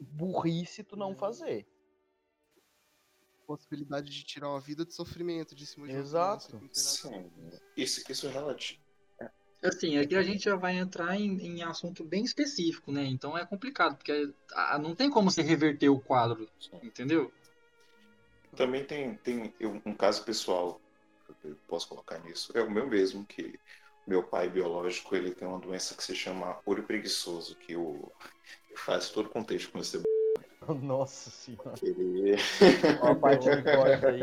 burrice 0.00 0.84
tu 0.84 0.96
não 0.96 1.14
fazer. 1.14 1.66
Possibilidade 3.46 4.10
de 4.10 4.24
tirar 4.24 4.50
uma 4.50 4.60
vida 4.60 4.84
de 4.84 4.92
sofrimento 4.92 5.54
de 5.54 5.66
cima 5.66 5.86
de 5.86 5.94
Exato. 5.94 6.60
Sim. 6.72 7.30
Isso, 7.76 8.04
isso 8.10 8.26
é 8.26 8.30
relativo. 8.30 8.80
Assim, 9.62 9.96
aqui 9.96 10.14
a 10.14 10.22
gente 10.22 10.44
já 10.44 10.54
vai 10.54 10.76
entrar 10.76 11.18
em, 11.18 11.36
em 11.44 11.62
assunto 11.62 12.04
bem 12.04 12.22
específico, 12.22 12.92
né? 12.92 13.04
Então 13.06 13.36
é 13.36 13.44
complicado, 13.44 13.96
porque 13.96 14.32
a, 14.52 14.78
não 14.78 14.94
tem 14.94 15.10
como 15.10 15.30
se 15.32 15.42
reverter 15.42 15.88
o 15.88 15.98
quadro, 15.98 16.48
entendeu? 16.80 17.32
Também 18.56 18.84
tem, 18.84 19.14
tem 19.16 19.54
um 19.84 19.94
caso 19.94 20.24
pessoal, 20.24 20.80
eu 21.44 21.56
posso 21.66 21.88
colocar 21.88 22.18
nisso, 22.18 22.52
é 22.56 22.62
o 22.62 22.70
meu 22.70 22.86
mesmo, 22.86 23.24
que 23.24 23.58
meu 24.06 24.22
pai 24.22 24.48
biológico, 24.48 25.14
ele 25.14 25.32
tem 25.32 25.46
uma 25.46 25.58
doença 25.58 25.94
que 25.94 26.02
se 26.02 26.14
chama 26.14 26.58
olho 26.64 26.82
preguiçoso, 26.82 27.54
que 27.56 27.76
o, 27.76 28.10
faz 28.74 29.10
todo 29.10 29.26
o 29.26 29.30
contexto 29.30 29.70
com 29.70 29.78
esse 29.78 30.00
Nossa 30.82 31.30
senhora. 31.30 31.74
Ele... 31.82 32.36
Uma 33.02 33.14
parte 33.14 33.44
de 33.44 33.68
aí. 34.06 34.20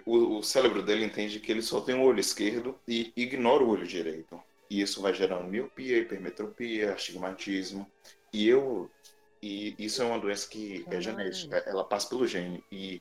o, 0.06 0.38
o 0.38 0.42
cérebro 0.42 0.82
dele 0.82 1.04
entende 1.04 1.40
que 1.40 1.50
ele 1.52 1.62
só 1.62 1.80
tem 1.80 1.94
um 1.94 2.04
olho 2.04 2.20
esquerdo 2.20 2.78
e 2.86 3.12
ignora 3.16 3.62
o 3.62 3.68
olho 3.68 3.86
direito. 3.86 4.40
E 4.68 4.80
isso 4.80 5.02
vai 5.02 5.12
gerando 5.12 5.48
miopia, 5.48 5.98
hipermetropia, 5.98 6.94
astigmatismo. 6.94 7.86
E 8.32 8.48
eu 8.48 8.88
e 9.42 9.74
isso 9.78 10.02
é 10.02 10.04
uma 10.04 10.18
doença 10.18 10.48
que 10.48 10.84
é 10.90 11.00
genética, 11.00 11.56
ela 11.66 11.84
passa 11.84 12.08
pelo 12.08 12.26
gene. 12.26 12.62
E 12.70 13.00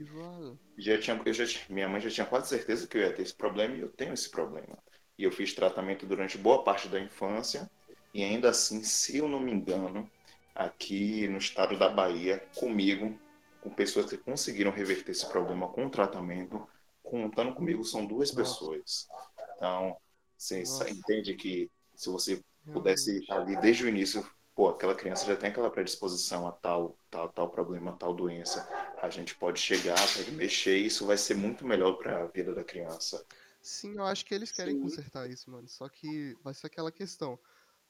já 0.77 0.97
tinha, 0.97 1.21
eu 1.25 1.33
já, 1.33 1.45
minha 1.69 1.89
mãe 1.89 1.99
já 1.99 2.09
tinha 2.09 2.25
quase 2.25 2.47
certeza 2.47 2.87
que 2.87 2.97
eu 2.97 3.01
ia 3.01 3.13
ter 3.13 3.23
esse 3.23 3.33
problema 3.33 3.75
e 3.75 3.81
eu 3.81 3.89
tenho 3.89 4.13
esse 4.13 4.29
problema. 4.29 4.77
E 5.17 5.23
eu 5.23 5.31
fiz 5.31 5.53
tratamento 5.53 6.05
durante 6.05 6.37
boa 6.37 6.63
parte 6.63 6.87
da 6.87 6.99
infância. 6.99 7.69
E 8.13 8.23
ainda 8.23 8.49
assim, 8.49 8.81
se 8.83 9.17
eu 9.17 9.27
não 9.27 9.39
me 9.39 9.51
engano, 9.51 10.09
aqui 10.55 11.27
no 11.27 11.37
estado 11.37 11.77
da 11.77 11.89
Bahia, 11.89 12.39
comigo, 12.55 13.19
com 13.61 13.69
pessoas 13.69 14.09
que 14.09 14.17
conseguiram 14.17 14.71
reverter 14.71 15.11
esse 15.11 15.27
problema 15.27 15.67
com 15.67 15.89
tratamento, 15.89 16.65
contando 17.03 17.53
comigo, 17.53 17.83
são 17.83 18.05
duas 18.05 18.33
Nossa. 18.33 18.41
pessoas. 18.41 19.07
Então, 19.55 19.97
você 20.37 20.59
Nossa. 20.59 20.89
entende 20.89 21.33
que 21.35 21.69
se 21.95 22.09
você 22.09 22.41
pudesse 22.71 23.25
ali 23.29 23.57
desde 23.57 23.83
o 23.83 23.89
início, 23.89 24.25
pô, 24.59 24.67
aquela 24.67 24.93
criança 24.93 25.25
já 25.25 25.37
tem 25.37 25.51
aquela 25.51 25.69
predisposição 25.69 26.45
a 26.45 26.51
tal, 26.51 26.97
tal, 27.09 27.29
tal 27.29 27.49
problema, 27.49 27.93
tal 27.93 28.13
doença, 28.13 28.67
a 29.01 29.09
gente 29.09 29.33
pode 29.33 29.57
chegar, 29.57 29.95
pode 29.95 30.33
mexer, 30.33 30.77
e 30.77 30.87
isso 30.87 31.05
vai 31.05 31.17
ser 31.17 31.33
muito 31.35 31.65
melhor 31.65 31.93
para 31.93 32.23
a 32.23 32.25
vida 32.25 32.53
da 32.53 32.61
criança. 32.61 33.25
Sim, 33.61 33.95
eu 33.95 34.03
acho 34.03 34.25
que 34.25 34.35
eles 34.35 34.51
querem 34.51 34.75
Sim. 34.75 34.81
consertar 34.81 35.29
isso, 35.29 35.49
mano. 35.49 35.65
Só 35.69 35.87
que 35.87 36.35
vai 36.43 36.53
ser 36.53 36.67
aquela 36.67 36.91
questão. 36.91 37.39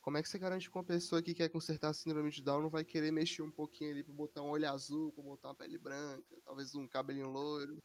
Como 0.03 0.15
é 0.17 0.21
que 0.21 0.29
você 0.29 0.37
garante 0.37 0.69
que 0.69 0.77
uma 0.77 0.83
pessoa 0.83 1.23
que 1.23 1.33
quer 1.33 1.49
consertar 1.49 1.89
a 1.89 1.93
síndrome 1.93 2.29
de 2.29 2.43
Down 2.43 2.61
não 2.61 2.69
vai 2.69 2.83
querer 2.83 3.11
mexer 3.11 3.41
um 3.41 3.49
pouquinho 3.49 3.89
ali 3.89 4.03
pra 4.03 4.13
botar 4.13 4.43
um 4.43 4.49
olho 4.51 4.69
azul, 4.69 5.11
pra 5.11 5.23
botar 5.23 5.47
uma 5.47 5.55
pele 5.55 5.79
branca, 5.79 6.35
talvez 6.45 6.75
um 6.75 6.87
cabelinho 6.87 7.31
loiro? 7.31 7.79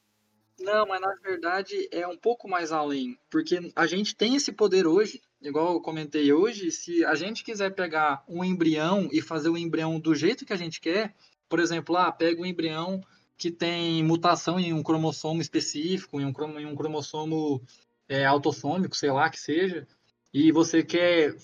Não, 0.61 0.87
mas 0.87 1.01
na 1.01 1.15
verdade 1.17 1.89
é 1.91 2.07
um 2.07 2.17
pouco 2.17 2.49
mais 2.49 2.71
além, 2.71 3.19
porque 3.29 3.73
a 3.75 3.87
gente 3.87 4.15
tem 4.15 4.37
esse 4.37 4.53
poder 4.53 4.87
hoje, 4.87 5.21
igual 5.43 5.75
eu 5.75 5.81
comentei 5.81 6.33
hoje, 6.33 6.71
se 6.71 7.05
a 7.05 7.15
gente 7.15 7.43
quiser 7.43 7.75
pegar 7.75 8.23
um 8.29 8.45
embrião 8.45 9.09
e 9.13 9.21
fazer 9.21 9.49
o 9.49 9.59
embrião 9.59 9.99
do 9.99 10.15
jeito 10.15 10.47
que 10.47 10.53
a 10.53 10.57
gente 10.57 10.81
quer, 10.81 11.15
por 11.49 11.59
exemplo, 11.59 11.97
ah, 11.97 12.13
pega 12.13 12.41
um 12.41 12.47
embrião 12.47 13.03
que 13.37 13.51
tem 13.51 14.03
mutação 14.05 14.61
em 14.61 14.73
um 14.73 14.83
cromossomo 14.83 15.41
específico, 15.41 16.21
em 16.21 16.25
um, 16.25 16.33
crom 16.33 16.59
em 16.59 16.67
um 16.67 16.77
cromossomo 16.77 17.61
é, 18.09 18.25
autossômico, 18.25 18.97
sei 18.97 19.11
lá 19.11 19.29
que 19.29 19.41
seja, 19.41 19.87
e 20.33 20.53
você 20.53 20.83
quer 20.83 21.37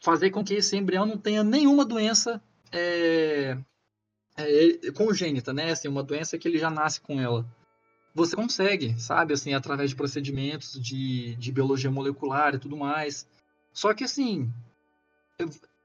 fazer 0.00 0.30
com 0.30 0.44
que 0.44 0.54
esse 0.54 0.76
embrião 0.76 1.06
não 1.06 1.18
tenha 1.18 1.42
nenhuma 1.42 1.84
doença 1.84 2.42
é, 2.70 3.56
é, 4.36 4.92
congênita, 4.92 5.52
né? 5.52 5.70
Assim, 5.70 5.88
uma 5.88 6.02
doença 6.02 6.38
que 6.38 6.46
ele 6.46 6.58
já 6.58 6.70
nasce 6.70 7.00
com 7.00 7.20
ela. 7.20 7.46
Você 8.14 8.36
consegue, 8.36 8.98
sabe? 9.00 9.34
Assim, 9.34 9.54
através 9.54 9.90
de 9.90 9.96
procedimentos 9.96 10.80
de, 10.80 11.34
de 11.36 11.52
biologia 11.52 11.90
molecular 11.90 12.54
e 12.54 12.58
tudo 12.58 12.76
mais. 12.76 13.26
Só 13.72 13.92
que, 13.92 14.04
assim, 14.04 14.52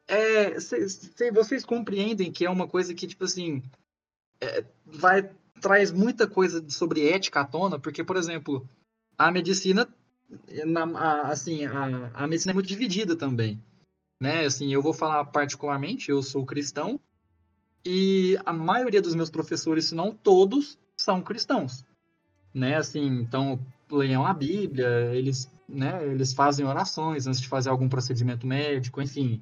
é, 0.08 0.60
cê, 0.60 0.88
cê, 0.88 1.32
vocês 1.32 1.66
compreendem 1.66 2.32
que 2.32 2.46
é 2.46 2.50
uma 2.50 2.68
coisa 2.68 2.94
que, 2.94 3.08
tipo 3.08 3.24
assim, 3.24 3.64
é, 4.40 4.64
vai 4.86 5.30
traz 5.60 5.92
muita 5.92 6.26
coisa 6.26 6.64
sobre 6.70 7.10
ética 7.10 7.42
à 7.42 7.46
tona, 7.46 7.78
porque, 7.78 8.02
por 8.02 8.16
exemplo, 8.16 8.66
a 9.18 9.30
medicina, 9.30 9.86
na, 10.66 10.84
a, 10.84 11.22
assim, 11.32 11.66
a, 11.66 12.12
a 12.14 12.28
medicina 12.28 12.52
é 12.52 12.54
muito 12.54 12.68
dividida 12.68 13.14
também 13.16 13.62
né? 14.20 14.46
Assim, 14.46 14.72
eu 14.74 14.82
vou 14.82 14.94
falar 14.94 15.24
particularmente, 15.26 16.10
eu 16.10 16.22
sou 16.22 16.46
cristão 16.46 17.00
e 17.86 18.38
a 18.46 18.52
maioria 18.52 19.02
dos 19.02 19.16
meus 19.16 19.30
professores, 19.30 19.86
se 19.86 19.96
não 19.96 20.14
todos, 20.14 20.78
são 20.98 21.22
cristãos, 21.22 21.86
né? 22.54 22.76
Assim, 22.76 23.06
então 23.06 23.60
leiam 23.92 24.26
a 24.26 24.34
Bíblia, 24.34 24.88
eles, 25.14 25.52
né? 25.68 26.06
Eles 26.06 26.34
fazem 26.34 26.66
orações 26.66 27.28
antes 27.28 27.42
de 27.42 27.48
fazer 27.48 27.70
algum 27.70 27.90
procedimento 27.90 28.46
médico, 28.46 29.02
enfim, 29.02 29.42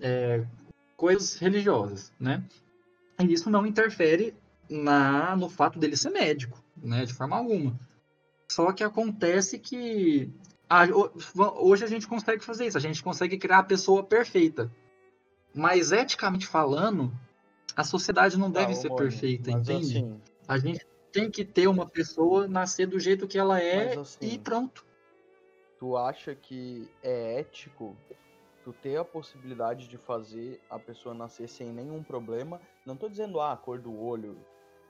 é, 0.00 0.44
coisas 0.96 1.36
religiosas, 1.36 2.12
né? 2.18 2.42
E 3.20 3.32
isso 3.32 3.50
não 3.50 3.66
interfere 3.66 4.34
na 4.68 5.36
no 5.36 5.48
fato 5.48 5.78
dele 5.78 5.96
ser 5.96 6.10
médico, 6.10 6.62
né? 6.76 7.04
De 7.04 7.12
forma 7.12 7.36
alguma. 7.36 7.78
Só 8.50 8.72
que 8.72 8.84
acontece 8.84 9.58
que 9.58 10.30
hoje 11.60 11.84
a 11.84 11.88
gente 11.88 12.06
consegue 12.06 12.44
fazer 12.44 12.66
isso, 12.66 12.78
a 12.78 12.80
gente 12.80 13.02
consegue 13.02 13.36
criar 13.38 13.58
a 13.58 13.64
pessoa 13.64 14.02
perfeita. 14.02 14.70
Mas 15.54 15.92
eticamente 15.92 16.46
falando, 16.46 17.12
a 17.76 17.84
sociedade 17.84 18.38
não 18.38 18.50
deve 18.50 18.74
ser 18.74 18.90
perfeita, 18.94 19.50
entende? 19.50 19.98
Assim, 19.98 20.20
A 20.48 20.58
gente 20.58 20.86
tem 21.12 21.30
que 21.30 21.44
ter 21.44 21.68
uma 21.68 21.86
pessoa 21.86 22.48
nascer 22.48 22.86
do 22.86 22.98
jeito 22.98 23.28
que 23.28 23.38
ela 23.38 23.60
é 23.60 23.88
Mas, 23.88 23.98
assim, 23.98 24.26
e 24.26 24.38
pronto. 24.38 24.84
Tu 25.78 25.96
acha 25.96 26.34
que 26.34 26.88
é 27.02 27.40
ético 27.40 27.96
tu 28.64 28.72
ter 28.72 28.96
a 28.96 29.04
possibilidade 29.04 29.88
de 29.88 29.98
fazer 29.98 30.60
a 30.70 30.78
pessoa 30.78 31.14
nascer 31.14 31.48
sem 31.48 31.72
nenhum 31.72 32.02
problema? 32.02 32.60
Não 32.86 32.96
tô 32.96 33.08
dizendo 33.08 33.40
ah, 33.40 33.52
a 33.52 33.56
cor 33.56 33.80
do 33.80 33.96
olho, 34.00 34.38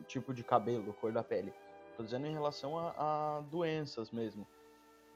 tipo 0.07 0.35
de 0.35 0.45
cabelo, 0.45 0.93
cor 0.95 1.11
da 1.13 1.25
pele. 1.25 1.53
Tô 1.97 2.03
dizendo 2.03 2.27
em 2.27 2.33
relação 2.33 2.79
a, 2.79 2.95
a 3.39 3.41
doenças 3.41 4.11
mesmo. 4.11 4.47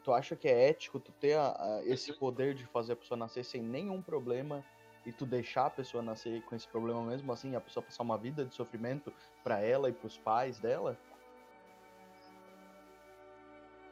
Tu 0.02 0.12
acha 0.12 0.34
que 0.36 0.48
é 0.48 0.68
ético 0.68 0.98
tu 1.00 1.12
ter 1.12 1.34
a- 1.34 1.56
a- 1.58 1.82
esse 1.84 2.12
poder 2.12 2.54
de 2.54 2.64
fazer 2.66 2.92
a 2.92 2.96
pessoa 2.96 3.18
nascer 3.18 3.44
sem 3.44 3.62
nenhum 3.62 4.00
problema 4.00 4.64
e 5.06 5.12
tu 5.12 5.24
deixar 5.24 5.66
a 5.66 5.70
pessoa 5.70 6.02
nascer 6.02 6.42
com 6.42 6.56
esse 6.56 6.66
problema 6.66 7.02
mesmo 7.04 7.32
assim, 7.32 7.54
a 7.54 7.60
pessoa 7.60 7.82
passar 7.82 8.02
uma 8.02 8.18
vida 8.18 8.44
de 8.44 8.54
sofrimento 8.54 9.12
pra 9.44 9.60
ela 9.60 9.88
e 9.88 9.92
pros 9.92 10.18
pais 10.18 10.58
dela? 10.58 10.98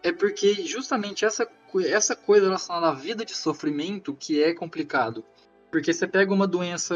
É 0.02 0.12
porque 0.12 0.66
justamente 0.66 1.24
essa, 1.24 1.48
essa 1.86 2.14
coisa 2.16 2.46
relacionada 2.46 2.88
à 2.88 2.92
vida 2.92 3.24
de 3.24 3.34
sofrimento 3.34 4.12
que 4.12 4.42
é 4.42 4.52
complicado. 4.52 5.24
Porque 5.70 5.92
você 5.92 6.06
pega 6.06 6.34
uma 6.34 6.46
doença, 6.46 6.94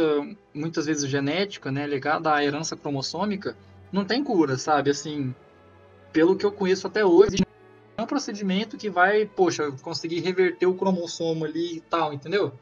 muitas 0.53 0.87
vezes 0.87 1.09
genética, 1.09 1.73
né, 1.73 1.87
ligada 1.87 2.35
à 2.35 2.45
herança 2.45 2.77
cromossômica, 2.77 3.57
não 3.91 4.05
tem 4.05 4.23
cura, 4.23 4.59
sabe? 4.59 4.91
Assim, 4.91 5.35
pelo 6.13 6.37
que 6.37 6.45
eu 6.45 6.53
conheço 6.53 6.87
até 6.87 7.05
hoje, 7.05 7.39
é 7.97 8.03
um 8.03 8.07
procedimento 8.07 8.77
que 8.77 8.91
vai, 8.91 9.27
poxa, 9.27 9.73
conseguir 9.83 10.21
reverter 10.21 10.67
o 10.67 10.75
cromossomo 10.75 11.45
ali 11.45 11.79
e 11.79 11.81
tal, 11.81 12.13
entendeu? 12.13 12.53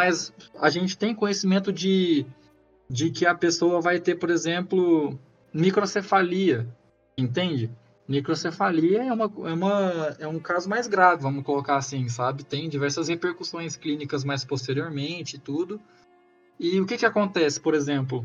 Mas 0.00 0.32
a 0.58 0.70
gente 0.70 0.96
tem 0.96 1.14
conhecimento 1.14 1.70
de, 1.70 2.24
de 2.88 3.10
que 3.10 3.26
a 3.26 3.34
pessoa 3.34 3.82
vai 3.82 4.00
ter, 4.00 4.14
por 4.14 4.30
exemplo, 4.30 5.18
microcefalia, 5.52 6.66
entende? 7.18 7.70
Microcefalia 8.08 9.04
é, 9.04 9.12
uma, 9.12 9.24
é, 9.24 9.52
uma, 9.52 10.16
é 10.20 10.26
um 10.26 10.38
caso 10.38 10.70
mais 10.70 10.86
grave, 10.86 11.20
vamos 11.20 11.44
colocar 11.44 11.76
assim, 11.76 12.08
sabe? 12.08 12.44
Tem 12.44 12.66
diversas 12.66 13.08
repercussões 13.08 13.76
clínicas 13.76 14.24
mais 14.24 14.42
posteriormente 14.42 15.36
e 15.36 15.38
tudo. 15.38 15.78
E 16.58 16.80
o 16.80 16.86
que, 16.86 16.96
que 16.96 17.04
acontece, 17.04 17.60
por 17.60 17.74
exemplo? 17.74 18.24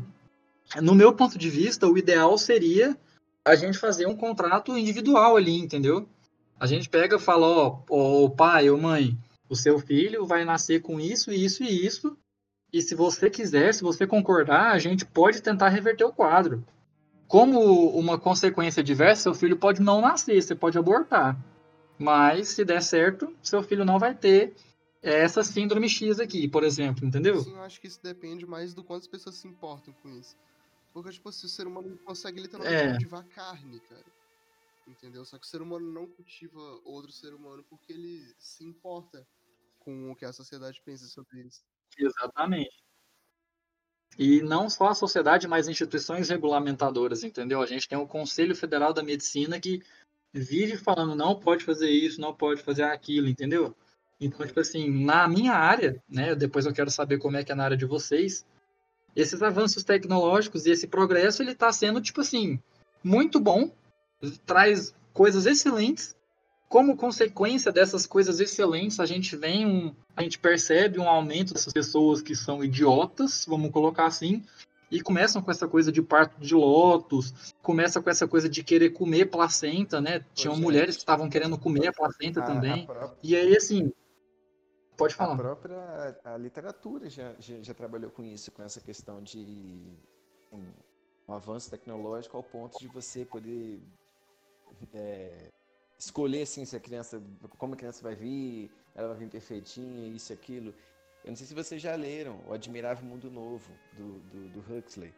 No 0.80 0.94
meu 0.94 1.12
ponto 1.12 1.36
de 1.36 1.50
vista, 1.50 1.86
o 1.86 1.98
ideal 1.98 2.38
seria 2.38 2.96
a 3.44 3.54
gente 3.54 3.76
fazer 3.76 4.06
um 4.06 4.16
contrato 4.16 4.78
individual 4.78 5.36
ali, 5.36 5.58
entendeu? 5.58 6.08
A 6.58 6.66
gente 6.66 6.88
pega 6.88 7.16
e 7.16 7.20
fala, 7.20 7.46
ó, 7.46 7.78
ó, 7.90 8.30
pai 8.30 8.70
ou 8.70 8.80
mãe, 8.80 9.14
o 9.48 9.56
seu 9.56 9.78
filho 9.78 10.26
vai 10.26 10.44
nascer 10.44 10.80
com 10.80 11.00
isso, 11.00 11.30
isso 11.30 11.62
e 11.62 11.86
isso, 11.86 12.16
e 12.72 12.82
se 12.82 12.94
você 12.94 13.30
quiser, 13.30 13.72
se 13.72 13.82
você 13.82 14.06
concordar, 14.06 14.72
a 14.72 14.78
gente 14.78 15.04
pode 15.04 15.40
tentar 15.42 15.68
reverter 15.68 16.04
o 16.04 16.12
quadro 16.12 16.64
como 17.28 17.90
uma 17.90 18.18
consequência 18.18 18.82
diversa, 18.82 19.22
seu 19.22 19.34
filho 19.34 19.56
pode 19.56 19.82
não 19.82 20.00
nascer, 20.00 20.40
você 20.40 20.54
pode 20.54 20.78
abortar. 20.78 21.36
Mas 21.98 22.50
se 22.50 22.64
der 22.64 22.82
certo, 22.82 23.34
seu 23.42 23.62
filho 23.62 23.84
não 23.84 23.98
vai 23.98 24.14
ter 24.14 24.54
essa 25.02 25.42
síndrome 25.42 25.88
X 25.88 26.20
aqui, 26.20 26.48
por 26.48 26.62
exemplo, 26.62 27.06
entendeu? 27.06 27.40
Sim, 27.40 27.54
eu 27.54 27.62
acho 27.62 27.80
que 27.80 27.86
isso 27.86 28.00
depende 28.02 28.46
mais 28.46 28.74
do 28.74 28.84
quanto 28.84 29.02
as 29.02 29.08
pessoas 29.08 29.36
se 29.36 29.48
importam 29.48 29.94
com 30.02 30.10
isso. 30.10 30.36
Porque, 30.92 31.10
tipo, 31.10 31.30
se 31.32 31.44
o 31.44 31.48
ser 31.48 31.66
humano 31.66 31.98
consegue 32.04 32.40
literalmente 32.40 32.76
É. 32.76 32.90
cultivar 32.90 33.24
carne, 33.34 33.80
cara. 33.80 34.04
Entendeu? 34.88 35.24
Só 35.24 35.36
que 35.36 35.46
o 35.46 35.48
ser 35.48 35.60
humano 35.60 35.92
não 35.92 36.06
cultiva 36.06 36.60
outro 36.84 37.10
ser 37.10 37.34
humano 37.34 37.64
porque 37.68 37.92
ele 37.92 38.22
se 38.38 38.64
importa 38.64 39.26
com 39.86 40.10
o 40.10 40.16
que 40.16 40.24
a 40.24 40.32
sociedade 40.32 40.82
pensa 40.84 41.06
sobre 41.06 41.42
isso. 41.42 41.62
Exatamente. 41.96 42.76
E 44.18 44.42
não 44.42 44.68
só 44.68 44.88
a 44.88 44.94
sociedade, 44.94 45.46
mas 45.46 45.68
instituições 45.68 46.28
regulamentadoras, 46.28 47.22
entendeu? 47.22 47.62
A 47.62 47.66
gente 47.66 47.88
tem 47.88 47.96
o 47.96 48.06
Conselho 48.06 48.56
Federal 48.56 48.92
da 48.92 49.02
Medicina 49.02 49.60
que 49.60 49.80
vive 50.32 50.76
falando 50.76 51.14
não 51.14 51.38
pode 51.38 51.64
fazer 51.64 51.88
isso, 51.88 52.20
não 52.20 52.34
pode 52.34 52.62
fazer 52.62 52.82
aquilo, 52.82 53.28
entendeu? 53.28 53.74
Então, 54.20 54.44
tipo 54.44 54.58
assim, 54.58 54.90
na 55.04 55.28
minha 55.28 55.52
área, 55.52 56.02
né, 56.08 56.34
depois 56.34 56.66
eu 56.66 56.72
quero 56.72 56.90
saber 56.90 57.18
como 57.18 57.36
é 57.36 57.44
que 57.44 57.52
é 57.52 57.54
na 57.54 57.64
área 57.64 57.76
de 57.76 57.86
vocês, 57.86 58.44
esses 59.14 59.40
avanços 59.42 59.84
tecnológicos 59.84 60.66
e 60.66 60.70
esse 60.70 60.88
progresso, 60.88 61.42
ele 61.42 61.54
tá 61.54 61.70
sendo, 61.70 62.00
tipo 62.00 62.22
assim, 62.22 62.58
muito 63.04 63.38
bom, 63.38 63.70
traz 64.44 64.94
coisas 65.12 65.46
excelentes, 65.46 66.15
como 66.68 66.96
consequência 66.96 67.70
dessas 67.72 68.06
coisas 68.06 68.40
excelentes, 68.40 68.98
a 69.00 69.06
gente 69.06 69.36
vem 69.36 69.64
um, 69.66 69.94
a 70.16 70.22
gente 70.22 70.38
percebe 70.38 70.98
um 70.98 71.08
aumento 71.08 71.54
dessas 71.54 71.72
pessoas 71.72 72.20
que 72.20 72.34
são 72.34 72.62
idiotas, 72.64 73.44
vamos 73.46 73.70
colocar 73.70 74.06
assim, 74.06 74.44
e 74.90 75.00
começam 75.00 75.40
com 75.42 75.50
essa 75.50 75.66
coisa 75.68 75.90
de 75.92 76.02
parto 76.02 76.40
de 76.40 76.54
lótus, 76.54 77.54
começa 77.62 78.00
com 78.02 78.10
essa 78.10 78.26
coisa 78.26 78.48
de 78.48 78.62
querer 78.64 78.90
comer 78.90 79.26
placenta, 79.26 80.00
né? 80.00 80.24
Tinham 80.34 80.54
gente. 80.54 80.62
mulheres 80.64 80.96
que 80.96 81.02
estavam 81.02 81.28
querendo 81.28 81.58
comer 81.58 81.88
a 81.88 81.92
placenta 81.92 82.40
A- 82.40 82.44
a 82.44 82.46
também. 82.46 82.86
pró- 82.86 83.14
E 83.22 83.34
aí, 83.36 83.56
assim, 83.56 83.92
pode 84.96 85.14
A 85.14 85.16
falar. 85.16 85.36
própria 85.36 86.18
a 86.24 86.36
literatura 86.36 87.08
já, 87.10 87.34
já, 87.38 87.60
já 87.62 87.74
trabalhou 87.74 88.10
com 88.10 88.22
isso, 88.24 88.50
com 88.52 88.62
essa 88.62 88.80
questão 88.80 89.22
de 89.22 89.82
um, 90.52 90.62
um 91.28 91.34
avanço 91.34 91.70
tecnológico 91.70 92.36
ao 92.36 92.42
ponto 92.42 92.78
de 92.78 92.86
você 92.88 93.24
poder 93.24 93.80
é, 94.94 95.50
escolher 95.98 96.42
assim 96.42 96.64
se 96.64 96.76
a 96.76 96.80
criança, 96.80 97.22
como 97.58 97.74
a 97.74 97.76
criança 97.76 98.02
vai 98.02 98.14
vir, 98.14 98.70
ela 98.94 99.08
vai 99.08 99.18
vir 99.18 99.28
perfeitinha, 99.28 100.14
isso 100.14 100.32
e 100.32 100.34
aquilo. 100.34 100.74
Eu 101.24 101.30
não 101.30 101.36
sei 101.36 101.46
se 101.46 101.54
vocês 101.54 101.82
já 101.82 101.94
leram 101.96 102.40
O 102.46 102.52
Admirável 102.52 103.04
Mundo 103.04 103.30
Novo, 103.30 103.72
do, 103.92 104.20
do, 104.20 104.48
do 104.48 104.60
Huxley. 104.60 105.12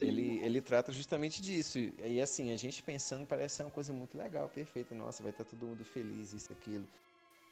Ele, 0.00 0.40
ele 0.44 0.60
trata 0.60 0.92
justamente 0.92 1.40
disso. 1.40 1.78
E 1.78 2.20
assim, 2.20 2.52
a 2.52 2.56
gente 2.56 2.82
pensando 2.82 3.26
parece 3.26 3.56
ser 3.56 3.62
uma 3.62 3.70
coisa 3.70 3.92
muito 3.92 4.18
legal, 4.18 4.48
perfeita. 4.48 4.94
Nossa, 4.94 5.22
vai 5.22 5.30
estar 5.30 5.44
todo 5.44 5.66
mundo 5.66 5.84
feliz, 5.84 6.32
isso, 6.32 6.52
aquilo. 6.52 6.86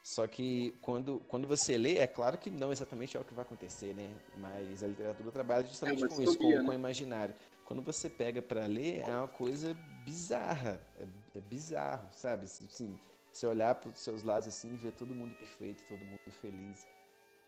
Só 0.02 0.26
que 0.26 0.74
quando, 0.82 1.22
quando 1.28 1.48
você 1.48 1.78
lê, 1.78 1.96
é 1.96 2.06
claro 2.06 2.36
que 2.36 2.50
não 2.50 2.70
exatamente 2.70 3.16
é 3.16 3.20
o 3.20 3.24
que 3.24 3.32
vai 3.32 3.42
acontecer, 3.42 3.94
né? 3.94 4.10
Mas 4.36 4.82
a 4.82 4.86
literatura 4.86 5.30
trabalha 5.30 5.66
justamente 5.66 6.02
uma 6.02 6.08
com 6.08 6.14
isso, 6.22 6.24
com, 6.24 6.30
distopia, 6.30 6.58
com 6.58 6.66
o 6.66 6.70
né? 6.70 6.74
imaginário. 6.74 7.34
Quando 7.64 7.82
você 7.82 8.10
pega 8.10 8.42
pra 8.42 8.66
ler, 8.66 9.00
é 9.00 9.16
uma 9.16 9.28
coisa 9.28 9.74
bizarra. 10.04 10.80
É, 10.98 11.06
é 11.36 11.40
bizarro, 11.40 12.08
sabe? 12.12 12.44
Assim, 12.44 12.98
você 13.32 13.46
olhar 13.46 13.74
para 13.74 13.90
os 13.90 13.98
seus 13.98 14.22
lados 14.22 14.46
assim 14.48 14.74
e 14.74 14.76
ver 14.76 14.92
todo 14.92 15.14
mundo 15.14 15.34
perfeito, 15.34 15.82
todo 15.88 16.04
mundo 16.04 16.30
feliz. 16.40 16.86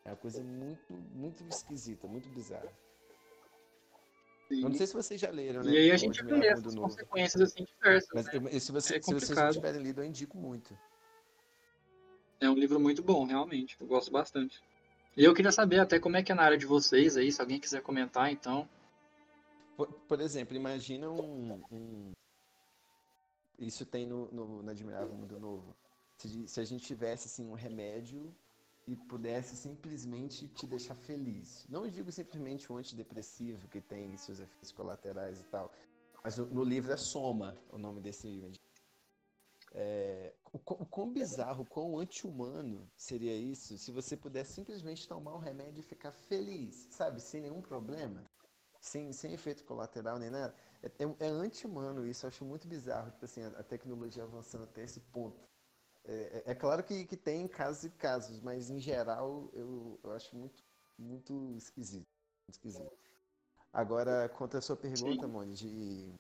É 0.05 0.11
uma 0.11 0.17
coisa 0.17 0.43
muito, 0.43 0.93
muito 1.15 1.45
esquisita, 1.49 2.07
muito 2.07 2.29
bizarra. 2.31 2.73
Eu 4.51 4.69
não 4.69 4.75
sei 4.75 4.87
se 4.87 4.95
vocês 4.95 5.21
já 5.21 5.31
leram, 5.31 5.63
né? 5.63 5.73
E 5.73 5.77
aí 5.77 5.91
a 5.91 5.97
gente 5.97 6.25
vê 6.25 6.47
essas 6.47 6.75
Novo. 6.75 6.89
consequências 6.89 7.43
assim 7.43 7.65
diversas. 7.65 8.09
Mas 8.15 8.27
né? 8.27 8.61
se, 8.61 8.73
você, 8.73 8.97
É 8.97 9.03
se 9.03 9.13
vocês 9.13 9.39
não 9.39 9.51
tiverem 9.51 9.83
lido, 9.83 10.01
eu 10.01 10.05
indico 10.05 10.39
muito. 10.39 10.79
É 12.41 12.49
um 12.49 12.55
livro 12.55 12.79
muito 12.79 13.03
bom, 13.03 13.25
realmente. 13.25 13.77
Eu 13.81 13.87
gosto 13.87 14.11
bastante. 14.11 14.63
E 15.17 15.25
eu 15.25 15.35
queria 15.35 15.51
saber 15.51 15.81
até 15.81 15.99
como 15.99 16.17
é 16.17 16.23
que 16.23 16.31
é 16.31 16.35
na 16.35 16.43
área 16.43 16.59
de 16.59 16.67
vocês 16.67 17.17
aí, 17.17 17.33
se 17.33 17.41
alguém 17.41 17.59
quiser 17.59 17.83
comentar, 17.83 18.31
então. 18.31 18.69
Por, 19.77 19.93
por 20.09 20.21
exemplo, 20.21 20.57
imagina 20.57 21.11
um, 21.11 21.63
um- 21.71 22.13
Isso 23.59 23.85
tem 23.85 24.07
no, 24.07 24.31
no, 24.33 24.63
no 24.63 24.71
Admirável 24.71 25.15
Mundo 25.15 25.39
Novo. 25.39 25.77
Se, 26.19 26.49
se 26.49 26.61
a 26.61 26.65
gente 26.65 26.87
tivesse 26.87 27.27
assim, 27.27 27.45
um 27.47 27.55
remédio 27.55 28.35
e 28.87 28.97
pudesse 28.97 29.57
simplesmente 29.57 30.49
te 30.49 30.67
deixar 30.67 30.95
feliz. 30.95 31.67
Não 31.69 31.89
digo 31.89 32.11
simplesmente 32.11 32.73
um 32.73 32.77
antidepressivo 32.77 33.69
que 33.69 33.81
tem 33.81 34.17
seus 34.17 34.41
efeitos 34.41 34.73
colaterais 34.73 35.41
e 35.41 35.45
tal. 35.45 35.73
Mas 36.23 36.39
no, 36.39 36.47
no 36.47 36.65
livro 36.65 36.93
é 36.93 36.97
Soma 36.97 37.57
o 37.71 37.79
nome 37.79 38.01
desse 38.01 38.27
medicamento. 38.29 38.65
É, 39.73 40.33
o, 40.53 40.57
o 40.57 40.87
quão 40.87 41.13
bizarro, 41.13 41.63
o 41.63 41.67
quão 41.67 41.99
anti-humano 41.99 42.89
seria 42.97 43.37
isso 43.37 43.77
se 43.77 43.91
você 43.91 44.17
pudesse 44.17 44.55
simplesmente 44.55 45.07
tomar 45.07 45.35
um 45.35 45.39
remédio 45.39 45.81
e 45.81 45.83
ficar 45.83 46.13
feliz, 46.13 46.89
sabe? 46.91 47.21
Sem 47.21 47.43
nenhum 47.43 47.61
problema 47.61 48.25
sem, 48.87 49.13
sem 49.13 49.33
efeito 49.33 49.65
colateral 49.65 50.19
nem 50.19 50.31
nada. 50.31 50.55
É, 50.83 50.87
é, 50.87 51.27
é 51.27 51.29
anti-humano 51.29 52.07
isso, 52.07 52.25
eu 52.25 52.29
acho 52.29 52.45
muito 52.45 52.67
bizarro, 52.69 53.11
tipo 53.11 53.25
assim, 53.25 53.43
a, 53.43 53.49
a 53.49 53.63
tecnologia 53.63 54.23
avançando 54.23 54.65
até 54.65 54.85
esse 54.85 55.01
ponto. 55.01 55.39
É, 56.05 56.43
é- 56.47 56.53
é 56.53 56.55
claro 56.55 56.83
que, 56.85 57.05
que 57.05 57.17
tem 57.17 57.49
casos 57.49 57.85
e 57.85 57.91
casos, 57.91 58.41
mas 58.41 58.71
em 58.71 58.79
geral 58.79 59.51
eu, 59.53 59.99
eu 60.05 60.13
acho 60.13 60.35
muito, 60.37 60.63
muito 60.99 61.53
esquisito. 61.57 62.07
muito 62.47 62.55
esquisito. 62.55 62.93
Agora, 63.73 64.29
quanto 64.31 64.57
à 64.57 64.61
sua 64.61 64.77
pergunta, 64.77 65.27
Moni, 65.29 65.55
de 65.55 66.13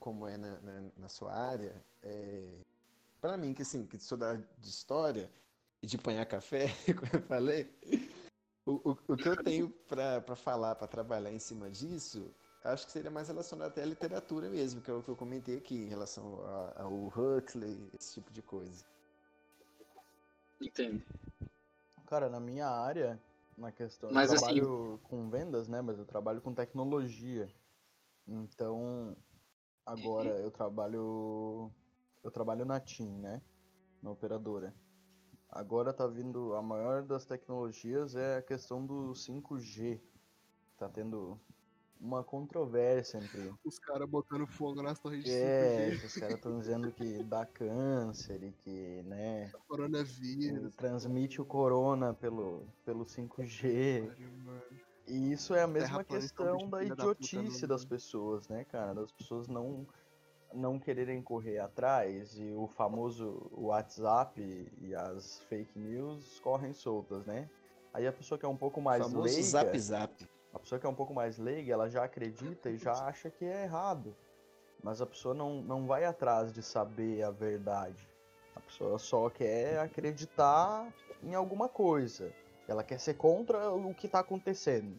como 0.00 0.26
é 0.26 0.36
na, 0.36 0.60
na, 0.60 0.90
na 0.96 1.08
sua 1.08 1.32
área, 1.32 1.84
é, 2.02 2.58
para 3.20 3.36
mim, 3.36 3.52
que 3.52 3.62
assim, 3.62 3.86
que 3.86 3.98
sou 3.98 4.16
da 4.16 4.34
de 4.34 4.68
história 4.68 5.30
e 5.82 5.86
de 5.86 5.96
apanhar 5.96 6.26
café, 6.26 6.66
como 6.98 7.10
eu 7.12 7.22
falei, 7.28 7.70
o, 8.66 8.90
o, 8.90 8.98
o 9.08 9.16
que 9.16 9.28
eu 9.28 9.36
tenho 9.42 9.70
para 9.88 10.34
falar, 10.36 10.74
para 10.74 10.86
trabalhar 10.88 11.32
em 11.32 11.38
cima 11.38 11.70
disso, 11.70 12.34
acho 12.64 12.84
que 12.86 12.92
seria 12.92 13.10
mais 13.10 13.28
relacionado 13.28 13.68
até 13.68 13.82
à 13.82 13.86
literatura 13.86 14.50
mesmo, 14.50 14.82
que 14.82 14.90
é 14.90 14.94
o 14.94 15.02
que 15.02 15.08
eu 15.08 15.16
comentei 15.16 15.56
aqui, 15.56 15.76
em 15.76 15.88
relação 15.88 16.40
ao 16.76 16.92
Huxley, 17.06 17.88
esse 17.98 18.14
tipo 18.14 18.32
de 18.32 18.42
coisa. 18.42 18.84
Entendo. 20.60 21.02
Cara, 22.06 22.28
na 22.28 22.40
minha 22.40 22.66
área, 22.68 23.20
na 23.56 23.70
questão, 23.70 24.10
Mas, 24.12 24.30
eu 24.30 24.36
assim- 24.36 24.44
trabalho 24.46 25.00
com 25.04 25.28
vendas, 25.30 25.68
né? 25.68 25.80
Mas 25.80 25.98
eu 25.98 26.04
trabalho 26.04 26.40
com 26.40 26.54
tecnologia. 26.54 27.48
Então, 28.26 29.16
agora 29.84 30.30
eu 30.40 30.50
trabalho. 30.50 31.70
Eu 32.22 32.30
trabalho 32.30 32.64
na 32.64 32.80
TIM, 32.80 33.08
né? 33.18 33.40
Na 34.02 34.10
operadora. 34.10 34.74
Agora 35.56 35.92
tá 35.92 36.06
vindo. 36.06 36.54
A 36.54 36.62
maior 36.62 37.02
das 37.02 37.24
tecnologias 37.24 38.14
é 38.14 38.36
a 38.36 38.42
questão 38.42 38.84
do 38.84 39.12
5G. 39.14 40.00
Tá 40.76 40.88
tendo 40.88 41.40
uma 41.98 42.22
controvérsia 42.22 43.16
entre. 43.18 43.54
Os 43.64 43.78
caras 43.78 44.06
botando 44.08 44.46
fogo 44.46 44.82
nas 44.82 44.98
torres 44.98 45.24
de 45.24 45.30
É, 45.30 45.90
5G. 45.92 46.04
os 46.06 46.14
caras 46.16 46.34
estão 46.36 46.58
dizendo 46.58 46.92
que 46.92 47.22
dá 47.24 47.46
câncer 47.46 48.42
e 48.42 48.52
que, 48.52 49.02
né, 49.04 49.50
Coronavírus. 49.66 50.74
transmite 50.76 51.40
o 51.40 51.44
corona 51.46 52.12
pelo, 52.12 52.66
pelo 52.84 53.04
5G. 53.06 54.12
mano. 54.44 54.62
E 55.08 55.32
isso 55.32 55.54
é 55.54 55.62
a 55.62 55.66
mesma 55.68 56.00
é 56.00 56.04
questão 56.04 56.68
da 56.68 56.78
da 56.78 56.84
idiotice 56.84 57.62
não- 57.62 57.68
das 57.68 57.84
pessoas, 57.84 58.48
né, 58.48 58.64
cara? 58.64 58.92
Das 58.94 59.12
pessoas 59.12 59.46
não 59.48 59.86
não 60.56 60.78
quererem 60.78 61.22
correr 61.22 61.58
atrás 61.58 62.38
e 62.38 62.52
o 62.52 62.66
famoso 62.66 63.50
WhatsApp 63.52 64.40
e 64.80 64.94
as 64.94 65.40
fake 65.48 65.78
news 65.78 66.40
correm 66.40 66.72
soltas, 66.72 67.24
né? 67.26 67.48
Aí 67.92 68.06
a 68.06 68.12
pessoa 68.12 68.38
que 68.38 68.44
é 68.44 68.48
um 68.48 68.56
pouco 68.56 68.80
mais 68.80 69.02
famoso 69.02 69.22
leiga, 69.22 69.42
zap 69.42 69.78
zap. 69.78 70.28
a 70.52 70.58
pessoa 70.58 70.78
que 70.78 70.86
é 70.86 70.88
um 70.88 70.94
pouco 70.94 71.14
mais 71.14 71.38
leiga, 71.38 71.72
ela 71.72 71.88
já 71.88 72.04
acredita 72.04 72.70
e 72.70 72.76
já 72.76 72.92
acha 73.06 73.30
que 73.30 73.44
é 73.44 73.64
errado. 73.64 74.14
Mas 74.82 75.00
a 75.00 75.06
pessoa 75.06 75.34
não, 75.34 75.62
não 75.62 75.86
vai 75.86 76.04
atrás 76.04 76.52
de 76.52 76.62
saber 76.62 77.22
a 77.22 77.30
verdade. 77.30 78.08
A 78.54 78.60
pessoa 78.60 78.98
só 78.98 79.28
quer 79.30 79.78
acreditar 79.78 80.92
em 81.22 81.34
alguma 81.34 81.68
coisa. 81.68 82.32
Ela 82.68 82.82
quer 82.82 82.98
ser 82.98 83.14
contra 83.14 83.70
o 83.70 83.94
que 83.94 84.06
está 84.06 84.20
acontecendo. 84.20 84.96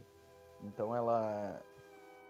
Então 0.63 0.95
ela 0.95 1.61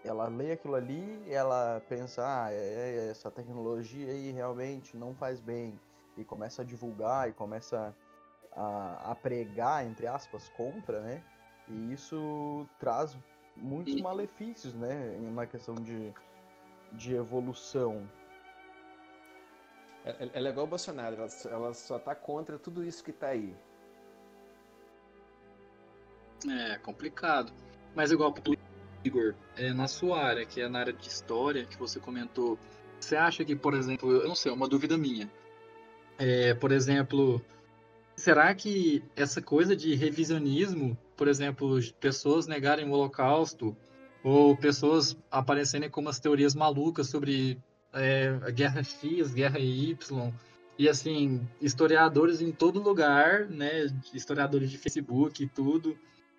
ela 0.04 0.28
lê 0.28 0.52
aquilo 0.52 0.74
ali, 0.74 1.24
ela 1.30 1.82
pensa, 1.88 2.22
ah, 2.24 2.52
é, 2.52 3.08
essa 3.10 3.30
tecnologia 3.30 4.08
aí 4.08 4.30
realmente 4.30 4.96
não 4.96 5.14
faz 5.14 5.40
bem. 5.40 5.78
E 6.16 6.24
começa 6.24 6.62
a 6.62 6.64
divulgar 6.64 7.28
e 7.28 7.32
começa 7.32 7.94
a, 8.52 9.12
a 9.12 9.14
pregar, 9.14 9.86
entre 9.86 10.06
aspas, 10.06 10.48
contra, 10.48 11.00
né? 11.00 11.22
E 11.68 11.92
isso 11.92 12.66
traz 12.78 13.16
muitos 13.56 14.00
malefícios, 14.00 14.74
né? 14.74 15.16
Na 15.32 15.46
questão 15.46 15.74
de, 15.74 16.12
de 16.92 17.14
evolução. 17.14 18.08
É- 20.04 20.24
é- 20.24 20.30
Ela 20.32 20.48
é 20.48 20.50
igual 20.50 20.66
o 20.66 20.70
Bolsonaro, 20.70 21.16
ela, 21.16 21.28
só- 21.28 21.50
ela 21.50 21.74
só 21.74 21.98
tá 21.98 22.14
contra 22.14 22.58
tudo 22.58 22.84
isso 22.84 23.04
que 23.04 23.12
tá 23.12 23.28
aí. 23.28 23.54
É 26.48 26.78
complicado. 26.78 27.52
Mas 27.94 28.10
igual 28.10 28.32
Igor, 29.08 29.34
é, 29.56 29.72
na 29.72 29.88
sua 29.88 30.22
área, 30.22 30.46
que 30.46 30.60
é 30.60 30.68
na 30.68 30.80
área 30.80 30.92
de 30.92 31.08
história, 31.08 31.64
que 31.64 31.78
você 31.78 31.98
comentou, 31.98 32.58
você 33.00 33.16
acha 33.16 33.44
que, 33.44 33.56
por 33.56 33.74
exemplo, 33.74 34.10
eu 34.10 34.28
não 34.28 34.34
sei, 34.34 34.52
é 34.52 34.54
uma 34.54 34.68
dúvida 34.68 34.96
minha. 34.96 35.30
É, 36.18 36.54
por 36.54 36.72
exemplo, 36.72 37.40
será 38.16 38.54
que 38.54 39.02
essa 39.14 39.40
coisa 39.40 39.76
de 39.76 39.94
revisionismo, 39.94 40.96
por 41.16 41.28
exemplo, 41.28 41.78
pessoas 42.00 42.46
negarem 42.46 42.88
o 42.88 42.92
Holocausto, 42.92 43.76
ou 44.22 44.56
pessoas 44.56 45.16
aparecerem 45.30 45.88
com 45.88 46.00
umas 46.00 46.18
teorias 46.18 46.54
malucas 46.54 47.08
sobre 47.08 47.58
é, 47.92 48.36
a 48.42 48.50
Guerra 48.50 48.82
X, 48.82 49.32
Guerra 49.32 49.58
Y, 49.58 50.32
e 50.78 50.88
assim, 50.88 51.46
historiadores 51.60 52.40
em 52.40 52.52
todo 52.52 52.82
lugar, 52.82 53.48
né, 53.48 53.86
historiadores 54.12 54.70
de 54.70 54.78
Facebook 54.78 55.42
e 55.42 55.48
tudo, 55.48 55.96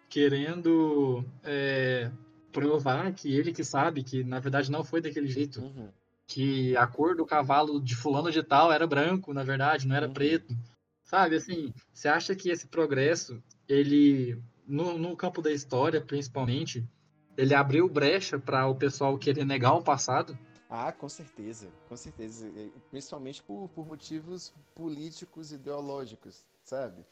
querendo 0.10 1.24
é, 1.44 2.10
provar 2.52 3.14
que 3.14 3.34
ele 3.34 3.52
que 3.54 3.64
sabe 3.64 4.04
que 4.04 4.24
na 4.24 4.40
verdade 4.40 4.72
não 4.72 4.84
foi 4.84 5.02
daquele 5.02 5.28
jeito, 5.28 5.62
Uhum. 5.62 5.90
que 6.28 6.76
a 6.78 6.86
cor 6.88 7.16
do 7.16 7.26
cavalo 7.26 7.82
de 7.82 7.96
fulano 7.96 8.32
de 8.32 8.44
tal 8.44 8.72
era 8.72 8.86
branco, 8.86 9.34
na 9.34 9.44
verdade, 9.44 9.88
não 9.88 9.96
era 9.96 10.08
Uhum. 10.08 10.14
preto. 10.14 10.56
Sabe, 11.04 11.36
assim, 11.38 11.74
você 11.92 12.08
acha 12.08 12.36
que 12.36 12.50
esse 12.52 12.68
progresso, 12.68 13.42
ele, 13.68 14.40
no, 14.68 14.98
no 14.98 15.16
campo 15.18 15.42
da 15.42 15.52
história, 15.52 16.00
principalmente, 16.00 16.88
ele 17.36 17.56
abriu 17.56 17.90
brecha 17.90 18.38
para 18.38 18.68
o 18.68 18.76
pessoal 18.76 19.18
querer 19.18 19.44
negar 19.46 19.74
o 19.74 19.82
passado? 19.82 20.38
Ah, 20.70 20.92
com 20.92 21.10
certeza, 21.10 21.68
com 21.88 21.98
certeza. 21.98 22.48
E- 22.48 22.72
Principalmente 22.92 23.42
por, 23.42 23.68
por 23.70 23.88
motivos 23.88 24.54
políticos, 24.76 25.52
ideológicos, 25.52 26.46
sabe? 26.64 27.04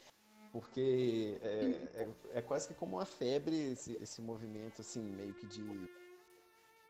Porque 0.52 1.38
é, 1.42 2.02
é, 2.02 2.38
é 2.38 2.42
quase 2.42 2.68
que 2.68 2.74
como 2.74 2.96
uma 2.96 3.04
febre 3.04 3.72
esse, 3.72 3.92
esse 4.02 4.22
movimento, 4.22 4.80
assim, 4.80 5.02
meio 5.02 5.34
que 5.34 5.46
de. 5.46 5.88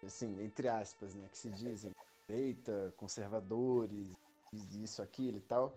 Assim, 0.05 0.40
entre 0.43 0.68
aspas, 0.68 1.14
né? 1.14 1.28
Que 1.28 1.39
se 1.39 1.51
dizem 1.51 1.93
direita, 2.28 2.94
conservadores, 2.97 4.12
isso, 4.52 5.02
aquilo 5.02 5.39
e 5.39 5.40
tal. 5.40 5.76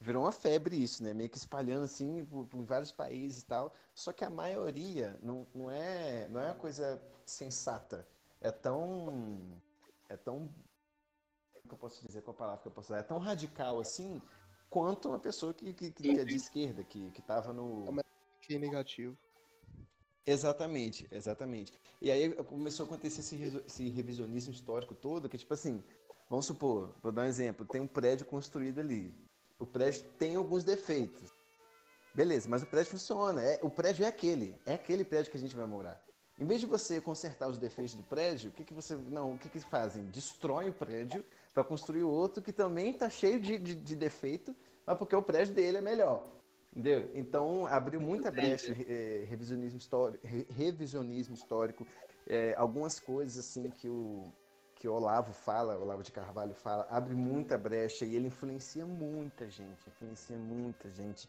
Virou 0.00 0.24
uma 0.24 0.32
febre 0.32 0.76
isso, 0.76 1.02
né? 1.02 1.14
Meio 1.14 1.30
que 1.30 1.38
espalhando 1.38 1.84
assim 1.84 2.24
por, 2.24 2.46
por 2.46 2.62
vários 2.64 2.90
países 2.90 3.42
e 3.42 3.46
tal. 3.46 3.72
Só 3.94 4.12
que 4.12 4.24
a 4.24 4.30
maioria 4.30 5.18
não, 5.22 5.46
não, 5.54 5.70
é, 5.70 6.28
não 6.28 6.40
é 6.40 6.46
uma 6.46 6.54
coisa 6.54 7.00
sensata. 7.24 8.06
É 8.40 8.50
tão. 8.50 9.62
É 10.08 10.16
tão. 10.16 10.52
Como 11.52 11.68
que 11.68 11.74
eu 11.74 11.78
posso 11.78 12.04
dizer 12.04 12.22
qual 12.22 12.34
a 12.34 12.38
palavra 12.38 12.62
que 12.62 12.68
eu 12.68 12.72
posso 12.72 12.92
usar? 12.92 12.98
É 12.98 13.02
tão 13.04 13.18
radical 13.18 13.78
assim 13.80 14.20
quanto 14.72 15.10
uma 15.10 15.18
pessoa 15.18 15.52
que, 15.52 15.74
que, 15.74 15.90
que 15.90 16.18
é 16.18 16.24
de 16.24 16.34
esquerda, 16.34 16.82
que, 16.82 17.10
que 17.10 17.20
tava 17.20 17.52
no. 17.52 17.84
Que 18.40 18.58
negativo. 18.58 19.16
Exatamente, 20.26 21.06
exatamente. 21.12 21.72
E 22.00 22.10
aí 22.10 22.32
começou 22.44 22.84
a 22.84 22.86
acontecer 22.86 23.20
esse, 23.20 23.62
esse 23.66 23.88
revisionismo 23.90 24.52
histórico 24.52 24.94
todo, 24.94 25.28
que 25.28 25.36
tipo 25.36 25.52
assim, 25.52 25.84
vamos 26.30 26.46
supor, 26.46 26.94
vou 27.02 27.12
dar 27.12 27.22
um 27.22 27.26
exemplo, 27.26 27.66
tem 27.66 27.82
um 27.82 27.86
prédio 27.86 28.24
construído 28.24 28.80
ali. 28.80 29.14
O 29.58 29.66
prédio 29.66 30.04
tem 30.18 30.36
alguns 30.36 30.64
defeitos. 30.64 31.30
Beleza, 32.14 32.48
mas 32.48 32.62
o 32.62 32.66
prédio 32.66 32.92
funciona. 32.92 33.42
É, 33.42 33.60
o 33.62 33.70
prédio 33.70 34.04
é 34.04 34.08
aquele, 34.08 34.56
é 34.64 34.74
aquele 34.74 35.04
prédio 35.04 35.30
que 35.30 35.36
a 35.36 35.40
gente 35.40 35.54
vai 35.54 35.66
morar. 35.66 36.02
Em 36.38 36.46
vez 36.46 36.60
de 36.60 36.66
você 36.66 37.00
consertar 37.00 37.48
os 37.48 37.58
defeitos 37.58 37.94
do 37.94 38.02
prédio, 38.02 38.50
o 38.50 38.52
que, 38.52 38.64
que 38.64 38.72
você. 38.72 38.96
Não, 38.96 39.34
o 39.34 39.38
que, 39.38 39.50
que 39.50 39.60
fazem? 39.60 40.06
Destrói 40.06 40.70
o 40.70 40.72
prédio 40.72 41.24
para 41.52 41.64
construir 41.64 42.02
outro 42.04 42.42
que 42.42 42.52
também 42.52 42.90
está 42.90 43.08
cheio 43.10 43.38
de, 43.40 43.58
de, 43.58 43.74
de 43.74 43.96
defeito, 43.96 44.54
mas 44.86 44.96
porque 44.96 45.14
o 45.14 45.22
prédio 45.22 45.54
dele 45.54 45.78
é 45.78 45.80
melhor. 45.80 46.26
Entendeu? 46.72 47.10
Então 47.14 47.66
abriu 47.66 48.00
muita 48.00 48.30
brecha 48.30 48.74
eh, 48.88 49.24
revisionismo 49.28 49.78
histórico, 49.78 50.26
re- 50.26 50.46
revisionismo 50.48 51.34
histórico, 51.34 51.86
eh, 52.26 52.54
algumas 52.56 52.98
coisas 52.98 53.38
assim 53.38 53.68
que 53.68 53.88
o 53.88 54.32
que 54.74 54.88
o 54.88 54.94
Olavo 54.94 55.32
fala, 55.32 55.78
o 55.78 55.82
Olavo 55.82 56.02
de 56.02 56.10
Carvalho 56.10 56.54
fala, 56.54 56.88
abre 56.90 57.14
muita 57.14 57.56
brecha 57.56 58.04
e 58.04 58.16
ele 58.16 58.26
influencia 58.26 58.84
muita 58.84 59.48
gente, 59.48 59.88
influencia 59.88 60.36
muita 60.36 60.90
gente. 60.90 61.28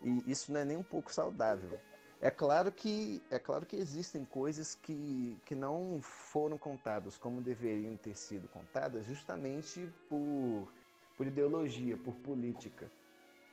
E 0.00 0.30
isso 0.30 0.52
não 0.52 0.60
é 0.60 0.64
nem 0.64 0.76
um 0.76 0.84
pouco 0.84 1.12
saudável. 1.12 1.80
É 2.22 2.30
claro 2.30 2.70
que 2.70 3.20
é 3.32 3.38
claro 3.38 3.66
que 3.66 3.74
existem 3.74 4.24
coisas 4.24 4.76
que, 4.76 5.36
que 5.44 5.56
não 5.56 6.00
foram 6.00 6.56
contadas 6.56 7.18
como 7.18 7.42
deveriam 7.42 7.96
ter 7.96 8.16
sido 8.16 8.46
contadas, 8.46 9.04
justamente 9.04 9.92
por, 10.08 10.72
por 11.16 11.26
ideologia, 11.26 11.96
por 11.96 12.14
política. 12.14 12.88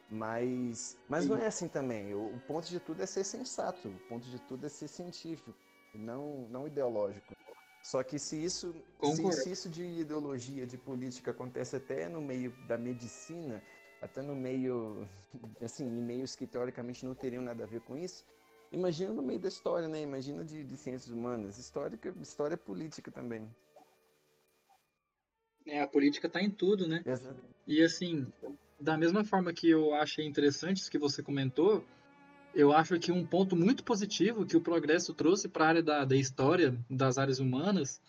Mas, 0.08 0.96
mas 1.10 1.26
não 1.26 1.36
é 1.36 1.48
assim 1.48 1.68
também. 1.68 2.14
O, 2.14 2.36
o 2.36 2.40
ponto 2.42 2.68
de 2.68 2.80
tudo 2.80 3.02
é 3.02 3.08
ser 3.08 3.24
sensato. 3.24 3.88
O 3.88 4.08
ponto 4.08 4.30
de 4.30 4.40
tudo 4.40 4.68
é 4.68 4.70
ser 4.70 4.88
científico, 4.88 5.52
não, 5.96 6.48
não 6.52 6.68
ideológico. 6.68 7.36
Só 7.82 8.04
que 8.04 8.20
se 8.20 8.36
isso, 8.44 8.72
se, 9.04 9.32
se 9.34 9.52
isso 9.52 9.68
de 9.68 9.84
ideologia, 9.84 10.68
de 10.68 10.78
política 10.78 11.32
acontece 11.32 11.76
até 11.76 12.08
no 12.08 12.22
meio 12.22 12.52
da 12.68 12.78
medicina, 12.78 13.64
até 14.00 14.22
no 14.22 14.36
meio, 14.36 15.08
assim, 15.60 15.86
em 15.86 16.02
meios 16.04 16.36
que 16.36 16.46
teoricamente 16.46 17.04
não 17.04 17.16
teriam 17.16 17.42
nada 17.42 17.64
a 17.64 17.68
ver 17.68 17.82
com 17.82 17.98
isso, 17.98 18.28
imagina 18.72 19.14
no 19.14 19.22
meio 19.22 19.40
da 19.40 19.48
história, 19.48 19.88
né? 19.88 20.02
Imagina 20.02 20.44
de, 20.44 20.64
de 20.64 20.78
ciências 20.78 21.12
humanas. 21.12 21.58
Histórica, 21.58 22.14
história 22.22 22.54
é 22.56 22.58
política 22.58 23.12
também. 23.12 23.50
É, 25.66 25.82
a 25.82 25.88
política 25.88 26.28
está 26.28 26.42
em 26.42 26.50
tudo, 26.50 26.88
né? 26.88 27.04
Exato. 27.06 27.40
E 27.68 27.82
assim, 27.84 28.26
da 28.80 28.98
mesma 28.98 29.24
forma 29.24 29.54
que 29.54 29.70
eu 29.70 29.94
achei 29.94 30.26
interessante 30.26 30.78
isso 30.78 30.92
que 30.92 30.98
você 30.98 31.22
comentou, 31.22 31.84
eu 32.56 32.72
acho 32.74 33.00
que 33.00 33.12
um 33.12 33.26
ponto 33.26 33.56
muito 33.56 33.84
positivo 33.84 34.46
que 34.46 34.58
o 34.58 34.62
progresso 34.62 35.14
trouxe 35.14 35.48
para 35.48 35.66
a 35.66 35.68
área 35.68 35.84
da, 35.84 36.06
da 36.06 36.16
história, 36.16 36.76
das 36.90 37.18
áreas 37.18 37.40
humanas, 37.40 38.02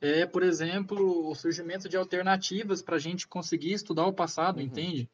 é, 0.00 0.26
por 0.26 0.42
exemplo, 0.42 1.28
o 1.28 1.34
surgimento 1.34 1.88
de 1.88 1.96
alternativas 1.96 2.82
para 2.82 2.96
a 2.96 2.98
gente 2.98 3.26
conseguir 3.28 3.72
estudar 3.72 4.06
o 4.06 4.12
passado, 4.12 4.58
Uhum. 4.58 4.64
entende? 4.64 5.08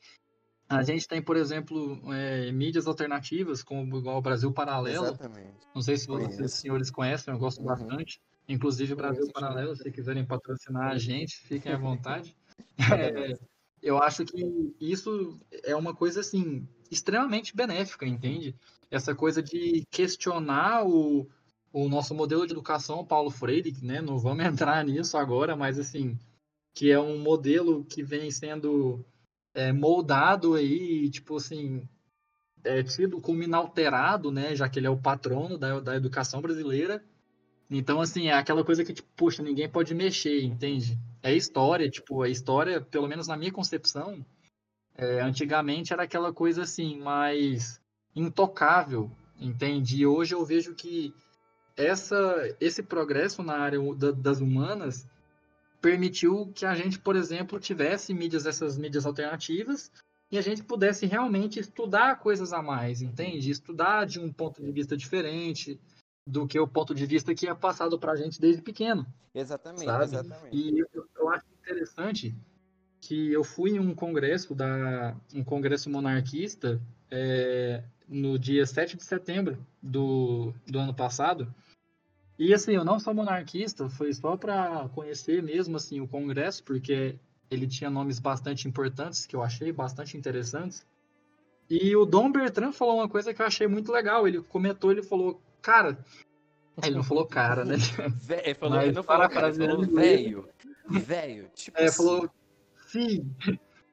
A 0.76 0.82
gente 0.82 1.06
tem, 1.06 1.20
por 1.22 1.36
exemplo, 1.36 2.00
é, 2.12 2.50
mídias 2.52 2.86
alternativas, 2.86 3.62
como 3.62 3.98
igual 3.98 4.18
o 4.18 4.22
Brasil 4.22 4.52
Paralelo. 4.52 5.06
Exatamente. 5.06 5.52
Não 5.74 5.82
sei 5.82 5.96
se 5.96 6.06
vocês, 6.06 6.36
Conheço. 6.36 6.56
senhores, 6.56 6.90
conhecem, 6.90 7.32
eu 7.34 7.38
gosto 7.38 7.58
Uhum. 7.60 7.66
bastante. 7.66 8.20
Inclusive, 8.48 8.94
Brasil. 8.94 9.30
Paralelo, 9.32 9.76
se 9.76 9.90
quiserem 9.90 10.24
patrocinar 10.24 10.90
a 10.92 10.98
gente, 10.98 11.36
fiquem 11.40 11.72
à 11.72 11.76
vontade. 11.78 12.36
É, 13.32 13.38
eu 13.82 13.98
acho 14.02 14.24
que 14.24 14.74
isso 14.80 15.38
é 15.64 15.74
uma 15.74 15.94
coisa, 15.94 16.20
assim, 16.20 16.66
extremamente 16.90 17.54
benéfica, 17.54 18.06
entende? 18.06 18.54
Essa 18.90 19.14
coisa 19.14 19.42
de 19.42 19.84
questionar 19.90 20.86
o, 20.86 21.28
o 21.72 21.88
nosso 21.88 22.14
modelo 22.14 22.46
de 22.46 22.52
educação, 22.52 23.04
Paulo 23.04 23.30
Freire, 23.30 23.74
né? 23.82 24.00
Não 24.00 24.18
vamos 24.18 24.44
entrar 24.46 24.84
nisso 24.84 25.16
agora, 25.16 25.56
mas, 25.56 25.78
assim, 25.78 26.16
que 26.74 26.90
é 26.90 26.98
um 27.00 27.18
modelo 27.18 27.84
que 27.84 28.02
vem 28.02 28.30
sendo 28.30 29.04
é, 29.54 29.72
moldado 29.72 30.54
aí, 30.54 31.10
tipo 31.10 31.36
assim, 31.36 31.86
é 32.64 32.82
tido 32.82 33.20
como 33.20 33.42
inalterado, 33.42 34.30
né, 34.30 34.54
já 34.54 34.68
que 34.68 34.78
ele 34.78 34.86
é 34.86 34.90
o 34.90 35.00
patrono 35.00 35.58
da, 35.58 35.80
da 35.80 35.96
educação 35.96 36.40
brasileira. 36.40 37.04
Então, 37.70 38.00
assim, 38.00 38.28
é 38.28 38.34
aquela 38.34 38.64
coisa 38.64 38.84
que, 38.84 38.92
tipo, 38.92 39.08
puxa, 39.16 39.42
ninguém 39.42 39.68
pode 39.68 39.94
mexer, 39.94 40.42
entende? 40.44 40.98
É 41.22 41.34
história, 41.34 41.88
tipo, 41.88 42.22
a 42.22 42.28
história, 42.28 42.80
pelo 42.80 43.08
menos 43.08 43.26
na 43.26 43.36
minha 43.36 43.52
concepção, 43.52 44.24
é, 44.94 45.20
antigamente 45.20 45.92
era 45.92 46.02
aquela 46.02 46.32
coisa 46.32 46.62
assim, 46.62 47.00
mais 47.00 47.80
intocável, 48.14 49.10
entende? 49.40 49.96
E 49.96 50.06
hoje 50.06 50.34
eu 50.34 50.44
vejo 50.44 50.74
que 50.74 51.14
essa, 51.76 52.54
esse 52.60 52.82
progresso 52.82 53.42
na 53.42 53.56
área 53.56 53.78
da, 53.94 54.10
das 54.10 54.40
humanas 54.40 55.06
permitiu 55.82 56.52
que 56.54 56.64
a 56.64 56.74
gente, 56.74 56.98
por 56.98 57.16
exemplo, 57.16 57.58
tivesse 57.58 58.14
mídias, 58.14 58.46
essas 58.46 58.78
mídias 58.78 59.04
alternativas, 59.04 59.90
e 60.30 60.38
a 60.38 60.40
gente 60.40 60.62
pudesse 60.62 61.04
realmente 61.04 61.60
estudar 61.60 62.18
coisas 62.20 62.52
a 62.52 62.62
mais, 62.62 63.02
entende? 63.02 63.50
Estudar 63.50 64.06
de 64.06 64.18
um 64.18 64.32
ponto 64.32 64.62
de 64.62 64.72
vista 64.72 64.96
diferente 64.96 65.78
do 66.26 66.46
que 66.46 66.58
o 66.58 66.68
ponto 66.68 66.94
de 66.94 67.04
vista 67.04 67.34
que 67.34 67.48
é 67.48 67.54
passado 67.54 67.98
para 67.98 68.12
a 68.12 68.16
gente 68.16 68.40
desde 68.40 68.62
pequeno. 68.62 69.04
Exatamente, 69.34 69.84
sabe? 69.84 70.04
exatamente. 70.04 70.56
E 70.56 70.78
eu, 70.94 71.06
eu 71.18 71.28
acho 71.28 71.44
interessante 71.60 72.34
que 73.00 73.32
eu 73.32 73.42
fui 73.42 73.72
em 73.72 73.80
um 73.80 73.94
congresso 73.94 74.54
da 74.54 75.16
um 75.34 75.42
congresso 75.42 75.90
monarquista 75.90 76.80
é, 77.10 77.82
no 78.08 78.38
dia 78.38 78.64
7 78.64 78.96
de 78.96 79.04
setembro 79.04 79.58
do, 79.82 80.54
do 80.64 80.78
ano 80.78 80.94
passado 80.94 81.52
e 82.38 82.52
assim, 82.54 82.72
eu 82.72 82.84
não 82.84 82.98
sou 82.98 83.14
monarquista, 83.14 83.88
foi 83.88 84.12
só 84.12 84.36
para 84.36 84.88
conhecer 84.94 85.42
mesmo 85.42 85.76
assim 85.76 86.00
o 86.00 86.08
Congresso, 86.08 86.62
porque 86.64 87.16
ele 87.50 87.66
tinha 87.66 87.90
nomes 87.90 88.18
bastante 88.18 88.66
importantes 88.66 89.26
que 89.26 89.36
eu 89.36 89.42
achei 89.42 89.72
bastante 89.72 90.16
interessantes. 90.16 90.86
E 91.68 91.94
o 91.96 92.04
Dom 92.04 92.30
Bertrand 92.32 92.72
falou 92.72 92.96
uma 92.96 93.08
coisa 93.08 93.32
que 93.32 93.40
eu 93.40 93.46
achei 93.46 93.66
muito 93.66 93.92
legal. 93.92 94.26
Ele 94.26 94.42
comentou, 94.42 94.90
ele 94.90 95.02
falou, 95.02 95.40
cara, 95.60 95.98
ele 96.82 96.96
não 96.96 97.04
falou 97.04 97.26
cara, 97.26 97.64
né? 97.64 97.74
Ele 98.44 98.54
falou, 98.54 98.76
Mas 98.76 98.84
ele 98.84 98.92
não 98.92 99.02
falou 99.02 99.28
cara, 99.28 99.48
ele 99.48 99.66
falou 99.66 99.86
velho. 99.86 100.48
Velho, 100.88 101.50
tipo 101.54 101.78
É, 101.78 101.84
assim. 101.84 101.96
falou 101.96 102.30
sim. 102.86 103.30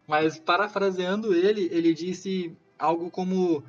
Mas 0.07 0.39
parafraseando 0.39 1.33
ele, 1.35 1.69
ele 1.71 1.93
disse 1.93 2.55
algo 2.77 3.11
como: 3.11 3.63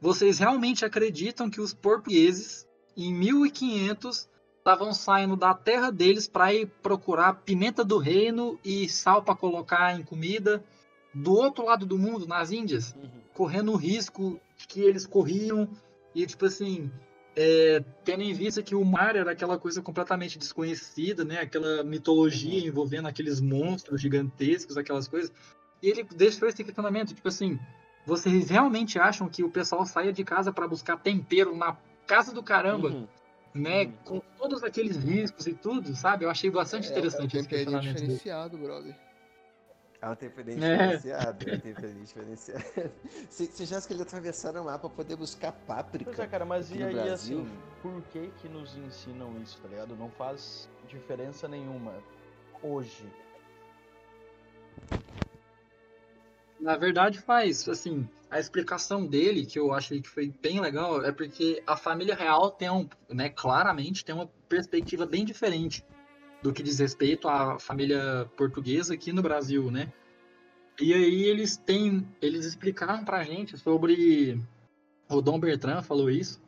Vocês 0.00 0.38
realmente 0.38 0.84
acreditam 0.84 1.50
que 1.50 1.60
os 1.60 1.74
portugueses, 1.74 2.66
em 2.96 3.12
1500, 3.12 4.28
estavam 4.58 4.94
saindo 4.94 5.36
da 5.36 5.52
terra 5.52 5.90
deles 5.90 6.28
para 6.28 6.54
ir 6.54 6.66
procurar 6.82 7.34
pimenta 7.34 7.84
do 7.84 7.98
reino 7.98 8.58
e 8.64 8.88
sal 8.88 9.22
para 9.22 9.34
colocar 9.34 9.98
em 9.98 10.04
comida 10.04 10.64
do 11.12 11.34
outro 11.34 11.64
lado 11.64 11.84
do 11.84 11.98
mundo, 11.98 12.26
nas 12.26 12.50
Índias? 12.50 12.94
Uhum. 12.94 13.10
correndo 13.34 13.72
o 13.72 13.76
risco 13.76 14.40
que 14.68 14.80
eles 14.80 15.06
corriam 15.06 15.68
e 16.14 16.26
tipo 16.26 16.46
assim 16.46 16.90
é, 17.34 17.82
tendo 18.04 18.22
em 18.22 18.34
vista 18.34 18.62
que 18.62 18.74
o 18.74 18.84
mar 18.84 19.16
era 19.16 19.32
aquela 19.32 19.58
coisa 19.58 19.80
completamente 19.82 20.38
desconhecida 20.38 21.24
né 21.24 21.40
aquela 21.40 21.82
mitologia 21.82 22.66
envolvendo 22.66 23.08
aqueles 23.08 23.40
monstros 23.40 24.00
gigantescos 24.00 24.76
aquelas 24.76 25.08
coisas 25.08 25.32
e 25.82 25.88
ele 25.88 26.04
deixou 26.14 26.48
esse 26.48 26.62
questionamento 26.62 27.14
tipo 27.14 27.26
assim 27.28 27.58
vocês 28.06 28.50
realmente 28.50 28.98
acham 28.98 29.28
que 29.28 29.42
o 29.42 29.50
pessoal 29.50 29.86
saia 29.86 30.12
de 30.12 30.24
casa 30.24 30.52
para 30.52 30.68
buscar 30.68 30.96
tempero 30.98 31.56
na 31.56 31.76
casa 32.06 32.32
do 32.32 32.42
caramba 32.42 32.88
Uhum. 32.88 33.08
né 33.54 33.84
Uhum. 33.84 33.92
com 34.04 34.20
todos 34.38 34.62
aqueles 34.64 34.96
riscos 34.96 35.46
e 35.46 35.54
tudo 35.54 35.94
sabe 35.94 36.24
eu 36.24 36.30
achei 36.30 36.50
bastante 36.50 36.88
interessante 36.90 37.36
é 37.36 37.38
um 37.38 37.40
esse 37.40 37.48
temperinho 37.48 37.66
questionamento 37.80 37.94
dele. 37.94 38.06
diferenciado, 38.18 38.58
brother. 38.58 38.96
É 40.00 40.08
um 40.08 40.16
tempo 40.16 40.42
bem 40.42 40.56
É. 40.56 40.58
diferenciado. 40.58 41.48
É 41.48 41.54
um 41.54 41.60
tempo 41.60 41.80
bem 41.80 41.94
diferenciado. 42.02 42.64
Você 43.30 43.64
já 43.64 43.78
acha 43.78 43.86
que 43.86 43.92
ele 43.94 44.02
atravessaram 44.02 44.64
lá 44.64 44.76
pra 44.76 44.88
poder 44.90 45.14
buscar 45.14 45.52
páprica? 45.52 46.06
Pois 46.10 46.18
é, 46.18 46.26
cara, 46.26 46.44
mas 46.44 46.72
e 46.72 46.82
aí, 46.82 46.92
Brasil? 46.92 47.42
assim, 47.42 47.58
por 47.80 48.02
que 48.10 48.26
que 48.40 48.48
nos 48.48 48.76
ensinam 48.76 49.40
isso, 49.40 49.60
tá 49.62 49.68
ligado? 49.68 49.94
Não 49.94 50.10
faz 50.10 50.68
diferença 50.88 51.46
nenhuma 51.46 51.94
hoje. 52.60 53.06
Na 56.62 56.76
verdade 56.76 57.18
faz, 57.18 57.68
assim, 57.68 58.08
a 58.30 58.38
explicação 58.38 59.04
dele, 59.04 59.44
que 59.44 59.58
eu 59.58 59.74
achei 59.74 60.00
que 60.00 60.08
foi 60.08 60.32
bem 60.40 60.60
legal, 60.60 61.04
é 61.04 61.10
porque 61.10 61.60
a 61.66 61.76
família 61.76 62.14
real 62.14 62.52
tem 62.52 62.70
um, 62.70 62.88
né, 63.10 63.28
claramente 63.28 64.04
tem 64.04 64.14
uma 64.14 64.28
perspectiva 64.48 65.04
bem 65.04 65.24
diferente 65.24 65.84
do 66.40 66.52
que 66.52 66.62
diz 66.62 66.78
respeito 66.78 67.26
à 67.26 67.58
família 67.58 68.30
portuguesa 68.36 68.94
aqui 68.94 69.12
no 69.12 69.22
Brasil, 69.22 69.72
né? 69.72 69.92
E 70.80 70.94
aí 70.94 71.24
eles 71.24 71.56
têm, 71.56 72.08
eles 72.22 72.46
explicaram 72.46 73.04
pra 73.04 73.24
gente 73.24 73.58
sobre 73.58 74.40
o 75.10 75.20
Dom 75.20 75.40
Bertrand 75.40 75.82
falou 75.82 76.08
isso, 76.08 76.40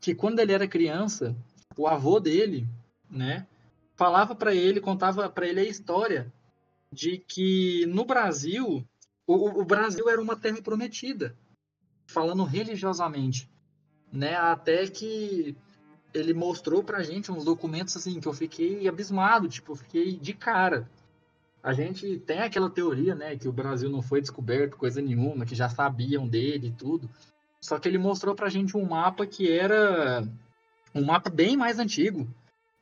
que 0.00 0.12
quando 0.12 0.40
ele 0.40 0.52
era 0.52 0.66
criança, 0.66 1.36
o 1.76 1.86
avô 1.86 2.18
dele, 2.18 2.66
né, 3.08 3.46
falava 3.94 4.34
pra 4.34 4.52
ele, 4.52 4.80
contava 4.80 5.30
pra 5.30 5.46
ele 5.46 5.60
a 5.60 5.64
história 5.64 6.32
de 6.92 7.16
que 7.16 7.86
no 7.86 8.04
Brasil 8.04 8.84
o, 9.26 9.60
o 9.60 9.64
Brasil 9.64 10.08
era 10.08 10.20
uma 10.20 10.36
terra 10.36 10.60
prometida, 10.62 11.36
falando 12.06 12.44
religiosamente, 12.44 13.50
né? 14.12 14.34
Até 14.36 14.86
que 14.86 15.56
ele 16.12 16.34
mostrou 16.34 16.82
pra 16.82 17.02
gente 17.02 17.32
uns 17.32 17.44
documentos 17.44 17.96
assim 17.96 18.20
que 18.20 18.28
eu 18.28 18.32
fiquei 18.32 18.86
abismado, 18.86 19.48
tipo, 19.48 19.72
eu 19.72 19.76
fiquei 19.76 20.16
de 20.16 20.34
cara. 20.34 20.88
A 21.62 21.72
gente 21.72 22.18
tem 22.18 22.40
aquela 22.40 22.68
teoria, 22.68 23.14
né, 23.14 23.36
que 23.36 23.48
o 23.48 23.52
Brasil 23.52 23.88
não 23.88 24.02
foi 24.02 24.20
descoberto 24.20 24.76
coisa 24.76 25.00
nenhuma, 25.00 25.46
que 25.46 25.54
já 25.54 25.68
sabiam 25.68 26.26
dele 26.26 26.68
e 26.68 26.72
tudo. 26.72 27.08
Só 27.60 27.78
que 27.78 27.88
ele 27.88 27.98
mostrou 27.98 28.34
pra 28.34 28.48
gente 28.48 28.76
um 28.76 28.84
mapa 28.84 29.24
que 29.24 29.50
era 29.50 30.26
um 30.92 31.04
mapa 31.04 31.30
bem 31.30 31.56
mais 31.56 31.78
antigo, 31.78 32.28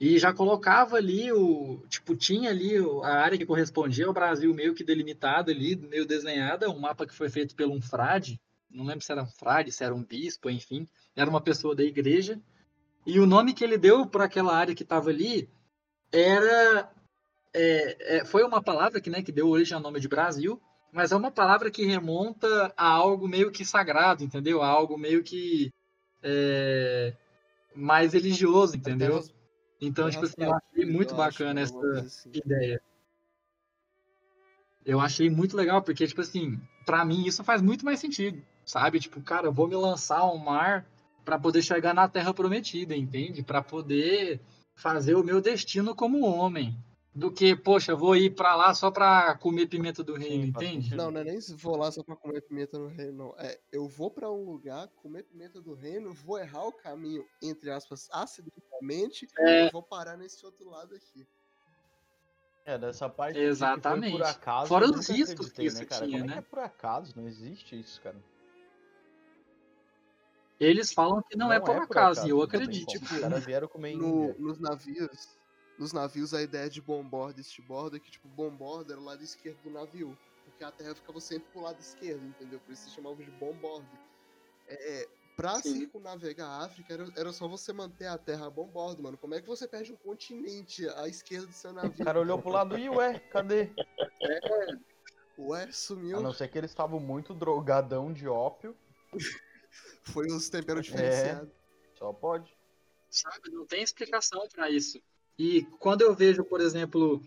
e 0.01 0.19
já 0.19 0.33
colocava 0.33 0.97
ali 0.97 1.31
o. 1.31 1.85
Tipo, 1.87 2.17
tinha 2.17 2.49
ali 2.49 2.73
a 3.03 3.21
área 3.21 3.37
que 3.37 3.45
correspondia 3.45 4.07
ao 4.07 4.15
Brasil 4.15 4.55
meio 4.55 4.75
que 4.75 4.83
delimitada 4.83 5.53
ali, 5.53 5.77
meio 5.77 6.07
desenhada, 6.07 6.71
um 6.71 6.79
mapa 6.79 7.07
que 7.07 7.15
foi 7.15 7.29
feito 7.29 7.55
por 7.55 7.67
um 7.67 7.83
frade. 7.83 8.41
Não 8.71 8.87
lembro 8.87 9.05
se 9.05 9.13
era 9.13 9.23
um 9.23 9.27
frade, 9.27 9.71
se 9.71 9.85
era 9.85 9.95
um 9.95 10.03
bispo, 10.03 10.49
enfim. 10.49 10.89
Era 11.15 11.29
uma 11.29 11.41
pessoa 11.41 11.77
da 11.77 11.83
igreja. 11.83 12.41
E 13.07 13.21
o 13.21 13.27
nome 13.27 13.53
que 13.53 13.63
ele 13.63 13.77
deu 13.77 14.07
para 14.07 14.25
aquela 14.25 14.57
área 14.57 14.75
que 14.75 14.85
estava 14.85 15.11
ali 15.11 15.51
era. 16.11 16.91
é, 17.53 18.17
é, 18.17 18.25
foi 18.25 18.43
uma 18.43 18.63
palavra 18.63 19.03
que, 19.03 19.11
né, 19.11 19.23
que 19.23 19.33
deu 19.33 19.49
origem 19.49 19.75
ao 19.75 19.83
nome 19.83 20.01
de 20.01 20.09
Brasil, 20.09 20.59
mas 20.91 21.13
é 21.13 21.17
uma 21.17 21.31
palavra 21.31 21.71
que 21.71 21.85
remonta 21.85 22.73
a 22.75 22.87
algo 22.89 23.29
meio 23.29 23.51
que 23.51 23.67
sagrado, 23.67 24.25
entendeu? 24.25 24.63
A 24.63 24.67
algo 24.67 24.97
meio 24.97 25.23
que. 25.23 25.71
é, 26.23 27.13
mais 27.75 28.15
religioso, 28.15 28.77
entendeu? 28.77 29.23
Então, 29.81 30.11
tipo 30.11 30.25
assim, 30.25 30.35
eu 30.39 30.55
achei 30.55 30.85
muito 30.85 31.13
eu 31.13 31.17
bacana 31.17 31.63
alguma 31.63 31.99
essa 31.99 32.01
assim. 32.01 32.31
ideia. 32.35 32.83
Eu 34.85 35.01
achei 35.01 35.31
muito 35.31 35.57
legal, 35.57 35.83
porque, 35.83 36.07
tipo 36.07 36.21
assim, 36.21 36.61
pra 36.85 37.05
mim 37.05 37.25
isso 37.27 37.45
faz 37.45 37.63
muito 37.63 37.85
mais 37.85 38.01
sentido, 38.01 38.43
sabe? 38.65 38.99
Tipo, 38.99 39.21
cara, 39.23 39.47
eu 39.47 39.53
vou 39.53 39.69
me 39.69 39.77
lançar 39.77 40.19
ao 40.19 40.37
mar 40.39 40.87
pra 41.25 41.39
poder 41.39 41.63
chegar 41.63 41.95
na 41.95 42.09
Terra 42.09 42.35
Prometida, 42.35 42.97
entende? 42.97 43.43
Pra 43.43 43.63
poder 43.63 44.41
fazer 44.75 45.15
o 45.15 45.25
meu 45.25 45.41
destino 45.41 45.95
como 45.95 46.25
homem. 46.25 46.77
Do 47.13 47.33
que, 47.33 47.57
poxa, 47.57 47.91
eu 47.93 47.99
vou 47.99 48.15
ir 48.15 48.31
pra 48.37 48.55
lá 48.55 48.73
só 48.73 48.89
pra 48.89 49.37
comer 49.37 49.67
pimenta 49.67 50.03
do 50.03 50.15
reino, 50.15 50.45
entende? 50.45 50.95
Não, 50.95 51.11
não 51.11 51.21
é 51.21 51.25
nem 51.25 51.41
vou 51.57 51.77
lá 51.77 51.91
só 51.91 52.05
pra 52.05 52.15
comer 52.15 52.41
pimenta 52.43 52.79
no 52.79 52.87
reino, 52.87 53.13
não. 53.13 53.35
É, 53.37 53.59
eu 53.73 53.89
vou 53.89 54.13
pra 54.13 54.31
um 54.31 54.45
lugar, 54.45 54.87
comer 55.03 55.25
pimenta 55.25 55.61
do 55.61 55.75
reino, 55.75 56.15
vou 56.15 56.39
errar 56.39 56.65
o 56.67 56.73
caminho, 56.73 57.27
entre 57.43 57.69
aspas, 57.71 58.09
acidentalmente, 58.13 59.27
É. 59.39 59.67
e 59.67 59.71
vou 59.73 59.83
parar 59.83 60.17
nesse 60.17 60.47
outro 60.47 60.71
lado 60.71 60.95
aqui. 60.95 61.27
É, 62.65 62.79
dessa 62.79 63.09
parte 63.09 63.33
de 63.35 63.41
que 63.41 63.45
foi 63.45 63.49
Exatamente. 63.51 64.13
por 64.13 64.23
acaso. 64.23 64.69
Fora 64.69 64.85
os 64.85 65.09
riscos 65.09 65.47
acreditei, 65.51 65.65
que 65.65 65.69
isso 65.69 65.79
né, 65.81 65.85
cara? 65.87 66.07
tinha, 66.07 66.19
Como 66.21 66.25
é 66.25 66.27
né? 66.29 66.33
que 66.35 66.39
é 66.39 66.43
por 66.49 66.59
acaso? 66.61 67.13
Não 67.17 67.27
existe 67.27 67.81
isso, 67.81 68.01
cara. 68.01 68.23
Eles 70.61 70.93
falam 70.93 71.23
que 71.23 71.37
não, 71.37 71.53
é 71.53 71.59
por 71.59 71.75
acaso, 71.75 72.27
e 72.27 72.31
eu 72.31 72.37
não 72.37 72.45
acredito. 72.45 72.87
Tipo, 72.87 73.05
Os 73.07 73.19
caras 73.19 73.45
vieram 73.45 73.67
comer 73.67 73.97
No, 73.97 74.39
nos 74.39 74.61
navios, 74.61 75.40
nos 75.81 75.95
navios 75.95 76.35
a 76.35 76.43
ideia 76.43 76.69
de 76.69 76.83
bomborda 76.83 77.41
e 77.41 77.43
estiborda 77.43 77.97
é 77.97 78.01
que, 78.01 78.11
tipo, 78.11 78.29
bomborda 78.29 78.93
era 78.93 79.01
o 79.01 79.05
lado 79.05 79.25
esquerdo 79.25 79.59
do 79.63 79.71
navio. 79.71 80.17
Porque 80.45 80.63
a 80.63 80.71
terra 80.71 80.95
ficava 80.95 81.19
sempre 81.21 81.49
pro 81.51 81.63
lado 81.63 81.81
esquerdo, 81.81 82.23
entendeu? 82.27 82.61
Por 82.61 82.71
isso 82.73 82.85
se 82.85 82.95
chamava 82.95 83.17
de 83.17 83.31
bomborda. 83.31 83.89
É, 84.69 85.09
pra 85.35 85.55
Sim. 85.63 85.79
circunnavegar 85.79 86.47
a 86.47 86.65
África, 86.67 86.93
era, 86.93 87.07
era 87.17 87.33
só 87.33 87.49
você 87.49 87.73
manter 87.73 88.07
a 88.07 88.19
terra 88.19 88.47
a 88.47 88.51
bomborda, 88.51 89.01
mano. 89.01 89.17
Como 89.17 89.35
é 89.35 89.41
que 89.41 89.49
você 89.49 89.67
perde 89.67 89.91
um 89.91 89.97
continente 89.97 90.87
à 90.91 91.09
esquerda 91.09 91.47
do 91.47 91.53
seu 91.55 91.73
navio? 91.73 92.03
O 92.03 92.05
cara 92.05 92.21
olhou 92.21 92.39
pro 92.43 92.51
lado 92.53 92.77
e, 92.77 92.87
ué, 92.91 93.19
cadê? 93.19 93.73
Ué, 95.39 95.63
A 95.65 95.73
sumiu. 95.73 96.21
não 96.21 96.35
ser 96.35 96.49
que 96.49 96.59
eles 96.59 96.71
estavam 96.71 97.01
muito 97.01 97.33
drogadão 97.33 98.13
de 98.13 98.29
ópio. 98.29 98.77
Foi 100.05 100.27
os 100.27 100.49
É. 100.49 100.51
temperos 100.51 100.85
diferenciados. 100.85 101.51
Só 101.99 102.13
pode. 102.13 102.55
sabe? 103.09 103.51
Não 103.51 103.67
tem 103.67 103.83
explicação 103.83 104.47
para 104.49 104.71
isso. 104.71 105.01
E 105.41 105.63
quando 105.79 106.03
eu 106.03 106.15
vejo, 106.15 106.45
por 106.45 106.61
exemplo, 106.61 107.19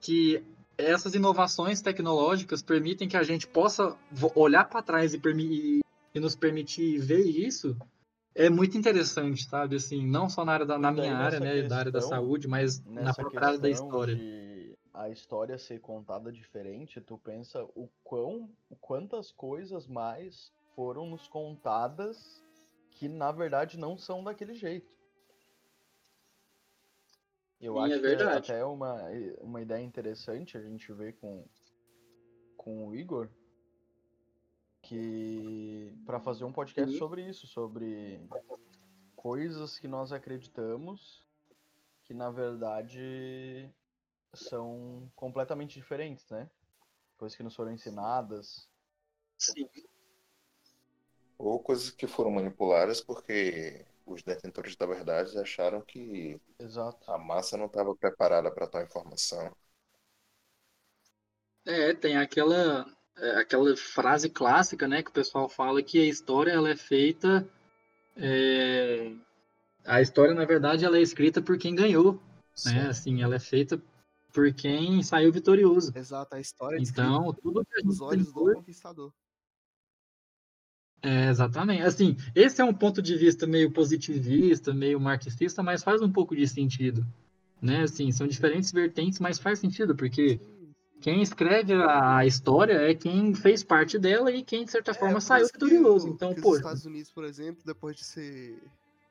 que 0.00 0.40
essas 0.76 1.16
inovações 1.16 1.82
tecnológicas 1.82 2.62
permitem 2.62 3.08
que 3.08 3.16
a 3.16 3.24
gente 3.24 3.48
possa 3.48 3.98
olhar 4.36 4.68
para 4.68 4.80
trás 4.80 5.12
e, 5.12 5.20
e, 5.20 5.80
e, 6.14 6.20
nos 6.20 6.36
permitir 6.36 6.98
ver 6.98 7.24
isso 7.24 7.76
é 8.32 8.48
muito 8.48 8.78
interessante, 8.78 9.44
sabe? 9.44 9.74
Assim, 9.74 10.06
não 10.06 10.28
só 10.28 10.44
na 10.44 10.52
área 10.52 10.66
da 10.66 10.78
na 10.78 10.92
minha 10.92 11.16
área, 11.16 11.40
né, 11.40 11.62
da 11.62 11.78
área 11.78 11.90
da 11.90 12.00
saúde, 12.00 12.46
mas 12.46 12.80
na 12.84 13.12
própria 13.12 13.48
área 13.48 13.58
da 13.58 13.68
história. 13.68 14.16
A 14.94 15.10
história 15.10 15.58
ser 15.58 15.80
contada 15.80 16.30
diferente, 16.30 17.00
tu 17.00 17.18
pensa 17.18 17.64
o 17.74 17.88
quão, 18.04 18.48
quantas 18.80 19.32
coisas 19.32 19.88
mais 19.88 20.52
foram 20.76 21.06
nos 21.06 21.26
contadas 21.26 22.40
que 22.92 23.08
na 23.08 23.32
verdade 23.32 23.76
não 23.76 23.98
são 23.98 24.22
daquele 24.22 24.54
jeito. 24.54 24.97
Eu 27.60 27.74
Sim, 27.74 27.80
acho 27.80 27.94
é 27.94 27.98
que 27.98 28.06
é 28.06 28.08
verdade. 28.08 28.52
até 28.52 28.64
uma, 28.64 29.02
uma 29.40 29.60
ideia 29.60 29.82
interessante 29.82 30.56
a 30.56 30.60
gente 30.60 30.92
ver 30.92 31.14
com, 31.16 31.44
com 32.56 32.86
o 32.88 32.94
Igor 32.94 33.28
que 34.82 35.92
para 36.06 36.20
fazer 36.20 36.44
um 36.44 36.52
podcast 36.52 36.92
Sim. 36.92 36.98
sobre 36.98 37.28
isso, 37.28 37.46
sobre 37.46 38.20
coisas 39.16 39.78
que 39.78 39.88
nós 39.88 40.12
acreditamos 40.12 41.26
que 42.04 42.14
na 42.14 42.30
verdade 42.30 43.70
são 44.34 45.12
completamente 45.14 45.74
diferentes, 45.74 46.26
né? 46.30 46.48
Coisas 47.18 47.36
que 47.36 47.42
nos 47.42 47.54
foram 47.54 47.72
ensinadas. 47.72 48.66
Sim. 49.36 49.68
Ou 51.36 51.60
coisas 51.60 51.90
que 51.90 52.06
foram 52.06 52.30
manipuladas 52.30 53.02
porque 53.02 53.84
os 54.12 54.22
detentores 54.22 54.76
da 54.76 54.86
verdade 54.86 55.38
acharam 55.38 55.80
que 55.80 56.40
Exato. 56.58 57.10
a 57.10 57.18
massa 57.18 57.56
não 57.56 57.66
estava 57.66 57.94
preparada 57.94 58.50
para 58.50 58.66
tal 58.66 58.82
informação. 58.82 59.54
É, 61.66 61.94
tem 61.94 62.16
aquela 62.16 62.86
é, 63.16 63.30
aquela 63.40 63.76
frase 63.76 64.30
clássica, 64.30 64.88
né, 64.88 65.02
que 65.02 65.10
o 65.10 65.14
pessoal 65.14 65.48
fala 65.48 65.82
que 65.82 65.98
a 66.00 66.08
história 66.08 66.52
ela 66.52 66.70
é 66.70 66.76
feita 66.76 67.46
é, 68.16 69.12
a 69.84 70.02
história 70.02 70.34
na 70.34 70.44
verdade 70.44 70.84
ela 70.84 70.98
é 70.98 71.02
escrita 71.02 71.40
por 71.40 71.56
quem 71.56 71.74
ganhou, 71.74 72.20
né? 72.66 72.88
Assim, 72.88 73.22
ela 73.22 73.36
é 73.36 73.38
feita 73.38 73.80
por 74.32 74.52
quem 74.52 75.02
saiu 75.02 75.32
vitorioso. 75.32 75.92
Exato, 75.96 76.34
a 76.34 76.40
história 76.40 76.76
é 76.76 76.80
Então, 76.80 77.32
tudo 77.34 77.64
que 77.64 77.80
a 77.80 77.86
os 77.86 77.94
gente 77.94 78.02
olhos 78.02 78.32
tem 78.32 78.44
do 78.44 78.54
conquistador. 78.54 79.12
É, 81.02 81.28
exatamente. 81.28 81.82
Assim, 81.82 82.16
esse 82.34 82.60
é 82.60 82.64
um 82.64 82.74
ponto 82.74 83.00
de 83.00 83.16
vista 83.16 83.46
meio 83.46 83.70
positivista, 83.70 84.74
meio 84.74 85.00
marxista, 85.00 85.62
mas 85.62 85.82
faz 85.82 86.02
um 86.02 86.10
pouco 86.10 86.34
de 86.34 86.46
sentido. 86.46 87.06
Né? 87.60 87.82
Assim, 87.82 88.10
são 88.12 88.26
diferentes 88.26 88.72
vertentes, 88.72 89.20
mas 89.20 89.38
faz 89.38 89.58
sentido, 89.58 89.94
porque 89.94 90.40
quem 91.00 91.22
escreve 91.22 91.74
a 91.74 92.26
história 92.26 92.74
é 92.74 92.94
quem 92.94 93.34
fez 93.34 93.62
parte 93.62 93.98
dela 93.98 94.30
e 94.32 94.42
quem, 94.42 94.64
de 94.64 94.70
certa 94.70 94.92
forma, 94.92 95.14
por 95.14 95.22
saiu 95.22 95.46
vitorioso. 95.46 96.08
Então, 96.08 96.34
pô, 96.34 96.50
Os 96.50 96.56
Estados 96.58 96.84
Unidos, 96.84 97.10
por 97.10 97.24
exemplo, 97.24 97.62
depois 97.64 97.96
de 97.96 98.04
ser, 98.04 98.60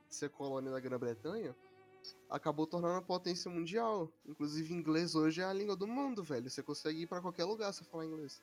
de 0.10 0.16
ser 0.16 0.30
colônia 0.30 0.72
da 0.72 0.80
Grã-Bretanha, 0.80 1.56
acabou 2.30 2.68
tornando 2.68 2.96
uma 2.96 3.02
potência 3.02 3.50
mundial. 3.50 4.12
Inclusive, 4.28 4.74
inglês 4.74 5.16
hoje 5.16 5.42
é 5.42 5.46
a 5.46 5.54
língua 5.54 5.76
do 5.76 5.88
mundo, 5.88 6.24
velho. 6.24 6.50
Você 6.50 6.62
consegue 6.62 7.04
ir 7.04 7.08
pra 7.08 7.22
qualquer 7.22 7.46
lugar 7.46 7.74
se 7.74 7.86
falar 7.86 8.06
inglês. 8.06 8.42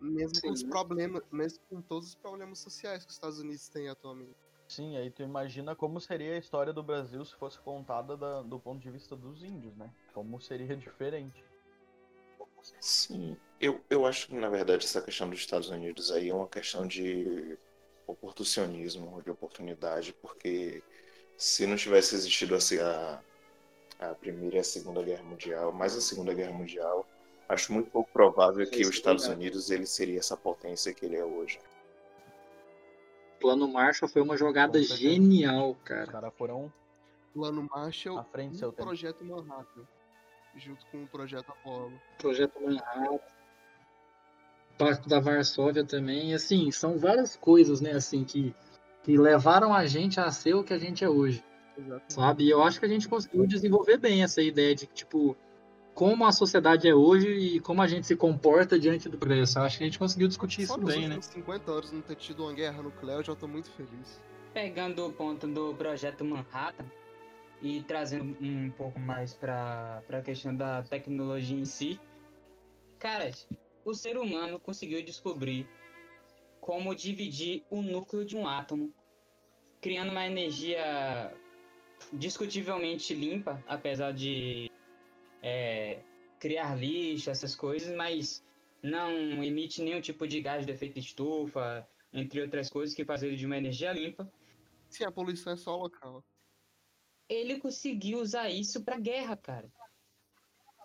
Mesmo 0.00 0.40
com 0.40 0.50
os 0.50 0.60
Sim. 0.60 0.68
problemas, 0.68 1.22
mesmo 1.32 1.58
com 1.68 1.80
todos 1.82 2.10
os 2.10 2.14
problemas 2.14 2.58
sociais 2.58 3.04
que 3.04 3.10
os 3.10 3.16
Estados 3.16 3.38
Unidos 3.38 3.68
têm 3.68 3.88
atualmente. 3.88 4.36
Sim, 4.68 4.96
aí 4.96 5.10
tu 5.10 5.22
imagina 5.22 5.74
como 5.76 6.00
seria 6.00 6.34
a 6.34 6.38
história 6.38 6.72
do 6.72 6.82
Brasil 6.82 7.24
se 7.24 7.34
fosse 7.36 7.58
contada 7.60 8.16
da- 8.16 8.42
do 8.42 8.58
ponto 8.58 8.80
de 8.80 8.90
vista 8.90 9.16
dos 9.16 9.42
índios, 9.42 9.76
né? 9.76 9.90
Como 10.12 10.40
seria 10.40 10.76
diferente. 10.76 11.44
Sim, 12.80 13.36
eu, 13.60 13.80
eu 13.88 14.04
acho 14.06 14.26
que 14.26 14.34
na 14.34 14.48
verdade 14.48 14.84
essa 14.84 15.00
questão 15.00 15.30
dos 15.30 15.38
Estados 15.38 15.68
Unidos 15.70 16.10
aí 16.10 16.28
é 16.28 16.34
uma 16.34 16.48
questão 16.48 16.86
de 16.86 17.56
oportunismo, 18.06 19.22
de 19.22 19.30
oportunidade, 19.30 20.12
porque 20.20 20.82
se 21.36 21.66
não 21.66 21.76
tivesse 21.76 22.14
existido 22.14 22.54
assim, 22.54 22.78
a, 22.78 23.22
a 23.98 24.14
Primeira 24.14 24.56
e 24.56 24.58
a 24.60 24.64
Segunda 24.64 25.02
Guerra 25.02 25.22
Mundial, 25.24 25.72
mais 25.72 25.96
a 25.96 26.00
Segunda 26.00 26.34
Guerra 26.34 26.52
Mundial, 26.52 27.06
acho 27.48 27.72
muito 27.72 27.90
pouco 27.90 28.10
provável 28.12 28.68
que 28.68 28.82
os 28.82 28.88
é 28.88 28.90
Estados. 28.90 29.26
Unidos 29.26 29.70
ele 29.70 29.86
seria 29.86 30.18
essa 30.18 30.36
potência 30.36 30.92
que 30.92 31.04
ele 31.06 31.16
é 31.16 31.24
hoje. 31.24 31.58
o 33.36 33.40
plano 33.40 33.68
Marshall 33.68 34.08
foi 34.08 34.22
uma 34.22 34.36
jogada 34.36 34.82
genial, 34.82 35.72
Os 35.72 35.82
cara. 35.84 36.06
caras 36.06 36.34
foram 36.36 36.72
Plano 37.34 37.68
Marshall 37.70 38.18
à 38.18 38.24
frente 38.24 38.54
e 38.54 38.58
seu 38.58 38.68
o 38.68 38.72
tempo. 38.72 38.88
Projeto 38.88 39.24
Manhattan, 39.24 39.86
junto 40.56 40.86
com 40.86 41.02
o 41.04 41.06
Projeto 41.06 41.50
Apollo. 41.50 41.92
Projeto 42.18 42.60
Manhattan, 42.60 43.18
Pacto 44.78 45.08
da 45.08 45.20
Varsóvia 45.20 45.84
também, 45.84 46.34
assim, 46.34 46.70
são 46.70 46.98
várias 46.98 47.36
coisas, 47.36 47.80
né, 47.80 47.92
assim, 47.92 48.24
que, 48.24 48.54
que 49.02 49.16
levaram 49.16 49.72
a 49.72 49.86
gente 49.86 50.20
a 50.20 50.30
ser 50.30 50.54
o 50.54 50.64
que 50.64 50.72
a 50.74 50.78
gente 50.78 51.04
é 51.04 51.08
hoje. 51.08 51.42
Exatamente. 51.78 52.12
sabe? 52.12 52.44
E 52.44 52.50
eu 52.50 52.62
acho 52.62 52.80
que 52.80 52.86
a 52.86 52.88
gente 52.88 53.06
conseguiu 53.06 53.46
desenvolver 53.46 53.98
bem 53.98 54.22
essa 54.22 54.40
ideia 54.40 54.74
de, 54.74 54.86
tipo, 54.86 55.36
como 55.96 56.26
a 56.26 56.30
sociedade 56.30 56.86
é 56.86 56.94
hoje 56.94 57.30
e 57.30 57.58
como 57.58 57.80
a 57.80 57.86
gente 57.86 58.06
se 58.06 58.14
comporta 58.14 58.78
diante 58.78 59.08
do 59.08 59.16
progresso. 59.16 59.58
Eu 59.58 59.62
acho 59.62 59.78
que 59.78 59.84
a 59.84 59.86
gente 59.86 59.98
conseguiu 59.98 60.28
discutir 60.28 60.66
Só 60.66 60.76
isso 60.76 60.84
bem, 60.84 61.08
né? 61.08 61.14
últimos 61.14 61.24
50 61.24 61.70
anos 61.72 61.90
não 61.90 62.02
ter 62.02 62.16
tido 62.16 62.42
uma 62.42 62.52
guerra 62.52 62.82
nuclear, 62.82 63.20
eu 63.20 63.24
já 63.24 63.34
tô 63.34 63.48
muito 63.48 63.70
feliz. 63.70 64.20
Pegando 64.52 65.06
o 65.06 65.12
ponto 65.12 65.48
do 65.48 65.74
projeto 65.74 66.22
Manhattan 66.22 66.84
e 67.62 67.82
trazendo 67.84 68.36
um 68.42 68.70
pouco 68.72 69.00
mais 69.00 69.32
para 69.32 70.02
a 70.10 70.20
questão 70.20 70.54
da 70.54 70.82
tecnologia 70.82 71.58
em 71.58 71.64
si, 71.64 71.98
caras, 72.98 73.48
o 73.82 73.94
ser 73.94 74.18
humano 74.18 74.60
conseguiu 74.60 75.02
descobrir 75.02 75.66
como 76.60 76.94
dividir 76.94 77.64
o 77.70 77.80
núcleo 77.80 78.22
de 78.22 78.36
um 78.36 78.46
átomo, 78.46 78.92
criando 79.80 80.10
uma 80.10 80.26
energia 80.26 81.32
discutivelmente 82.12 83.14
limpa, 83.14 83.64
apesar 83.66 84.12
de 84.12 84.70
é, 85.46 86.02
criar 86.40 86.74
lixo, 86.74 87.30
essas 87.30 87.54
coisas, 87.54 87.94
mas 87.94 88.44
não 88.82 89.44
emite 89.44 89.80
nenhum 89.80 90.00
tipo 90.00 90.26
de 90.26 90.40
gás 90.40 90.66
de 90.66 90.72
efeito 90.72 90.98
estufa, 90.98 91.88
entre 92.12 92.42
outras 92.42 92.68
coisas 92.68 92.96
que 92.96 93.04
faz 93.04 93.22
ele 93.22 93.36
de 93.36 93.46
uma 93.46 93.56
energia 93.56 93.92
limpa. 93.92 94.28
Sim, 94.90 95.04
a 95.04 95.12
poluição 95.12 95.52
é 95.52 95.56
só 95.56 95.76
local. 95.76 96.24
Ele 97.28 97.60
conseguiu 97.60 98.18
usar 98.18 98.48
isso 98.50 98.82
pra 98.82 98.98
guerra, 98.98 99.36
cara. 99.36 99.70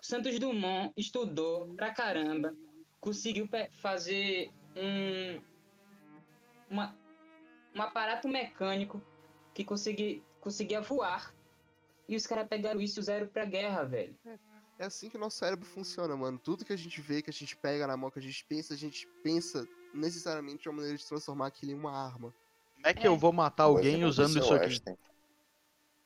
Santos 0.00 0.38
Dumont 0.38 0.92
estudou 0.96 1.74
pra 1.74 1.92
caramba, 1.92 2.56
conseguiu 3.00 3.48
fazer 3.80 4.48
um 4.76 5.42
uma, 6.70 6.96
um 7.74 7.82
aparato 7.82 8.28
mecânico 8.28 9.02
que 9.52 9.64
consegui, 9.64 10.22
conseguia 10.40 10.80
voar. 10.80 11.34
E 12.08 12.16
os 12.16 12.26
caras 12.26 12.48
pegaram 12.48 12.80
isso 12.80 12.98
e 12.98 13.02
usaram 13.02 13.26
pra 13.26 13.44
guerra, 13.44 13.84
velho. 13.84 14.16
É 14.24 14.51
assim 14.86 15.08
que 15.08 15.18
nosso 15.18 15.38
cérebro 15.38 15.66
funciona, 15.66 16.16
mano. 16.16 16.38
Tudo 16.38 16.64
que 16.64 16.72
a 16.72 16.76
gente 16.76 17.00
vê, 17.00 17.22
que 17.22 17.30
a 17.30 17.32
gente 17.32 17.56
pega 17.56 17.86
na 17.86 17.96
mão, 17.96 18.10
que 18.10 18.18
a 18.18 18.22
gente 18.22 18.44
pensa, 18.46 18.74
a 18.74 18.76
gente 18.76 19.06
pensa 19.22 19.66
necessariamente 19.94 20.62
de 20.62 20.68
uma 20.68 20.76
maneira 20.76 20.96
de 20.96 21.06
transformar 21.06 21.46
aquilo 21.46 21.72
em 21.72 21.74
uma 21.74 21.92
arma. 21.92 22.34
Como 22.74 22.86
é 22.86 22.94
que 22.94 23.06
eu 23.06 23.16
vou 23.16 23.32
matar 23.32 23.64
alguém 23.64 24.00
Coisa 24.00 24.06
usando 24.08 24.32
do 24.32 24.38
isso 24.38 24.48
seu 24.48 24.56
aqui? 24.56 24.66
Einstein. 24.66 24.96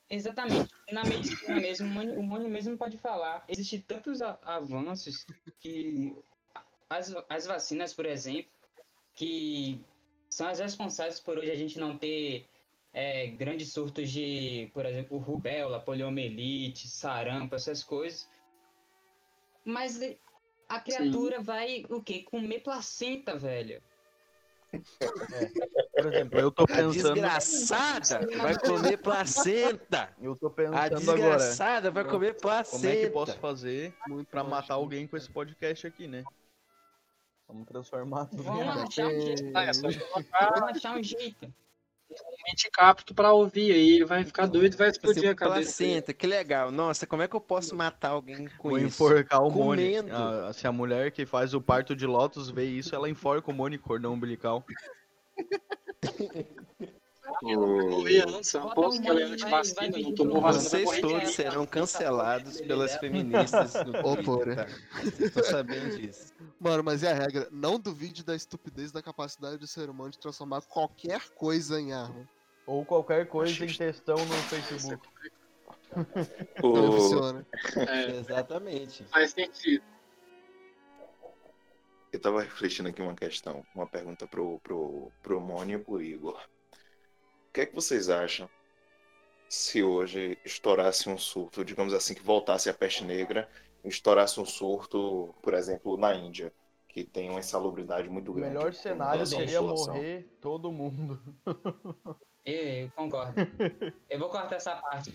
Exatamente. 0.09 0.71
Na 0.93 1.03
medicina 1.05 1.57
mesmo, 1.57 1.87
o 1.87 2.23
Mônio- 2.23 2.49
mesmo 2.49 2.77
pode 2.77 2.97
falar. 2.99 3.45
Existem 3.49 3.81
tantos 3.81 4.21
avanços 4.23 5.27
que 5.59 6.15
as, 6.89 7.15
as 7.29 7.47
vacinas, 7.47 7.93
por 7.93 8.07
exemplo, 8.07 8.51
que 9.15 9.81
são 10.29 10.47
as 10.49 10.61
responsáveis 10.61 11.19
por 11.19 11.39
hoje 11.39 11.51
a 11.51 11.57
gente 11.57 11.79
não 11.79 11.97
ter 11.99 12.47
é, 12.93 13.27
grandes 13.29 13.73
surtos 13.73 14.11
de, 14.11 14.71
por 14.73 14.87
exemplo, 14.87 15.19
rubéola, 15.19 15.81
poliomielite, 15.81 16.89
sarampo, 16.89 17.55
essas 17.55 17.83
coisas. 17.83 18.29
Mas 19.67 20.01
a 20.69 20.81
criatura 20.81 21.41
vai, 21.41 21.85
o 21.91 22.01
quê? 22.01 22.23
Comer 22.23 22.61
placenta, 22.61 23.37
velho. 23.37 23.83
Por 25.93 26.07
exemplo, 26.07 26.39
eu 26.39 26.53
tô 26.53 26.63
A 26.65 26.67
pensando. 26.67 27.15
desgraçada 27.15 28.27
vai 28.39 28.57
comer 28.59 28.97
placenta. 28.99 30.15
Eu 30.23 30.37
tô 30.37 30.47
A 30.47 30.51
pensando 30.51 30.77
agora. 30.77 30.99
desgraçada 30.99 31.91
vai 31.91 32.05
comer 32.05 32.35
placenta. 32.35 32.83
Como 32.83 32.93
é 32.93 33.07
que 33.07 33.11
posso 33.11 33.39
fazer 33.39 33.95
Muito 34.07 34.29
pra 34.29 34.45
bom, 34.45 34.51
matar 34.51 34.75
alguém 34.75 35.07
com 35.09 35.17
esse 35.17 35.29
podcast 35.31 35.85
aqui, 35.87 36.07
né? 36.07 36.23
Vamos 37.49 37.67
transformar 37.67 38.27
tudo 38.27 38.45
Vamos 38.45 38.69
achar 38.69 39.07
um 39.07 39.21
jeito. 39.21 39.59
É 39.59 39.73
só 39.73 39.89
Vamos 39.91 40.77
achar 40.77 40.97
um 40.97 41.03
jeito. 41.03 41.55
Mente 42.47 42.71
capto 42.71 43.15
pra 43.15 43.33
ouvir 43.33 43.73
aí, 43.73 43.95
ele 43.97 44.05
vai 44.05 44.25
ficar 44.25 44.47
doido 44.47 44.75
e 44.75 44.77
vai 44.77 44.89
explodir 44.89 45.23
Assim, 45.25 45.29
a 45.29 45.35
cabeça. 45.35 45.61
placenta, 45.63 46.15
que 46.15 46.27
legal. 46.27 46.71
Nossa, 46.71 47.07
como 47.07 47.23
é 47.23 47.29
que 47.29 47.35
eu 47.35 47.41
posso 47.41 47.75
matar 47.75 48.11
alguém 48.11 48.49
com 48.59 48.71
Vou 48.71 48.79
isso? 48.79 48.87
enforcar 48.87 49.43
o 49.43 49.51
Mone. 49.51 49.97
Comendo. 49.97 50.13
Ah, 50.13 50.53
se 50.53 50.67
a 50.67 50.73
mulher 50.73 51.11
que 51.11 51.27
faz 51.27 51.55
o 51.55 51.61
parto 51.61 51.97
de 51.97 52.07
Lotus 52.07 52.49
vê 52.51 52.65
isso, 52.65 52.95
ela 52.95 53.11
enforca 53.11 53.51
o 53.51 53.55
Mone 53.55 53.79
cordão 53.79 54.15
umbilical. 54.15 54.65
que 57.41 59.09
ela 59.09 59.21
é 59.21 59.25
antivacina, 59.25 59.99
não 59.99 60.15
tomou 60.15 60.41
vacina, 60.41 60.85
Vocês 60.85 61.01
todos 61.01 61.31
serão 61.31 61.67
cancelados 61.67 62.61
pelas 62.61 62.95
feministas 62.97 63.73
do 63.85 63.93
Ô, 64.07 64.17
Twitter, 64.17 64.25
porra. 64.25 64.67
tá? 64.67 65.31
Tô 65.35 65.43
sabendo 65.45 65.97
disso. 65.97 66.33
Mano, 66.61 66.83
mas 66.85 67.03
é 67.03 67.13
a 67.13 67.15
regra. 67.15 67.49
Não 67.51 67.79
duvide 67.79 68.25
da 68.25 68.35
estupidez 68.35 68.93
da 68.93 69.03
capacidade 69.03 69.59
do 69.59 69.67
ser 69.67 69.91
humano 69.91 70.11
de 70.11 70.19
transformar 70.19 70.63
qualquer 70.63 71.21
coisa 71.31 71.81
em 71.81 71.93
arma. 71.93 72.29
Ou 72.67 72.85
qualquer 72.85 73.27
coisa 73.29 73.65
em 73.65 73.69
textão 73.69 74.17
no 74.17 74.27
Facebook. 74.27 75.09
Não 75.95 76.07
O, 76.63 76.93
funciona. 76.93 77.47
É, 77.77 78.11
Exatamente. 78.19 79.05
faz 79.05 79.31
sentido. 79.33 79.85
eu 82.13 82.21
tava 82.21 82.43
refletindo 82.43 82.89
aqui 82.89 83.03
uma 83.03 83.15
questão, 83.15 83.65
uma 83.75 83.87
pergunta 83.87 84.27
pro, 84.27 84.59
pro, 84.61 85.13
pro 85.23 85.41
Mônio 85.41 85.79
e 85.79 85.85
pro 85.85 86.03
Igor. 86.03 86.41
O 87.57 87.59
que 87.59 87.63
é 87.63 87.67
que 87.67 87.75
vocês 87.75 88.11
acham 88.11 88.51
se 89.49 89.83
hoje 89.83 90.37
estourasse 90.45 91.09
um 91.09 91.17
surto, 91.17 91.65
digamos 91.65 91.95
assim, 91.95 92.13
que 92.13 92.23
voltasse 92.23 92.69
a 92.69 92.75
peste 92.75 93.03
negra, 93.03 93.49
estourasse 93.83 94.39
um 94.39 94.45
surto, 94.45 95.35
por 95.43 95.55
exemplo, 95.55 95.97
na 95.97 96.15
Índia, 96.15 96.53
que 96.87 97.03
tem 97.03 97.31
uma 97.31 97.41
insalubridade 97.41 98.11
muito 98.11 98.31
O 98.31 98.35
grande? 98.35 98.57
melhor 98.57 98.67
com 98.67 98.73
cenário 98.73 99.27
seria 99.27 99.63
morrer 99.63 100.29
todo 100.39 100.71
mundo. 100.71 101.19
Eu, 102.45 102.55
eu 102.85 102.91
concordo. 102.93 103.35
Eu 104.09 104.19
vou 104.21 104.29
cortar 104.29 104.57
essa 104.57 104.77
parte. 104.77 105.11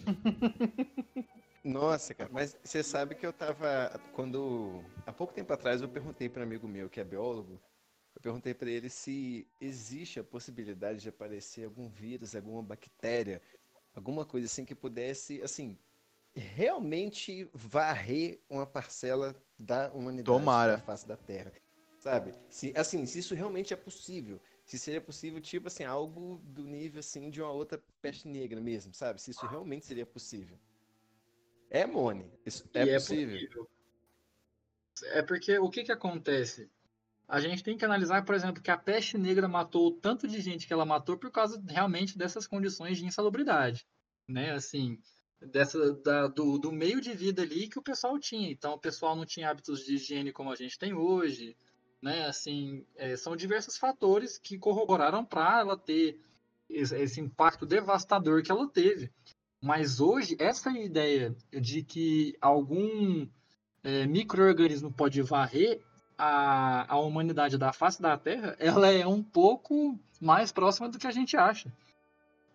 Nossa, 1.64 2.14
cara, 2.14 2.30
mas 2.34 2.58
você 2.64 2.84
sabe 2.84 3.16
que 3.16 3.26
eu 3.26 3.32
tava. 3.32 4.00
Quando. 4.14 4.84
Há 5.06 5.14
pouco 5.14 5.34
tempo 5.34 5.54
atrás 5.54 5.82
eu 5.82 5.88
perguntei 5.88 6.28
para 6.28 6.42
um 6.42 6.44
amigo 6.44 6.68
meu 6.68 6.90
que 6.90 7.00
é 7.00 7.04
biólogo. 7.04 7.58
Eu 8.22 8.24
perguntei 8.24 8.54
para 8.54 8.70
ele 8.70 8.88
se 8.88 9.48
existe 9.60 10.20
a 10.20 10.24
possibilidade 10.24 11.00
de 11.00 11.10
aparecer 11.10 11.66
algum 11.66 11.90
vírus, 11.90 12.36
alguma 12.36 12.62
bactéria, 12.62 13.42
alguma 13.96 14.24
coisa 14.24 14.46
assim 14.46 14.64
que 14.64 14.76
pudesse, 14.76 15.42
assim, 15.42 15.76
realmente 16.36 17.50
varrer 17.52 18.40
uma 18.48 18.68
parcela 18.68 19.36
da 19.58 19.92
humanidade 19.92 20.38
Tomara. 20.38 20.78
da 20.78 20.84
face 20.84 21.08
da 21.08 21.18
Terra. 21.18 21.52
Sabe? 21.98 22.36
Se, 22.48 22.72
assim, 22.76 23.08
se 23.08 23.18
isso 23.18 23.34
realmente 23.34 23.74
é 23.74 23.78
possível. 23.78 24.40
Se 24.66 24.78
seria 24.78 25.02
possível, 25.02 25.42
tipo 25.42 25.66
assim, 25.66 25.84
algo 25.84 26.40
do 26.44 26.64
nível 26.64 27.00
assim 27.00 27.28
de 27.32 27.42
uma 27.42 27.52
outra 27.52 27.84
peste 28.04 28.28
negra 28.28 28.62
mesmo, 28.62 28.94
sabe? 28.94 29.20
Se 29.20 29.32
isso 29.32 29.48
realmente 29.48 29.88
seria 29.88 30.06
possível. 30.06 30.60
É, 31.72 31.88
Mone. 31.88 32.32
Isso 32.46 32.70
é 32.76 32.84
E 32.84 32.94
possível. 32.94 33.68
É 35.06 35.24
porque 35.24 35.58
o 35.58 35.72
que 35.72 35.84
que 35.84 35.92
acontece? 35.92 36.70
A 37.32 37.40
gente 37.40 37.64
tem 37.64 37.78
que 37.78 37.86
analisar, 37.86 38.26
por 38.26 38.36
exemplo, 38.36 38.62
que 38.62 38.70
a 38.70 38.78
peste 38.78 39.18
negra 39.18 39.48
matou 39.48 39.90
tanto 39.90 40.28
de 40.28 40.42
gente 40.42 40.68
que 40.68 40.74
ela 40.74 40.84
matou 40.86 41.18
por 41.18 41.32
causa 41.32 41.64
realmente 41.66 42.18
dessas 42.18 42.46
condições 42.46 42.98
de 42.98 43.06
insalubridade, 43.06 43.88
né? 44.28 44.52
Assim, 44.52 45.00
dessa 45.40 45.94
da- 45.94 46.28
do, 46.28 46.58
do 46.58 46.74
meio 46.74 47.00
de 47.00 47.14
vida 47.14 47.42
ali 47.42 47.70
que 47.70 47.80
o 47.80 47.82
pessoal 47.82 48.20
tinha. 48.20 48.52
Então, 48.52 48.74
o 48.74 48.78
pessoal 48.78 49.16
não 49.16 49.26
tinha 49.26 49.50
hábitos 49.50 49.86
de 49.86 49.96
higiene 49.96 50.34
como 50.34 50.52
a 50.52 50.58
gente 50.58 50.78
tem 50.78 50.94
hoje, 50.94 51.56
né? 52.02 52.26
Assim, 52.26 52.86
é, 52.98 53.16
são 53.16 53.34
diversos 53.34 53.78
fatores 53.78 54.38
que 54.38 54.58
corroboraram 54.60 55.24
para 55.24 55.62
ela 55.62 55.78
ter 55.78 56.20
esse, 56.70 56.98
esse 56.98 57.22
impacto 57.22 57.66
devastador 57.66 58.44
que 58.44 58.52
ela 58.52 58.68
teve. 58.68 59.10
Mas 59.62 60.02
hoje, 60.02 60.36
essa 60.38 60.70
ideia 60.72 61.34
de 61.50 61.82
que 61.82 62.36
algum 62.42 63.26
é, 63.86 64.06
micro-organismo 64.06 64.92
pode 64.92 65.22
varrer 65.22 65.82
a, 66.24 66.86
a 66.88 67.00
humanidade 67.00 67.58
da 67.58 67.74
face 67.74 68.00
da 68.00 68.16
Terra, 68.16 68.56
ela 68.60 68.92
é 68.92 69.08
um 69.08 69.24
pouco 69.24 70.00
mais 70.20 70.52
próxima 70.52 70.88
do 70.88 71.00
que 71.00 71.08
a 71.08 71.12
gente 71.12 71.36
acha. 71.36 71.74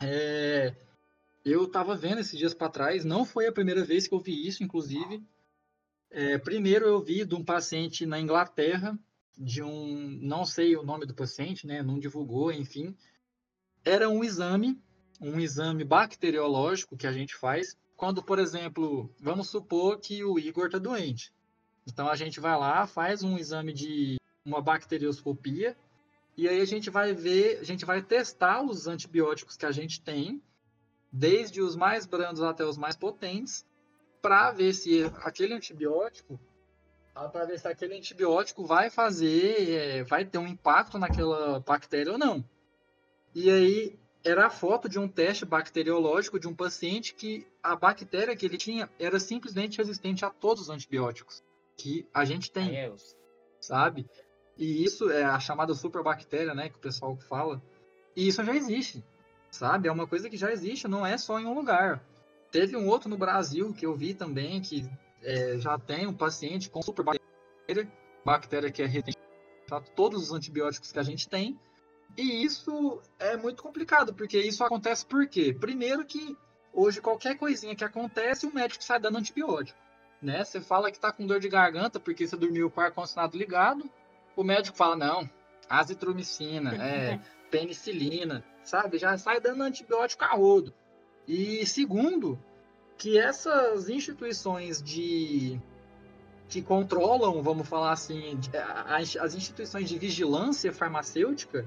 É, 0.00 0.72
eu 1.44 1.64
estava 1.64 1.96
vendo 1.96 2.20
esses 2.20 2.38
dias 2.38 2.54
para 2.54 2.68
trás, 2.68 3.04
não 3.04 3.24
foi 3.24 3.48
a 3.48 3.52
primeira 3.52 3.84
vez 3.84 4.06
que 4.06 4.14
eu 4.14 4.20
vi 4.20 4.46
isso, 4.46 4.62
inclusive. 4.62 5.20
É, 6.12 6.38
primeiro 6.38 6.86
eu 6.86 7.02
vi 7.02 7.24
de 7.24 7.34
um 7.34 7.44
paciente 7.44 8.06
na 8.06 8.20
Inglaterra, 8.20 8.96
de 9.36 9.64
um, 9.64 10.16
não 10.22 10.44
sei 10.44 10.76
o 10.76 10.84
nome 10.84 11.04
do 11.04 11.12
paciente, 11.12 11.66
né, 11.66 11.82
não 11.82 11.98
divulgou, 11.98 12.52
enfim. 12.52 12.96
Era 13.84 14.08
um 14.08 14.22
exame, 14.22 14.80
um 15.20 15.40
exame 15.40 15.82
bacteriológico 15.82 16.96
que 16.96 17.08
a 17.08 17.12
gente 17.12 17.34
faz 17.34 17.76
quando, 17.96 18.22
por 18.22 18.38
exemplo, 18.38 19.12
vamos 19.18 19.50
supor 19.50 19.98
que 19.98 20.22
o 20.22 20.38
Igor 20.38 20.66
está 20.66 20.78
doente. 20.78 21.32
Então 21.86 22.08
a 22.08 22.16
gente 22.16 22.40
vai 22.40 22.58
lá, 22.58 22.86
faz 22.86 23.22
um 23.22 23.38
exame 23.38 23.72
de 23.72 24.16
uma 24.44 24.60
bacterioscopia 24.60 25.76
e 26.36 26.48
aí 26.48 26.60
a 26.60 26.64
gente 26.66 26.90
vai 26.90 27.14
ver, 27.14 27.60
a 27.60 27.64
gente 27.64 27.84
vai 27.86 28.02
testar 28.02 28.62
os 28.62 28.86
antibióticos 28.86 29.56
que 29.56 29.64
a 29.64 29.72
gente 29.72 30.02
tem, 30.02 30.42
desde 31.10 31.62
os 31.62 31.74
mais 31.74 32.04
brandos 32.04 32.42
até 32.42 32.64
os 32.64 32.76
mais 32.76 32.94
potentes, 32.94 33.64
para 34.20 34.52
ver 34.52 34.74
se 34.74 35.04
aquele 35.22 35.54
antibiótico, 35.54 36.38
para 37.14 37.46
ver 37.46 37.58
se 37.58 37.66
aquele 37.66 37.96
antibiótico 37.96 38.66
vai 38.66 38.90
fazer, 38.90 39.70
é, 39.70 40.04
vai 40.04 40.26
ter 40.26 40.36
um 40.36 40.46
impacto 40.46 40.98
naquela 40.98 41.60
bactéria 41.60 42.12
ou 42.12 42.18
não. 42.18 42.44
E 43.34 43.48
aí 43.48 43.98
era 44.22 44.46
a 44.46 44.50
foto 44.50 44.88
de 44.88 44.98
um 44.98 45.08
teste 45.08 45.46
bacteriológico 45.46 46.38
de 46.38 46.48
um 46.48 46.54
paciente 46.54 47.14
que 47.14 47.46
a 47.62 47.74
bactéria 47.74 48.36
que 48.36 48.44
ele 48.44 48.58
tinha 48.58 48.90
era 48.98 49.18
simplesmente 49.18 49.78
resistente 49.78 50.24
a 50.24 50.30
todos 50.30 50.64
os 50.64 50.68
antibióticos 50.68 51.45
que 51.76 52.08
a 52.12 52.24
gente 52.24 52.50
tem 52.50 52.76
é 52.76 52.92
sabe? 53.60 54.06
E 54.56 54.84
isso 54.84 55.10
é 55.10 55.22
a 55.22 55.38
chamada 55.38 55.74
superbactéria, 55.74 56.54
né, 56.54 56.70
que 56.70 56.76
o 56.76 56.80
pessoal 56.80 57.16
fala. 57.28 57.62
E 58.14 58.26
isso 58.26 58.42
já 58.42 58.54
existe, 58.54 59.04
sabe? 59.50 59.88
É 59.88 59.92
uma 59.92 60.06
coisa 60.06 60.30
que 60.30 60.36
já 60.36 60.50
existe, 60.50 60.88
não 60.88 61.06
é 61.06 61.18
só 61.18 61.38
em 61.38 61.44
um 61.44 61.54
lugar. 61.54 62.02
Teve 62.50 62.76
um 62.76 62.88
outro 62.88 63.10
no 63.10 63.18
Brasil 63.18 63.74
que 63.74 63.84
eu 63.84 63.94
vi 63.94 64.14
também, 64.14 64.60
que 64.62 64.88
é, 65.22 65.58
já 65.58 65.78
tem 65.78 66.06
um 66.06 66.14
paciente 66.14 66.70
com 66.70 66.80
superbactéria, 66.80 67.90
bactéria 68.24 68.72
que 68.72 68.82
é 68.82 68.86
resistente 68.86 69.18
a 69.70 69.80
todos 69.80 70.22
os 70.22 70.32
antibióticos 70.32 70.90
que 70.90 70.98
a 70.98 71.02
gente 71.02 71.28
tem. 71.28 71.60
E 72.16 72.42
isso 72.44 73.02
é 73.18 73.36
muito 73.36 73.62
complicado, 73.62 74.14
porque 74.14 74.38
isso 74.38 74.64
acontece 74.64 75.04
por 75.04 75.28
quê? 75.28 75.52
Primeiro 75.52 76.06
que 76.06 76.34
hoje 76.72 77.00
qualquer 77.00 77.36
coisinha 77.36 77.76
que 77.76 77.84
acontece, 77.84 78.46
o 78.46 78.54
médico 78.54 78.82
sai 78.82 78.98
dando 78.98 79.18
antibiótico 79.18 79.85
né? 80.20 80.44
Você 80.44 80.60
fala 80.60 80.90
que 80.90 80.98
tá 80.98 81.12
com 81.12 81.26
dor 81.26 81.40
de 81.40 81.48
garganta 81.48 82.00
porque 82.00 82.26
você 82.26 82.36
dormiu 82.36 82.70
com 82.70 82.80
o 82.80 82.84
ar-condicionado 82.84 83.36
ligado, 83.36 83.88
o 84.34 84.44
médico 84.44 84.76
fala, 84.76 84.96
não, 84.96 85.30
azitromicina, 85.68 86.74
é, 86.82 87.20
penicilina, 87.50 88.44
sabe? 88.62 88.98
Já 88.98 89.16
sai 89.16 89.40
dando 89.40 89.62
antibiótico 89.62 90.24
a 90.24 90.34
rodo. 90.34 90.72
E 91.26 91.66
segundo, 91.66 92.38
que 92.96 93.18
essas 93.18 93.88
instituições 93.88 94.82
de 94.82 95.60
que 96.48 96.62
controlam, 96.62 97.42
vamos 97.42 97.68
falar 97.68 97.92
assim, 97.92 98.38
as 99.20 99.34
instituições 99.34 99.88
de 99.88 99.98
vigilância 99.98 100.72
farmacêutica 100.72 101.66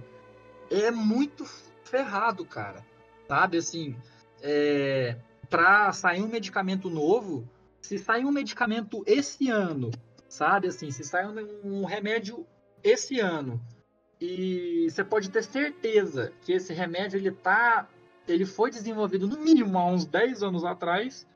é 0.71 0.89
muito 0.89 1.45
ferrado, 1.83 2.45
cara. 2.45 2.85
Sabe, 3.27 3.57
assim, 3.57 3.95
é, 4.41 5.17
para 5.49 5.91
sair 5.91 6.21
um 6.21 6.27
medicamento 6.27 6.89
novo, 6.89 7.47
se 7.81 7.97
sair 7.97 8.25
um 8.25 8.31
medicamento 8.31 9.03
esse 9.05 9.49
ano, 9.49 9.91
sabe, 10.27 10.67
assim, 10.67 10.91
se 10.91 11.03
sair 11.03 11.27
um, 11.27 11.81
um 11.81 11.85
remédio 11.85 12.45
esse 12.83 13.19
ano, 13.19 13.61
e 14.19 14.87
você 14.89 15.03
pode 15.03 15.29
ter 15.29 15.43
certeza 15.43 16.33
que 16.41 16.51
esse 16.51 16.73
remédio 16.73 17.17
ele 17.17 17.31
tá, 17.31 17.87
ele 18.27 18.45
foi 18.45 18.69
desenvolvido 18.69 19.27
no 19.27 19.37
mínimo 19.39 19.77
há 19.77 19.85
uns 19.85 20.05
10 20.05 20.43
anos 20.43 20.63
atrás, 20.63 21.27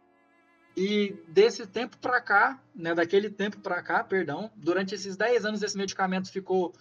e 0.76 1.16
desse 1.28 1.68
tempo 1.68 1.98
para 1.98 2.20
cá, 2.20 2.62
né, 2.76 2.96
daquele 2.96 3.30
tempo 3.30 3.60
para 3.60 3.82
cá, 3.82 4.04
perdão, 4.04 4.52
durante 4.56 4.96
esses 4.96 5.16
10 5.16 5.46
anos 5.46 5.62
esse 5.62 5.78
medicamento 5.78 6.32
ficou 6.32 6.74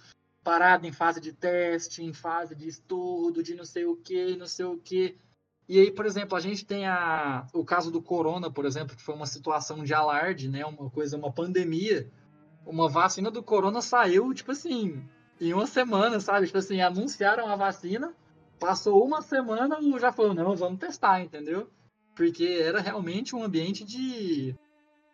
parado 0.43 0.86
em 0.86 0.93
fase 0.93 1.20
de 1.20 1.32
teste, 1.32 2.02
em 2.02 2.12
fase 2.12 2.55
de 2.55 2.68
estudo, 2.68 3.43
de 3.43 3.55
não 3.55 3.64
sei 3.64 3.84
o 3.84 3.97
que, 3.97 4.36
não 4.36 4.47
sei 4.47 4.64
o 4.64 4.78
que. 4.78 5.16
E 5.68 5.78
aí, 5.80 5.90
por 5.90 6.06
exemplo, 6.06 6.36
a 6.36 6.40
gente 6.40 6.64
tem 6.64 6.86
a, 6.86 7.47
o 7.52 7.64
caso 7.64 7.90
do 7.90 8.02
corona, 8.02 8.51
por 8.51 8.64
exemplo, 8.64 8.97
que 8.97 9.02
foi 9.02 9.14
uma 9.14 9.26
situação 9.26 9.84
de 9.84 9.94
alarde, 9.94 10.48
né, 10.48 10.64
uma 10.64 10.90
coisa, 10.90 11.16
uma 11.16 11.32
pandemia. 11.32 12.10
Uma 12.66 12.89
vacina 12.89 13.30
do 13.30 13.43
corona 13.43 13.80
saiu, 13.80 14.32
tipo 14.34 14.52
assim, 14.52 15.02
em 15.40 15.52
uma 15.52 15.66
semana, 15.66 16.20
sabe? 16.20 16.47
Tipo 16.47 16.59
assim, 16.59 16.80
anunciaram 16.80 17.48
a 17.48 17.56
vacina, 17.56 18.14
passou 18.60 19.05
uma 19.05 19.22
semana, 19.22 19.80
o 19.80 19.98
já 19.98 20.12
falou, 20.12 20.34
não, 20.34 20.55
vamos 20.55 20.78
testar, 20.78 21.20
entendeu? 21.20 21.68
Porque 22.14 22.44
era 22.44 22.80
realmente 22.80 23.34
um 23.34 23.43
ambiente 23.43 23.84
de, 23.84 24.55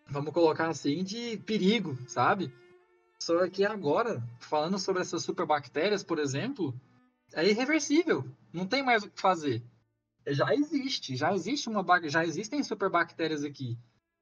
vamos 0.06 0.32
colocar 0.32 0.68
assim, 0.68 1.02
de 1.02 1.38
perigo, 1.38 1.96
sabe? 2.06 2.52
Só 3.18 3.48
que 3.48 3.64
agora, 3.64 4.22
falando 4.40 4.78
sobre 4.78 5.02
essas 5.02 5.22
superbactérias, 5.22 6.02
por 6.02 6.18
exemplo, 6.18 6.74
é 7.34 7.48
irreversível. 7.48 8.24
Não 8.52 8.66
tem 8.66 8.82
mais 8.82 9.02
o 9.02 9.10
que 9.10 9.20
fazer. 9.20 9.62
Já 10.32 10.54
existe, 10.54 11.16
já 11.16 11.32
existe 11.34 11.68
uma 11.68 11.84
já 12.08 12.24
existem 12.24 12.62
superbactérias 12.62 13.44
aqui. 13.44 13.78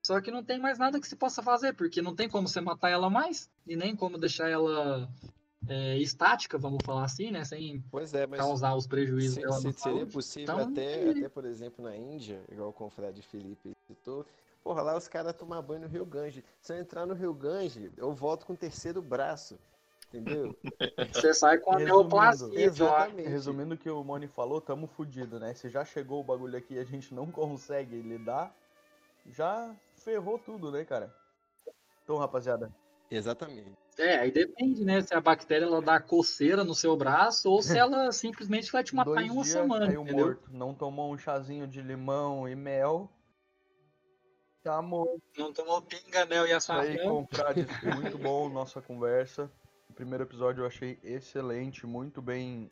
Só 0.07 0.21
que 0.21 0.31
não 0.31 0.45
tem 0.45 0.59
mais 0.59 0.79
nada 0.79 1.01
que 1.01 1.09
se 1.09 1.17
possa 1.17 1.43
fazer, 1.43 1.73
porque 1.75 2.01
não 2.01 2.15
tem 2.15 2.29
como 2.29 2.47
você 2.47 2.61
matar 2.61 2.91
ela 2.91 3.11
mais 3.11 3.51
e 3.67 3.75
nem 3.75 3.97
como 3.97 4.17
deixar 4.19 4.49
ela 4.49 5.09
é, 5.69 5.99
estática, 5.99 6.57
vamos 6.57 6.79
falar 6.85 7.05
assim, 7.05 7.31
né? 7.33 7.45
Sem 7.45 7.83
Pois 7.91 8.15
é, 8.15 8.25
causar 8.27 8.75
os 8.77 8.87
prejuízos 8.87 9.35
se- 9.35 9.41
dela 9.41 9.53
se- 9.55 9.73
seria 9.73 10.07
possível 10.07 10.55
Então, 10.55 10.71
até, 10.71 11.11
até, 11.11 11.29
por 11.29 11.45
exemplo, 11.45 11.85
na 11.85 11.97
Índia, 11.97 12.41
igual 12.53 12.69
o 12.69 12.73
confrade 12.73 13.21
Felipe 13.23 13.73
citou, 13.89 14.25
porra, 14.63 14.83
lá 14.83 14.97
os 14.97 15.09
caras 15.09 15.35
tomam 15.35 15.61
banho 15.61 15.83
no 15.83 15.89
Rio 15.89 16.07
Gange. 16.07 16.45
Se 16.61 16.73
eu 16.73 16.79
entrar 16.79 17.05
no 17.05 17.15
Rio 17.15 17.35
Gange, 17.35 17.91
eu 17.97 18.13
volto 18.13 18.47
com 18.47 18.53
o 18.53 18.57
terceiro 18.57 19.03
braço, 19.03 19.59
entendeu? 20.09 20.57
Você 21.13 21.35
sai 21.35 21.59
com 21.59 21.73
a 21.73 21.79
Resumindo, 21.79 22.03
neoplasia. 22.03 22.61
Exatamente. 22.61 23.29
Resumindo 23.29 23.75
o 23.75 23.79
que 23.79 23.91
o 23.91 24.03
Moni 24.05 24.27
falou, 24.29 24.61
tamo 24.61 24.87
fudido, 24.87 25.39
né? 25.39 25.55
Se 25.55 25.69
já 25.69 25.85
chegou 25.85 26.21
o 26.21 26.25
bagulho 26.25 26.57
aqui 26.57 26.75
e 26.75 26.79
a 26.79 26.85
gente 26.85 27.15
não 27.15 27.27
consegue 27.33 28.01
lidar, 28.01 28.55
já 29.27 29.75
ferrou 29.97 30.39
tudo, 30.39 30.71
né, 30.71 30.85
cara? 30.85 31.15
Então, 32.03 32.17
rapaziada, 32.17 32.73
Exatamente. 33.11 33.73
É, 33.99 34.19
aí 34.19 34.31
depende, 34.31 34.85
né? 34.85 35.01
Se 35.01 35.15
a 35.15 35.21
bactéria 35.21 35.65
ela 35.65 35.81
dá 35.81 36.01
coceira 36.01 36.65
no 36.65 36.75
seu 36.75 36.97
braço 36.97 37.51
ou 37.51 37.63
se 37.63 37.79
ela 37.79 38.11
simplesmente 38.13 38.71
vai 38.71 38.83
te 38.83 38.95
matar 38.95 39.11
dois 39.11 39.27
em 39.27 39.31
uma 39.31 39.43
dias 39.43 39.55
semana, 39.55 39.87
caiu 39.87 40.03
entendeu? 40.03 40.27
morto. 40.27 40.51
Não 40.53 40.75
tomou 40.75 41.13
um 41.13 41.19
chazinho 41.19 41.67
de 41.67 41.81
limão 41.81 42.49
e 42.49 42.55
mel. 42.55 43.11
Tá 44.63 44.83
morto. 44.83 45.23
Não 45.39 45.53
tomou 45.53 45.81
pinga, 45.81 46.27
mel 46.27 46.47
e 46.47 46.53
Isso 46.55 46.73
aí, 46.73 46.95
açafrão. 46.95 47.25
confrades, 47.25 47.67
muito 47.95 48.19
bom 48.19 48.49
nossa 48.49 48.83
conversa. 48.83 49.51
O 49.97 50.05
primeiro 50.05 50.25
episódio 50.25 50.61
eu 50.61 50.67
achei 50.67 50.99
excelente, 51.03 51.87
muito 51.87 52.21
bem, 52.21 52.71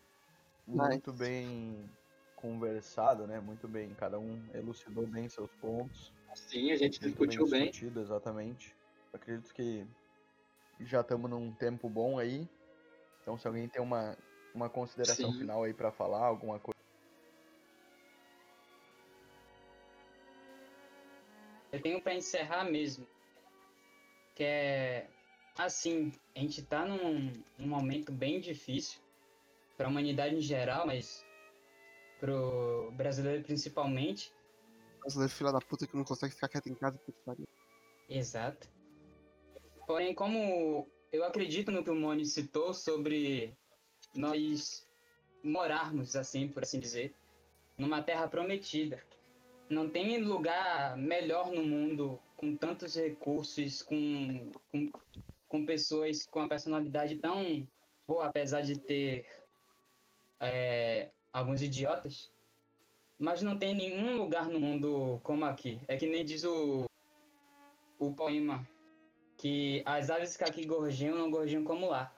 muito 0.67 1.11
bem 1.11 1.91
conversado, 2.37 3.27
né? 3.27 3.41
Muito 3.41 3.67
bem, 3.67 3.95
cada 3.95 4.19
um 4.19 4.47
elucidou 4.53 5.07
bem 5.07 5.27
seus 5.27 5.51
pontos. 5.55 6.13
Sim, 6.35 6.71
a 6.71 6.77
gente 6.77 7.01
discutiu 7.01 7.49
bem. 7.49 7.63
discutido, 7.65 8.03
exatamente. 8.03 8.77
Acredito 9.11 9.55
que 9.55 9.87
já 10.81 11.01
estamos 11.01 11.31
num 11.31 11.51
tempo 11.55 11.89
bom 11.89 12.19
aí. 12.19 12.47
Então, 13.23 13.39
se 13.39 13.49
alguém 13.49 13.71
tem 13.71 13.81
uma, 13.81 14.15
uma 14.55 14.69
consideração 14.69 15.33
Sim. 15.33 15.39
final 15.39 15.63
aí 15.63 15.73
pra 15.73 15.91
falar, 15.91 16.27
alguma 16.27 16.59
coisa. 16.59 16.75
Eu 21.73 21.81
tenho 21.81 22.03
pra 22.03 22.15
encerrar 22.15 22.65
mesmo. 22.65 23.07
Que 24.35 24.45
é. 24.45 25.11
Assim, 25.57 26.13
a 26.35 26.41
gente 26.41 26.63
tá 26.63 26.85
num, 26.85 27.33
num 27.59 27.67
momento 27.67 28.11
bem 28.11 28.41
difícil 28.41 29.01
pra 29.77 29.89
humanidade 29.89 30.35
em 30.35 30.41
geral, 30.41 30.87
mas 30.87 31.25
pro 32.19 32.91
brasileiro 32.93 33.43
principalmente. 33.45 34.33
Brasileiro 35.01 35.33
filha 35.33 35.53
da 35.53 35.61
puta 35.61 35.87
que 35.87 35.97
não 35.97 36.05
consegue 36.05 36.35
ficar 36.35 36.49
quieto 36.49 36.69
em 36.69 36.75
casa. 36.75 36.99
que 36.99 37.13
pariu. 37.25 37.47
Exato. 38.09 38.69
Porém, 39.87 40.15
como 40.15 40.89
eu 41.13 41.25
acredito 41.25 41.71
no 41.71 41.85
que 41.85 41.91
o 41.91 41.95
Moni 41.95 42.25
citou 42.25 42.75
sobre 42.75 43.57
nós 44.15 44.89
morarmos, 45.43 46.17
assim, 46.17 46.49
por 46.49 46.63
assim 46.63 46.81
dizer, 46.81 47.15
numa 47.77 48.03
terra 48.03 48.27
prometida. 48.27 49.03
Não 49.69 49.89
tem 49.89 50.19
lugar 50.19 50.97
melhor 50.97 51.51
no 51.51 51.63
mundo 51.63 52.19
com 52.37 52.57
tantos 52.57 52.95
recursos, 52.97 53.83
com, 53.83 54.51
com, 54.71 54.91
com 55.55 55.65
pessoas 55.65 56.27
com 56.27 56.41
a 56.41 56.49
personalidade 56.49 57.15
tão 57.19 57.65
boa, 58.09 58.27
apesar 58.27 58.63
de 58.63 58.77
ter 58.77 59.25
é, 60.41 61.11
alguns 61.33 61.63
idiotas. 61.63 62.29
Mas 63.17 63.41
não 63.41 63.57
tem 63.57 63.73
nenhum 63.73 64.17
lugar 64.17 64.49
no 64.49 64.59
mundo 64.59 65.21
como 65.23 65.45
aqui. 65.45 65.81
É 65.87 65.97
que 65.97 66.09
nem 66.09 66.25
diz 66.25 66.43
o, 66.43 66.87
o 68.01 68.13
poema 68.13 68.69
que 69.37 69.81
as 69.87 70.11
aves 70.11 70.37
que 70.37 70.43
aqui 70.43 70.67
gorjeiam 70.67 71.17
não 71.17 71.31
gorjeiam 71.31 71.63
como 71.63 71.87
lá. 71.89 72.13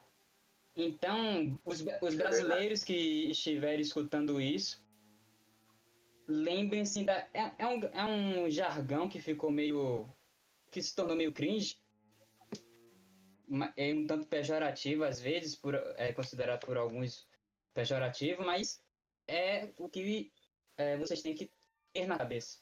Então, 0.74 1.60
os, 1.62 1.84
os 2.00 2.14
brasileiros 2.14 2.82
que 2.82 3.30
estiverem 3.30 3.82
escutando 3.82 4.40
isso, 4.40 4.82
lembrem-se 6.26 7.04
da. 7.04 7.28
É, 7.34 7.52
é, 7.58 7.66
um, 7.66 7.80
é 7.82 8.04
um 8.06 8.50
jargão 8.50 9.10
que 9.10 9.20
ficou 9.20 9.50
meio. 9.50 10.08
que 10.70 10.80
se 10.80 10.96
tornou 10.96 11.14
meio 11.14 11.34
cringe. 11.34 11.76
É 13.76 13.94
um 13.94 14.06
tanto 14.06 14.26
pejorativo, 14.26 15.04
às 15.04 15.20
vezes, 15.20 15.54
por, 15.54 15.74
é 15.96 16.12
considerado 16.12 16.66
por 16.66 16.76
alguns 16.76 17.28
pejorativo, 17.72 18.44
mas 18.44 18.82
é 19.28 19.70
o 19.76 19.88
que 19.88 20.32
é, 20.76 20.96
vocês 20.96 21.22
têm 21.22 21.34
que 21.34 21.50
ter 21.92 22.06
na 22.06 22.18
cabeça. 22.18 22.58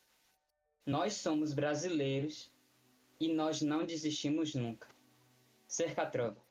Nós 0.84 1.14
somos 1.14 1.54
brasileiros 1.54 2.52
e 3.18 3.32
nós 3.32 3.62
não 3.62 3.86
desistimos 3.86 4.54
nunca. 4.54 4.88
Cerca 5.66 6.04
Tropa. 6.06 6.43